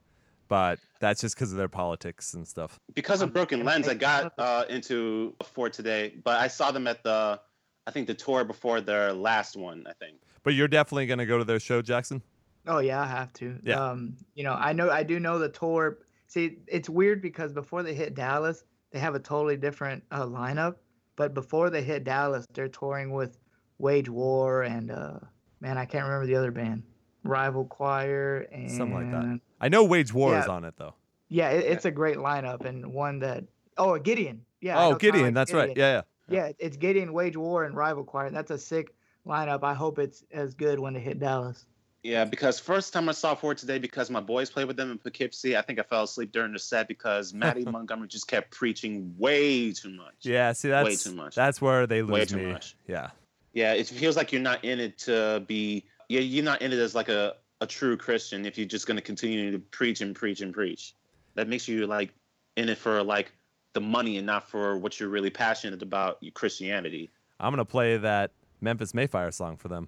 but 0.49 0.79
that's 0.99 1.21
just 1.21 1.37
because 1.37 1.53
of 1.53 1.59
their 1.59 1.69
politics 1.69 2.35
and 2.35 2.47
stuff. 2.47 2.79
because 2.95 3.23
of 3.23 3.33
Broken 3.33 3.65
Lens, 3.65 3.89
I 3.89 3.95
got 3.95 4.33
uh, 4.39 4.65
into 4.69 5.35
for 5.45 5.71
today, 5.71 6.15
but 6.25 6.39
I 6.39 6.49
saw 6.49 6.71
them 6.71 6.87
at 6.89 7.05
the, 7.05 7.41
I 7.87 7.91
think 7.91 8.07
the 8.07 8.15
tour 8.15 8.45
before 8.45 8.81
their 8.81 9.13
last 9.13 9.57
one. 9.57 9.85
I 9.89 9.93
think. 10.05 10.19
But 10.43 10.55
you're 10.55 10.69
definitely 10.69 11.07
going 11.07 11.19
to 11.19 11.27
go 11.27 11.39
to 11.39 11.45
their 11.45 11.61
show, 11.61 11.83
Jackson. 11.83 12.23
Oh 12.67 12.79
yeah, 12.79 13.01
I 13.01 13.07
have 13.07 13.33
to. 13.35 13.57
Yeah. 13.63 13.91
Um, 13.91 14.17
you 14.35 14.45
know, 14.45 14.55
I 14.55 14.73
know 14.73 14.91
I 14.91 15.03
do 15.03 15.21
know 15.21 15.39
the 15.39 15.49
tour. 15.49 15.99
See, 16.27 16.59
it's 16.67 16.89
weird 16.89 17.23
because 17.23 17.53
before 17.53 17.83
they 17.83 17.95
hit 17.95 18.15
Dallas, 18.15 18.65
they 18.91 18.99
have 18.99 19.15
a 19.15 19.19
totally 19.19 19.57
different 19.57 20.03
uh, 20.11 20.25
lineup. 20.25 20.77
But 21.17 21.35
before 21.35 21.71
they 21.71 21.83
hit 21.83 22.05
Dallas, 22.05 22.47
they're 22.55 22.69
touring 22.69 23.13
with 23.13 23.39
Wage 23.79 24.09
War 24.09 24.63
and 24.63 24.91
uh, 24.91 25.19
man, 25.61 25.79
I 25.79 25.85
can't 25.85 26.05
remember 26.05 26.27
the 26.27 26.37
other 26.37 26.51
band. 26.51 26.83
Rival 27.23 27.65
Choir 27.65 28.47
and 28.53 28.71
Something 28.71 28.95
like 28.95 29.11
that. 29.11 29.41
I 29.61 29.69
know 29.69 29.85
Wage 29.85 30.13
War 30.13 30.39
is 30.39 30.47
on 30.47 30.65
it 30.65 30.75
though. 30.77 30.95
Yeah, 31.29 31.51
it, 31.51 31.65
it's 31.65 31.85
a 31.85 31.91
great 31.91 32.17
lineup 32.17 32.65
and 32.65 32.93
one 32.93 33.21
that. 33.21 33.45
Oh, 33.77 33.99
Gideon. 33.99 34.45
Yeah. 34.61 34.85
Oh, 34.85 34.95
Gideon, 34.97 35.23
Tyler 35.23 35.31
that's 35.33 35.53
right. 35.53 35.77
Yeah, 35.77 36.03
yeah. 36.29 36.37
Yeah, 36.47 36.53
it's 36.59 36.77
Gideon, 36.77 37.13
Wage 37.13 37.37
War, 37.37 37.65
and 37.65 37.75
Rival 37.75 38.05
Choir. 38.05 38.31
That's 38.31 38.51
a 38.51 38.59
sick 38.59 38.95
lineup. 39.27 39.65
I 39.65 39.75
hope 39.75 39.99
it's 39.99 40.23
as 40.33 40.55
good 40.55 40.79
when 40.79 40.95
they 40.95 41.01
hit 41.01 41.19
Dallas. 41.19 41.67
Yeah, 42.03 42.25
because 42.25 42.59
first 42.59 42.93
time 42.95 43.09
I 43.09 43.13
saw 43.13 43.35
For 43.35 43.55
today, 43.55 43.79
because 43.79 44.11
my 44.11 44.21
boys 44.21 44.49
played 44.49 44.67
with 44.67 44.77
them 44.77 44.91
in 44.91 44.99
Poughkeepsie, 44.99 45.57
I 45.57 45.63
think 45.63 45.79
I 45.79 45.83
fell 45.83 46.05
asleep 46.05 46.33
during 46.33 46.53
the 46.53 46.59
set 46.59 46.89
because 46.89 47.35
Mattie 47.35 47.65
Montgomery 47.71 48.09
just 48.09 48.27
kept 48.27 48.51
preaching 48.53 49.15
way 49.19 49.73
too 49.73 49.91
much. 49.91 50.15
Yeah, 50.23 50.53
see 50.53 50.69
that's 50.69 50.87
Way 50.89 50.97
too 50.97 51.15
much. 51.15 51.35
that's 51.35 51.61
where 51.61 51.87
they 51.87 52.01
lose 52.01 52.11
Way 52.13 52.25
too 52.25 52.37
me. 52.39 52.53
much. 52.53 52.77
Yeah. 52.87 53.11
Yeah, 53.53 53.75
it 53.75 53.87
feels 53.89 54.17
like 54.17 54.33
you're 54.33 54.41
not 54.41 54.65
in 54.65 54.81
it 54.81 54.97
to 55.01 55.45
be. 55.47 55.85
Yeah, 56.11 56.21
you're 56.21 56.45
not 56.45 56.61
in 56.61 56.73
it 56.73 56.79
as 56.81 56.95
like 56.95 57.09
a, 57.09 57.37
a 57.61 57.67
true 57.67 57.97
Christian 57.97 58.45
if 58.45 58.59
you're 58.59 58.67
just 58.67 58.89
going 58.89 58.97
to 58.97 59.03
continue 59.03 59.53
to 59.53 59.61
preach 59.61 60.01
and 60.01 60.13
preach 60.13 60.41
and 60.41 60.53
preach. 60.53 60.95
That 61.37 61.49
makes 61.49 61.69
you 61.69 61.87
like 61.87 62.13
in 62.57 62.69
it 62.69 62.79
for 62.79 63.01
like 63.05 63.33
the 63.75 63.81
money 63.81 64.17
and 64.17 64.27
not 64.27 64.49
for 64.49 64.77
what 64.77 64.99
you're 64.99 65.09
really 65.09 65.31
passionate 65.31 65.83
about, 65.83 66.19
your 66.21 66.33
Christianity. 66.33 67.11
I'm 67.39 67.53
gonna 67.53 67.65
play 67.65 67.97
that 67.97 68.33
Memphis 68.61 68.93
May 68.93 69.07
Fire 69.07 69.31
song 69.31 69.57
for 69.57 69.69
them. 69.69 69.87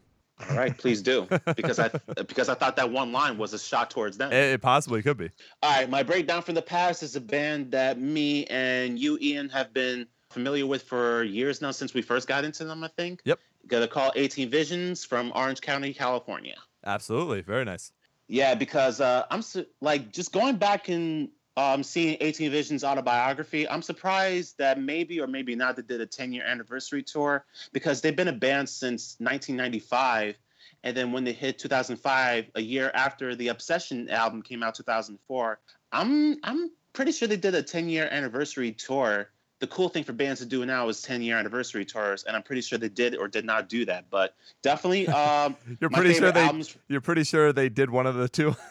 All 0.49 0.57
right, 0.57 0.79
please 0.79 1.03
do 1.03 1.27
because 1.57 1.81
I 1.81 1.89
because 2.27 2.49
I 2.49 2.55
thought 2.55 2.77
that 2.77 2.91
one 2.91 3.11
line 3.11 3.37
was 3.37 3.53
a 3.53 3.59
shot 3.59 3.91
towards 3.91 4.16
them. 4.16 4.33
It, 4.33 4.55
it 4.55 4.62
possibly 4.62 5.03
could 5.03 5.16
be. 5.16 5.29
All 5.62 5.77
right, 5.77 5.91
my 5.91 6.05
breakdown 6.05 6.43
from 6.43 6.55
the 6.55 6.62
past 6.62 7.03
is 7.03 7.16
a 7.16 7.20
band 7.20 7.73
that 7.73 8.01
me 8.01 8.47
and 8.47 8.97
you, 8.99 9.18
Ian, 9.20 9.49
have 9.49 9.75
been 9.75 10.07
familiar 10.31 10.66
with 10.66 10.83
for 10.85 11.25
years 11.25 11.61
now 11.61 11.73
since 11.73 11.93
we 11.93 12.01
first 12.01 12.29
got 12.29 12.45
into 12.45 12.64
them. 12.64 12.85
I 12.85 12.89
think. 12.89 13.23
Yep. 13.25 13.41
They're 13.65 13.87
call 13.87 14.13
18 14.17 14.51
Visions 14.51 15.05
from 15.05 15.33
Orange 15.35 15.61
County, 15.61 15.95
California. 15.95 16.57
Absolutely. 16.85 17.43
Very 17.43 17.65
nice. 17.65 17.93
Yeah, 18.29 18.55
because 18.55 19.01
uh, 19.01 19.25
I'm 19.31 19.43
su- 19.43 19.67
like 19.81 20.13
just 20.13 20.33
going 20.33 20.57
back 20.57 20.89
and 20.89 21.29
um, 21.57 21.83
seeing 21.83 22.17
18 22.21 22.51
Visions 22.51 22.85
autobiography. 22.85 23.69
I'm 23.69 23.83
surprised 23.83 24.59
that 24.59 24.81
maybe 24.81 25.21
or 25.21 25.27
maybe 25.27 25.55
not 25.55 25.77
they 25.77 25.83
did 25.83 26.01
a 26.01 26.07
10 26.07 26.33
year 26.33 26.45
anniversary 26.45 27.03
tour 27.03 27.45
because 27.73 28.01
they've 28.01 28.17
been 28.17 28.29
a 28.29 28.33
band 28.33 28.69
since 28.69 29.17
1995. 29.19 30.37
And 30.85 30.97
then 30.97 31.13
when 31.13 31.25
they 31.25 31.33
hit 31.33 31.59
2005, 31.59 32.51
a 32.55 32.61
year 32.61 32.91
after 32.95 33.37
the 33.37 33.49
Obsession 33.49 34.09
album 34.11 34.43
came 34.43 34.63
out, 34.63 34.75
2004, 34.75 35.61
I'm 35.93 36.39
I'm 36.43 36.71
pretty 36.93 37.13
sure 37.13 37.29
they 37.29 37.37
did 37.37 37.55
a 37.55 37.63
10 37.63 37.89
year 37.89 38.09
anniversary 38.11 38.73
tour. 38.73 39.31
The 39.63 39.69
cool 39.69 39.89
thing 39.89 40.03
for 40.03 40.13
bands 40.13 40.41
to 40.41 40.47
do 40.47 40.67
now 40.67 40.89
is 40.89 41.03
10 41.03 41.23
year 41.23 41.39
anniversary 41.39 41.85
tours, 41.85 42.25
and 42.25 42.35
I'm 42.35 42.43
pretty 42.43 42.63
sure 42.63 42.81
they 42.81 42.89
did 42.89 43.17
or 43.17 43.29
did 43.29 43.45
not 43.45 43.69
do 43.69 43.85
that. 43.85 44.11
But 44.11 44.35
definitely, 44.61 45.07
um, 45.23 45.55
You're 45.81 45.89
pretty 45.89 46.15
sure 46.15 46.33
they 46.33 46.41
albums 46.41 46.77
you're 46.89 47.01
pretty 47.01 47.23
sure 47.23 47.53
they 47.53 47.69
did 47.69 47.89
one 47.89 48.09
of 48.09 48.17
the 48.17 48.29
two. 48.29 48.57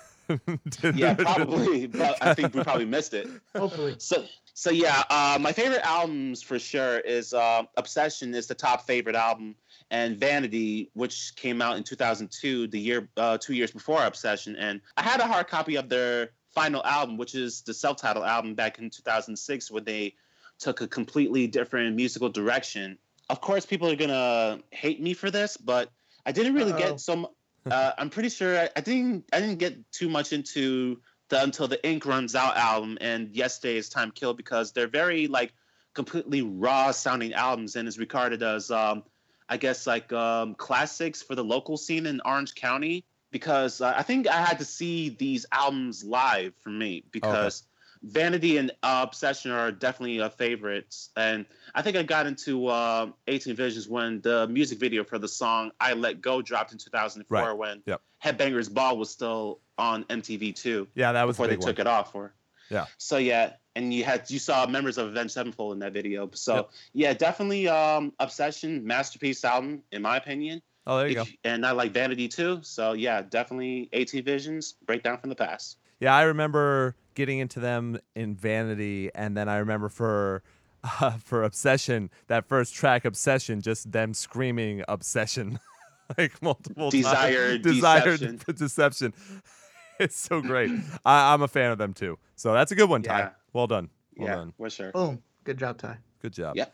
Yeah, 0.94 1.14
probably, 1.16 1.88
but 1.88 2.18
I 2.22 2.34
think 2.34 2.54
we 2.54 2.64
probably 2.64 2.86
missed 2.86 3.14
it. 3.14 3.28
Hopefully. 3.54 3.96
So, 3.98 4.24
so 4.54 4.70
yeah, 4.70 5.04
uh, 5.10 5.38
my 5.42 5.52
favorite 5.52 5.82
albums 5.84 6.42
for 6.42 6.58
sure 6.58 7.00
is 7.00 7.34
uh, 7.34 7.64
"Obsession" 7.76 8.34
is 8.34 8.48
the 8.48 8.56
top 8.56 8.88
favorite 8.88 9.16
album, 9.16 9.56
and 9.90 10.18
"Vanity," 10.18 10.90
which 10.94 11.36
came 11.36 11.62
out 11.62 11.76
in 11.76 11.84
2002, 11.84 12.68
the 12.68 12.80
year 12.80 13.10
uh, 13.18 13.38
two 13.40 13.54
years 13.54 13.72
before 13.72 14.06
"Obsession." 14.06 14.56
And 14.56 14.80
I 14.96 15.02
had 15.02 15.20
a 15.20 15.26
hard 15.26 15.48
copy 15.48 15.76
of 15.76 15.90
their 15.90 16.30
final 16.48 16.82
album, 16.86 17.18
which 17.18 17.36
is 17.36 17.62
the 17.62 17.74
self-titled 17.74 18.26
album 18.26 18.56
back 18.56 18.80
in 18.80 18.90
2006, 18.90 19.72
when 19.72 19.84
they 19.84 20.16
took 20.62 20.82
a 20.82 20.88
completely 20.88 21.48
different 21.48 21.96
musical 21.96 22.30
direction. 22.30 22.98
Of 23.30 23.42
course, 23.42 23.66
people 23.66 23.90
are 23.90 23.96
gonna 23.96 24.60
hate 24.72 25.02
me 25.02 25.14
for 25.14 25.30
this, 25.30 25.58
but 25.58 25.90
I 26.26 26.32
didn't 26.32 26.54
really 26.54 26.74
Uh-oh. 26.74 26.80
get 26.80 27.00
some. 27.00 27.28
Uh, 27.70 27.92
I'm 27.98 28.10
pretty 28.10 28.30
sure 28.30 28.58
I, 28.58 28.70
I 28.76 28.82
didn't. 28.82 29.26
I 29.34 29.40
didn't 29.40 29.58
get 29.58 29.92
too 29.92 30.10
much 30.10 30.34
into 30.34 31.02
the 31.30 31.42
Until 31.42 31.68
the 31.68 31.86
Ink 31.88 32.06
Runs 32.06 32.36
Out 32.36 32.58
album 32.58 32.98
and 33.02 33.36
Yesterday's 33.36 33.90
Time 33.90 34.12
Kill 34.12 34.34
because 34.34 34.72
they're 34.72 34.88
very 34.88 35.28
like 35.28 35.54
completely 35.94 36.42
raw 36.42 36.92
sounding 36.92 37.34
albums 37.34 37.76
and 37.76 37.88
is 37.88 37.98
regarded 37.98 38.44
as 38.44 38.72
um, 38.72 39.04
I 39.50 39.58
guess 39.58 39.88
like 39.88 40.12
um, 40.14 40.56
classics 40.56 41.22
for 41.22 41.36
the 41.36 41.44
local 41.44 41.78
scene 41.78 42.06
in 42.06 42.22
Orange 42.24 42.56
County 42.56 43.06
because 43.32 43.82
uh, 43.82 43.94
I 43.96 44.04
think 44.04 44.28
I 44.28 44.42
had 44.42 44.60
to 44.60 44.66
see 44.66 45.10
these 45.10 45.46
albums 45.52 46.04
live 46.04 46.54
for 46.62 46.70
me 46.70 47.04
because 47.12 47.64
Vanity 48.04 48.58
and 48.58 48.72
uh, 48.82 49.06
Obsession 49.08 49.52
are 49.52 49.72
definitely 49.72 50.20
uh, 50.22 50.30
favorites 50.30 51.10
and 51.16 51.46
I 51.76 51.82
think 51.84 51.98
I 51.98 52.04
got 52.04 52.26
into 52.26 52.68
uh, 52.68 53.12
18 53.28 53.56
Visions 53.56 53.88
when 53.88 54.22
the 54.22 54.48
music 54.48 54.80
video 54.80 55.04
for 55.04 55.20
the 55.20 55.28
song 55.28 55.72
I 55.80 55.94
Let 55.94 56.20
Go 56.22 56.42
dropped 56.42 56.72
in 56.72 56.78
2004 56.80 57.38
Right. 57.48 57.58
when 57.58 57.84
Yep. 57.86 58.02
Headbangers 58.24 58.74
Ball 58.74 58.98
was 58.98 59.10
still 59.10 59.60
on 59.78 60.04
MTV 60.06 60.56
too 60.56 60.88
yeah, 60.96 61.12
that 61.12 61.26
was 61.28 61.36
before 61.36 61.46
a 61.46 61.50
they 61.50 61.56
took 61.58 61.78
one. 61.78 61.82
it 61.82 61.88
off 61.88 62.12
for. 62.12 62.34
Yeah. 62.70 62.86
So 62.98 63.18
yeah, 63.18 63.54
and 63.76 63.94
you 63.94 64.04
had 64.04 64.30
you 64.32 64.40
saw 64.40 64.66
members 64.66 64.98
of 64.98 65.08
Avenged 65.08 65.34
Sevenfold 65.34 65.74
in 65.74 65.80
that 65.80 65.94
video. 65.94 66.30
So 66.34 66.56
Yep. 66.56 66.70
yeah, 66.94 67.14
definitely 67.14 67.68
um 67.68 68.14
Obsession 68.20 68.86
masterpiece 68.86 69.44
album 69.46 69.84
in 69.92 70.02
my 70.02 70.18
opinion. 70.18 70.62
Oh, 70.88 70.98
there 70.98 71.08
you 71.08 71.16
go. 71.16 71.26
And 71.44 71.64
I 71.66 71.72
like 71.72 71.92
Vanity 71.92 72.28
too. 72.28 72.60
So 72.64 72.94
yeah, 72.94 73.22
definitely 73.22 73.90
18 73.94 74.24
Visions, 74.24 74.74
Breakdown 74.86 75.20
from 75.20 75.30
the 75.30 75.36
Past. 75.36 75.78
Yeah, 76.00 76.16
I 76.16 76.24
remember 76.24 76.96
getting 77.16 77.40
into 77.40 77.60
them 77.60 78.00
in 78.16 78.36
Vanity, 78.36 79.10
and 79.16 79.36
then 79.36 79.48
I 79.50 79.58
remember 79.58 79.90
for 79.90 80.44
uh, 81.02 81.12
for 81.24 81.44
Obsession, 81.44 82.10
that 82.28 82.46
first 82.48 82.74
track, 82.74 83.06
Obsession, 83.06 83.62
just 83.62 83.92
them 83.92 84.14
screaming 84.14 84.84
Obsession 84.88 85.60
like 86.18 86.42
multiple 86.42 86.90
Desire, 86.90 87.52
times. 87.60 87.64
Desire, 87.64 88.02
deception. 88.18 88.40
de- 88.46 88.54
deception. 88.54 89.14
It's 90.00 90.18
so 90.18 90.42
great. 90.42 90.72
I, 91.06 91.34
I'm 91.34 91.42
a 91.44 91.48
fan 91.48 91.72
of 91.72 91.78
them 91.78 91.94
too. 91.94 92.18
So 92.36 92.54
that's 92.54 92.72
a 92.72 92.76
good 92.76 92.90
one, 92.90 93.04
Ty. 93.04 93.20
Yeah. 93.20 93.30
Well 93.54 93.68
done. 93.68 93.90
Well 94.18 94.28
yeah, 94.28 94.36
done. 94.36 94.54
for 94.58 94.70
sure. 94.70 94.92
Boom. 94.92 95.22
Good 95.44 95.60
job, 95.60 95.78
Ty. 95.78 95.98
Good 96.22 96.34
job. 96.34 96.56
Yep. 96.56 96.74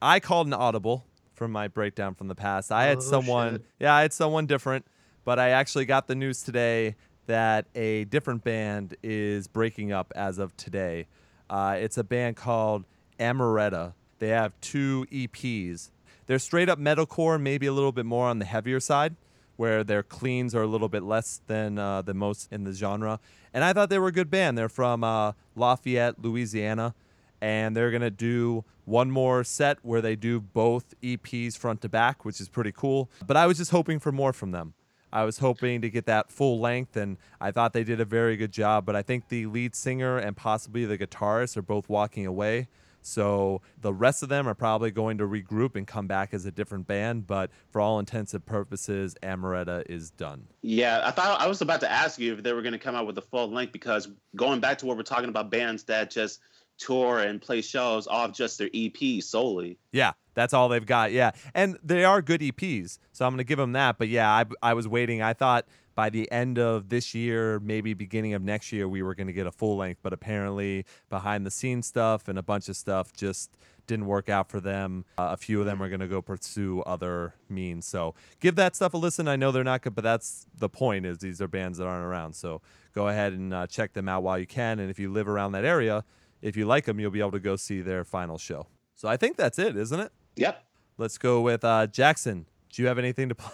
I 0.00 0.18
called 0.20 0.46
an 0.46 0.54
audible 0.54 1.04
from 1.34 1.52
my 1.52 1.68
breakdown 1.68 2.14
from 2.14 2.28
the 2.28 2.34
past. 2.34 2.72
I 2.72 2.84
had 2.84 2.98
Oh, 2.98 3.00
someone, 3.00 3.52
shit. 3.54 3.64
yeah, 3.80 3.94
I 3.94 4.02
had 4.02 4.12
someone 4.12 4.46
different, 4.46 4.86
but 5.24 5.38
I 5.38 5.50
actually 5.50 5.84
got 5.84 6.06
the 6.06 6.14
news 6.14 6.42
today 6.42 6.96
that 7.26 7.66
a 7.74 8.04
different 8.04 8.44
band 8.44 8.96
is 9.02 9.46
breaking 9.48 9.92
up 9.92 10.12
as 10.16 10.38
of 10.38 10.56
today. 10.56 11.06
Uh, 11.48 11.76
it's 11.78 11.98
a 11.98 12.04
band 12.04 12.36
called 12.36 12.84
Amaretta. 13.18 13.94
They 14.18 14.28
have 14.28 14.52
two 14.60 15.06
EPs. 15.12 15.90
They're 16.26 16.38
straight 16.38 16.68
up 16.68 16.78
metalcore, 16.78 17.40
maybe 17.40 17.66
a 17.66 17.72
little 17.72 17.92
bit 17.92 18.06
more 18.06 18.28
on 18.28 18.38
the 18.38 18.44
heavier 18.44 18.80
side, 18.80 19.16
where 19.56 19.84
their 19.84 20.02
cleans 20.02 20.54
are 20.54 20.62
a 20.62 20.66
little 20.66 20.88
bit 20.88 21.02
less 21.02 21.40
than 21.46 21.78
uh, 21.78 22.02
the 22.02 22.14
most 22.14 22.48
in 22.52 22.64
the 22.64 22.72
genre. 22.72 23.20
And 23.52 23.64
I 23.64 23.72
thought 23.72 23.90
they 23.90 23.98
were 23.98 24.08
a 24.08 24.12
good 24.12 24.30
band. 24.30 24.56
They're 24.56 24.68
from 24.68 25.04
uh, 25.04 25.32
Lafayette, 25.54 26.22
Louisiana 26.22 26.94
and 27.42 27.76
they're 27.76 27.90
gonna 27.90 28.08
do 28.08 28.64
one 28.84 29.10
more 29.10 29.42
set 29.42 29.78
where 29.82 30.00
they 30.00 30.14
do 30.14 30.40
both 30.40 30.94
EPs 31.02 31.58
front 31.58 31.80
to 31.82 31.88
back, 31.88 32.24
which 32.24 32.40
is 32.40 32.48
pretty 32.48 32.70
cool. 32.72 33.10
But 33.26 33.36
I 33.36 33.46
was 33.46 33.58
just 33.58 33.72
hoping 33.72 33.98
for 33.98 34.12
more 34.12 34.32
from 34.32 34.52
them. 34.52 34.74
I 35.12 35.24
was 35.24 35.38
hoping 35.38 35.82
to 35.82 35.90
get 35.90 36.06
that 36.06 36.30
full 36.30 36.60
length, 36.60 36.96
and 36.96 37.18
I 37.40 37.50
thought 37.50 37.72
they 37.72 37.84
did 37.84 38.00
a 38.00 38.04
very 38.04 38.36
good 38.36 38.52
job. 38.52 38.86
But 38.86 38.96
I 38.96 39.02
think 39.02 39.28
the 39.28 39.46
lead 39.46 39.74
singer 39.74 40.18
and 40.18 40.36
possibly 40.36 40.84
the 40.84 40.96
guitarist 40.96 41.56
are 41.56 41.62
both 41.62 41.88
walking 41.88 42.26
away. 42.26 42.68
So 43.02 43.60
the 43.80 43.92
rest 43.92 44.22
of 44.22 44.28
them 44.28 44.48
are 44.48 44.54
probably 44.54 44.90
going 44.92 45.18
to 45.18 45.24
regroup 45.24 45.74
and 45.76 45.86
come 45.86 46.06
back 46.06 46.32
as 46.32 46.46
a 46.46 46.52
different 46.52 46.86
band. 46.86 47.26
But 47.26 47.50
for 47.70 47.80
all 47.80 47.98
intents 47.98 48.32
and 48.32 48.46
purposes, 48.46 49.16
Amaretta 49.22 49.82
is 49.90 50.10
done. 50.10 50.46
Yeah, 50.62 51.02
I 51.04 51.10
thought 51.10 51.40
I 51.40 51.48
was 51.48 51.60
about 51.60 51.80
to 51.80 51.90
ask 51.90 52.18
you 52.18 52.32
if 52.34 52.42
they 52.42 52.52
were 52.52 52.62
going 52.62 52.72
to 52.72 52.78
come 52.78 52.94
out 52.94 53.06
with 53.06 53.18
a 53.18 53.22
full 53.22 53.50
length 53.50 53.72
because 53.72 54.08
going 54.36 54.60
back 54.60 54.78
to 54.78 54.86
what 54.86 54.96
we're 54.96 55.02
talking 55.02 55.28
about 55.28 55.50
bands 55.50 55.82
that 55.84 56.10
just 56.10 56.40
tour 56.78 57.20
and 57.20 57.40
play 57.40 57.62
shows 57.62 58.06
off 58.06 58.32
just 58.32 58.58
their 58.58 58.70
EP 58.74 59.22
solely. 59.22 59.78
Yeah, 59.92 60.12
that's 60.34 60.54
all 60.54 60.68
they've 60.68 60.84
got. 60.84 61.12
Yeah, 61.12 61.32
and 61.54 61.78
they 61.82 62.04
are 62.04 62.22
good 62.22 62.40
EPs, 62.40 62.98
so 63.12 63.26
I'm 63.26 63.32
gonna 63.32 63.44
give 63.44 63.58
them 63.58 63.72
that. 63.72 63.98
But 63.98 64.08
yeah, 64.08 64.30
I, 64.30 64.44
I 64.62 64.74
was 64.74 64.88
waiting. 64.88 65.22
I 65.22 65.32
thought 65.32 65.66
by 65.94 66.10
the 66.10 66.30
end 66.32 66.58
of 66.58 66.88
this 66.88 67.14
year, 67.14 67.60
maybe 67.60 67.94
beginning 67.94 68.34
of 68.34 68.42
next 68.42 68.72
year, 68.72 68.88
we 68.88 69.02
were 69.02 69.14
gonna 69.14 69.32
get 69.32 69.46
a 69.46 69.52
full 69.52 69.76
length. 69.76 70.00
But 70.02 70.12
apparently, 70.12 70.84
behind 71.10 71.46
the 71.46 71.50
scenes 71.50 71.86
stuff 71.86 72.28
and 72.28 72.38
a 72.38 72.42
bunch 72.42 72.68
of 72.68 72.76
stuff 72.76 73.12
just 73.12 73.56
didn't 73.86 74.06
work 74.06 74.28
out 74.28 74.48
for 74.48 74.60
them. 74.60 75.04
Uh, 75.18 75.30
a 75.32 75.36
few 75.36 75.60
of 75.60 75.66
them 75.66 75.82
are 75.82 75.88
gonna 75.88 76.08
go 76.08 76.22
pursue 76.22 76.80
other 76.82 77.34
means. 77.48 77.86
So 77.86 78.14
give 78.40 78.54
that 78.56 78.74
stuff 78.74 78.94
a 78.94 78.96
listen. 78.96 79.28
I 79.28 79.36
know 79.36 79.52
they're 79.52 79.64
not 79.64 79.82
good, 79.82 79.94
but 79.94 80.04
that's 80.04 80.46
the 80.56 80.68
point. 80.68 81.04
Is 81.04 81.18
these 81.18 81.40
are 81.40 81.48
bands 81.48 81.78
that 81.78 81.86
aren't 81.86 82.06
around. 82.06 82.34
So 82.34 82.62
go 82.94 83.08
ahead 83.08 83.32
and 83.32 83.52
uh, 83.52 83.66
check 83.66 83.92
them 83.92 84.08
out 84.08 84.22
while 84.22 84.38
you 84.38 84.46
can. 84.46 84.78
And 84.78 84.90
if 84.90 84.98
you 84.98 85.12
live 85.12 85.28
around 85.28 85.52
that 85.52 85.64
area, 85.64 86.04
if 86.42 86.56
you 86.56 86.66
like 86.66 86.84
them, 86.84 87.00
you'll 87.00 87.10
be 87.10 87.20
able 87.20 87.32
to 87.32 87.40
go 87.40 87.56
see 87.56 87.80
their 87.80 88.04
final 88.04 88.36
show. 88.36 88.66
So 88.94 89.08
I 89.08 89.16
think 89.16 89.36
that's 89.36 89.58
it, 89.58 89.76
isn't 89.76 89.98
it? 89.98 90.12
Yep. 90.36 90.64
Let's 90.98 91.16
go 91.18 91.40
with 91.40 91.64
uh, 91.64 91.86
Jackson. 91.86 92.46
Do 92.70 92.82
you 92.82 92.88
have 92.88 92.98
anything 92.98 93.28
to, 93.30 93.34
pl- 93.34 93.52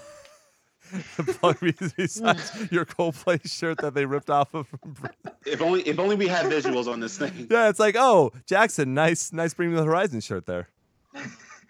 to 1.17 1.23
plug 1.35 1.63
me 1.63 1.73
besides 1.97 2.69
your 2.73 2.85
Coldplay 2.85 3.49
shirt 3.49 3.79
that 3.79 3.95
they 3.95 4.05
ripped 4.05 4.31
off 4.31 4.53
of? 4.55 4.67
If 5.47 5.61
only 5.63 5.83
if 5.83 5.99
only 5.99 6.17
we 6.17 6.27
had 6.29 6.47
visuals 6.47 6.87
on 6.91 7.01
this 7.01 7.17
thing. 7.19 7.47
yeah, 7.51 7.69
it's 7.69 7.79
like, 7.81 7.97
oh, 7.97 8.33
Jackson, 8.47 8.95
nice, 8.95 9.33
nice 9.33 9.55
Bring 9.55 9.71
Me 9.71 9.77
the 9.77 9.85
Horizon 9.85 10.21
shirt 10.21 10.47
there. 10.47 10.69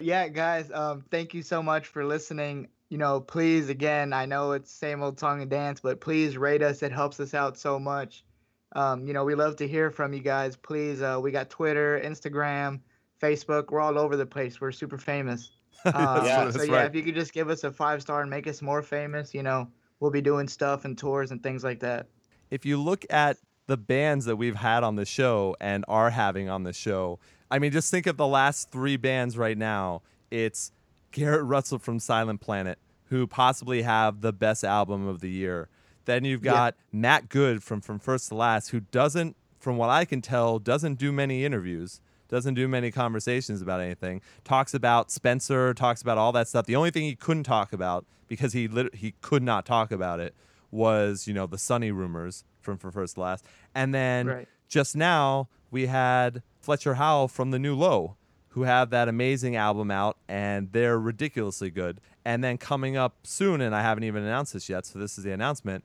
Yeah, 0.00 0.28
guys, 0.28 0.70
um, 0.72 1.04
thank 1.10 1.34
you 1.34 1.42
so 1.42 1.62
much 1.62 1.88
for 1.88 2.04
listening. 2.04 2.68
you 2.88 2.98
know, 2.98 3.20
please 3.20 3.68
again, 3.68 4.12
I 4.12 4.26
know 4.26 4.52
it's 4.52 4.70
same 4.70 5.02
old 5.02 5.18
song 5.18 5.42
and 5.42 5.50
dance, 5.50 5.80
but 5.80 6.00
please 6.00 6.38
rate 6.38 6.62
us. 6.62 6.82
It 6.82 6.92
helps 6.92 7.18
us 7.20 7.34
out 7.34 7.58
so 7.58 7.78
much. 7.78 8.24
Um, 8.72 9.06
you 9.06 9.12
know, 9.12 9.24
we 9.24 9.34
love 9.34 9.56
to 9.56 9.68
hear 9.68 9.90
from 9.90 10.12
you 10.12 10.20
guys. 10.20 10.56
Please, 10.56 11.00
uh, 11.02 11.18
we 11.22 11.30
got 11.30 11.48
Twitter, 11.50 12.00
Instagram, 12.04 12.80
Facebook. 13.20 13.70
We're 13.70 13.80
all 13.80 13.98
over 13.98 14.16
the 14.16 14.26
place. 14.26 14.60
We're 14.60 14.72
super 14.72 14.98
famous. 14.98 15.50
Uh, 15.84 16.22
Yeah, 16.24 16.50
so 16.50 16.62
yeah, 16.64 16.74
right. 16.74 16.86
if 16.86 16.94
you 16.96 17.02
could 17.04 17.14
just 17.14 17.32
give 17.32 17.48
us 17.48 17.62
a 17.62 17.70
five 17.70 18.02
star 18.02 18.20
and 18.22 18.28
make 18.28 18.48
us 18.48 18.60
more 18.60 18.82
famous, 18.82 19.32
you 19.32 19.44
know, 19.44 19.68
we'll 20.00 20.10
be 20.10 20.20
doing 20.20 20.48
stuff 20.48 20.84
and 20.84 20.98
tours 20.98 21.30
and 21.30 21.40
things 21.40 21.62
like 21.62 21.78
that. 21.80 22.08
if 22.50 22.66
you 22.66 22.82
look 22.82 23.06
at 23.10 23.36
the 23.68 23.76
bands 23.76 24.24
that 24.24 24.34
we've 24.34 24.56
had 24.56 24.82
on 24.82 24.96
the 24.96 25.04
show 25.06 25.54
and 25.60 25.84
are 25.86 26.10
having 26.10 26.48
on 26.48 26.64
the 26.64 26.72
show, 26.72 27.20
I 27.48 27.60
mean, 27.60 27.70
just 27.70 27.92
think 27.92 28.08
of 28.08 28.16
the 28.16 28.26
last 28.26 28.72
three 28.72 28.96
bands 28.96 29.38
right 29.38 29.56
now. 29.56 30.02
It's 30.32 30.72
Garrett 31.12 31.44
Russell 31.44 31.78
from 31.78 32.00
Silent 32.00 32.40
Planet, 32.40 32.78
who 33.04 33.28
possibly 33.28 33.82
have 33.82 34.20
the 34.20 34.32
best 34.32 34.64
album 34.64 35.06
of 35.06 35.20
the 35.20 35.30
year. 35.30 35.68
Then 36.08 36.24
you've 36.24 36.42
Yeah. 36.42 36.52
got 36.52 36.74
Matt 36.90 37.28
Good 37.28 37.62
from 37.62 37.82
From 37.82 37.98
First 37.98 38.28
to 38.30 38.34
Last, 38.34 38.70
who 38.70 38.80
doesn't, 38.80 39.36
from 39.60 39.76
what 39.76 39.90
I 39.90 40.06
can 40.06 40.22
tell, 40.22 40.58
doesn't 40.58 40.94
do 40.98 41.12
many 41.12 41.44
interviews, 41.44 42.00
doesn't 42.28 42.54
do 42.54 42.66
many 42.66 42.90
conversations 42.90 43.60
about 43.60 43.82
anything. 43.82 44.22
Talks 44.42 44.72
about 44.72 45.10
Spencer, 45.10 45.74
talks 45.74 46.00
about 46.00 46.16
all 46.16 46.32
that 46.32 46.48
stuff. 46.48 46.64
The 46.64 46.76
only 46.76 46.90
thing 46.90 47.02
he 47.02 47.14
couldn't 47.14 47.42
talk 47.44 47.74
about 47.74 48.06
because 48.26 48.54
he 48.54 48.66
lit- 48.68 48.94
he 48.94 49.12
could 49.20 49.42
not 49.42 49.66
talk 49.66 49.92
about 49.92 50.18
it 50.18 50.34
was 50.70 51.26
you 51.26 51.34
know 51.34 51.46
the 51.46 51.58
Sonny 51.58 51.90
rumors 51.90 52.44
from 52.62 52.78
From 52.78 52.90
First 52.90 53.16
to 53.16 53.20
Last, 53.20 53.44
and 53.74 53.94
then 53.94 54.26
Right. 54.28 54.48
just 54.66 54.96
now 54.96 55.48
we 55.70 55.86
had 55.88 56.42
Fletcher 56.58 56.94
Howell 56.94 57.28
from 57.28 57.50
the 57.50 57.58
New 57.58 57.74
Low, 57.74 58.16
who 58.50 58.62
have 58.62 58.88
that 58.90 59.08
amazing 59.08 59.56
album 59.56 59.90
out, 59.90 60.16
and 60.26 60.72
they're 60.72 60.98
ridiculously 60.98 61.68
good. 61.70 62.00
And 62.24 62.42
then 62.42 62.56
coming 62.58 62.96
up 62.96 63.14
soon, 63.24 63.60
and 63.60 63.74
I 63.74 63.82
haven't 63.82 64.04
even 64.04 64.22
announced 64.22 64.54
this 64.54 64.68
yet, 64.70 64.86
so 64.86 64.98
this 64.98 65.18
is 65.18 65.24
the 65.24 65.32
announcement. 65.32 65.84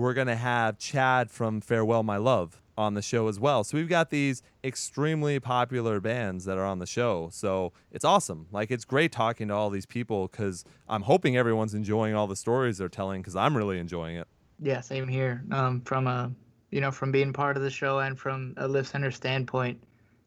We're 0.00 0.14
gonna 0.14 0.34
have 0.34 0.78
Chad 0.78 1.30
from 1.30 1.60
Farewell 1.60 2.02
My 2.02 2.16
Love 2.16 2.62
on 2.78 2.94
the 2.94 3.02
show 3.02 3.28
as 3.28 3.38
well. 3.38 3.64
So 3.64 3.76
we've 3.76 3.86
got 3.86 4.08
these 4.08 4.42
extremely 4.64 5.38
popular 5.38 6.00
bands 6.00 6.46
that 6.46 6.56
are 6.56 6.64
on 6.64 6.78
the 6.78 6.86
show. 6.86 7.28
So 7.30 7.74
it's 7.92 8.06
awesome. 8.06 8.46
Like 8.50 8.70
it's 8.70 8.86
great 8.86 9.12
talking 9.12 9.48
to 9.48 9.54
all 9.54 9.68
these 9.68 9.84
people 9.84 10.28
because 10.28 10.64
I'm 10.88 11.02
hoping 11.02 11.36
everyone's 11.36 11.74
enjoying 11.74 12.14
all 12.14 12.26
the 12.26 12.34
stories 12.34 12.78
they're 12.78 12.88
telling 12.88 13.20
because 13.20 13.36
I'm 13.36 13.54
really 13.54 13.78
enjoying 13.78 14.16
it. 14.16 14.26
Yeah, 14.58 14.80
same 14.80 15.06
here. 15.06 15.44
Um, 15.50 15.82
from 15.82 16.06
a, 16.06 16.32
you 16.70 16.80
know, 16.80 16.90
from 16.90 17.12
being 17.12 17.34
part 17.34 17.58
of 17.58 17.62
the 17.62 17.70
show 17.70 17.98
and 17.98 18.18
from 18.18 18.54
a 18.56 18.66
Live 18.66 18.88
Center 18.88 19.10
standpoint, 19.10 19.84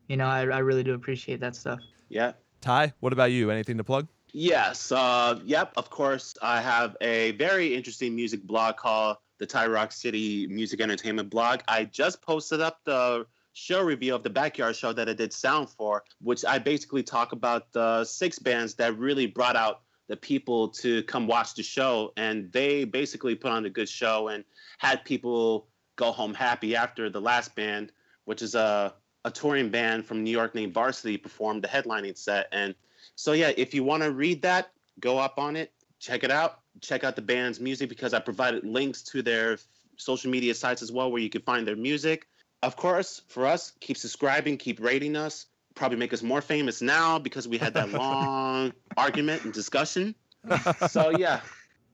you 0.08 0.18
know, 0.18 0.28
I, 0.28 0.42
I 0.42 0.60
really 0.60 0.84
do 0.84 0.94
appreciate 0.94 1.40
that 1.40 1.56
stuff. 1.56 1.80
Yeah. 2.10 2.34
Ty, 2.62 2.94
what 3.00 3.12
about 3.12 3.32
you? 3.32 3.50
Anything 3.50 3.78
to 3.78 3.84
plug? 3.84 4.08
Yes. 4.34 4.92
Uh, 4.92 5.40
yep. 5.44 5.74
Of 5.78 5.90
course, 5.90 6.36
I 6.44 6.62
have 6.62 6.96
a 7.02 7.32
very 7.32 7.74
interesting 7.74 8.16
music 8.16 8.44
blog 8.44 8.78
called 8.78 9.18
the 9.44 9.48
Ty 9.48 9.68
Rock 9.68 9.92
City 9.92 10.48
Music 10.48 10.80
Entertainment 10.80 11.30
Blog. 11.30 11.60
I 11.68 11.84
just 11.84 12.22
posted 12.22 12.62
up 12.62 12.80
the 12.86 13.26
show 13.52 13.84
review 13.84 14.16
of 14.16 14.24
the 14.24 14.30
Backyard 14.30 14.74
Show 14.74 14.94
that 14.94 15.10
I 15.10 15.14
did 15.14 15.34
sound 15.34 15.68
for, 15.68 16.06
which 16.22 16.46
I 16.46 16.60
basically 16.60 17.04
talk 17.04 17.34
about 17.34 17.70
the 17.74 18.06
six 18.06 18.40
bands 18.40 18.74
that 18.76 18.98
really 18.98 19.28
brought 19.28 19.58
out 19.58 19.82
the 20.08 20.16
people 20.16 20.70
to 20.70 21.04
come 21.04 21.28
watch 21.28 21.56
the 21.56 21.64
show, 21.64 22.14
and 22.16 22.54
they 22.54 22.86
basically 22.86 23.36
put 23.36 23.52
on 23.52 23.66
a 23.66 23.70
good 23.70 23.90
show 23.90 24.30
and 24.30 24.46
had 24.78 25.04
people 25.04 25.68
go 25.98 26.14
home 26.14 26.34
happy 26.34 26.74
after 26.74 27.10
the 27.10 27.20
last 27.20 27.54
band, 27.54 27.92
which 28.24 28.42
is 28.42 28.56
a 28.56 28.94
a 29.26 29.32
touring 29.32 29.70
band 29.70 30.06
from 30.06 30.24
New 30.24 30.32
York 30.32 30.56
named 30.56 30.74
Varsity 30.74 31.18
performed 31.18 31.66
the 31.66 31.68
headlining 31.68 32.18
set. 32.18 32.48
And 32.54 32.76
so 33.16 33.34
yeah, 33.34 33.52
if 33.58 33.74
you 33.74 33.84
want 33.84 34.04
to 34.04 34.12
read 34.12 34.42
that, 34.44 34.72
go 35.02 35.18
up 35.18 35.38
on 35.38 35.58
it, 35.58 35.74
check 36.00 36.24
it 36.24 36.32
out, 36.32 36.63
check 36.82 37.04
out 37.04 37.16
the 37.16 37.22
band's 37.22 37.60
music 37.60 37.90
because 37.90 38.14
I 38.14 38.20
provided 38.20 38.64
links 38.66 39.02
to 39.04 39.22
their 39.22 39.58
social 39.98 40.32
media 40.32 40.54
sites 40.56 40.82
as 40.82 40.92
well 40.92 41.12
where 41.12 41.22
you 41.22 41.30
can 41.30 41.42
find 41.42 41.68
their 41.68 41.76
music. 41.76 42.28
Of 42.62 42.76
course, 42.76 43.22
for 43.28 43.46
us, 43.46 43.74
keep 43.80 43.98
subscribing, 43.98 44.58
keep 44.58 44.80
rating 44.80 45.16
us. 45.16 45.46
Probably 45.76 45.98
make 45.98 46.14
us 46.14 46.22
more 46.22 46.42
famous 46.42 46.82
now 46.82 47.20
because 47.20 47.48
we 47.48 47.58
had 47.58 47.74
that 47.74 47.90
long 47.92 48.74
argument 48.96 49.44
and 49.44 49.54
discussion. 49.54 50.16
So 50.90 51.10
yeah, 51.18 51.42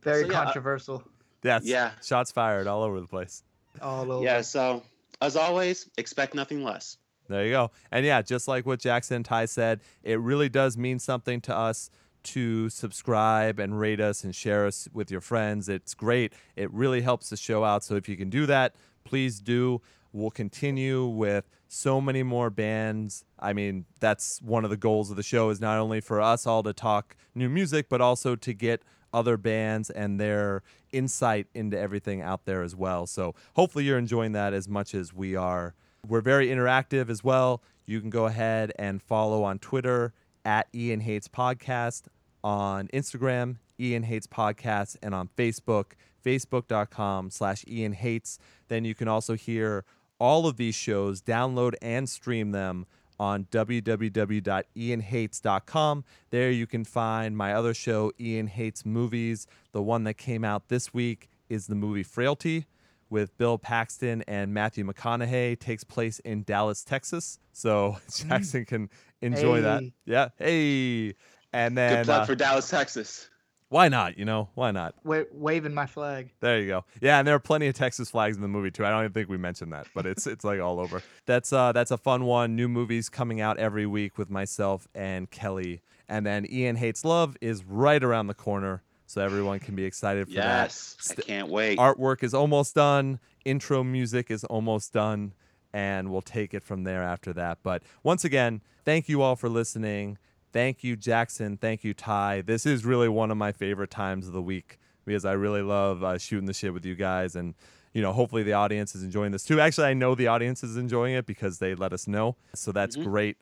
Very 0.04 0.24
So, 0.24 0.32
yeah, 0.32 0.44
controversial. 0.44 1.04
That's 1.42 1.66
Yeah. 1.66 1.92
shots 2.04 2.32
fired 2.32 2.68
all 2.68 2.84
over 2.84 3.00
the 3.00 3.08
place. 3.08 3.44
all 3.82 4.12
over. 4.12 4.24
yeah. 4.26 4.42
So 4.42 4.84
as 5.22 5.36
always, 5.36 5.90
expect 5.98 6.36
nothing 6.36 6.64
less. 6.64 6.98
There 7.30 7.46
you 7.46 7.52
go. 7.52 7.72
And 7.92 8.06
yeah, 8.06 8.22
just 8.22 8.48
like 8.48 8.66
what 8.66 8.80
Jackson 8.80 9.18
and 9.18 9.26
Ty 9.26 9.46
said, 9.46 9.82
it 10.04 10.20
really 10.20 10.50
does 10.50 10.78
mean 10.78 10.98
something 11.00 11.42
to 11.42 11.56
us 11.56 11.90
to 12.24 12.70
subscribe 12.70 13.60
and 13.60 13.80
rate 13.80 14.00
us 14.00 14.24
and 14.24 14.36
share 14.36 14.66
us 14.66 14.88
with 14.94 15.12
your 15.12 15.22
friends. 15.22 15.70
It's 15.70 15.94
great. 15.94 16.34
It 16.56 16.72
really 16.74 17.02
helps 17.02 17.30
the 17.30 17.38
show 17.38 17.64
out. 17.64 17.84
So 17.84 17.96
if 17.96 18.10
you 18.10 18.18
can 18.18 18.30
do 18.30 18.46
that, 18.46 18.76
please 19.04 19.40
do. 19.40 19.82
We'll 20.12 20.32
continue 20.32 21.06
with 21.06 21.48
so 21.68 22.02
many 22.02 22.24
more 22.24 22.50
bands. 22.50 23.24
I 23.40 23.54
mean, 23.54 23.86
that's 24.00 24.42
one 24.42 24.64
of 24.64 24.72
the 24.72 24.78
goals 24.78 25.12
of 25.12 25.18
the 25.18 25.24
show 25.24 25.50
is 25.50 25.62
not 25.62 25.78
only 25.78 26.02
for 26.02 26.20
us 26.20 26.48
all 26.48 26.64
to 26.64 26.74
talk 26.74 27.16
new 27.36 27.50
music, 27.50 27.88
but 27.90 28.02
also 28.02 28.36
to 28.36 28.54
get 28.54 28.82
other 29.14 29.38
bands 29.38 29.90
and 29.90 30.20
their 30.20 30.64
insight 30.92 31.48
into 31.54 31.80
everything 31.80 32.22
out 32.22 32.46
there 32.46 32.64
as 32.64 32.76
well. 32.76 33.06
So 33.08 33.36
hopefully 33.56 33.84
you're 33.86 33.98
enjoying 33.98 34.32
that 34.34 34.54
as 34.54 34.68
much 34.68 34.94
as 34.94 35.14
we 35.14 35.36
are. 35.36 35.76
We're 36.08 36.22
very 36.22 36.48
interactive 36.48 37.10
as 37.10 37.24
well. 37.24 37.62
You 37.86 38.02
can 38.02 38.10
go 38.10 38.26
ahead 38.26 38.72
and 38.78 39.02
follow 39.02 39.44
on 39.44 39.60
Twitter 39.60 40.14
at 40.50 40.68
Ian 40.74 41.02
Hates 41.02 41.28
Podcast, 41.28 42.06
on 42.44 42.88
Instagram, 42.88 43.58
Ian 43.80 44.02
Hates 44.02 44.26
Podcast, 44.26 44.98
and 45.04 45.14
on 45.14 45.30
Facebook, 45.38 45.92
facebook.com 46.26 47.30
slash 47.30 47.64
Ian 47.68 47.94
Hates. 47.94 48.40
Then 48.68 48.84
you 48.84 48.96
can 48.96 49.08
also 49.08 49.36
hear 49.36 49.86
all 50.20 50.48
of 50.48 50.58
these 50.58 50.74
shows, 50.74 51.22
download 51.22 51.76
and 51.84 52.10
stream 52.10 52.50
them 52.50 52.88
on 53.20 53.46
www.ianhates.com. 53.52 56.04
There 56.32 56.50
you 56.50 56.66
can 56.66 56.84
find 56.84 57.38
my 57.38 57.54
other 57.54 57.76
show, 57.76 58.12
Ian 58.20 58.48
Hates 58.48 58.84
Movies. 58.84 59.46
The 59.72 59.84
one 59.84 60.04
that 60.06 60.16
came 60.16 60.44
out 60.44 60.70
this 60.70 60.96
week 60.96 61.30
is 61.48 61.68
the 61.68 61.76
movie 61.76 62.02
Frailty 62.02 62.66
with 63.10 63.38
Bill 63.38 63.58
Paxton 63.58 64.24
and 64.28 64.54
Matthew 64.54 64.86
McConaughey. 64.86 65.60
Takes 65.60 65.84
place 65.84 66.20
in 66.20 66.44
Dallas, 66.44 66.84
Texas. 66.84 67.40
So 67.54 67.98
Jackson 68.16 68.66
can 68.66 68.90
enjoy 69.22 69.62
that. 69.62 69.84
Yeah. 70.06 70.30
Hey. 70.38 71.16
And 71.52 71.76
Good 71.76 71.78
then 71.82 72.06
plug 72.06 72.22
uh, 72.22 72.26
for 72.26 72.36
Dallas, 72.36 72.70
Texas. 72.70 73.28
why 73.70 73.90
not? 73.90 74.18
You 74.20 74.26
know, 74.26 74.50
why 74.54 74.70
not? 74.72 74.94
Wa- 75.04 75.24
waving 75.32 75.74
my 75.74 75.88
flag. 75.88 76.30
There 76.42 76.60
you 76.60 76.68
go. 76.68 76.86
Yeah, 77.02 77.18
and 77.20 77.28
there 77.28 77.34
are 77.34 77.40
plenty 77.40 77.68
of 77.68 77.74
Texas 77.76 78.12
flags 78.12 78.36
in 78.36 78.42
the 78.44 78.48
movie 78.48 78.70
too. 78.72 78.86
I 78.86 78.92
don't 78.92 79.02
even 79.02 79.14
think 79.14 79.30
we 79.30 79.38
mentioned 79.38 79.74
that, 79.74 79.88
but 79.96 80.06
it's 80.06 80.28
it's 80.28 80.44
like 80.44 80.60
all 80.60 80.80
over. 80.80 81.02
That's 81.26 81.52
uh 81.52 81.72
that's 81.72 81.90
a 81.92 81.98
fun 81.98 82.26
one. 82.26 82.56
New 82.56 82.68
movies 82.68 83.10
coming 83.10 83.42
out 83.42 83.58
every 83.58 83.88
week 83.88 84.18
with 84.18 84.30
myself 84.30 84.88
and 84.94 85.30
Kelly. 85.32 85.82
And 86.08 86.26
then 86.26 86.46
Ian 86.50 86.76
Hates 86.76 87.04
Love 87.06 87.36
is 87.42 87.64
right 87.64 88.04
around 88.04 88.28
the 88.28 88.34
corner, 88.36 88.84
so 89.10 89.22
everyone 89.22 89.58
can 89.58 89.76
be 89.76 89.86
excited 89.86 90.28
for 90.28 90.36
that. 90.36 90.66
Yes, 90.66 91.16
I 91.18 91.22
can't 91.22 91.50
wait. 91.50 91.80
Artwork 91.80 92.22
is 92.22 92.36
almost 92.36 92.76
done. 92.76 93.20
Intro 93.44 93.84
music 93.84 94.30
is 94.30 94.44
almost 94.44 94.94
done, 94.94 95.34
and 95.74 96.12
we'll 96.12 96.22
take 96.22 96.54
it 96.54 96.62
from 96.62 96.84
there 96.84 97.02
after 97.02 97.34
that. 97.34 97.58
But 97.64 97.82
once 98.04 98.24
again, 98.24 98.62
thank 98.86 99.10
you 99.10 99.24
all 99.24 99.36
for 99.36 99.50
listening. 99.50 100.20
Thank 100.54 100.84
you, 100.84 100.96
Jackson. 100.96 101.58
Thank 101.58 101.84
you, 101.84 101.96
Ty. 101.96 102.42
This 102.42 102.68
is 102.68 102.86
really 102.86 103.10
one 103.10 103.32
of 103.32 103.38
my 103.38 103.52
favorite 103.52 103.90
times 103.90 104.28
of 104.28 104.34
the 104.34 104.44
week 104.44 104.78
because 105.06 105.26
I 105.26 105.32
really 105.32 105.64
love 105.64 106.04
uh, 106.04 106.20
shooting 106.20 106.46
the 106.46 106.54
shit 106.54 106.72
with 106.72 106.86
you 106.86 106.94
guys. 106.94 107.36
And, 107.36 107.56
you 107.94 108.04
know, 108.04 108.14
hopefully 108.14 108.44
the 108.44 108.54
audience 108.54 108.94
is 108.94 109.02
enjoying 109.02 109.32
this 109.32 109.44
too. 109.44 109.60
Actually, 109.60 109.88
I 109.88 109.96
know 109.96 110.14
the 110.14 110.28
audience 110.28 110.64
is 110.64 110.78
enjoying 110.78 111.16
it 111.16 111.26
because 111.26 111.58
they 111.58 111.74
let 111.74 111.94
us 111.94 112.08
know. 112.08 112.36
So 112.54 112.72
that's 112.72 112.96
great. 112.96 113.38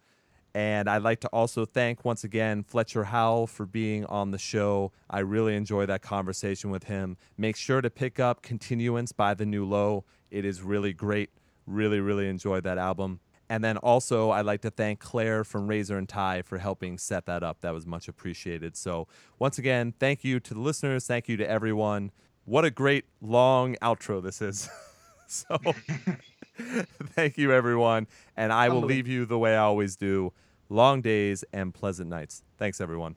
And 0.57 0.89
I'd 0.89 1.03
like 1.03 1.19
to 1.19 1.27
also 1.27 1.65
thank 1.65 2.03
once 2.03 2.23
again 2.23 2.63
Fletcher 2.63 3.03
Howell 3.03 3.45
for 3.45 3.67
being 3.67 4.05
on 4.05 4.31
the 4.31 4.39
show. 4.39 4.91
I 5.07 5.19
really 5.19 5.55
enjoy 5.55 5.85
that 5.85 6.01
conversation 6.01 6.71
with 6.71 6.85
him. 6.85 7.15
Make 7.37 7.55
sure 7.55 7.79
to 7.79 7.91
pick 7.91 8.19
up 8.19 8.41
Continuance 8.41 9.11
by 9.11 9.35
the 9.35 9.45
New 9.45 9.65
Low. 9.65 10.03
It 10.31 10.45
is 10.45 10.63
really 10.63 10.93
great. 10.93 11.29
Really, 11.67 11.99
really 11.99 12.27
enjoyed 12.27 12.63
that 12.63 12.79
album. 12.79 13.19
And 13.47 13.63
then 13.63 13.77
also, 13.77 14.31
I'd 14.31 14.47
like 14.47 14.61
to 14.61 14.71
thank 14.71 14.99
Claire 14.99 15.43
from 15.43 15.67
Razor 15.67 15.95
and 15.95 16.09
Tie 16.09 16.41
for 16.41 16.57
helping 16.57 16.97
set 16.97 17.27
that 17.27 17.43
up. 17.43 17.61
That 17.61 17.75
was 17.75 17.85
much 17.85 18.07
appreciated. 18.07 18.75
So, 18.75 19.07
once 19.37 19.59
again, 19.59 19.93
thank 19.99 20.23
you 20.23 20.39
to 20.39 20.55
the 20.55 20.59
listeners. 20.59 21.05
Thank 21.05 21.29
you 21.29 21.37
to 21.37 21.47
everyone. 21.47 22.09
What 22.45 22.65
a 22.65 22.71
great 22.71 23.05
long 23.21 23.75
outro 23.75 24.23
this 24.23 24.41
is. 24.41 24.67
so, 25.27 25.59
thank 27.13 27.37
you, 27.37 27.51
everyone. 27.51 28.07
And 28.35 28.51
I 28.51 28.69
will 28.69 28.81
leave 28.81 29.07
you 29.07 29.27
the 29.27 29.37
way 29.37 29.53
I 29.53 29.59
always 29.59 29.95
do 29.95 30.33
long 30.69 31.01
days 31.01 31.43
and 31.53 31.73
pleasant 31.73 32.09
nights. 32.09 32.43
Thanks, 32.57 32.81
everyone. 32.81 33.15